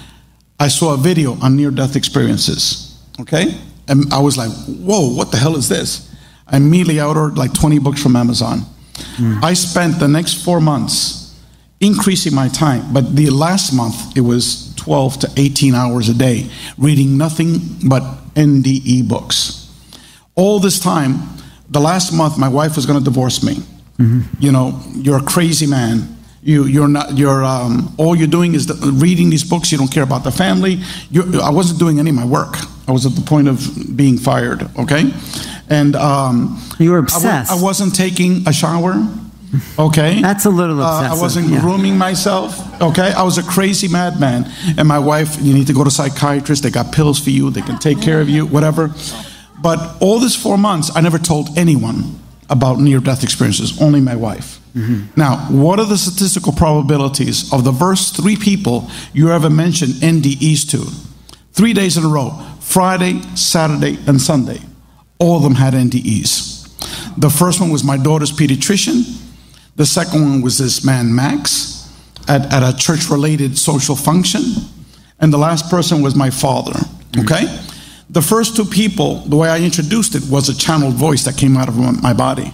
I 0.65 0.69
saw 0.69 0.95
a 0.95 0.97
video 0.97 1.35
on 1.43 1.57
near 1.57 1.70
death 1.70 1.95
experiences. 1.95 2.99
Okay? 3.20 3.55
And 3.86 4.11
I 4.11 4.20
was 4.20 4.39
like, 4.39 4.51
whoa, 4.66 5.15
what 5.15 5.31
the 5.31 5.36
hell 5.36 5.57
is 5.57 5.69
this? 5.69 6.11
I 6.47 6.57
immediately 6.57 7.03
ordered 7.03 7.36
like 7.36 7.53
20 7.53 7.81
books 7.81 8.03
from 8.03 8.16
Amazon. 8.16 8.61
Hmm. 9.16 9.45
I 9.45 9.53
spent 9.53 9.99
the 9.99 10.09
next 10.09 10.43
four 10.43 10.62
months 10.62 11.39
increasing 11.81 12.35
my 12.35 12.49
time, 12.49 12.95
but 12.95 13.15
the 13.15 13.28
last 13.28 13.74
month 13.74 14.16
it 14.16 14.23
was 14.23 14.74
12 14.77 15.19
to 15.19 15.31
18 15.36 15.74
hours 15.74 16.09
a 16.09 16.15
day 16.15 16.49
reading 16.78 17.19
nothing 17.19 17.59
but 17.86 18.03
NDE 18.35 19.07
books. 19.07 19.70
All 20.35 20.61
this 20.61 20.81
time, 20.81 21.28
the 21.69 21.81
last 21.81 22.11
month, 22.11 22.39
my 22.39 22.49
wife 22.49 22.74
was 22.77 22.86
going 22.86 22.99
to 22.99 23.05
divorce 23.05 23.43
me. 23.43 23.57
Mm-hmm. 23.99 24.20
You 24.39 24.53
know, 24.53 24.81
you're 24.95 25.19
a 25.19 25.23
crazy 25.24 25.66
man. 25.66 26.16
You, 26.45 26.65
you're 26.66 26.89
not. 26.89 27.16
You're 27.16 27.43
um, 27.43 27.95
all 27.97 28.15
you're 28.15 28.29
doing 28.29 28.55
is 28.55 28.66
the, 28.66 28.75
reading 28.93 29.31
these 29.31 29.43
books. 29.43 29.73
You 29.73 29.79
don't 29.79 29.91
care 29.91 30.03
about 30.03 30.25
the 30.25 30.31
family. 30.31 30.79
You're, 31.11 31.41
I 31.43 31.49
wasn't 31.49 31.79
doing 31.79 31.99
any 31.99 32.11
of 32.11 32.16
my 32.16 32.27
work. 32.27 32.57
I 32.87 32.93
was 32.93 33.07
at 33.07 33.12
the 33.12 33.23
point 33.23 33.49
of 33.49 33.97
being 33.97 34.19
fired. 34.19 34.69
Okay, 34.79 35.11
and 35.71 35.97
um, 35.97 36.61
You 36.79 36.91
were 36.91 36.99
I 36.99 37.01
obsessed. 37.01 37.51
I, 37.51 37.62
wasn't 37.62 37.95
taking 37.95 38.47
a 38.47 38.53
shower. 38.53 38.93
Okay, 39.79 40.21
That's 40.29 40.45
a 40.45 40.51
little 40.51 40.83
Uh, 40.83 41.09
I 41.15 41.19
wasn't 41.19 41.49
yeah. 41.49 41.62
grooming 41.62 41.97
myself. 41.97 42.61
Okay, 42.83 43.11
I 43.16 43.23
was 43.23 43.39
a 43.39 43.43
crazy 43.43 43.89
madman. 43.89 44.45
And 44.77 44.87
my 44.87 44.99
wife, 44.99 45.41
you 45.41 45.55
need 45.55 45.69
to 45.69 45.73
go 45.73 45.83
to 45.83 45.91
psychiatrist. 45.91 46.62
They 46.62 46.71
got 46.71 46.93
pills 46.93 47.19
for 47.19 47.31
you. 47.31 47.49
They 47.51 47.62
can 47.62 47.79
take 47.79 48.03
care 48.03 48.21
of 48.21 48.29
you, 48.29 48.45
whatever. 48.45 48.91
But 49.62 49.79
all 50.03 50.19
this 50.21 50.37
four 50.37 50.59
months, 50.59 50.91
I 50.95 51.01
never 51.01 51.19
told 51.19 51.57
anyone 51.57 52.21
about 52.51 52.79
near-death 52.79 53.23
experiences. 53.23 53.81
Only 53.81 54.01
my 54.01 54.16
wife. 54.16 54.61
Mm-hmm. 54.75 55.19
Now, 55.19 55.37
what 55.51 55.79
are 55.79 55.87
the 55.87 55.97
statistical 55.97 56.53
probabilities 56.53 57.53
of 57.53 57.65
the 57.65 57.73
first 57.73 58.16
three 58.16 58.37
people 58.37 58.91
you 59.12 59.31
ever 59.31 59.49
mentioned 59.49 59.95
NDEs 59.95 60.69
to? 60.71 60.79
Three 61.53 61.73
days 61.73 61.97
in 61.97 62.05
a 62.05 62.09
row 62.09 62.31
Friday, 62.61 63.21
Saturday, 63.37 63.99
and 64.07 64.21
Sunday. 64.21 64.59
All 65.19 65.37
of 65.37 65.43
them 65.43 65.55
had 65.55 65.75
NDEs. 65.75 67.16
The 67.16 67.31
first 67.31 67.61
one 67.61 67.71
was 67.71 67.85
my 67.85 67.97
daughter's 67.97 68.33
pediatrician. 68.33 69.21
The 69.77 69.87
second 69.87 70.23
one 70.23 70.43
was 70.43 70.59
this 70.59 70.85
man, 70.85 71.15
Max, 71.15 71.93
at, 72.29 72.53
at 72.53 72.62
a 72.62 72.77
church 72.77 73.09
related 73.09 73.57
social 73.57 73.95
function. 73.95 74.43
And 75.21 75.33
the 75.33 75.39
last 75.39 75.71
person 75.71 76.03
was 76.03 76.15
my 76.16 76.31
father. 76.31 76.73
Mm-hmm. 76.73 77.21
Okay? 77.21 77.74
The 78.10 78.22
first 78.22 78.56
two 78.56 78.64
people, 78.64 79.20
the 79.20 79.36
way 79.36 79.48
I 79.48 79.60
introduced 79.60 80.14
it 80.14 80.22
was 80.28 80.48
a 80.48 80.56
channeled 80.56 80.94
voice 80.94 81.24
that 81.24 81.36
came 81.36 81.56
out 81.56 81.68
of 81.68 82.02
my 82.02 82.12
body. 82.12 82.52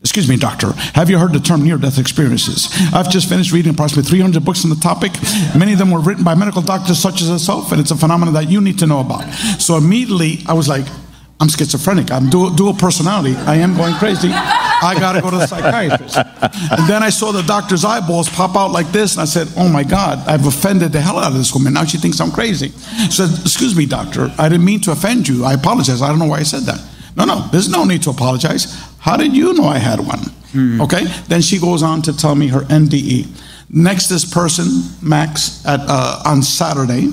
Excuse 0.00 0.28
me, 0.28 0.36
doctor. 0.36 0.72
Have 0.94 1.10
you 1.10 1.18
heard 1.18 1.32
the 1.32 1.40
term 1.40 1.64
near 1.64 1.76
death 1.76 1.98
experiences? 1.98 2.68
I've 2.94 3.10
just 3.10 3.28
finished 3.28 3.52
reading 3.52 3.72
approximately 3.74 4.08
300 4.08 4.44
books 4.44 4.62
on 4.62 4.70
the 4.70 4.76
topic. 4.76 5.12
Many 5.56 5.72
of 5.72 5.78
them 5.78 5.90
were 5.90 5.98
written 5.98 6.22
by 6.22 6.36
medical 6.36 6.62
doctors 6.62 7.00
such 7.00 7.20
as 7.20 7.28
yourself, 7.28 7.72
and 7.72 7.80
it's 7.80 7.90
a 7.90 7.96
phenomenon 7.96 8.34
that 8.34 8.48
you 8.48 8.60
need 8.60 8.78
to 8.78 8.86
know 8.86 9.00
about. 9.00 9.24
So 9.58 9.76
immediately 9.76 10.44
I 10.46 10.52
was 10.52 10.68
like, 10.68 10.86
I'm 11.40 11.48
schizophrenic. 11.48 12.10
I'm 12.10 12.28
dual, 12.30 12.50
dual 12.50 12.74
personality. 12.74 13.36
I 13.36 13.56
am 13.56 13.76
going 13.76 13.94
crazy. 13.94 14.28
I 14.32 14.94
got 14.98 15.12
to 15.12 15.20
go 15.20 15.30
to 15.30 15.36
the 15.36 15.46
psychiatrist. 15.46 16.16
And 16.16 16.88
then 16.88 17.02
I 17.02 17.10
saw 17.10 17.30
the 17.32 17.42
doctor's 17.42 17.84
eyeballs 17.84 18.28
pop 18.28 18.56
out 18.56 18.72
like 18.72 18.88
this, 18.88 19.14
and 19.14 19.22
I 19.22 19.24
said, 19.24 19.48
Oh 19.56 19.68
my 19.68 19.84
God, 19.84 20.18
I've 20.26 20.46
offended 20.46 20.92
the 20.92 21.00
hell 21.00 21.18
out 21.18 21.30
of 21.30 21.38
this 21.38 21.54
woman. 21.54 21.74
Now 21.74 21.84
she 21.84 21.98
thinks 21.98 22.20
I'm 22.20 22.32
crazy. 22.32 22.70
She 23.04 23.10
said, 23.12 23.30
Excuse 23.40 23.76
me, 23.76 23.86
doctor. 23.86 24.32
I 24.38 24.48
didn't 24.48 24.64
mean 24.64 24.80
to 24.82 24.90
offend 24.92 25.28
you. 25.28 25.44
I 25.44 25.52
apologize. 25.54 26.02
I 26.02 26.08
don't 26.08 26.18
know 26.18 26.26
why 26.26 26.38
I 26.38 26.42
said 26.44 26.62
that. 26.62 26.80
No, 27.16 27.24
no, 27.24 27.46
there's 27.52 27.68
no 27.68 27.84
need 27.84 28.02
to 28.02 28.10
apologize. 28.10 28.74
How 28.98 29.16
did 29.16 29.34
you 29.36 29.52
know 29.54 29.64
I 29.64 29.78
had 29.78 30.00
one? 30.00 30.20
Okay. 30.80 31.04
Then 31.28 31.40
she 31.42 31.58
goes 31.58 31.82
on 31.82 32.02
to 32.02 32.16
tell 32.16 32.34
me 32.34 32.48
her 32.48 32.60
NDE. 32.62 33.26
Next, 33.70 34.08
this 34.08 34.24
person, 34.24 34.66
Max, 35.02 35.64
at 35.66 35.80
uh, 35.82 36.22
on 36.24 36.42
Saturday, 36.42 37.12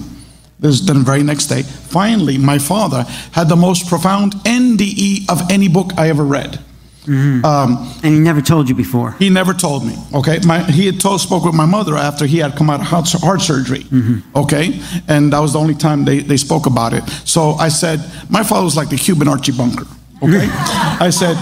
this 0.60 0.82
the 0.82 0.94
very 0.94 1.24
next 1.24 1.48
day. 1.48 1.64
Finally, 1.64 2.38
my 2.38 2.58
father 2.60 3.04
had 3.32 3.50
the 3.50 3.56
most 3.56 3.88
profound 3.88 4.34
NDE 4.46 5.30
of 5.30 5.42
any 5.52 5.68
book 5.68 5.92
I 5.98 6.10
ever 6.10 6.24
read. 6.24 6.60
Um, 7.08 7.88
And 8.04 8.14
he 8.16 8.20
never 8.20 8.42
told 8.42 8.68
you 8.68 8.74
before. 8.76 9.12
he 9.20 9.30
never 9.30 9.54
told 9.54 9.86
me. 9.86 9.94
Okay, 10.12 10.40
my, 10.44 10.64
he 10.64 10.88
had 10.88 11.00
told, 11.00 11.22
spoke 11.22 11.46
with 11.46 11.54
my 11.54 11.66
mother 11.68 11.96
after 11.96 12.26
he 12.26 12.40
had 12.40 12.56
come 12.56 12.70
out 12.72 12.80
of 12.80 12.88
heart, 12.88 13.08
heart 13.12 13.42
surgery. 13.42 13.86
Okay, 14.36 14.80
and 15.08 15.32
that 15.32 15.40
was 15.40 15.54
the 15.54 15.60
only 15.60 15.76
time 15.76 16.04
they, 16.06 16.20
they 16.20 16.38
spoke 16.38 16.66
about 16.66 16.94
it. 16.94 17.04
So 17.26 17.52
I 17.60 17.70
said, 17.70 18.00
my 18.30 18.44
father 18.44 18.64
was 18.64 18.76
like 18.76 18.90
the 18.90 18.98
Cuban 18.98 19.28
Archie 19.28 19.52
Bunker. 19.52 19.86
Okay, 20.24 20.48
I 21.08 21.12
said. 21.12 21.38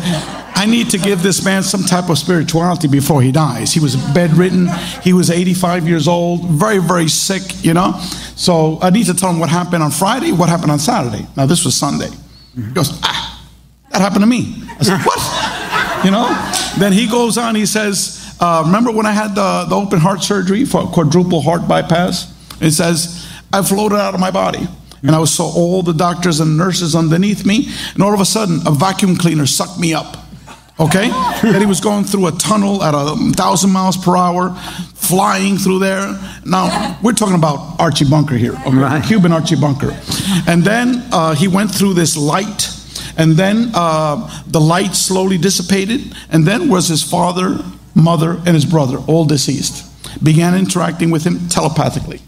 I 0.55 0.65
need 0.65 0.89
to 0.91 0.97
give 0.97 1.23
this 1.23 1.43
man 1.43 1.63
some 1.63 1.83
type 1.83 2.09
of 2.09 2.17
spirituality 2.17 2.87
before 2.87 3.21
he 3.21 3.31
dies. 3.31 3.73
He 3.73 3.79
was 3.79 3.95
bedridden. 4.13 4.67
He 5.01 5.13
was 5.13 5.29
85 5.29 5.87
years 5.87 6.07
old, 6.07 6.45
very, 6.45 6.79
very 6.79 7.07
sick, 7.07 7.63
you 7.63 7.73
know. 7.73 7.99
So 8.35 8.79
I 8.81 8.89
need 8.89 9.05
to 9.07 9.13
tell 9.13 9.29
him 9.29 9.39
what 9.39 9.49
happened 9.49 9.83
on 9.83 9.91
Friday, 9.91 10.31
what 10.31 10.49
happened 10.49 10.71
on 10.71 10.79
Saturday. 10.79 11.27
Now, 11.35 11.45
this 11.45 11.65
was 11.65 11.75
Sunday. 11.75 12.09
He 12.55 12.61
goes, 12.71 12.99
ah, 13.03 13.49
that 13.91 14.01
happened 14.01 14.21
to 14.21 14.27
me. 14.27 14.63
I 14.79 14.83
said, 14.83 14.99
what? 15.01 16.05
You 16.05 16.11
know? 16.11 16.27
Then 16.77 16.93
he 16.93 17.07
goes 17.07 17.37
on, 17.37 17.55
he 17.55 17.65
says, 17.65 18.35
uh, 18.39 18.63
remember 18.65 18.91
when 18.91 19.05
I 19.05 19.11
had 19.11 19.35
the, 19.35 19.65
the 19.69 19.75
open 19.75 19.99
heart 19.99 20.23
surgery 20.23 20.65
for 20.65 20.85
quadruple 20.87 21.41
heart 21.41 21.67
bypass? 21.67 22.31
It 22.61 22.71
says, 22.71 23.27
I 23.51 23.61
floated 23.61 23.95
out 23.95 24.13
of 24.13 24.19
my 24.19 24.31
body. 24.31 24.67
And 25.01 25.11
I 25.11 25.23
saw 25.25 25.53
all 25.53 25.83
the 25.83 25.93
doctors 25.93 26.39
and 26.39 26.57
nurses 26.57 26.95
underneath 26.95 27.45
me. 27.45 27.69
And 27.93 28.01
all 28.01 28.13
of 28.13 28.21
a 28.21 28.25
sudden, 28.25 28.61
a 28.65 28.71
vacuum 28.71 29.17
cleaner 29.17 29.45
sucked 29.45 29.77
me 29.77 29.93
up. 29.93 30.17
Okay? 30.79 31.07
that 31.07 31.57
he 31.59 31.65
was 31.65 31.79
going 31.79 32.03
through 32.03 32.27
a 32.27 32.31
tunnel 32.31 32.83
at 32.83 32.93
a 32.95 33.15
thousand 33.33 33.71
miles 33.71 33.95
per 33.95 34.17
hour, 34.17 34.55
flying 34.95 35.57
through 35.57 35.79
there. 35.79 36.17
Now, 36.45 36.97
we're 37.03 37.13
talking 37.13 37.35
about 37.35 37.79
Archie 37.79 38.09
Bunker 38.09 38.35
here, 38.35 38.53
okay? 38.53 38.75
Right. 38.75 39.03
Cuban 39.03 39.31
Archie 39.31 39.55
Bunker. 39.55 39.95
And 40.47 40.63
then 40.63 41.03
uh, 41.11 41.35
he 41.35 41.47
went 41.47 41.71
through 41.73 41.93
this 41.93 42.17
light, 42.17 42.69
and 43.17 43.33
then 43.33 43.71
uh, 43.75 44.43
the 44.47 44.59
light 44.59 44.95
slowly 44.95 45.37
dissipated, 45.37 46.15
and 46.31 46.45
then 46.45 46.69
was 46.69 46.87
his 46.87 47.03
father, 47.03 47.59
mother, 47.93 48.31
and 48.45 48.55
his 48.55 48.65
brother, 48.65 48.97
all 49.07 49.25
deceased. 49.25 49.85
Began 50.23 50.55
interacting 50.55 51.11
with 51.11 51.23
him 51.23 51.47
telepathically. 51.49 52.19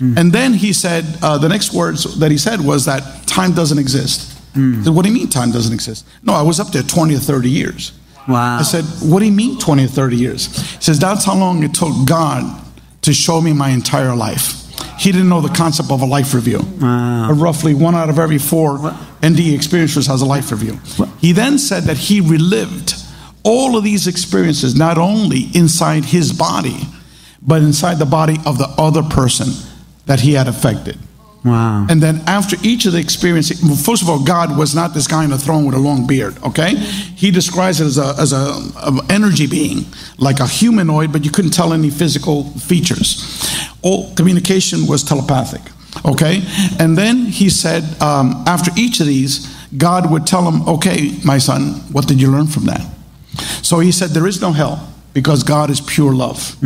And 0.00 0.32
then 0.32 0.52
he 0.54 0.72
said, 0.72 1.04
uh, 1.22 1.38
the 1.38 1.48
next 1.48 1.72
words 1.72 2.18
that 2.18 2.30
he 2.30 2.36
said 2.36 2.60
was 2.60 2.84
that 2.84 3.26
time 3.26 3.54
doesn't 3.54 3.78
exist. 3.78 4.33
Mm. 4.54 4.80
I 4.80 4.84
said, 4.84 4.94
what 4.94 5.02
do 5.02 5.08
you 5.08 5.14
mean 5.14 5.28
time 5.28 5.50
doesn't 5.50 5.72
exist? 5.72 6.06
No, 6.22 6.32
I 6.32 6.42
was 6.42 6.60
up 6.60 6.68
there 6.68 6.82
20 6.82 7.14
or 7.14 7.18
30 7.18 7.50
years. 7.50 7.92
Wow. 8.26 8.58
I 8.58 8.62
said, 8.62 8.84
what 9.08 9.18
do 9.18 9.26
you 9.26 9.32
mean 9.32 9.58
20 9.58 9.84
or 9.84 9.88
30 9.88 10.16
years? 10.16 10.46
He 10.76 10.82
says, 10.82 10.98
that's 10.98 11.24
how 11.24 11.36
long 11.36 11.62
it 11.62 11.74
took 11.74 11.92
God 12.06 12.62
to 13.02 13.12
show 13.12 13.40
me 13.40 13.52
my 13.52 13.70
entire 13.70 14.14
life. 14.14 14.60
He 14.98 15.12
didn't 15.12 15.28
know 15.28 15.40
the 15.40 15.52
concept 15.54 15.90
of 15.90 16.00
a 16.02 16.06
life 16.06 16.32
review. 16.34 16.60
Wow. 16.80 17.32
Roughly 17.32 17.74
one 17.74 17.94
out 17.94 18.08
of 18.08 18.18
every 18.18 18.38
four 18.38 18.78
ND 19.24 19.52
experiencers 19.52 20.06
has 20.06 20.22
a 20.22 20.26
life 20.26 20.50
review. 20.50 20.78
He 21.18 21.32
then 21.32 21.58
said 21.58 21.84
that 21.84 21.96
he 21.98 22.20
relived 22.20 22.94
all 23.42 23.76
of 23.76 23.84
these 23.84 24.06
experiences, 24.06 24.74
not 24.74 24.96
only 24.96 25.50
inside 25.54 26.06
his 26.06 26.32
body, 26.32 26.78
but 27.42 27.60
inside 27.60 27.98
the 27.98 28.06
body 28.06 28.38
of 28.46 28.56
the 28.56 28.68
other 28.78 29.02
person 29.02 29.48
that 30.06 30.20
he 30.20 30.32
had 30.32 30.48
affected. 30.48 30.98
Wow. 31.44 31.86
And 31.90 32.02
then 32.02 32.22
after 32.26 32.56
each 32.62 32.86
of 32.86 32.94
the 32.94 32.98
experiences, 32.98 33.60
first 33.84 34.00
of 34.02 34.08
all, 34.08 34.24
God 34.24 34.56
was 34.56 34.74
not 34.74 34.94
this 34.94 35.06
guy 35.06 35.24
on 35.24 35.32
a 35.32 35.38
throne 35.38 35.66
with 35.66 35.74
a 35.74 35.78
long 35.78 36.06
beard, 36.06 36.42
okay? 36.42 36.74
He 36.74 37.30
describes 37.30 37.82
it 37.82 37.84
as 37.84 37.98
a, 37.98 38.14
as 38.18 38.32
a, 38.32 38.54
a 38.78 39.00
energy 39.10 39.46
being, 39.46 39.84
like 40.16 40.40
a 40.40 40.46
humanoid, 40.46 41.12
but 41.12 41.22
you 41.22 41.30
couldn't 41.30 41.50
tell 41.50 41.74
any 41.74 41.90
physical 41.90 42.44
features. 42.58 43.22
All 43.82 44.14
communication 44.14 44.86
was 44.86 45.04
telepathic, 45.04 45.60
okay? 46.06 46.42
And 46.78 46.96
then 46.96 47.26
he 47.26 47.50
said, 47.50 47.82
um, 48.00 48.42
after 48.46 48.70
each 48.74 49.00
of 49.00 49.06
these, 49.06 49.54
God 49.76 50.10
would 50.10 50.26
tell 50.26 50.50
him, 50.50 50.66
okay, 50.66 51.12
my 51.26 51.36
son, 51.36 51.74
what 51.92 52.08
did 52.08 52.22
you 52.22 52.30
learn 52.30 52.46
from 52.46 52.64
that? 52.66 52.86
So 53.62 53.80
he 53.80 53.92
said, 53.92 54.10
there 54.10 54.26
is 54.26 54.40
no 54.40 54.52
hell 54.52 54.94
because 55.12 55.42
God 55.42 55.68
is 55.68 55.80
pure 55.80 56.14
love. 56.14 56.56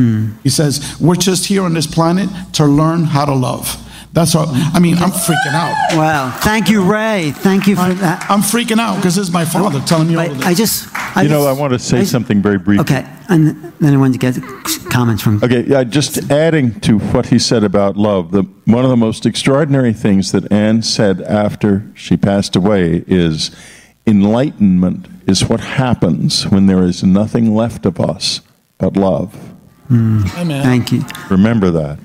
He 0.44 0.50
says, 0.50 0.96
we're 1.00 1.16
just 1.16 1.46
here 1.46 1.64
on 1.64 1.74
this 1.74 1.86
planet 1.86 2.28
to 2.52 2.64
learn 2.64 3.04
how 3.04 3.24
to 3.24 3.34
love. 3.34 3.84
That's 4.12 4.34
all. 4.34 4.46
I 4.48 4.78
mean, 4.80 4.96
I'm 4.98 5.10
freaking 5.10 5.52
out. 5.52 5.74
Wow. 5.96 6.36
Thank 6.40 6.70
you, 6.70 6.82
Ray. 6.82 7.30
Thank 7.32 7.66
you 7.66 7.76
for 7.76 7.82
I, 7.82 7.92
that. 7.94 8.26
I'm 8.30 8.40
freaking 8.40 8.78
out 8.78 8.96
because 8.96 9.14
this 9.16 9.26
is 9.28 9.32
my 9.32 9.44
father 9.44 9.80
telling 9.80 10.08
me 10.08 10.14
all 10.14 10.20
I, 10.22 10.28
this. 10.28 10.46
I 10.46 10.54
just. 10.54 10.88
I 11.16 11.22
You 11.22 11.28
know, 11.28 11.46
I 11.46 11.52
want 11.52 11.72
to 11.72 11.78
say 11.78 12.00
I- 12.00 12.04
something 12.04 12.40
very 12.42 12.58
briefly. 12.58 12.82
Okay, 12.82 13.06
and 13.28 13.72
then 13.80 13.94
I 13.94 13.96
wanted 13.96 14.18
to 14.20 14.40
get 14.40 14.90
comments 14.90 15.22
from. 15.22 15.42
Okay, 15.42 15.62
yeah, 15.64 15.84
just 15.84 16.30
adding 16.30 16.80
to 16.80 16.98
what 16.98 17.26
he 17.26 17.38
said 17.38 17.64
about 17.64 17.96
love, 17.96 18.30
the, 18.30 18.42
one 18.64 18.84
of 18.84 18.90
the 18.90 18.96
most 18.96 19.26
extraordinary 19.26 19.92
things 19.92 20.32
that 20.32 20.50
Anne 20.50 20.82
said 20.82 21.20
after 21.22 21.84
she 21.94 22.16
passed 22.16 22.56
away 22.56 23.04
is 23.06 23.50
enlightenment 24.06 25.06
is 25.26 25.44
what 25.48 25.60
happens 25.60 26.46
when 26.48 26.66
there 26.66 26.82
is 26.82 27.04
nothing 27.04 27.54
left 27.54 27.84
of 27.84 28.00
us 28.00 28.40
but 28.78 28.96
love. 28.96 29.34
Amen. 29.90 30.62
Thank 30.62 30.92
you. 30.92 31.04
Remember 31.30 31.70
that. 31.70 31.98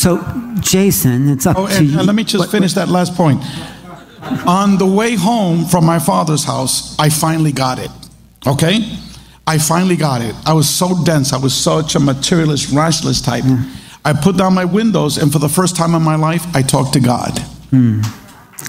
So, 0.00 0.18
Jason, 0.60 1.28
it's 1.28 1.44
up 1.46 1.58
Oh, 1.58 1.66
to 1.66 1.84
you. 1.84 1.98
and 1.98 2.06
let 2.06 2.16
me 2.16 2.24
just 2.24 2.38
What- 2.38 2.50
finish 2.50 2.72
that 2.72 2.88
last 2.88 3.14
point. 3.14 3.42
On 4.46 4.78
the 4.78 4.86
way 4.86 5.14
home 5.14 5.66
from 5.66 5.84
my 5.84 5.98
father's 5.98 6.44
house, 6.44 6.94
I 6.98 7.10
finally 7.10 7.52
got 7.52 7.78
it. 7.78 7.90
Okay? 8.46 8.82
I 9.46 9.58
finally 9.58 9.96
got 9.96 10.22
it. 10.22 10.34
I 10.46 10.54
was 10.54 10.66
so 10.70 11.04
dense. 11.04 11.34
I 11.34 11.36
was 11.36 11.52
such 11.52 11.96
a 11.96 12.00
materialist, 12.00 12.70
rationalist 12.72 13.26
type. 13.26 13.44
I 14.02 14.14
put 14.14 14.38
down 14.38 14.54
my 14.54 14.64
windows, 14.64 15.18
and 15.18 15.30
for 15.30 15.38
the 15.38 15.50
first 15.50 15.76
time 15.76 15.94
in 15.94 16.02
my 16.02 16.14
life, 16.16 16.46
I 16.54 16.62
talked 16.62 16.94
to 16.94 17.00
God. 17.00 17.38
Hmm. 17.70 18.00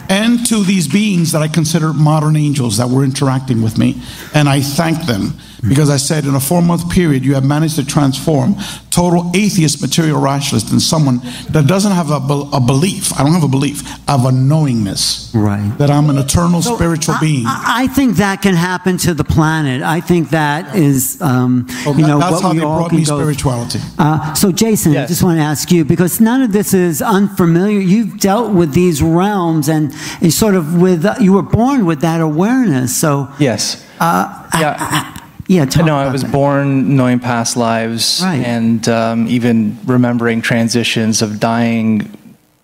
And 0.10 0.46
to 0.48 0.66
these 0.66 0.90
beings 0.90 1.32
that 1.32 1.42
I 1.42 1.48
consider 1.48 1.94
modern 1.94 2.36
angels 2.36 2.76
that 2.76 2.90
were 2.90 3.06
interacting 3.06 3.62
with 3.62 3.78
me. 3.78 4.02
And 4.34 4.50
I 4.50 4.60
thanked 4.60 5.08
them 5.08 5.34
because 5.68 5.90
I 5.90 5.98
said, 5.98 6.26
in 6.26 6.34
a 6.36 6.40
four 6.40 6.62
month 6.62 6.90
period, 6.90 7.24
you 7.24 7.36
have 7.36 7.46
managed 7.46 7.76
to 7.76 7.86
transform 7.86 8.56
total 8.90 9.32
atheist 9.36 9.80
material 9.82 10.20
rationalist 10.20 10.72
in 10.74 10.80
someone 10.80 11.20
that 11.52 11.66
doesn't 11.68 11.92
have 11.92 12.10
a, 12.10 12.20
be- 12.20 12.50
a 12.52 12.60
belief. 12.60 13.14
I 13.18 13.24
don't 13.24 13.34
have 13.34 13.44
a 13.44 13.48
belief. 13.48 13.84
I 14.08 14.14
have 14.18 14.26
a 14.26 14.32
knowingness 14.32 15.32
Right. 15.34 15.72
that 15.78 15.90
I'm 15.90 16.10
an 16.10 16.18
eternal 16.18 16.62
So, 16.62 16.76
spiritual 16.76 17.16
I- 17.16 17.20
being. 17.20 17.46
I, 17.46 17.84
I 17.84 17.88
think 17.88 18.18
that 18.18 18.42
can 18.42 18.56
happen 18.56 18.98
to 18.98 19.14
the 19.14 19.24
planet. 19.24 19.82
I 19.84 20.02
think 20.02 20.32
that 20.32 20.76
is, 20.76 21.22
um, 21.22 21.68
Well, 21.86 21.96
you 21.96 22.02
that- 22.02 22.08
know, 22.08 22.20
that's 22.20 22.34
what 22.34 22.42
how 22.42 22.52
we 22.52 22.58
they 22.60 22.64
all 22.66 22.78
brought 22.80 22.90
can 22.90 23.00
me 23.00 23.06
go. 23.06 23.18
spirituality. 23.20 23.80
Uh, 24.00 24.34
so, 24.34 24.52
Jason, 24.52 24.98
I 24.98 25.06
just 25.06 25.24
want 25.24 25.38
to 25.38 25.44
ask 25.44 25.72
you 25.72 25.86
because 25.86 26.20
none 26.20 26.42
of 26.42 26.52
this 26.52 26.74
is 26.74 27.02
unfamiliar. 27.02 27.80
You've 27.80 28.20
dealt 28.20 28.52
with 28.52 28.74
these 28.74 29.02
realms, 29.02 29.70
and, 29.70 29.94
and 30.22 30.34
sort 30.34 30.56
of 30.56 30.82
with 30.82 31.06
you 31.22 31.34
were 31.34 31.44
born 31.44 31.86
with 31.86 32.02
that 32.02 32.20
awareness. 32.20 32.96
So, 32.98 33.30
Yes. 33.40 33.84
uh, 34.00 34.28
Yeah. 34.60 35.18
Yeah, 35.52 35.66
talk 35.66 35.86
no, 35.86 35.96
I 35.98 36.10
was 36.12 36.22
that. 36.24 36.32
born 36.32 36.96
knowing 36.96 37.20
past 37.20 37.58
lives 37.58 38.22
Right. 38.24 38.42
and 38.46 38.88
um, 38.88 39.28
even 39.28 39.78
remembering 39.86 40.42
transitions 40.42 41.22
of 41.22 41.40
dying, 41.40 42.10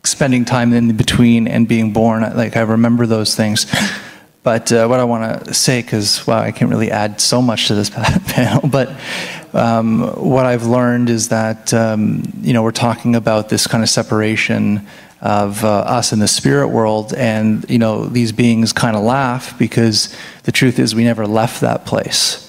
spending 0.03 0.45
time 0.45 0.71
in 0.73 0.95
between 0.95 1.47
and 1.49 1.67
being 1.67 1.91
born. 1.91 2.21
Like 2.35 2.55
I 2.55 2.61
remember 2.61 3.05
those 3.05 3.35
things. 3.35 3.65
But 4.43 4.71
uh, 4.71 4.87
what 4.87 5.01
I 5.01 5.03
want 5.03 5.45
to 5.47 5.53
say, 5.53 5.81
because 5.81 6.25
wow, 6.25 6.39
I 6.39 6.51
can't 6.53 6.71
really 6.71 6.89
add 6.89 7.19
so 7.19 7.41
much 7.41 7.67
to 7.67 7.75
this 7.75 7.89
panel, 8.27 8.69
but 8.69 8.89
um, 9.53 10.03
what 10.15 10.45
I've 10.45 10.65
learned 10.65 11.09
is 11.09 11.27
that 11.27 11.73
um, 11.73 12.23
you 12.41 12.53
know 12.53 12.63
we're 12.63 12.71
talking 12.71 13.15
about 13.15 13.49
this 13.49 13.67
kind 13.67 13.83
of 13.83 13.89
separation 13.89 14.87
of 15.19 15.65
uh, 15.65 15.69
us 15.79 16.13
in 16.13 16.19
the 16.19 16.27
spirit 16.29 16.69
world, 16.69 17.13
and 17.13 17.69
you 17.69 17.77
know 17.79 18.05
these 18.05 18.31
beings 18.31 18.71
kind 18.71 18.95
of 18.95 19.03
laugh 19.03 19.57
because 19.59 20.15
the 20.43 20.53
truth 20.53 20.79
is 20.79 20.95
we 20.95 21.03
never 21.03 21.27
left 21.27 21.59
that 21.61 21.85
place. 21.85 22.46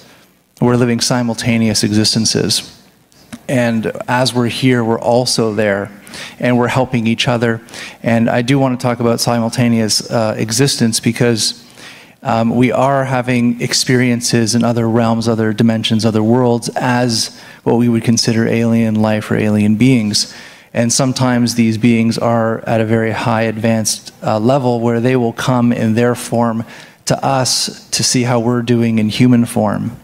We're 0.61 0.75
living 0.75 0.99
simultaneous 0.99 1.83
existences. 1.85 2.75
And 3.47 3.91
as 4.09 4.33
we're 4.33 4.49
here, 4.49 4.83
we're 4.83 4.99
also 4.99 5.53
there 5.53 5.89
and 6.37 6.57
we're 6.57 6.67
helping 6.67 7.07
each 7.07 7.29
other. 7.29 7.61
And 8.03 8.29
I 8.29 8.41
do 8.41 8.59
want 8.59 8.77
to 8.77 8.83
talk 8.83 8.99
about 8.99 9.21
simultaneous 9.21 10.09
uh, 10.11 10.35
existence 10.37 10.99
because 10.99 11.65
um, 12.21 12.49
we 12.55 12.73
are 12.73 13.05
having 13.05 13.61
experiences 13.61 14.53
in 14.53 14.65
other 14.65 14.89
realms, 14.89 15.29
other 15.29 15.53
dimensions, 15.53 16.05
other 16.05 16.21
worlds 16.21 16.69
as 16.75 17.39
what 17.63 17.77
we 17.77 17.87
would 17.87 18.03
consider 18.03 18.45
alien 18.45 18.95
life 18.95 19.31
or 19.31 19.37
alien 19.37 19.75
beings. 19.75 20.33
And 20.73 20.91
sometimes 20.91 21.55
these 21.55 21.77
beings 21.77 22.17
are 22.17 22.59
at 22.67 22.81
a 22.81 22.85
very 22.85 23.11
high 23.11 23.43
advanced 23.43 24.13
uh, 24.21 24.39
level 24.39 24.81
where 24.81 24.99
they 24.99 25.15
will 25.15 25.33
come 25.33 25.71
in 25.71 25.93
their 25.93 26.15
form 26.15 26.65
to 27.05 27.25
us 27.25 27.89
to 27.91 28.03
see 28.03 28.23
how 28.23 28.39
we're 28.39 28.61
doing 28.61 28.99
in 28.99 29.07
human 29.07 29.45
form. 29.45 29.97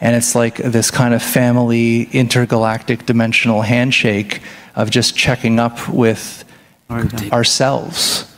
And 0.00 0.14
it's 0.14 0.34
like 0.34 0.56
this 0.56 0.90
kind 0.90 1.14
of 1.14 1.22
family 1.22 2.04
intergalactic 2.12 3.06
dimensional 3.06 3.62
handshake 3.62 4.40
of 4.76 4.90
just 4.90 5.16
checking 5.16 5.58
up 5.58 5.88
with 5.88 6.44
ourselves. 7.32 8.32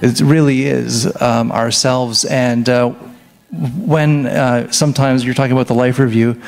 It 0.00 0.20
really 0.20 0.64
is 0.64 1.20
um, 1.20 1.52
ourselves. 1.52 2.24
And 2.24 2.68
uh, 2.68 2.90
when 3.50 4.26
uh, 4.26 4.70
sometimes 4.70 5.24
you're 5.24 5.34
talking 5.34 5.52
about 5.52 5.66
the 5.66 5.74
life 5.74 5.98
review, 5.98 6.40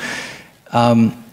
um, 0.71 1.23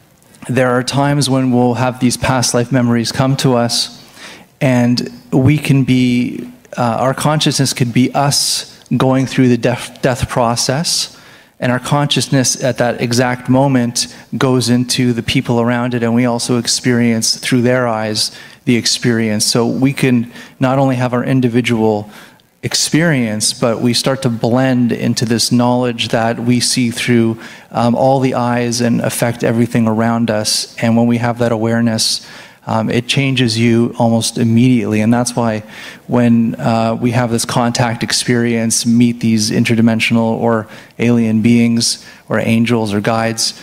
there 0.49 0.71
are 0.71 0.83
times 0.83 1.31
when 1.31 1.51
we'll 1.51 1.75
have 1.75 2.01
these 2.01 2.17
past 2.17 2.55
life 2.55 2.71
memories 2.71 3.11
come 3.11 3.37
to 3.39 3.55
us, 3.55 4.03
and 4.61 5.11
we 5.33 5.59
can 5.59 5.85
be, 5.85 6.51
uh, 6.77 6.99
our 7.01 7.15
consciousness 7.15 7.73
could 7.73 7.93
be 7.93 8.15
us 8.15 8.79
going 8.97 9.27
through 9.27 9.49
the 9.49 9.57
death, 9.57 10.01
death 10.03 10.29
process, 10.29 11.14
and 11.61 11.71
our 11.71 11.79
consciousness 11.79 12.63
at 12.63 12.79
that 12.79 13.01
exact 13.01 13.49
moment 13.49 14.15
goes 14.37 14.69
into 14.69 15.13
the 15.13 15.23
people 15.23 15.61
around 15.61 15.95
it, 15.95 16.03
and 16.03 16.15
we 16.15 16.25
also 16.25 16.59
experience 16.59 17.37
through 17.37 17.63
their 17.63 17.87
eyes 17.87 18.37
the 18.65 18.77
experience. 18.77 19.45
So 19.45 19.67
we 19.67 19.93
can 19.93 20.33
not 20.59 20.79
only 20.79 20.97
have 20.97 21.13
our 21.13 21.25
individual 21.25 22.11
experience, 22.63 23.53
but 23.53 23.81
we 23.81 23.93
start 23.93 24.23
to 24.23 24.31
blend 24.31 24.91
into 24.91 25.27
this 25.27 25.53
knowledge 25.53 26.09
that 26.09 26.39
we 26.39 26.61
see 26.61 26.91
through 26.91 27.39
um, 27.71 27.95
all 27.95 28.21
the 28.21 28.35
eyes 28.35 28.81
and 28.81 29.03
affect 29.03 29.45
everything 29.45 29.87
around 29.87 30.31
us. 30.31 30.75
And 30.79 30.97
when 30.97 31.07
we 31.07 31.19
have 31.19 31.39
that 31.39 31.53
awareness, 31.53 32.27
um, 32.67 32.91
it 32.91 33.07
changes 33.07 33.59
you 33.59 33.95
almost 33.99 34.39
immediately. 34.39 35.01
And 35.01 35.13
that's 35.13 35.37
why 35.37 35.65
when 36.07 36.55
uh, 36.55 36.97
we 37.01 37.11
have 37.11 37.31
this 37.31 37.45
contact 37.45 38.03
experience, 38.03 38.87
meet 38.87 39.21
these 39.21 39.51
interdimensional 39.51 40.33
or 40.33 40.67
alien 40.99 41.43
beings 41.43 42.05
or 42.29 42.39
angels 42.39 42.95
or 42.95 43.01
guides, 43.01 43.61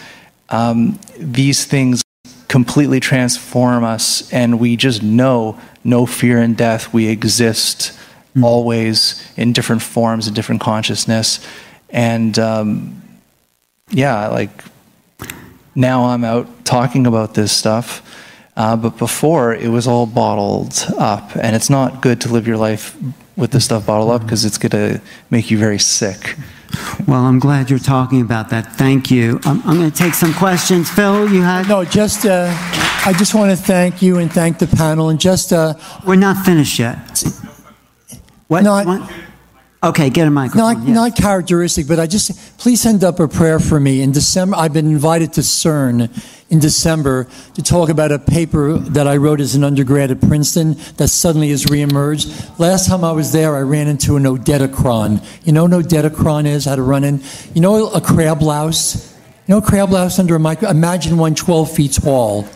um, 0.50 1.00
these 1.18 1.66
things 1.66 2.04
completely 2.48 3.00
transform 3.00 3.84
us, 3.84 4.32
and 4.34 4.60
we 4.60 4.76
just 4.76 5.02
know 5.02 5.58
no 5.86 6.06
fear 6.06 6.42
in 6.42 6.54
death. 6.54 6.94
We 6.94 7.08
exist 7.08 7.98
always 8.44 9.26
in 9.38 9.54
different 9.54 9.82
forms, 9.82 10.28
in 10.28 10.34
different 10.34 10.62
consciousness. 10.62 11.46
And 11.90 12.38
um, 12.38 13.02
yeah, 13.90 14.28
like 14.28 14.52
now 15.76 16.06
I'm 16.06 16.24
out 16.24 16.66
talking 16.66 17.08
about 17.08 17.34
this 17.34 17.52
stuff. 17.52 18.02
Uh, 18.58 18.76
but 18.76 18.98
before, 18.98 19.54
it 19.56 19.70
was 19.70 19.88
all 19.88 20.06
bottled 20.06 20.86
up. 20.98 21.36
And 21.36 21.56
it's 21.56 21.70
not 21.70 22.02
good 22.02 22.20
to 22.22 22.30
live 22.30 22.48
your 22.48 22.58
life 22.58 22.98
with 23.38 23.52
this 23.52 23.66
stuff 23.66 23.86
bottled 23.86 24.12
up 24.12 24.22
because 24.24 24.44
it's 24.46 24.58
going 24.58 24.72
to 24.72 25.02
make 25.30 25.50
you 25.50 25.58
very 25.58 25.80
sick. 25.80 26.36
Well, 27.08 27.22
I'm 27.26 27.40
glad 27.40 27.70
you're 27.70 27.80
talking 27.80 28.22
about 28.22 28.50
that. 28.50 28.74
Thank 28.76 29.10
you. 29.12 29.40
I'm, 29.46 29.62
I'm 29.68 29.78
going 29.78 29.92
to 29.92 29.98
take 29.98 30.14
some 30.14 30.34
questions. 30.34 30.90
Phil, 30.90 31.30
you 31.32 31.42
had. 31.42 31.68
No, 31.68 31.84
just 31.84 32.26
uh, 32.26 32.48
I 33.06 33.14
just 33.18 33.34
want 33.34 33.52
to 33.52 33.58
thank 33.58 34.02
you 34.02 34.18
and 34.20 34.32
thank 34.32 34.60
the 34.60 34.68
panel 34.68 35.10
and 35.10 35.20
just 35.20 35.52
uh, 35.54 35.74
We're 36.06 36.16
not 36.16 36.46
finished 36.46 36.78
yet. 36.80 37.24
What? 38.48 38.64
No, 38.64 38.74
I- 38.74 38.86
what? 38.86 39.12
Okay, 39.84 40.12
get 40.12 40.28
a 40.28 40.30
microphone. 40.30 40.76
not 40.76 40.86
yes. 40.86 40.96
not 40.96 41.16
characteristic, 41.16 41.88
but 41.88 42.00
I 42.00 42.06
just 42.06 42.60
please 42.60 42.80
send 42.80 43.04
up 43.04 43.20
a 43.20 43.28
prayer 43.28 43.60
for 43.60 43.80
me 43.80 44.04
in 44.04 44.12
December. 44.12 44.56
I've 44.56 44.74
been 44.74 44.86
invited 44.86 45.34
to 45.34 45.42
CERN 45.42 46.08
in 46.52 46.60
December 46.60 47.28
to 47.56 47.64
talk 47.64 47.90
about 47.90 48.12
a 48.12 48.20
paper 48.20 48.78
that 48.78 49.08
I 49.08 49.18
wrote 49.18 49.42
as 49.42 49.56
an 49.56 49.64
undergrad 49.64 50.12
at 50.12 50.22
Princeton 50.22 50.74
that 50.98 51.08
suddenly 51.08 51.50
has 51.50 51.66
reemerged. 51.66 52.60
Last 52.60 52.90
time 52.90 53.04
I 53.04 53.12
was 53.12 53.32
there, 53.32 53.56
I 53.56 53.62
ran 53.62 53.88
into 53.88 54.18
an 54.18 54.24
odetocron. 54.24 55.26
You 55.46 55.54
know 55.54 55.64
what 55.64 55.72
odetocron 55.72 56.46
is? 56.46 56.66
How 56.66 56.76
to 56.76 56.84
run 56.84 57.04
in? 57.04 57.24
You 57.56 57.62
know 57.62 57.90
a 57.90 58.02
crab 58.02 58.44
louse? 58.44 59.12
You 59.48 59.56
know 59.56 59.58
a 59.58 59.62
crab 59.64 59.90
louse 59.90 60.20
under 60.20 60.36
a 60.36 60.40
micro? 60.40 60.70
Imagine 60.70 61.18
one 61.18 61.34
12 61.34 61.72
feet 61.72 61.94
tall. 61.94 62.48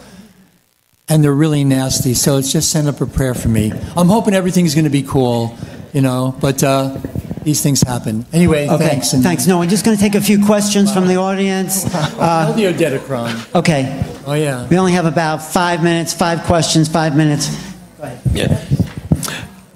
And 1.09 1.23
they're 1.23 1.33
really 1.33 1.63
nasty. 1.63 2.13
So 2.13 2.37
it's 2.37 2.51
just 2.51 2.71
send 2.71 2.87
up 2.87 3.01
a 3.01 3.07
prayer 3.07 3.33
for 3.33 3.47
me. 3.47 3.71
I'm 3.95 4.09
hoping 4.09 4.35
everything's 4.35 4.75
going 4.75 4.85
to 4.85 4.91
be 4.91 5.03
cool, 5.03 5.57
you 5.93 6.01
know, 6.01 6.35
but 6.39 6.63
uh, 6.63 6.99
these 7.45 7.61
things 7.61 7.81
happen. 7.81 8.25
Anyway, 8.33 8.67
Okay, 8.67 8.87
thanks. 8.87 9.13
And 9.13 9.23
thanks. 9.23 9.47
No, 9.47 9.59
we're 9.59 9.67
just 9.67 9.85
going 9.85 9.95
to 9.95 10.01
take 10.03 10.15
a 10.15 10.21
few 10.21 10.43
questions 10.45 10.91
from 10.93 11.07
the 11.07 11.15
audience. 11.15 11.85
Know 12.19 12.53
the. 12.55 12.57
Okay, 13.55 14.03
Oh, 14.27 14.33
yeah. 14.33 14.67
we 14.67 14.77
only 14.77 14.93
have 14.93 15.05
about 15.05 15.41
five 15.43 15.83
minutes, 15.83 16.13
five 16.13 16.41
questions, 16.43 16.89
five 16.89 17.15
minutes. 17.15 17.47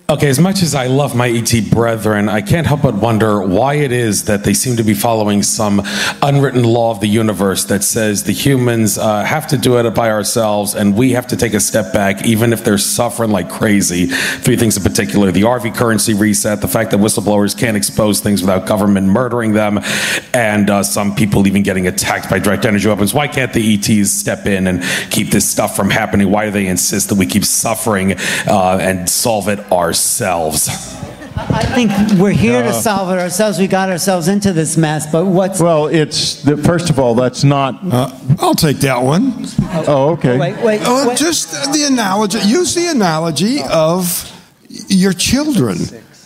Okay, 0.09 0.27
as 0.27 0.39
much 0.39 0.63
as 0.63 0.73
I 0.73 0.87
love 0.87 1.15
my 1.15 1.29
ET 1.29 1.53
brethren, 1.69 2.29
I 2.29 2.41
can't 2.41 2.65
help 2.65 2.81
but 2.81 2.95
wonder 2.95 3.43
why 3.43 3.75
it 3.75 3.91
is 3.91 4.23
that 4.23 4.43
they 4.43 4.55
seem 4.55 4.75
to 4.77 4.83
be 4.83 4.95
following 4.95 5.43
some 5.43 5.83
unwritten 6.23 6.63
law 6.63 6.89
of 6.89 6.99
the 6.99 7.07
universe 7.07 7.65
that 7.65 7.83
says 7.83 8.23
the 8.23 8.31
humans 8.31 8.97
uh, 8.97 9.23
have 9.23 9.45
to 9.49 9.57
do 9.59 9.77
it 9.77 9.93
by 9.93 10.09
ourselves 10.09 10.73
and 10.73 10.97
we 10.97 11.11
have 11.11 11.27
to 11.27 11.37
take 11.37 11.53
a 11.53 11.59
step 11.59 11.93
back, 11.93 12.25
even 12.25 12.53
if 12.53 12.63
they're 12.63 12.79
suffering 12.79 13.29
like 13.29 13.51
crazy. 13.51 14.07
Three 14.07 14.55
things 14.55 14.75
in 14.75 14.81
particular 14.81 15.31
the 15.31 15.43
RV 15.43 15.75
currency 15.75 16.15
reset, 16.15 16.59
the 16.59 16.67
fact 16.67 16.89
that 16.89 16.97
whistleblowers 16.97 17.55
can't 17.55 17.77
expose 17.77 18.19
things 18.19 18.41
without 18.41 18.65
government 18.65 19.05
murdering 19.05 19.53
them, 19.53 19.79
and 20.33 20.71
uh, 20.71 20.81
some 20.81 21.13
people 21.13 21.45
even 21.45 21.61
getting 21.61 21.85
attacked 21.85 22.31
by 22.31 22.39
direct 22.39 22.65
energy 22.65 22.87
weapons. 22.87 23.13
Why 23.13 23.27
can't 23.27 23.53
the 23.53 23.75
ETs 23.75 24.09
step 24.09 24.47
in 24.47 24.65
and 24.65 24.81
keep 25.11 25.29
this 25.29 25.47
stuff 25.47 25.75
from 25.75 25.91
happening? 25.91 26.31
Why 26.31 26.45
do 26.45 26.51
they 26.51 26.65
insist 26.65 27.09
that 27.09 27.15
we 27.19 27.27
keep 27.27 27.45
suffering 27.45 28.13
uh, 28.47 28.79
and 28.81 29.07
solve 29.07 29.49
it 29.49 29.59
ourselves? 29.71 29.98
I 31.37 31.63
think 31.63 32.19
we're 32.19 32.31
here 32.31 32.61
to 32.63 32.73
solve 32.73 33.11
it 33.11 33.19
ourselves. 33.19 33.59
We 33.59 33.67
got 33.67 33.89
ourselves 33.89 34.27
into 34.27 34.51
this 34.53 34.75
mess, 34.77 35.09
but 35.11 35.25
what's. 35.25 35.59
Well, 35.61 35.87
it's 35.87 36.41
the, 36.43 36.57
first 36.57 36.89
of 36.89 36.99
all, 36.99 37.15
that's 37.15 37.43
not. 37.43 37.79
Uh, 37.83 38.11
I'll 38.39 38.55
take 38.55 38.77
that 38.79 39.01
one. 39.01 39.45
Oh, 39.87 40.11
okay. 40.13 40.37
Wait, 40.37 40.61
wait, 40.63 40.81
Oh, 40.83 41.07
wait. 41.07 41.17
just 41.17 41.51
the 41.73 41.85
analogy. 41.85 42.39
Use 42.39 42.75
the 42.75 42.87
analogy 42.87 43.59
of 43.71 44.25
your 44.87 45.13
children. 45.13 45.77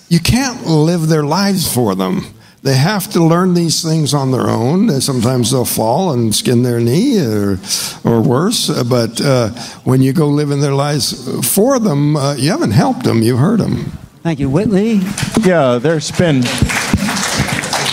You 0.09 0.19
can't 0.19 0.65
live 0.65 1.07
their 1.07 1.23
lives 1.23 1.71
for 1.73 1.95
them. 1.95 2.25
They 2.63 2.75
have 2.75 3.11
to 3.11 3.21
learn 3.21 3.55
these 3.55 3.83
things 3.83 4.13
on 4.13 4.31
their 4.31 4.49
own. 4.49 5.01
Sometimes 5.01 5.51
they'll 5.51 5.65
fall 5.65 6.13
and 6.13 6.33
skin 6.33 6.63
their 6.63 6.79
knee, 6.79 7.19
or, 7.19 7.59
or 8.05 8.21
worse. 8.21 8.69
But 8.83 9.19
uh, 9.19 9.49
when 9.83 10.01
you 10.01 10.13
go 10.13 10.29
live 10.29 10.49
in 10.49 10.61
their 10.61 10.73
lives 10.73 11.53
for 11.53 11.77
them, 11.77 12.15
uh, 12.15 12.35
you 12.35 12.51
haven't 12.51 12.71
helped 12.71 13.03
them. 13.03 13.21
You've 13.21 13.39
hurt 13.39 13.59
them. 13.59 13.91
Thank 14.21 14.39
you. 14.39 14.49
Whitley? 14.49 15.01
Yeah, 15.41 15.77
there's 15.77 16.09
been 16.11 16.43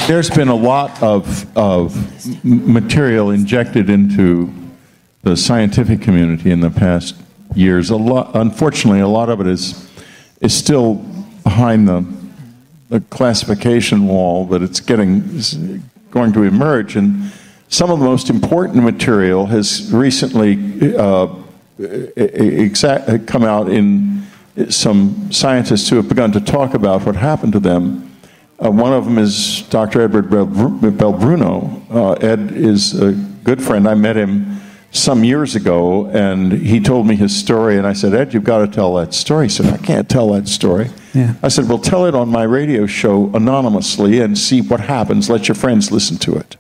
there's 0.07 0.31
been 0.31 0.47
a 0.49 0.55
lot 0.55 1.03
of 1.03 1.45
of 1.57 2.45
material 2.45 3.31
injected 3.31 3.91
into 3.91 4.55
the 5.23 5.37
scientific 5.37 6.01
community 6.01 6.53
in 6.53 6.61
the 6.61 6.71
past 6.71 7.17
years. 7.57 7.91
A 7.91 7.97
lot, 7.97 8.31
unfortunately, 8.35 9.01
a 9.01 9.09
lot 9.09 9.31
of 9.31 9.41
it 9.41 9.49
is 9.49 9.91
is 10.41 10.55
still 10.55 10.95
behind 11.43 11.89
the 11.89 12.20
the 12.91 13.01
classification 13.03 14.07
wall, 14.07 14.45
but 14.45 14.63
it's 14.63 14.81
getting 14.81 15.83
going 16.11 16.33
to 16.33 16.43
emerge. 16.43 16.97
And 16.97 17.33
some 17.69 17.91
of 17.91 18.01
the 18.01 18.05
most 18.05 18.29
important 18.29 18.85
material 18.85 19.47
has 19.47 19.93
recently 19.93 20.97
uh, 20.97 21.29
exact, 21.79 23.27
come 23.27 23.45
out 23.45 23.71
in 23.71 24.27
some 24.69 25.33
scientists 25.33 25.89
who 25.89 25.97
have 25.97 26.09
begun 26.09 26.33
to 26.33 26.41
talk 26.41 26.75
about 26.75 27.07
what 27.07 27.15
happened 27.17 27.53
to 27.53 27.61
them. 27.61 28.07
Uh, 28.63 28.71
one 28.71 28.93
of 28.93 29.05
them 29.05 29.17
is 29.19 29.63
Dr. 29.71 30.03
Edward 30.03 30.27
Belbruno. 30.27 31.83
Uh, 31.91 32.13
Ed 32.15 32.53
is 32.53 33.01
a 33.01 33.13
good 33.45 33.63
friend. 33.63 33.89
I 33.89 33.95
met 33.95 34.17
him 34.17 34.60
some 34.93 35.23
years 35.23 35.55
ago, 35.55 36.07
and 36.07 36.53
he 36.53 36.81
told 36.81 37.07
me 37.07 37.15
his 37.15 37.35
story. 37.37 37.79
And 37.79 37.87
I 37.87 37.93
said, 37.93 38.13
Ed, 38.13 38.35
you've 38.35 38.45
got 38.45 38.59
to 38.59 38.69
tell 38.69 38.95
that 38.95 39.15
story. 39.15 39.47
He 39.47 39.51
said, 39.51 39.67
I 39.67 39.77
can't 39.77 40.09
tell 40.09 40.33
that 40.33 40.49
story. 40.49 40.91
Yeah. 41.15 41.35
I 41.43 41.49
said, 41.49 41.69
Well, 41.69 41.79
tell 41.79 42.07
it 42.07 42.15
on 42.15 42.29
my 42.29 42.43
radio 42.43 42.87
show 42.87 43.35
anonymously 43.35 44.21
and 44.21 44.37
see 44.37 44.61
what 44.61 44.81
happens. 44.81 45.31
Let 45.31 45.49
your 45.49 45.55
friends 45.55 45.91
listen 45.91 46.17
to 46.19 46.37
it. 46.37 46.57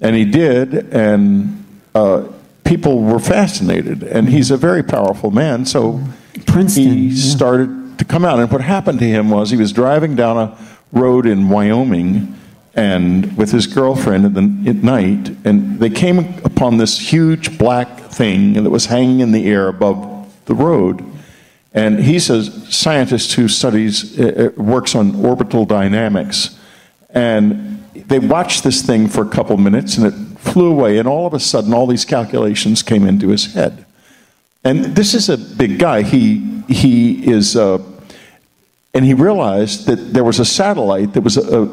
And 0.00 0.16
he 0.16 0.24
did, 0.24 0.92
and 0.92 1.64
uh, 1.94 2.26
people 2.64 3.02
were 3.02 3.20
fascinated. 3.20 4.02
And 4.02 4.28
he's 4.28 4.50
a 4.50 4.56
very 4.56 4.82
powerful 4.82 5.30
man, 5.30 5.64
so 5.64 6.00
Princeton, 6.46 6.84
he 6.84 7.08
yeah. 7.08 7.32
started 7.32 7.98
to 7.98 8.04
come 8.04 8.24
out. 8.24 8.40
And 8.40 8.50
what 8.50 8.62
happened 8.62 8.98
to 8.98 9.06
him 9.06 9.30
was 9.30 9.50
he 9.50 9.56
was 9.56 9.72
driving 9.72 10.16
down 10.16 10.36
a 10.36 10.58
road 10.92 11.26
in 11.26 11.48
Wyoming 11.48 12.36
and 12.74 13.36
with 13.36 13.52
his 13.52 13.66
girlfriend 13.66 14.24
at, 14.24 14.34
the, 14.34 14.70
at 14.70 14.76
night, 14.76 15.36
and 15.44 15.78
they 15.78 15.90
came 15.90 16.18
upon 16.44 16.78
this 16.78 16.98
huge 16.98 17.58
black 17.58 17.98
thing 18.10 18.54
that 18.54 18.70
was 18.70 18.86
hanging 18.86 19.20
in 19.20 19.32
the 19.32 19.46
air 19.46 19.68
above 19.68 20.32
the 20.46 20.54
road. 20.54 21.04
And 21.74 22.00
he's 22.00 22.28
a 22.30 22.44
scientist 22.70 23.34
who 23.34 23.48
studies, 23.48 24.18
uh, 24.18 24.52
uh, 24.56 24.62
works 24.62 24.94
on 24.94 25.14
orbital 25.24 25.64
dynamics. 25.64 26.58
And 27.10 27.82
they 27.94 28.18
watched 28.18 28.62
this 28.62 28.82
thing 28.82 29.08
for 29.08 29.22
a 29.22 29.28
couple 29.28 29.56
minutes 29.56 29.96
and 29.96 30.06
it 30.06 30.38
flew 30.38 30.70
away. 30.70 30.98
And 30.98 31.08
all 31.08 31.26
of 31.26 31.34
a 31.34 31.40
sudden, 31.40 31.72
all 31.72 31.86
these 31.86 32.04
calculations 32.04 32.82
came 32.82 33.06
into 33.06 33.28
his 33.28 33.54
head. 33.54 33.86
And 34.64 34.84
this 34.84 35.14
is 35.14 35.28
a 35.28 35.36
big 35.36 35.78
guy. 35.78 36.02
He, 36.02 36.62
he 36.68 37.30
is, 37.30 37.56
uh, 37.56 37.82
and 38.94 39.04
he 39.04 39.14
realized 39.14 39.86
that 39.86 40.12
there 40.12 40.24
was 40.24 40.38
a 40.38 40.44
satellite 40.44 41.14
that 41.14 41.22
was 41.22 41.36
a, 41.36 41.62
a 41.62 41.66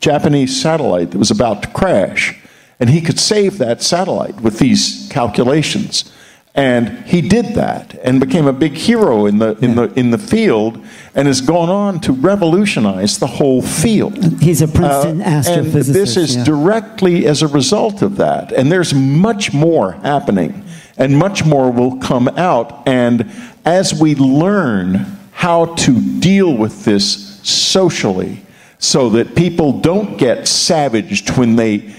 Japanese 0.00 0.60
satellite 0.60 1.10
that 1.12 1.18
was 1.18 1.30
about 1.30 1.62
to 1.62 1.68
crash. 1.68 2.40
And 2.80 2.90
he 2.90 3.00
could 3.00 3.18
save 3.20 3.58
that 3.58 3.82
satellite 3.82 4.40
with 4.40 4.58
these 4.58 5.08
calculations. 5.10 6.12
And 6.56 7.04
he 7.06 7.20
did 7.20 7.54
that 7.56 7.94
and 8.04 8.20
became 8.20 8.46
a 8.46 8.52
big 8.52 8.74
hero 8.74 9.26
in 9.26 9.38
the, 9.38 9.56
in 9.58 9.74
the, 9.74 9.92
in 9.94 10.10
the 10.10 10.18
field 10.18 10.80
and 11.14 11.26
has 11.26 11.40
gone 11.40 11.68
on 11.68 11.98
to 12.00 12.12
revolutionize 12.12 13.18
the 13.18 13.26
whole 13.26 13.60
field. 13.60 14.40
He's 14.40 14.62
a 14.62 14.68
Princeton 14.68 15.20
Uh, 15.20 15.24
and 15.24 15.44
astrophysicist. 15.44 15.92
this 15.92 16.16
is 16.16 16.36
yeah. 16.36 16.44
directly 16.44 17.26
as 17.26 17.42
a 17.42 17.48
result 17.48 18.02
of 18.02 18.16
that. 18.18 18.52
And 18.52 18.70
there's 18.70 18.94
much 18.94 19.52
more 19.52 19.92
happening, 19.92 20.64
and 20.96 21.18
much 21.18 21.44
more 21.44 21.72
will 21.72 21.96
come 21.98 22.28
out. 22.28 22.86
And 22.86 23.28
as 23.64 23.92
we 23.92 24.14
learn 24.14 25.06
how 25.32 25.74
to 25.74 26.00
deal 26.20 26.56
with 26.56 26.84
this 26.84 27.40
socially, 27.42 28.43
so 28.78 29.10
that 29.10 29.34
people 29.34 29.80
don't 29.80 30.18
get 30.18 30.46
savaged 30.48 31.36
when 31.36 31.56
they 31.56 31.94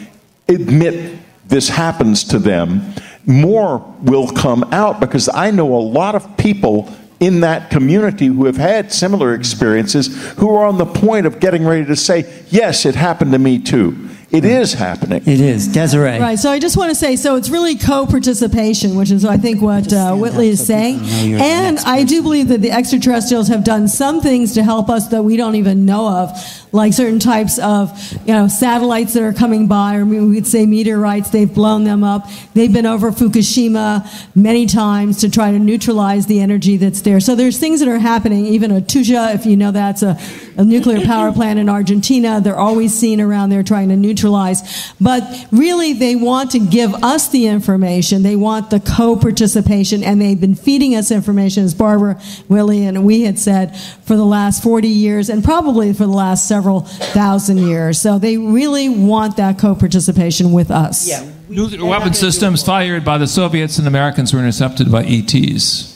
admit 0.48 1.20
this 1.48 1.70
happens 1.70 2.24
to 2.26 2.40
them, 2.40 2.94
more 3.26 3.80
will 4.02 4.28
come 4.28 4.64
out 4.72 5.00
because 5.00 5.30
I 5.30 5.52
know 5.52 5.76
a 5.76 5.82
lot 5.82 6.16
of 6.16 6.38
people 6.38 6.92
in 7.20 7.42
that 7.42 7.70
community 7.70 8.28
who 8.28 8.46
have 8.46 8.58
had 8.58 8.92
similar 8.92 9.34
experiences 9.34 10.34
who 10.34 10.54
are 10.54 10.66
on 10.66 10.78
the 10.78 10.86
point 10.86 11.26
of 11.26 11.40
getting 11.40 11.66
ready 11.66 11.86
to 11.86 11.96
say, 11.96 12.44
Yes, 12.50 12.86
it 12.86 12.96
happened 12.96 13.32
to 13.32 13.40
me 13.40 13.60
too. 13.60 14.10
It 14.32 14.44
is 14.44 14.74
happening. 14.74 15.22
It 15.22 15.40
is. 15.40 15.68
Desiree. 15.68 16.20
Right. 16.20 16.38
So 16.38 16.52
I 16.52 16.60
just 16.60 16.76
want 16.76 16.90
to 16.90 16.96
say, 16.96 17.16
so 17.16 17.36
it's 17.36 17.50
really 17.50 17.78
co-participation, 17.78 18.96
which 18.96 19.12
is 19.12 19.24
I 19.24 19.38
think 19.38 19.62
what 19.62 19.94
uh, 19.94 20.16
Whitley 20.16 20.50
is 20.50 20.66
saying, 20.66 21.00
and 21.40 21.80
I 21.80 22.04
do 22.04 22.22
believe 22.22 22.50
that 22.50 22.62
the 22.62 22.72
extraterrestrials 22.72 23.48
have 23.48 23.64
done 23.64 23.88
some 23.88 24.20
things 24.20 24.54
to 24.56 24.64
help 24.64 24.90
us 24.90 25.08
that 25.10 25.24
we 25.24 25.38
don't 25.38 25.56
even 25.56 25.86
know 25.86 26.10
of, 26.10 26.32
like 26.76 26.94
certain 26.94 27.20
types 27.20 27.58
of 27.58 27.92
you 28.28 28.34
know 28.34 28.48
satellites 28.48 29.14
that 29.14 29.24
are 29.24 29.34
coming 29.34 29.68
by, 29.68 29.96
or 29.96 30.06
we 30.06 30.20
would 30.20 30.46
say 30.46 30.66
meteorites. 30.66 31.30
They've 31.30 31.52
blown 31.52 31.86
them 31.86 32.04
up. 32.04 32.28
They've 32.54 32.72
been 32.72 32.86
over 32.86 33.12
Fukushima 33.12 34.36
many 34.36 34.66
times 34.66 35.22
to 35.22 35.30
try 35.30 35.52
to 35.52 35.60
neutralize 35.60 36.28
the 36.28 36.42
energy 36.42 36.78
that's 36.78 37.02
there. 37.02 37.20
So 37.20 37.36
there's 37.36 37.58
things 37.58 37.80
that 37.80 37.88
are 37.88 37.98
happening. 37.98 38.46
Even 38.46 38.72
Atucha, 38.72 39.34
if 39.34 39.46
you 39.46 39.56
know 39.56 39.72
that's 39.72 40.04
a, 40.04 40.20
a 40.58 40.66
nuclear 40.66 41.06
power 41.06 41.32
plant 41.32 41.60
in 41.60 41.70
Argentina, 41.70 42.42
they're 42.42 42.58
always 42.58 42.94
seen 42.94 43.22
around 43.22 43.50
there 43.50 43.64
trying 43.64 43.90
to 43.90 43.96
neutralize. 43.96 44.94
But 45.00 45.24
really, 45.52 45.94
they 45.94 46.16
want 46.16 46.52
to 46.52 46.60
give 46.60 46.94
us 46.96 47.30
the 47.30 47.48
information. 47.48 48.24
They 48.24 48.36
want 48.36 48.70
the 48.70 48.82
co-participation, 48.82 50.04
and 50.04 50.22
they've 50.22 50.40
been 50.40 50.56
feeding 50.56 50.96
us 50.96 51.10
information, 51.10 51.64
as 51.64 51.74
Barbara, 51.74 52.22
Willie, 52.50 52.86
and 52.86 53.06
we 53.06 53.22
had 53.22 53.40
said 53.40 53.78
for 54.04 54.18
the 54.18 54.26
last 54.26 54.62
40 54.62 54.88
years, 54.88 55.30
and 55.30 55.44
probably 55.44 55.94
for 55.94 56.06
the 56.06 56.08
last 56.08 56.48
several 56.48 56.65
thousand 56.82 57.58
years. 57.60 58.00
So 58.00 58.20
they 58.20 58.38
really 58.38 58.90
want 58.90 59.38
that 59.38 59.60
co-participation 59.60 60.52
with 60.52 60.72
us. 60.72 61.08
Yeah, 61.08 61.30
we 61.50 61.56
Nuclear 61.56 61.86
weapon 61.86 62.14
systems 62.14 62.64
fired 62.64 63.04
by 63.04 63.18
the 63.18 63.28
Soviets 63.28 63.78
and 63.78 63.88
Americans 63.88 64.34
were 64.34 64.40
intercepted 64.40 64.92
by 64.92 65.04
ETs. 65.06 65.92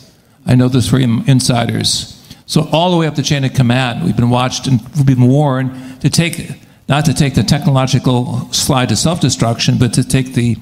I 0.46 0.56
know 0.56 0.68
this 0.68 0.90
from 0.90 1.24
insiders. 1.28 2.16
So 2.46 2.68
all 2.72 2.92
the 2.92 2.98
way 2.98 3.06
up 3.06 3.16
the 3.16 3.24
chain 3.24 3.44
of 3.44 3.54
command, 3.54 4.04
we've 4.04 4.16
been 4.16 4.32
watched 4.32 4.68
and 4.68 4.82
we've 4.96 5.06
been 5.06 5.28
warned 5.28 6.02
to 6.02 6.10
take, 6.10 6.52
not 6.88 7.06
to 7.06 7.14
take 7.14 7.36
the 7.36 7.44
technological 7.44 8.52
slide 8.52 8.90
to 8.90 8.96
self-destruction, 8.96 9.78
but 9.78 9.94
to 9.94 10.04
take 10.04 10.34
the 10.34 10.58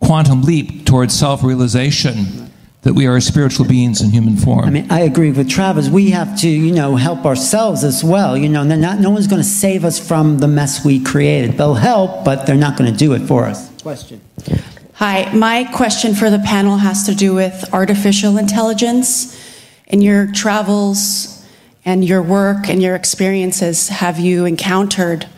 quantum 0.00 0.42
leap 0.42 0.84
towards 0.84 1.14
self-realization 1.18 2.51
that 2.82 2.94
we 2.94 3.06
are 3.06 3.20
spiritual 3.20 3.64
beings 3.66 4.00
in 4.00 4.10
human 4.10 4.36
form. 4.36 4.64
I 4.64 4.70
mean, 4.70 4.90
I 4.90 5.00
agree 5.00 5.30
with 5.30 5.48
Travis. 5.48 5.88
We 5.88 6.10
have 6.10 6.38
to, 6.40 6.48
you 6.48 6.72
know, 6.72 6.96
help 6.96 7.24
ourselves 7.24 7.84
as 7.84 8.02
well. 8.02 8.36
You 8.36 8.48
know, 8.48 8.64
not, 8.64 8.98
no 8.98 9.10
one's 9.10 9.28
going 9.28 9.40
to 9.40 9.48
save 9.48 9.84
us 9.84 10.04
from 10.04 10.38
the 10.38 10.48
mess 10.48 10.84
we 10.84 11.02
created. 11.02 11.56
They'll 11.56 11.74
help, 11.74 12.24
but 12.24 12.44
they're 12.44 12.56
not 12.56 12.76
going 12.76 12.90
to 12.90 12.96
do 12.96 13.12
it 13.14 13.20
for 13.20 13.44
us. 13.44 13.70
Question. 13.82 14.20
Hi, 14.94 15.32
my 15.32 15.64
question 15.72 16.14
for 16.14 16.28
the 16.28 16.40
panel 16.40 16.76
has 16.76 17.06
to 17.06 17.14
do 17.14 17.34
with 17.34 17.72
artificial 17.72 18.36
intelligence. 18.36 19.38
In 19.86 20.00
your 20.00 20.30
travels 20.32 21.46
and 21.84 22.04
your 22.04 22.22
work 22.22 22.68
and 22.68 22.82
your 22.82 22.94
experiences, 22.94 23.88
have 23.88 24.18
you 24.18 24.44
encountered 24.44 25.28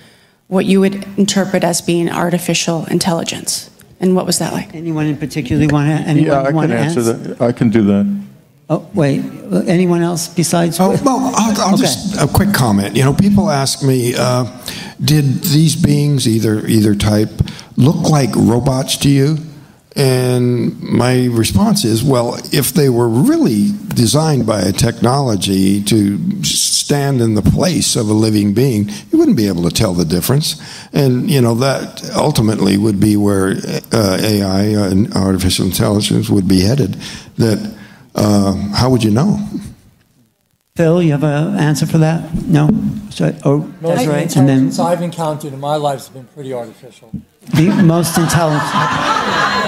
what 0.49 0.65
you 0.65 0.81
would 0.81 1.07
interpret 1.19 1.65
as 1.65 1.83
being 1.83 2.09
artificial 2.09 2.87
intelligence? 2.87 3.71
And 4.01 4.15
what 4.17 4.27
was 4.27 4.39
that 4.39 4.53
like? 4.53 4.75
Anyone 4.75 5.07
in 5.07 5.17
particular 5.17 5.67
want 5.69 5.89
to? 5.89 6.09
Anyone 6.09 6.27
Yeah, 6.31 6.43
I 6.43 6.51
want 6.51 6.69
can 6.69 6.77
to 6.77 6.83
answer 6.83 7.03
that. 7.03 7.41
I 7.41 7.53
can 7.53 7.71
do 7.71 7.83
that. 7.85 8.23
Oh, 8.71 8.89
wait. 8.95 9.21
Anyone 9.67 10.01
else 10.03 10.27
besides? 10.29 10.79
Oh, 10.81 10.91
well, 11.05 11.33
I'll, 11.37 11.61
I'll 11.61 11.75
Okay. 11.75 11.83
just 11.83 12.17
a 12.21 12.27
quick 12.27 12.53
comment. 12.55 12.97
You 12.97 13.05
know, 13.05 13.13
people 13.15 13.51
ask 13.51 13.83
me, 13.83 14.15
uh, 14.17 14.47
did 15.03 15.43
these 15.45 15.77
beings, 15.77 16.27
either 16.27 16.67
either 16.67 16.95
type, 16.95 17.31
look 17.77 18.09
like 18.09 18.31
robots 18.35 18.97
to 18.99 19.11
you? 19.11 19.37
And 19.97 20.81
my 20.83 21.27
response 21.27 21.85
is, 21.85 22.03
well, 22.03 22.35
if 22.53 22.73
they 22.73 22.89
were 22.89 23.09
really 23.09 23.71
designed 23.89 24.45
by 24.45 24.61
a 24.61 24.73
technology 24.73 25.83
to 25.85 26.43
stand 26.43 27.21
in 27.21 27.35
the 27.35 27.43
place 27.43 27.95
of 27.95 28.09
a 28.09 28.13
living 28.13 28.55
being, 28.55 28.89
you 29.11 29.19
wouldn't 29.19 29.37
be 29.37 29.47
able 29.47 29.63
to 29.63 29.71
tell 29.71 29.95
the 29.95 30.05
difference. 30.05 30.61
And 30.93 31.31
you 31.31 31.41
know 31.41 31.55
that 31.55 32.11
ultimately 32.17 32.77
would 32.77 32.99
be 32.99 33.17
where 33.17 33.55
uh, 33.93 34.19
AI 34.21 34.75
uh, 34.75 34.91
and 34.91 35.15
artificial 35.15 35.67
intelligence 35.67 36.29
would 36.29 36.49
be 36.49 36.61
headed. 36.61 36.95
That 37.37 37.77
uh, 38.17 38.55
how 38.75 38.91
would 38.91 39.05
you 39.05 39.13
know? 39.13 39.39
Phil, 40.77 41.01
you 41.03 41.13
have 41.13 41.23
an 41.23 41.57
answer 41.57 41.87
for 41.87 41.99
that? 41.99 42.35
No. 42.47 42.69
So, 43.11 43.33
oh, 43.45 43.59
Most 43.81 44.07
of 44.07 44.07
the 44.07 44.13
and 44.13 44.49
then 44.49 44.65
intelligence 44.65 44.79
I've 44.81 45.03
encountered 45.03 45.53
in 45.53 45.61
my 45.61 45.77
life 45.77 46.01
has 46.01 46.09
been 46.09 46.25
pretty 46.25 46.53
artificial. 46.53 47.13
The 47.53 47.83
most 47.85 48.19
intelligent. 48.19 49.15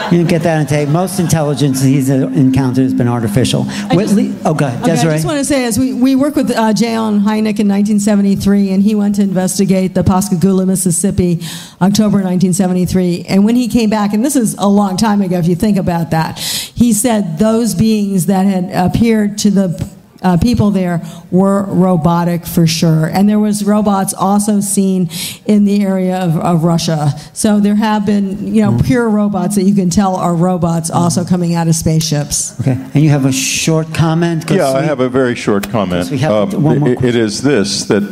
You 0.06 0.18
didn't 0.18 0.30
get 0.30 0.42
that 0.42 0.60
on 0.60 0.66
tape. 0.66 0.88
Most 0.88 1.18
intelligence 1.18 1.82
he's 1.82 2.10
encountered 2.10 2.84
has 2.84 2.94
been 2.94 3.08
artificial. 3.08 3.64
Whitley, 3.90 4.36
oh, 4.44 4.54
go 4.54 4.66
ahead, 4.66 4.82
Okay, 4.82 4.92
Desiree. 4.92 5.12
I 5.12 5.16
just 5.16 5.26
want 5.26 5.38
to 5.38 5.44
say, 5.44 5.64
as 5.64 5.80
we, 5.80 5.92
we 5.94 6.14
worked 6.14 6.36
with 6.36 6.52
uh, 6.52 6.72
J.Allen 6.72 7.22
Hynek 7.22 7.58
in 7.58 7.66
1973, 7.66 8.70
and 8.70 8.84
he 8.84 8.94
went 8.94 9.16
to 9.16 9.22
investigate 9.22 9.94
the 9.94 10.04
Pascagoula, 10.04 10.64
Mississippi, 10.64 11.40
October 11.82 12.18
1973. 12.22 13.24
And 13.28 13.44
when 13.44 13.56
he 13.56 13.66
came 13.66 13.90
back, 13.90 14.12
and 14.12 14.24
this 14.24 14.36
is 14.36 14.54
a 14.54 14.68
long 14.68 14.96
time 14.96 15.20
ago 15.22 15.38
if 15.38 15.48
you 15.48 15.56
think 15.56 15.76
about 15.76 16.12
that, 16.12 16.38
he 16.38 16.92
said 16.92 17.40
those 17.40 17.74
beings 17.74 18.26
that 18.26 18.46
had 18.46 18.70
appeared 18.72 19.38
to 19.38 19.50
the 19.50 19.95
uh, 20.26 20.36
people 20.36 20.72
there 20.72 21.00
were 21.30 21.62
robotic 21.68 22.44
for 22.44 22.66
sure. 22.66 23.06
And 23.06 23.28
there 23.28 23.38
was 23.38 23.64
robots 23.64 24.12
also 24.12 24.60
seen 24.60 25.08
in 25.46 25.64
the 25.64 25.82
area 25.84 26.18
of, 26.18 26.36
of 26.38 26.64
Russia. 26.64 27.10
So 27.32 27.60
there 27.60 27.76
have 27.76 28.04
been, 28.04 28.52
you 28.52 28.62
know, 28.62 28.76
pure 28.84 29.08
robots 29.08 29.54
that 29.54 29.62
you 29.62 29.74
can 29.74 29.88
tell 29.88 30.16
are 30.16 30.34
robots 30.34 30.90
also 30.90 31.24
coming 31.24 31.54
out 31.54 31.68
of 31.68 31.76
spaceships. 31.76 32.58
Okay, 32.60 32.72
and 32.72 32.96
you 33.04 33.10
have 33.10 33.24
a 33.24 33.32
short 33.32 33.94
comment? 33.94 34.50
Yeah, 34.50 34.70
I 34.72 34.82
have 34.82 34.98
a 35.00 35.08
very 35.08 35.36
short 35.36 35.70
comment. 35.70 36.10
we 36.10 36.18
have 36.18 36.54
Um, 36.54 36.62
one 36.62 36.80
more 36.80 36.88
it- 36.90 37.04
it 37.04 37.14
is 37.16 37.42
this 37.42 37.84
that 37.84 38.02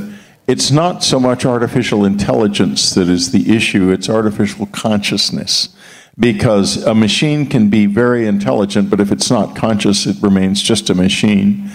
it's 0.46 0.70
not 0.70 1.02
so 1.02 1.18
much 1.18 1.44
artificial 1.44 2.04
intelligence 2.04 2.94
that 2.94 3.08
is 3.08 3.32
the 3.32 3.56
issue, 3.56 3.90
it's 3.90 4.08
artificial 4.08 4.66
consciousness. 4.66 5.68
Because 6.18 6.84
a 6.84 6.94
machine 6.94 7.46
can 7.46 7.70
be 7.70 7.86
very 7.86 8.26
intelligent, 8.26 8.88
but 8.88 9.00
if 9.00 9.10
it's 9.10 9.30
not 9.30 9.56
conscious, 9.56 10.06
it 10.06 10.16
remains 10.22 10.62
just 10.62 10.88
a 10.90 10.94
machine. 10.94 11.70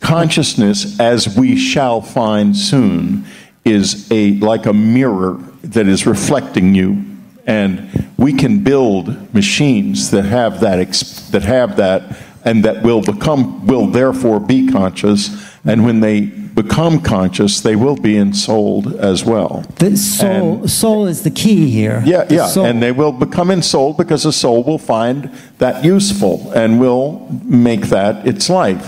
Consciousness, 0.00 0.98
as 0.98 1.36
we 1.36 1.56
shall 1.56 2.00
find 2.00 2.56
soon, 2.56 3.24
is 3.64 4.10
a 4.10 4.32
like 4.38 4.66
a 4.66 4.72
mirror 4.72 5.38
that 5.62 5.86
is 5.86 6.06
reflecting 6.06 6.74
you 6.74 7.04
and 7.46 8.08
we 8.16 8.32
can 8.32 8.62
build 8.62 9.32
machines 9.32 10.10
that 10.10 10.24
have 10.24 10.60
that 10.60 10.78
ex- 10.78 11.28
that 11.30 11.42
have 11.42 11.76
that 11.76 12.16
and 12.44 12.64
that 12.64 12.82
will 12.82 13.00
become 13.00 13.66
will 13.66 13.86
therefore 13.86 14.40
be 14.40 14.68
conscious 14.68 15.30
and 15.64 15.84
when 15.84 16.00
they 16.00 16.32
become 16.62 17.00
conscious 17.00 17.60
they 17.60 17.76
will 17.76 17.96
be 17.96 18.16
ensouled 18.16 18.86
as 19.12 19.24
well 19.24 19.62
The 19.76 19.96
soul, 19.96 20.66
soul 20.66 21.06
is 21.06 21.22
the 21.22 21.30
key 21.30 21.70
here. 21.70 22.02
yeah 22.06 22.24
The 22.24 22.34
yeah 22.36 22.46
soul. 22.46 22.64
and 22.66 22.82
they 22.82 22.92
will 22.92 23.12
become 23.12 23.50
ensouled 23.52 23.96
because 23.96 24.22
the 24.24 24.32
soul 24.32 24.64
will 24.64 24.78
find 24.96 25.18
that 25.58 25.84
useful 25.84 26.50
and 26.60 26.80
will 26.80 27.28
make 27.44 27.82
that 27.96 28.26
its 28.26 28.48
life 28.50 28.84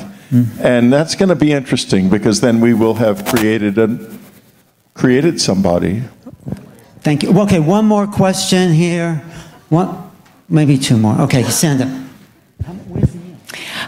and 0.60 0.92
that's 0.92 1.14
going 1.14 1.30
to 1.30 1.40
be 1.46 1.52
interesting 1.52 2.10
because 2.10 2.40
then 2.40 2.60
we 2.60 2.72
will 2.74 2.94
have 2.94 3.24
created 3.24 3.78
a 3.78 3.88
created 4.94 5.40
somebody 5.40 6.02
Thank 7.00 7.22
you. 7.22 7.30
Okay, 7.42 7.60
one 7.60 7.86
more 7.86 8.06
question 8.08 8.72
here. 8.72 9.22
One, 9.70 9.88
maybe 10.48 10.76
two 10.76 10.96
more. 10.98 11.14
Okay, 11.22 11.42
stand 11.44 11.80
up. 11.80 11.88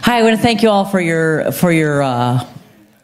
Hi, 0.03 0.19
I 0.19 0.23
want 0.23 0.35
to 0.37 0.41
thank 0.41 0.63
you 0.63 0.69
all 0.69 0.85
for 0.85 0.99
your 1.01 1.51
for 1.51 1.71
your 1.71 2.01
uh, 2.01 2.43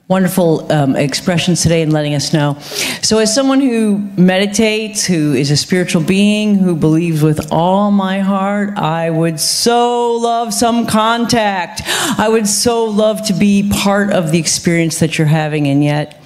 wonderful 0.08 0.72
um, 0.72 0.96
expressions 0.96 1.62
today 1.62 1.82
and 1.82 1.92
letting 1.92 2.14
us 2.14 2.32
know. 2.32 2.58
So, 3.02 3.18
as 3.18 3.34
someone 3.34 3.60
who 3.60 3.98
meditates, 4.18 5.06
who 5.06 5.34
is 5.34 5.52
a 5.52 5.58
spiritual 5.58 6.02
being, 6.02 6.56
who 6.56 6.76
believes 6.76 7.22
with 7.22 7.52
all 7.52 7.92
my 7.92 8.20
heart, 8.20 8.78
I 8.78 9.10
would 9.10 9.40
so 9.40 10.14
love 10.14 10.54
some 10.54 10.88
contact. 10.88 11.82
I 11.86 12.30
would 12.30 12.48
so 12.48 12.86
love 12.86 13.26
to 13.28 13.34
be 13.34 13.70
part 13.70 14.12
of 14.12 14.32
the 14.32 14.40
experience 14.40 15.00
that 15.00 15.18
you're 15.18 15.28
having, 15.28 15.68
and 15.68 15.84
yet, 15.84 16.22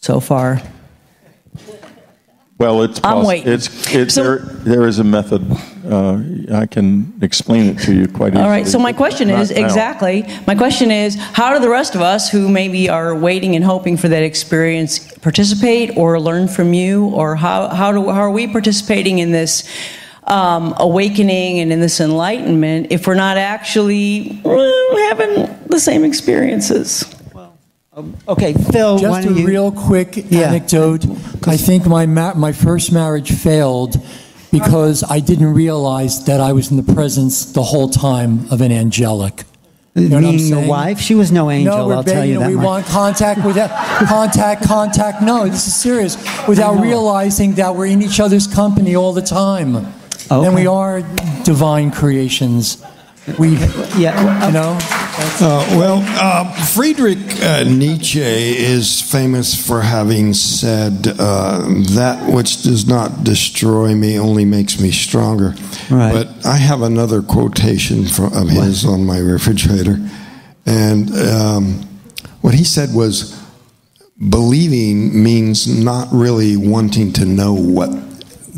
so 0.00 0.20
far, 0.20 0.62
Well, 2.58 2.82
it's 2.82 3.00
I'm 3.04 3.24
waiting. 3.24 3.52
It's, 3.52 3.94
it's 3.94 4.14
So- 4.14 4.22
there. 4.24 4.38
There 4.68 4.86
is 4.86 4.98
a 4.98 5.04
method. 5.04 5.46
Uh, 5.88 6.20
I 6.52 6.66
can 6.66 7.14
explain 7.22 7.66
it 7.66 7.78
to 7.84 7.94
you 7.94 8.08
quite 8.08 8.32
easily. 8.32 8.42
All 8.42 8.50
right. 8.50 8.66
So 8.66 8.78
my 8.78 8.92
question 8.92 9.30
is 9.30 9.50
now. 9.50 9.64
exactly. 9.64 10.24
My 10.46 10.54
question 10.56 10.90
is, 10.90 11.14
how 11.16 11.54
do 11.54 11.60
the 11.60 11.70
rest 11.70 11.94
of 11.94 12.02
us 12.02 12.28
who 12.28 12.48
maybe 12.48 12.88
are 12.90 13.14
waiting 13.14 13.54
and 13.54 13.64
hoping 13.64 13.96
for 13.96 14.08
that 14.08 14.22
experience 14.22 14.98
participate 15.18 15.96
or 15.96 16.20
learn 16.20 16.48
from 16.48 16.74
you, 16.74 17.06
or 17.06 17.36
how 17.36 17.68
how 17.68 17.92
do 17.92 18.10
how 18.10 18.20
are 18.20 18.30
we 18.30 18.46
participating 18.48 19.20
in 19.20 19.30
this? 19.30 19.62
Um, 20.24 20.74
awakening 20.76 21.60
and 21.60 21.72
in 21.72 21.80
this 21.80 22.00
enlightenment, 22.00 22.88
if 22.90 23.06
we're 23.06 23.14
not 23.14 23.38
actually 23.38 24.42
uh, 24.44 24.96
having 25.08 25.48
the 25.68 25.80
same 25.80 26.04
experiences. 26.04 27.06
Um, 27.98 28.14
okay, 28.28 28.52
Phil, 28.52 28.98
Just 28.98 29.26
a 29.26 29.32
you? 29.32 29.44
real 29.44 29.72
quick 29.72 30.24
Yeah. 30.30 30.42
anecdote. 30.50 31.04
I 31.48 31.56
think 31.56 31.84
my 31.84 32.06
ma- 32.06 32.34
my 32.34 32.52
first 32.52 32.92
marriage 32.92 33.32
failed 33.32 33.98
because 34.52 35.02
I 35.08 35.18
didn't 35.18 35.52
realize 35.52 36.22
that 36.24 36.40
I 36.40 36.52
was 36.52 36.70
in 36.70 36.76
the 36.76 36.92
presence 36.94 37.44
the 37.46 37.62
whole 37.64 37.88
time 37.88 38.46
of 38.52 38.60
an 38.60 38.70
angelic. 38.70 39.44
You 39.96 40.08
know 40.10 40.20
Meaning 40.20 40.46
your 40.46 40.60
wife? 40.60 41.00
She 41.00 41.16
was 41.16 41.32
no 41.32 41.50
angel, 41.50 41.76
no, 41.88 41.90
I'll 41.96 42.04
tell 42.04 42.14
begging 42.14 42.34
you 42.34 42.40
her. 42.40 42.44
that 42.44 42.50
We 42.50 42.54
much. 42.56 42.64
want 42.64 42.86
contact 42.86 43.44
without 43.44 43.70
contact, 44.06 44.62
contact. 44.62 45.20
No, 45.22 45.48
this 45.48 45.66
is 45.66 45.74
serious. 45.74 46.16
Without 46.46 46.80
realizing 46.80 47.54
that 47.54 47.74
we're 47.74 47.86
in 47.86 48.00
each 48.00 48.20
other's 48.20 48.46
company 48.46 48.94
all 48.94 49.12
the 49.12 49.22
time, 49.22 49.74
Okay. 50.30 50.46
and 50.46 50.54
we 50.54 50.68
are 50.68 51.02
divine 51.42 51.90
creations. 51.90 52.76
We, 53.38 53.58
Yeah. 53.98 54.46
you 54.46 54.52
know. 54.52 54.78
Uh, 55.20 55.66
well, 55.76 56.00
uh, 56.04 56.66
Friedrich 56.66 57.18
uh, 57.42 57.64
Nietzsche 57.64 58.20
is 58.20 59.00
famous 59.00 59.54
for 59.54 59.80
having 59.80 60.32
said, 60.32 61.08
uh, 61.18 61.66
That 61.94 62.32
which 62.32 62.62
does 62.62 62.86
not 62.86 63.24
destroy 63.24 63.94
me 63.94 64.18
only 64.18 64.44
makes 64.44 64.80
me 64.80 64.92
stronger. 64.92 65.54
Right. 65.90 66.12
But 66.12 66.46
I 66.46 66.56
have 66.56 66.82
another 66.82 67.22
quotation 67.22 68.06
from, 68.06 68.32
of 68.32 68.48
his 68.48 68.84
on 68.84 69.04
my 69.04 69.18
refrigerator. 69.18 69.98
And 70.66 71.10
um, 71.16 71.74
what 72.40 72.54
he 72.54 72.64
said 72.64 72.94
was, 72.94 73.36
Believing 74.28 75.22
means 75.22 75.66
not 75.66 76.08
really 76.12 76.56
wanting 76.56 77.12
to 77.14 77.24
know 77.24 77.54
what 77.54 77.90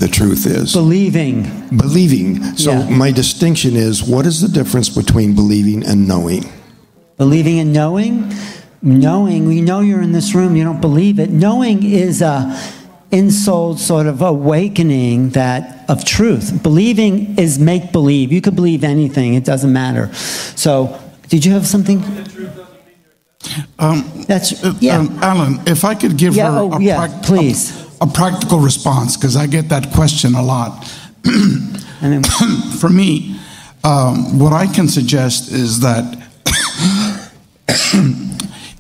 the 0.01 0.09
truth 0.09 0.47
is. 0.47 0.73
Believing. 0.73 1.43
Believing. 1.77 2.43
So 2.57 2.73
Yeah. 2.73 2.89
my 2.91 3.13
distinction 3.13 3.77
is 3.77 4.03
what 4.03 4.27
is 4.27 4.41
the 4.41 4.49
difference 4.49 4.89
between 4.89 5.35
believing 5.35 5.85
and 5.87 6.09
knowing? 6.09 6.45
Believing 7.19 7.59
and 7.61 7.73
knowing? 7.73 8.33
Knowing, 8.83 9.53
you 9.53 9.61
know 9.63 9.81
you're 9.81 10.01
in 10.03 10.13
this 10.13 10.35
room, 10.35 10.57
you 10.57 10.65
don't 10.65 10.81
believe 10.81 11.19
it. 11.21 11.31
Knowing 11.31 11.83
is 11.85 12.23
a 12.23 12.59
in-soul 13.11 13.77
sort 13.77 14.07
of 14.07 14.23
awakening 14.23 15.31
that 15.31 15.85
of 15.91 16.03
truth. 16.05 16.63
Believing 16.63 17.37
is 17.39 17.59
make 17.59 17.93
believe. 17.93 18.33
You 18.33 18.41
could 18.41 18.57
believe 18.57 18.83
anything; 18.83 19.35
it 19.35 19.45
doesn't 19.45 19.73
matter. 19.73 20.09
So, 20.57 20.97
did 21.29 21.45
you 21.45 21.53
have 21.53 21.67
something? 21.67 22.03
Um, 23.79 24.05
That's 24.29 24.65
uh, 24.65 24.75
yeah. 24.81 24.99
um, 24.99 25.19
Alan, 25.23 25.61
if 25.67 25.85
I 25.85 25.95
could 25.95 26.17
give 26.17 26.35
Yeah, 26.37 26.53
her 26.53 26.59
oh, 26.61 26.73
a, 26.75 26.81
yeah, 26.81 26.97
prac- 27.07 27.23
please. 27.23 27.73
a, 27.73 27.90
a 28.01 28.07
practical 28.07 28.59
response, 28.59 29.17
because 29.17 29.37
I 29.37 29.47
get 29.47 29.69
that 29.69 29.93
question 29.93 30.35
a 30.35 30.43
lot. 30.43 30.85
For 32.79 32.89
me, 32.89 33.39
um, 33.85 34.39
what 34.39 34.53
I 34.53 34.67
can 34.67 34.89
suggest 34.89 35.53
is 35.53 35.81
that 35.81 36.05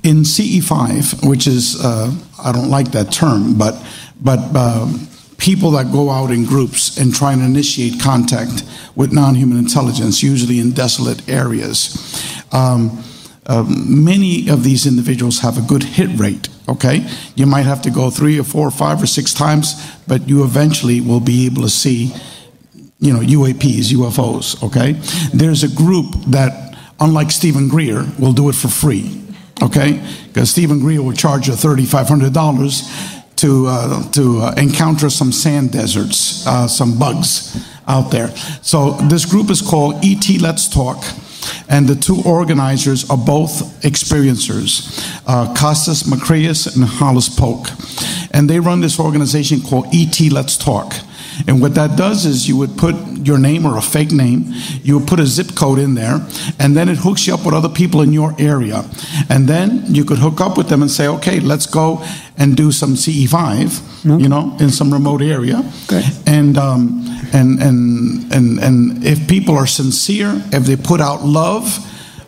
in 0.03 0.23
CE5, 0.23 1.29
which 1.29 1.47
is, 1.47 1.85
uh, 1.85 2.13
I 2.43 2.53
don't 2.53 2.71
like 2.71 2.93
that 2.93 3.13
term, 3.13 3.59
but, 3.59 3.75
but 4.23 4.39
um, 4.57 5.07
people 5.37 5.71
that 5.73 5.91
go 5.93 6.11
out 6.11 6.31
in 6.31 6.45
groups 6.45 6.97
and 6.99 7.15
try 7.15 7.33
and 7.33 7.43
initiate 7.43 8.01
contact 8.01 8.65
with 8.95 9.13
non 9.13 9.35
human 9.35 9.59
intelligence, 9.59 10.23
usually 10.23 10.59
in 10.59 10.71
desolate 10.71 11.29
areas. 11.29 11.97
Um, 12.53 13.03
um, 13.47 14.05
many 14.05 14.49
of 14.49 14.65
these 14.65 14.87
individuals 14.87 15.41
have 15.41 15.59
a 15.59 15.63
good 15.63 15.83
hit 15.83 16.19
rate. 16.19 16.49
Okay, 16.69 17.07
you 17.35 17.47
might 17.47 17.63
have 17.63 17.83
to 17.83 17.91
go 17.91 18.11
three 18.11 18.39
or 18.39 18.45
four, 18.45 18.69
or 18.69 18.71
five 18.71 19.03
or 19.03 19.07
six 19.07 19.35
times, 19.35 19.75
but 20.07 20.29
you 20.29 20.45
eventually 20.45 21.01
will 21.01 21.21
be 21.21 21.47
able 21.47 21.63
to 21.63 21.69
see, 21.69 22.15
you 23.01 23.13
know, 23.13 23.21
UAPs, 23.21 23.93
UFOs. 23.93 24.63
Okay, 24.63 24.93
there's 25.37 25.65
a 25.65 25.69
group 25.69 26.15
that, 26.29 26.77
unlike 27.01 27.33
Stephen 27.33 27.69
Greer, 27.69 28.07
will 28.19 28.33
do 28.33 28.49
it 28.49 28.55
for 28.55 28.69
free. 28.69 29.21
Okay, 29.63 30.01
because 30.29 30.51
Stephen 30.51 30.79
Greer 30.79 31.03
will 31.03 31.13
charge 31.13 31.49
you 31.49 31.55
thirty 31.55 31.87
five 31.87 32.09
hundred 32.09 32.33
dollars 32.33 32.89
to 33.37 33.67
uh, 33.67 34.09
to 34.13 34.41
uh, 34.43 34.55
encounter 34.57 35.11
some 35.11 35.33
sand 35.33 35.73
deserts, 35.73 36.47
uh, 36.47 36.69
some 36.69 36.99
bugs 36.99 37.67
out 37.89 38.11
there. 38.11 38.29
So 38.63 38.93
this 39.09 39.25
group 39.25 39.51
is 39.51 39.61
called 39.61 40.05
ET 40.05 40.29
Let's 40.41 40.69
Talk. 40.69 41.03
And 41.69 41.89
the 41.89 41.95
two 41.95 42.21
organizers 42.25 43.09
are 43.09 43.17
both 43.17 43.63
experiencers, 43.83 45.01
uh, 45.27 45.55
Costas 45.55 46.05
Makreas 46.05 46.75
and 46.75 46.85
Hollis 46.85 47.29
Polk. 47.29 47.69
And 48.33 48.49
they 48.49 48.61
run 48.61 48.81
this 48.81 48.99
organization 48.99 49.61
called 49.61 49.87
ET 49.93 50.21
Let's 50.31 50.57
Talk. 50.57 50.95
And 51.47 51.61
what 51.61 51.75
that 51.75 51.97
does 51.97 52.27
is 52.27 52.49
you 52.49 52.57
would 52.57 52.77
put 52.77 52.95
your 53.25 53.39
name 53.39 53.67
or 53.67 53.77
a 53.77 53.83
fake 53.83 54.13
name, 54.13 54.53
you 54.83 54.99
would 54.99 55.09
put 55.09 55.21
a 55.21 55.27
zip 55.27 55.55
code 55.55 55.79
in 55.79 55.95
there, 55.95 56.27
and 56.59 56.77
then 56.77 56.89
it 56.89 56.99
hooks 56.99 57.27
you 57.27 57.35
up 57.35 57.45
with 57.45 57.55
other 57.55 57.69
people 57.69 58.03
in 58.03 58.13
your 58.13 58.35
area. 58.39 58.85
And 59.29 59.49
then 59.49 59.85
you 59.87 60.05
could 60.05 60.19
hook 60.19 60.41
up 60.41 60.57
with 60.57 60.69
them 60.69 60.83
and 60.83 60.91
say, 60.91 61.07
okay, 61.07 61.41
let's 61.41 61.67
go 61.67 62.05
and 62.37 62.57
do 62.57 62.73
some 62.73 62.95
CE5, 62.95 64.21
you 64.21 64.29
know, 64.29 64.57
in 64.61 64.71
some 64.71 64.93
remote 64.93 65.23
area. 65.23 65.63
Okay. 65.85 66.03
And, 66.27 66.57
um, 66.59 67.07
and, 67.33 67.61
and, 67.63 68.33
and, 68.33 68.59
and 68.59 69.05
if 69.05 69.29
people 69.29 69.57
are 69.57 69.67
sincere, 69.67 70.43
if 70.53 70.65
they 70.65 70.77
put 70.77 71.01
out 71.01 71.25
love, 71.25 71.65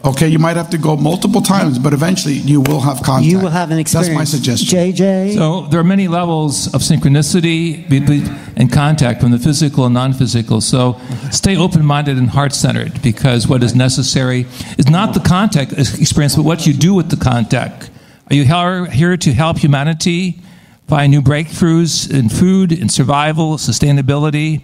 okay, 0.05 0.29
you 0.29 0.39
might 0.39 0.57
have 0.57 0.70
to 0.70 0.79
go 0.79 0.97
multiple 0.97 1.41
times, 1.41 1.79
but 1.79 1.93
eventually 1.93 2.35
you 2.35 2.61
will 2.61 2.81
have 2.81 3.03
contact. 3.03 3.24
you 3.31 3.39
will 3.39 3.51
have 3.51 3.70
an 3.70 3.79
experience. 3.79 4.09
That's 4.09 4.16
my 4.16 4.24
suggestion. 4.24 4.79
JJ. 4.79 5.35
So 5.35 5.66
there 5.66 5.79
are 5.81 5.85
many 5.85 6.09
levels 6.09 6.73
of 6.74 6.81
synchronicity 6.81 7.89
be- 7.89 8.01
be- 8.01 8.24
and 8.57 8.73
contact 8.73 9.20
from 9.20 9.31
the 9.31 9.39
physical 9.39 9.85
and 9.85 9.95
non-physical. 9.95 10.61
So 10.61 11.01
stay 11.31 11.57
open-minded 11.57 12.16
and 12.16 12.31
heart-centered 12.31 13.03
because 13.03 13.47
what 13.47 13.62
is 13.62 13.74
necessary 13.74 14.47
is 14.79 14.89
not 14.89 15.15
the 15.15 15.20
contact 15.20 15.73
experience, 15.73 16.37
but 16.37 16.45
what 16.45 16.66
you 16.66 16.73
do 16.73 16.95
with 16.95 17.11
the 17.11 17.16
contact. 17.16 17.91
Are 18.31 18.35
you 18.35 18.45
here, 18.45 18.87
here 18.87 19.16
to 19.16 19.33
help 19.33 19.59
humanity 19.59 20.41
find 20.89 21.11
new 21.12 21.23
breakthroughs 21.23 22.12
in 22.12 22.29
food, 22.29 22.73
in 22.73 22.89
survival, 22.89 23.57
sustainability, 23.57 24.62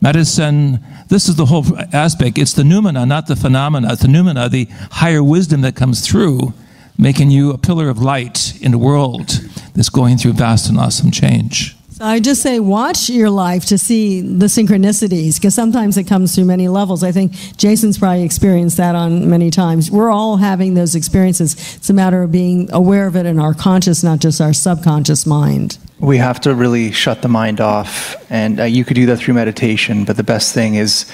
medicine? 0.00 0.84
This 1.08 1.28
is 1.28 1.36
the 1.36 1.46
whole 1.46 1.64
aspect. 1.92 2.38
It's 2.38 2.52
the 2.52 2.62
noumena, 2.62 3.06
not 3.06 3.26
the 3.26 3.36
phenomena. 3.36 3.92
It's 3.92 4.02
the 4.02 4.08
noumena, 4.08 4.50
the 4.50 4.66
higher 4.90 5.22
wisdom 5.22 5.62
that 5.62 5.76
comes 5.76 6.06
through, 6.06 6.52
making 6.96 7.30
you 7.30 7.52
a 7.52 7.58
pillar 7.58 7.88
of 7.88 7.98
light 7.98 8.60
in 8.60 8.74
a 8.74 8.78
world 8.78 9.28
that's 9.74 9.88
going 9.88 10.18
through 10.18 10.32
vast 10.32 10.68
and 10.68 10.78
awesome 10.78 11.10
change. 11.10 11.77
So 11.98 12.04
I 12.04 12.20
just 12.20 12.42
say, 12.42 12.60
watch 12.60 13.10
your 13.10 13.28
life 13.28 13.64
to 13.66 13.76
see 13.76 14.20
the 14.20 14.46
synchronicities, 14.46 15.34
because 15.34 15.52
sometimes 15.52 15.96
it 15.96 16.04
comes 16.04 16.32
through 16.32 16.44
many 16.44 16.68
levels. 16.68 17.02
I 17.02 17.10
think 17.10 17.32
Jason's 17.56 17.98
probably 17.98 18.22
experienced 18.22 18.76
that 18.76 18.94
on 18.94 19.28
many 19.28 19.50
times. 19.50 19.90
We're 19.90 20.10
all 20.10 20.36
having 20.36 20.74
those 20.74 20.94
experiences. 20.94 21.54
It's 21.74 21.90
a 21.90 21.92
matter 21.92 22.22
of 22.22 22.30
being 22.30 22.70
aware 22.72 23.08
of 23.08 23.16
it 23.16 23.26
in 23.26 23.40
our 23.40 23.52
conscious, 23.52 24.04
not 24.04 24.20
just 24.20 24.40
our 24.40 24.52
subconscious 24.52 25.26
mind. 25.26 25.78
We 25.98 26.18
have 26.18 26.40
to 26.42 26.54
really 26.54 26.92
shut 26.92 27.22
the 27.22 27.28
mind 27.28 27.60
off, 27.60 28.14
and 28.30 28.60
uh, 28.60 28.64
you 28.64 28.84
could 28.84 28.94
do 28.94 29.06
that 29.06 29.16
through 29.16 29.34
meditation. 29.34 30.04
But 30.04 30.16
the 30.16 30.22
best 30.22 30.54
thing 30.54 30.76
is, 30.76 31.10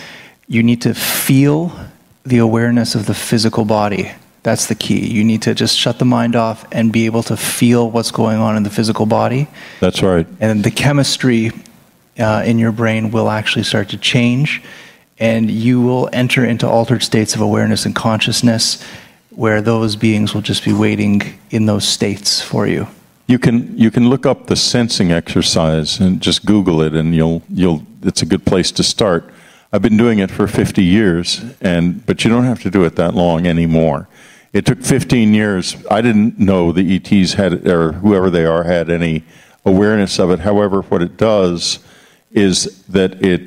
you 0.48 0.62
need 0.62 0.82
to 0.82 0.92
feel 0.92 1.72
the 2.24 2.36
awareness 2.36 2.94
of 2.94 3.06
the 3.06 3.14
physical 3.14 3.64
body. 3.64 4.12
That's 4.44 4.66
the 4.66 4.74
key. 4.74 5.06
You 5.06 5.24
need 5.24 5.40
to 5.42 5.54
just 5.54 5.76
shut 5.76 5.98
the 5.98 6.04
mind 6.04 6.36
off 6.36 6.66
and 6.70 6.92
be 6.92 7.06
able 7.06 7.22
to 7.24 7.36
feel 7.36 7.90
what's 7.90 8.10
going 8.10 8.36
on 8.36 8.58
in 8.58 8.62
the 8.62 8.70
physical 8.70 9.06
body. 9.06 9.48
That's 9.80 10.02
right. 10.02 10.26
And 10.38 10.62
the 10.62 10.70
chemistry 10.70 11.50
uh, 12.18 12.44
in 12.44 12.58
your 12.58 12.70
brain 12.70 13.10
will 13.10 13.30
actually 13.30 13.62
start 13.64 13.88
to 13.88 13.96
change, 13.96 14.62
and 15.18 15.50
you 15.50 15.80
will 15.80 16.10
enter 16.12 16.44
into 16.44 16.68
altered 16.68 17.02
states 17.02 17.34
of 17.34 17.40
awareness 17.40 17.86
and 17.86 17.96
consciousness 17.96 18.84
where 19.30 19.62
those 19.62 19.96
beings 19.96 20.34
will 20.34 20.42
just 20.42 20.62
be 20.62 20.74
waiting 20.74 21.22
in 21.50 21.64
those 21.64 21.88
states 21.88 22.42
for 22.42 22.66
you. 22.66 22.86
You 23.26 23.38
can 23.38 23.76
you 23.78 23.90
can 23.90 24.10
look 24.10 24.26
up 24.26 24.48
the 24.48 24.56
sensing 24.56 25.10
exercise 25.10 25.98
and 25.98 26.20
just 26.20 26.44
Google 26.44 26.82
it, 26.82 26.92
and 26.92 27.14
you'll 27.14 27.42
you'll. 27.48 27.82
It's 28.02 28.20
a 28.20 28.26
good 28.26 28.44
place 28.44 28.70
to 28.72 28.82
start. 28.82 29.24
I've 29.72 29.80
been 29.80 29.96
doing 29.96 30.18
it 30.18 30.30
for 30.30 30.46
50 30.46 30.84
years, 30.84 31.42
and 31.62 32.04
but 32.04 32.22
you 32.22 32.30
don't 32.30 32.44
have 32.44 32.60
to 32.62 32.70
do 32.70 32.84
it 32.84 32.96
that 32.96 33.14
long 33.14 33.46
anymore. 33.46 34.06
It 34.54 34.64
took 34.64 34.82
15 34.82 35.34
years. 35.34 35.76
I 35.90 36.00
didn't 36.00 36.38
know 36.38 36.70
the 36.70 36.94
ETs 36.94 37.34
had 37.34 37.66
or 37.66 37.94
whoever 37.94 38.30
they 38.30 38.44
are 38.44 38.62
had 38.62 38.88
any 38.88 39.24
awareness 39.64 40.20
of 40.20 40.30
it. 40.30 40.38
However, 40.38 40.82
what 40.82 41.02
it 41.02 41.16
does 41.16 41.80
is 42.30 42.84
that 42.84 43.20
it 43.20 43.42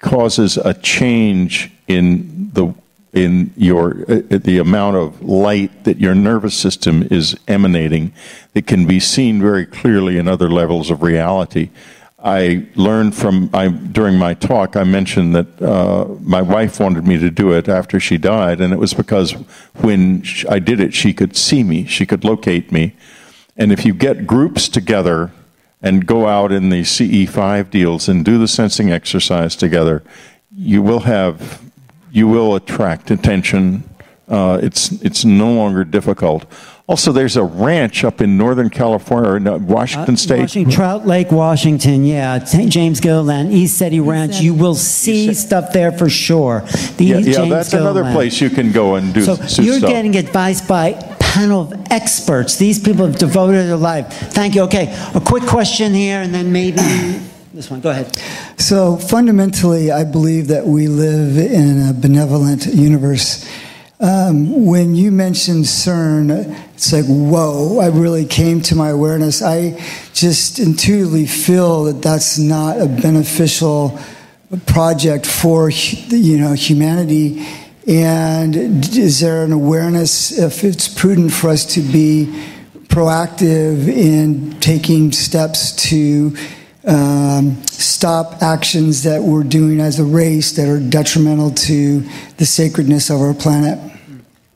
causes 0.00 0.56
a 0.56 0.74
change 0.74 1.70
in 1.86 2.50
the 2.52 2.74
in 3.12 3.52
your 3.56 4.02
uh, 4.10 4.20
the 4.30 4.58
amount 4.58 4.96
of 4.96 5.22
light 5.22 5.84
that 5.84 5.98
your 5.98 6.14
nervous 6.14 6.54
system 6.54 7.06
is 7.10 7.38
emanating 7.46 8.12
that 8.52 8.66
can 8.66 8.84
be 8.84 9.00
seen 9.00 9.40
very 9.40 9.64
clearly 9.64 10.18
in 10.18 10.26
other 10.26 10.50
levels 10.50 10.90
of 10.90 11.02
reality. 11.02 11.70
I 12.20 12.66
learned 12.74 13.14
from 13.14 13.48
I 13.54 13.68
during 13.68 14.18
my 14.18 14.34
talk 14.34 14.76
I 14.76 14.82
mentioned 14.82 15.36
that 15.36 15.62
uh, 15.62 16.06
my 16.20 16.42
wife 16.42 16.80
wanted 16.80 17.06
me 17.06 17.16
to 17.18 17.30
do 17.30 17.52
it 17.52 17.68
after 17.68 18.00
she 18.00 18.18
died, 18.18 18.60
and 18.60 18.72
it 18.72 18.78
was 18.78 18.92
because 18.92 19.32
when 19.76 20.24
I 20.48 20.58
did 20.58 20.80
it, 20.80 20.94
she 20.94 21.12
could 21.12 21.36
see 21.36 21.62
me, 21.62 21.86
she 21.86 22.06
could 22.06 22.24
locate 22.24 22.72
me, 22.72 22.96
and 23.56 23.70
if 23.72 23.84
you 23.84 23.94
get 23.94 24.26
groups 24.26 24.68
together 24.68 25.30
and 25.80 26.06
go 26.06 26.26
out 26.26 26.50
in 26.50 26.70
the 26.70 26.82
CE5 26.82 27.70
deals 27.70 28.08
and 28.08 28.24
do 28.24 28.36
the 28.36 28.48
sensing 28.48 28.90
exercise 28.90 29.54
together, 29.54 30.02
you 30.52 30.82
will 30.82 31.00
have 31.00 31.62
you 32.10 32.26
will 32.26 32.56
attract 32.56 33.10
attention. 33.12 33.88
Uh, 34.28 34.58
it's 34.62 34.92
it's 35.02 35.24
no 35.24 35.52
longer 35.52 35.84
difficult. 35.84 36.44
Also, 36.86 37.12
there's 37.12 37.36
a 37.36 37.44
ranch 37.44 38.02
up 38.02 38.22
in 38.22 38.38
Northern 38.38 38.70
California, 38.70 39.30
or 39.30 39.36
in 39.36 39.46
uh, 39.46 39.58
Washington 39.58 40.16
State. 40.16 40.40
Washington, 40.40 40.72
Trout 40.72 41.06
Lake, 41.06 41.30
Washington, 41.30 42.04
yeah. 42.04 42.42
St. 42.42 42.72
James 42.72 43.00
Gilliland, 43.00 43.52
East 43.52 43.76
City 43.76 44.00
Ranch. 44.00 44.40
You 44.40 44.54
will 44.54 44.74
see 44.74 45.34
stuff 45.34 45.72
there 45.72 45.92
for 45.92 46.08
sure. 46.08 46.60
The 46.96 47.04
yeah, 47.04 47.18
East 47.18 47.28
yeah, 47.28 47.34
James 47.34 47.50
that's 47.50 47.72
another 47.74 48.00
Gilliland. 48.00 48.14
place 48.16 48.40
you 48.40 48.48
can 48.48 48.72
go 48.72 48.94
and 48.94 49.12
do. 49.12 49.22
So 49.22 49.36
do 49.36 49.64
you're 49.64 49.78
stuff. 49.78 49.90
getting 49.90 50.16
advice 50.16 50.66
by 50.66 50.92
panel 51.20 51.60
of 51.60 51.86
experts. 51.90 52.56
These 52.56 52.80
people 52.80 53.06
have 53.06 53.18
devoted 53.18 53.66
their 53.66 53.76
life. 53.76 54.12
Thank 54.32 54.54
you. 54.54 54.62
Okay, 54.62 54.94
a 55.14 55.20
quick 55.20 55.44
question 55.44 55.92
here, 55.94 56.20
and 56.22 56.34
then 56.34 56.52
maybe 56.52 56.76
this 57.54 57.70
one. 57.70 57.80
Go 57.80 57.90
ahead. 57.90 58.16
So 58.58 58.96
fundamentally, 58.96 59.90
I 59.90 60.04
believe 60.04 60.48
that 60.48 60.66
we 60.66 60.88
live 60.88 61.36
in 61.36 61.88
a 61.88 61.92
benevolent 61.92 62.66
universe. 62.66 63.46
Um, 64.00 64.64
when 64.64 64.94
you 64.94 65.10
mentioned 65.10 65.64
CERN, 65.64 66.30
it's 66.74 66.92
like, 66.92 67.06
whoa, 67.06 67.80
I 67.80 67.88
really 67.88 68.26
came 68.26 68.60
to 68.62 68.76
my 68.76 68.90
awareness. 68.90 69.42
I 69.42 69.82
just 70.12 70.60
intuitively 70.60 71.26
feel 71.26 71.84
that 71.84 72.00
that's 72.00 72.38
not 72.38 72.80
a 72.80 72.86
beneficial 72.86 73.98
project 74.66 75.26
for 75.26 75.68
you 75.70 76.38
know 76.38 76.52
humanity. 76.52 77.44
And 77.88 78.54
is 78.96 79.20
there 79.20 79.44
an 79.44 79.52
awareness 79.52 80.30
if 80.38 80.62
it's 80.62 80.88
prudent 80.88 81.32
for 81.32 81.48
us 81.48 81.64
to 81.74 81.80
be 81.80 82.26
proactive 82.84 83.88
in 83.88 84.58
taking 84.60 85.10
steps 85.10 85.72
to 85.88 86.36
um, 86.88 87.62
stop 87.66 88.42
actions 88.42 89.02
that 89.02 89.22
we're 89.22 89.44
doing 89.44 89.80
as 89.80 90.00
a 90.00 90.04
race 90.04 90.52
that 90.52 90.68
are 90.68 90.80
detrimental 90.80 91.50
to 91.52 92.00
the 92.38 92.46
sacredness 92.46 93.10
of 93.10 93.20
our 93.20 93.34
planet? 93.34 93.78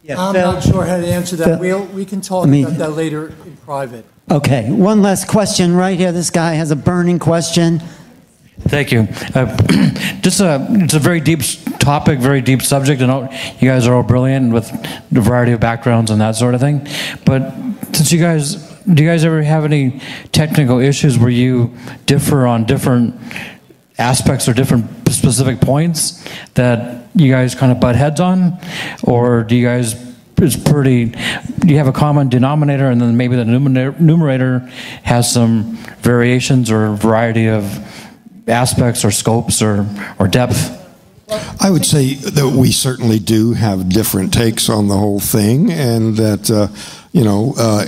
Yeah, 0.02 0.20
I'm 0.20 0.34
Phil? 0.34 0.52
not 0.52 0.62
sure 0.62 0.84
how 0.84 0.96
to 0.96 1.06
answer 1.06 1.36
that. 1.36 1.44
Phil? 1.44 1.58
We'll, 1.60 1.86
we 1.86 2.04
can 2.04 2.20
talk 2.20 2.46
I 2.46 2.50
mean- 2.50 2.64
about 2.64 2.78
that 2.78 2.90
later 2.92 3.28
in 3.44 3.56
private. 3.58 4.06
Okay, 4.30 4.70
one 4.70 5.02
last 5.02 5.28
question 5.28 5.74
right 5.74 5.98
here. 5.98 6.12
This 6.12 6.30
guy 6.30 6.54
has 6.54 6.70
a 6.70 6.76
burning 6.76 7.18
question. 7.18 7.82
Thank 8.60 8.92
you. 8.92 9.08
Uh, 9.34 9.56
just 10.22 10.40
a, 10.40 10.64
it's 10.70 10.94
a 10.94 10.98
very 11.00 11.20
deep 11.20 11.40
topic, 11.80 12.20
very 12.20 12.40
deep 12.40 12.62
subject, 12.62 13.02
and 13.02 13.10
all, 13.10 13.22
you 13.58 13.68
guys 13.68 13.86
are 13.86 13.94
all 13.94 14.04
brilliant 14.04 14.52
with 14.52 14.72
a 14.72 15.20
variety 15.20 15.52
of 15.52 15.60
backgrounds 15.60 16.10
and 16.10 16.20
that 16.20 16.36
sort 16.36 16.54
of 16.54 16.60
thing. 16.60 16.86
But 17.26 17.52
since 17.92 18.12
you 18.12 18.20
guys, 18.20 18.71
do 18.92 19.02
you 19.02 19.08
guys 19.08 19.24
ever 19.24 19.42
have 19.42 19.64
any 19.64 20.00
technical 20.32 20.78
issues 20.78 21.18
where 21.18 21.30
you 21.30 21.74
differ 22.06 22.46
on 22.46 22.64
different 22.64 23.14
aspects 23.98 24.48
or 24.48 24.54
different 24.54 25.08
specific 25.10 25.60
points 25.60 26.26
that 26.54 27.06
you 27.14 27.30
guys 27.30 27.54
kind 27.54 27.70
of 27.70 27.80
butt 27.80 27.96
heads 27.96 28.20
on, 28.20 28.58
or 29.02 29.42
do 29.44 29.54
you 29.54 29.66
guys? 29.66 30.10
It's 30.38 30.56
pretty. 30.56 31.04
Do 31.04 31.68
you 31.68 31.76
have 31.76 31.86
a 31.86 31.92
common 31.92 32.28
denominator, 32.28 32.90
and 32.90 33.00
then 33.00 33.16
maybe 33.16 33.36
the 33.36 33.44
numerator, 33.44 33.94
numerator 34.00 34.58
has 35.04 35.30
some 35.30 35.76
variations 36.00 36.68
or 36.68 36.94
variety 36.96 37.48
of 37.48 37.64
aspects 38.48 39.04
or 39.04 39.12
scopes 39.12 39.62
or, 39.62 39.86
or 40.18 40.26
depth? 40.26 40.78
I 41.60 41.70
would 41.70 41.86
say 41.86 42.14
that 42.14 42.54
we 42.56 42.72
certainly 42.72 43.20
do 43.20 43.52
have 43.52 43.88
different 43.88 44.34
takes 44.34 44.68
on 44.68 44.88
the 44.88 44.96
whole 44.96 45.20
thing, 45.20 45.70
and 45.70 46.16
that, 46.16 46.50
uh, 46.50 46.68
you 47.12 47.24
know, 47.24 47.54
uh, 47.56 47.86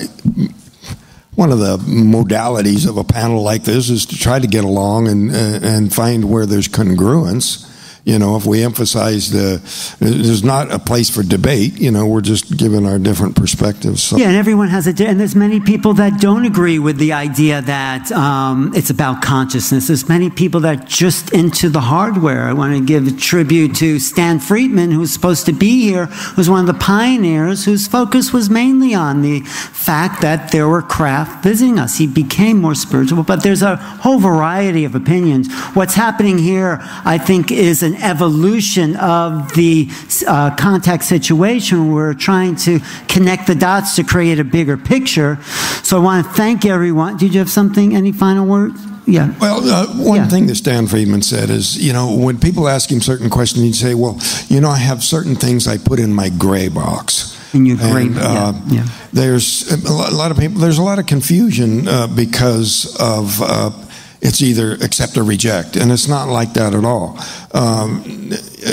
one 1.34 1.50
of 1.50 1.58
the 1.58 1.76
modalities 1.78 2.88
of 2.88 2.96
a 2.96 3.04
panel 3.04 3.42
like 3.42 3.64
this 3.64 3.90
is 3.90 4.06
to 4.06 4.16
try 4.16 4.38
to 4.38 4.46
get 4.46 4.64
along 4.64 5.08
and, 5.08 5.34
and 5.34 5.92
find 5.92 6.30
where 6.30 6.46
there's 6.46 6.68
congruence. 6.68 7.70
You 8.04 8.18
know, 8.18 8.36
if 8.36 8.44
we 8.44 8.62
emphasize 8.62 9.30
the, 9.30 9.62
there's 9.98 10.44
not 10.44 10.70
a 10.70 10.78
place 10.78 11.08
for 11.08 11.22
debate, 11.22 11.80
you 11.80 11.90
know, 11.90 12.06
we're 12.06 12.20
just 12.20 12.54
giving 12.58 12.84
our 12.84 12.98
different 12.98 13.34
perspectives. 13.34 14.02
So. 14.02 14.18
Yeah, 14.18 14.26
and 14.26 14.36
everyone 14.36 14.68
has 14.68 14.86
a, 14.86 14.90
and 15.06 15.18
there's 15.18 15.34
many 15.34 15.58
people 15.58 15.94
that 15.94 16.20
don't 16.20 16.44
agree 16.44 16.78
with 16.78 16.98
the 16.98 17.14
idea 17.14 17.62
that 17.62 18.12
um, 18.12 18.72
it's 18.74 18.90
about 18.90 19.22
consciousness. 19.22 19.86
There's 19.86 20.06
many 20.06 20.28
people 20.28 20.60
that 20.60 20.86
just 20.86 21.32
into 21.32 21.70
the 21.70 21.80
hardware. 21.80 22.42
I 22.42 22.52
want 22.52 22.74
to 22.76 22.84
give 22.84 23.06
a 23.06 23.10
tribute 23.10 23.74
to 23.76 23.98
Stan 23.98 24.38
Friedman, 24.38 24.90
who's 24.90 25.10
supposed 25.10 25.46
to 25.46 25.52
be 25.52 25.80
here, 25.80 26.06
who's 26.36 26.50
one 26.50 26.60
of 26.60 26.66
the 26.66 26.78
pioneers 26.78 27.64
whose 27.64 27.88
focus 27.88 28.34
was 28.34 28.50
mainly 28.50 28.94
on 28.94 29.22
the 29.22 29.40
fact 29.40 30.20
that 30.20 30.52
there 30.52 30.68
were 30.68 30.82
craft 30.82 31.42
visiting 31.42 31.78
us. 31.78 31.96
He 31.96 32.06
became 32.06 32.60
more 32.60 32.74
spiritual, 32.74 33.22
but 33.22 33.42
there's 33.42 33.62
a 33.62 33.76
whole 33.76 34.18
variety 34.18 34.84
of 34.84 34.94
opinions. 34.94 35.50
What's 35.72 35.94
happening 35.94 36.36
here, 36.36 36.78
I 36.82 37.16
think, 37.16 37.50
is 37.50 37.82
an 37.82 37.93
evolution 37.96 38.96
of 38.96 39.52
the 39.54 39.88
uh, 40.26 40.54
contact 40.56 41.04
situation. 41.04 41.92
We're 41.92 42.14
trying 42.14 42.56
to 42.56 42.80
connect 43.08 43.46
the 43.46 43.54
dots 43.54 43.96
to 43.96 44.04
create 44.04 44.38
a 44.38 44.44
bigger 44.44 44.76
picture. 44.76 45.38
So 45.82 45.98
I 45.98 46.00
want 46.00 46.26
to 46.26 46.32
thank 46.32 46.64
everyone. 46.64 47.16
Did 47.16 47.34
you 47.34 47.40
have 47.40 47.50
something? 47.50 47.94
Any 47.94 48.12
final 48.12 48.46
words? 48.46 48.80
Yeah. 49.06 49.34
Well, 49.38 49.60
uh, 49.68 49.86
one 50.02 50.28
thing 50.30 50.46
that 50.46 50.54
Stan 50.54 50.86
Friedman 50.86 51.22
said 51.22 51.50
is, 51.50 51.76
you 51.76 51.92
know, 51.92 52.16
when 52.16 52.38
people 52.38 52.68
ask 52.68 52.90
him 52.90 53.02
certain 53.02 53.28
questions, 53.28 53.62
he'd 53.62 53.74
say, 53.74 53.94
"Well, 53.94 54.18
you 54.48 54.60
know, 54.60 54.70
I 54.70 54.78
have 54.78 55.04
certain 55.04 55.36
things 55.36 55.66
I 55.68 55.76
put 55.76 56.00
in 56.00 56.14
my 56.14 56.30
gray 56.30 56.68
box." 56.68 57.36
In 57.52 57.66
your 57.66 57.76
gray, 57.76 58.06
And, 58.06 58.18
uh, 58.18 58.52
yeah, 58.66 58.76
yeah. 58.76 58.86
There's 59.12 59.70
a 59.70 59.92
lot 59.92 60.10
a 60.10 60.16
lot 60.16 60.30
of 60.30 60.38
people. 60.38 60.58
There's 60.60 60.78
a 60.78 60.82
lot 60.82 60.98
of 60.98 61.06
confusion 61.06 61.86
uh, 61.86 62.06
because 62.06 62.96
of. 62.98 63.83
It's 64.24 64.40
either 64.40 64.72
accept 64.72 65.18
or 65.18 65.22
reject, 65.22 65.76
and 65.76 65.92
it's 65.92 66.08
not 66.08 66.28
like 66.28 66.54
that 66.54 66.74
at 66.74 66.84
all. 66.84 67.18
Um, 67.52 68.02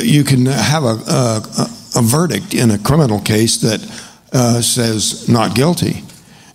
you 0.01 0.23
can 0.23 0.45
have 0.45 0.83
a, 0.83 0.95
a, 1.05 1.67
a 1.97 2.01
verdict 2.01 2.53
in 2.53 2.71
a 2.71 2.77
criminal 2.77 3.19
case 3.19 3.57
that 3.57 3.81
uh, 4.31 4.61
says 4.61 5.27
not 5.27 5.53
guilty, 5.53 6.03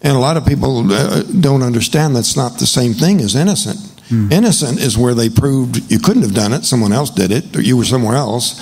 and 0.00 0.16
a 0.16 0.18
lot 0.18 0.38
of 0.38 0.46
people 0.46 0.90
uh, 0.90 1.22
don't 1.40 1.62
understand 1.62 2.16
that's 2.16 2.36
not 2.36 2.58
the 2.58 2.66
same 2.66 2.94
thing 2.94 3.20
as 3.20 3.34
innocent. 3.34 3.78
Innocent 4.32 4.78
is 4.78 4.96
where 4.96 5.14
they 5.14 5.28
proved 5.28 5.90
you 5.90 5.98
couldn't 5.98 6.22
have 6.22 6.32
done 6.34 6.52
it, 6.52 6.64
someone 6.64 6.92
else 6.92 7.10
did 7.10 7.32
it, 7.32 7.56
or 7.56 7.60
you 7.60 7.76
were 7.76 7.84
somewhere 7.84 8.16
else. 8.16 8.56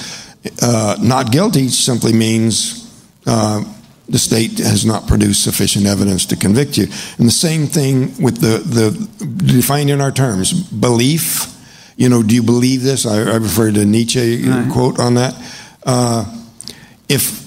Uh, 0.62 0.96
not 1.00 1.30
guilty 1.30 1.68
simply 1.68 2.12
means 2.12 2.90
uh, 3.26 3.62
the 4.08 4.18
state 4.18 4.58
has 4.58 4.84
not 4.84 5.06
produced 5.08 5.42
sufficient 5.42 5.86
evidence 5.86 6.26
to 6.26 6.36
convict 6.36 6.76
you. 6.76 6.84
And 7.18 7.26
the 7.26 7.32
same 7.32 7.66
thing 7.66 8.12
with 8.22 8.38
the, 8.38 8.58
the 8.58 8.90
defined 9.52 9.90
in 9.90 10.00
our 10.00 10.12
terms 10.12 10.52
belief. 10.52 11.50
You 11.96 12.08
know, 12.08 12.22
do 12.22 12.34
you 12.34 12.42
believe 12.42 12.82
this? 12.82 13.06
I, 13.06 13.18
I 13.18 13.36
refer 13.36 13.70
to 13.72 13.84
Nietzsche 13.84 14.46
Right. 14.48 14.70
quote 14.70 14.98
on 14.98 15.14
that. 15.14 15.34
Uh, 15.86 16.24
if 17.08 17.42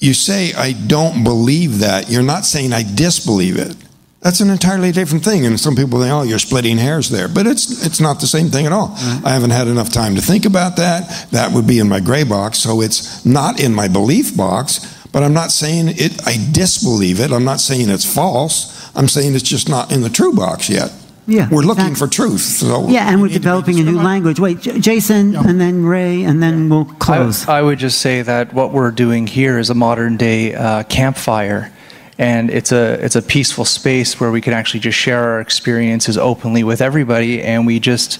you 0.00 0.12
say 0.14 0.52
I 0.54 0.72
don't 0.72 1.22
believe 1.24 1.78
that, 1.80 2.10
you're 2.10 2.22
not 2.22 2.44
saying 2.44 2.72
I 2.72 2.82
disbelieve 2.82 3.56
it. 3.56 3.76
That's 4.20 4.40
an 4.40 4.50
entirely 4.50 4.92
different 4.92 5.24
thing. 5.24 5.46
And 5.46 5.58
some 5.58 5.74
people 5.74 6.00
think, 6.00 6.12
oh, 6.12 6.22
you're 6.22 6.38
splitting 6.38 6.78
hairs 6.78 7.08
there. 7.10 7.26
But 7.28 7.46
it's, 7.48 7.84
it's 7.84 8.00
not 8.00 8.20
the 8.20 8.26
same 8.28 8.48
thing 8.50 8.66
at 8.66 8.72
all. 8.72 8.92
I 9.24 9.30
haven't 9.30 9.50
had 9.50 9.66
enough 9.66 9.90
time 9.92 10.14
to 10.14 10.20
think 10.22 10.44
about 10.44 10.76
that. 10.76 11.26
That 11.32 11.50
would 11.52 11.66
be 11.66 11.80
in 11.80 11.88
my 11.88 11.98
gray 11.98 12.22
box. 12.22 12.58
So 12.58 12.82
it's 12.82 13.24
not 13.26 13.60
in 13.60 13.74
my 13.74 13.88
belief 13.88 14.36
box, 14.36 14.78
but 15.12 15.22
I'm 15.22 15.34
not 15.34 15.50
saying 15.52 15.88
it, 15.88 16.26
I 16.26 16.36
disbelieve 16.52 17.20
it. 17.20 17.30
I'm 17.30 17.44
not 17.44 17.60
saying 17.60 17.90
it's 17.90 18.04
false. 18.04 18.90
I'm 18.96 19.08
saying 19.08 19.34
it's 19.34 19.44
just 19.44 19.68
not 19.68 19.92
in 19.92 20.00
the 20.00 20.08
true 20.10 20.32
box 20.34 20.68
yet. 20.68 20.92
Yeah, 21.26 21.48
We're 21.52 21.62
looking 21.62 21.94
for 21.94 22.08
truth. 22.08 22.40
So 22.40 22.88
Yeah, 22.88 23.08
and 23.08 23.22
we're 23.22 23.28
developing 23.28 23.78
a 23.78 23.84
new 23.84 24.00
language. 24.00 24.40
Wait, 24.40 24.60
J- 24.60 24.80
Jason, 24.80 25.36
and 25.36 25.60
then 25.60 25.84
Ray, 25.84 26.24
and 26.24 26.42
then 26.42 26.68
we'll 26.68 26.84
close. 26.84 27.46
I, 27.46 27.58
I 27.58 27.62
would 27.62 27.78
just 27.78 28.00
say 28.00 28.22
that 28.22 28.52
what 28.52 28.72
we're 28.72 28.90
doing 28.90 29.28
here 29.28 29.56
is 29.58 29.70
a 29.70 29.74
modern 29.74 30.16
day 30.16 30.52
uh, 30.54 30.82
campfire. 30.84 31.72
And 32.18 32.50
it's 32.50 32.72
a 32.72 33.02
it's 33.04 33.16
a 33.16 33.22
peaceful 33.22 33.64
space 33.64 34.18
where 34.20 34.30
we 34.32 34.40
can 34.40 34.52
actually 34.52 34.80
just 34.80 34.98
share 34.98 35.22
our 35.22 35.40
experiences 35.40 36.18
openly 36.18 36.64
with 36.64 36.80
everybody, 36.80 37.40
and 37.40 37.66
we 37.66 37.78
just 37.80 38.18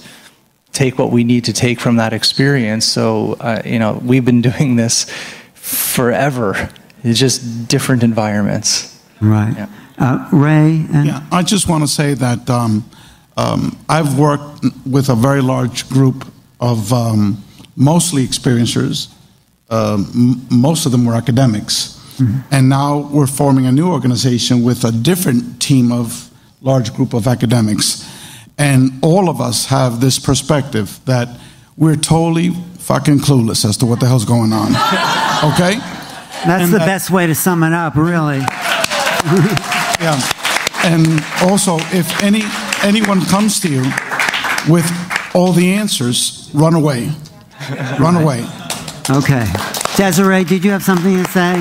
take 0.71 0.97
what 0.97 1.11
we 1.11 1.23
need 1.23 1.45
to 1.45 1.53
take 1.53 1.79
from 1.79 1.97
that 1.97 2.13
experience. 2.13 2.85
So 2.85 3.33
uh, 3.39 3.61
you 3.65 3.79
know 3.79 4.01
we've 4.03 4.25
been 4.25 4.41
doing 4.51 4.77
this 4.77 5.05
forever. 5.53 6.69
It's 7.03 7.19
just 7.19 7.67
different 7.67 8.03
environments. 8.03 8.99
Right. 9.21 9.67
Uh, 9.97 10.27
Ray, 10.31 10.85
and 10.93 11.05
Yeah, 11.07 11.23
I 11.31 11.43
just 11.43 11.67
want 11.69 11.83
to 11.83 11.87
say 11.87 12.13
that 12.15 12.49
um, 12.49 12.83
um, 13.37 13.77
I've 13.89 14.17
worked 14.17 14.65
with 14.85 15.09
a 15.09 15.15
very 15.15 15.41
large 15.41 15.87
group 15.89 16.25
of 16.59 16.91
um, 16.93 17.43
mostly 17.75 18.25
experiencers. 18.25 19.13
Um, 19.69 20.07
m- 20.51 20.59
most 20.59 20.85
of 20.85 20.91
them 20.91 21.05
were 21.05 21.13
academics. 21.15 21.99
And 22.51 22.69
now 22.69 23.09
we're 23.11 23.27
forming 23.27 23.65
a 23.65 23.71
new 23.71 23.91
organization 23.91 24.63
with 24.63 24.85
a 24.85 24.91
different 24.91 25.59
team 25.61 25.91
of 25.91 26.29
large 26.61 26.93
group 26.93 27.13
of 27.13 27.27
academics. 27.27 28.07
And 28.57 28.91
all 29.01 29.29
of 29.29 29.41
us 29.41 29.65
have 29.65 29.99
this 29.99 30.19
perspective 30.19 30.99
that 31.05 31.27
we're 31.75 31.95
totally 31.97 32.51
fucking 32.79 33.17
clueless 33.19 33.65
as 33.67 33.77
to 33.77 33.85
what 33.87 33.99
the 33.99 34.05
hell's 34.07 34.25
going 34.25 34.53
on. 34.53 34.71
Okay? 35.53 35.77
That's 36.45 36.63
And 36.63 36.73
the 36.73 36.79
that- 36.79 36.85
best 36.85 37.09
way 37.11 37.27
to 37.27 37.35
sum 37.35 37.63
it 37.63 37.73
up, 37.73 37.95
really. 37.95 38.41
Yeah. 40.01 40.19
And 40.83 41.23
also, 41.49 41.77
if 41.93 42.21
any 42.21 42.43
anyone 42.83 43.21
comes 43.25 43.59
to 43.61 43.69
you 43.69 43.83
with 44.67 44.85
all 45.33 45.53
the 45.53 45.73
answers, 45.75 46.49
run 46.53 46.73
away. 46.73 47.09
Run 47.99 48.17
away. 48.17 48.45
Okay. 49.09 49.45
Desiree, 49.95 50.43
did 50.43 50.65
you 50.65 50.71
have 50.71 50.83
something 50.83 51.23
to 51.23 51.31
say? 51.31 51.53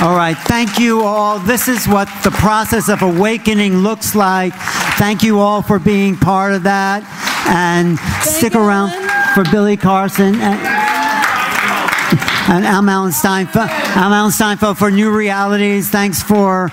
All 0.00 0.16
right. 0.16 0.36
Thank 0.36 0.78
you 0.80 1.02
all. 1.02 1.38
This 1.38 1.68
is 1.68 1.86
what 1.86 2.08
the 2.24 2.32
process 2.32 2.88
of 2.88 3.02
awakening 3.02 3.78
looks 3.78 4.16
like. 4.16 4.52
Thank 4.98 5.22
you 5.22 5.38
all 5.38 5.62
for 5.62 5.78
being 5.78 6.16
part 6.16 6.52
of 6.52 6.64
that. 6.64 7.04
And 7.46 7.96
stick 8.22 8.56
around 8.56 8.90
for 9.34 9.48
Billy 9.52 9.76
Carson. 9.76 10.34
And, 10.40 10.77
and 12.10 12.66
I'm 12.66 12.88
Alan 12.88 13.12
Steinfeld. 13.12 13.68
I'm 13.68 14.12
Alan 14.12 14.32
Steinfeld 14.32 14.78
for 14.78 14.90
New 14.90 15.14
Realities. 15.14 15.90
Thanks 15.90 16.22
for, 16.22 16.70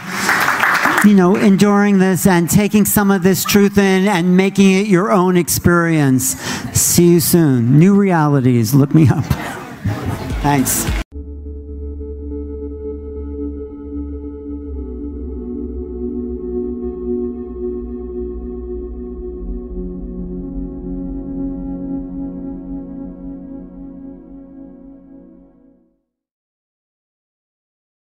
you 1.04 1.14
know, 1.14 1.36
enduring 1.36 2.00
this 2.00 2.26
and 2.26 2.50
taking 2.50 2.86
some 2.86 3.12
of 3.12 3.24
this 3.24 3.44
truth 3.44 3.78
in 3.78 4.08
and 4.08 4.38
making 4.38 4.72
it 4.72 4.88
your 4.88 5.12
own 5.12 5.36
experience. 5.38 6.40
See 6.74 7.08
you 7.10 7.20
soon. 7.20 7.78
New 7.78 7.96
Realities. 7.96 8.74
Look 8.74 8.94
me 8.94 9.10
up. 9.10 9.26
Thanks. 10.42 11.05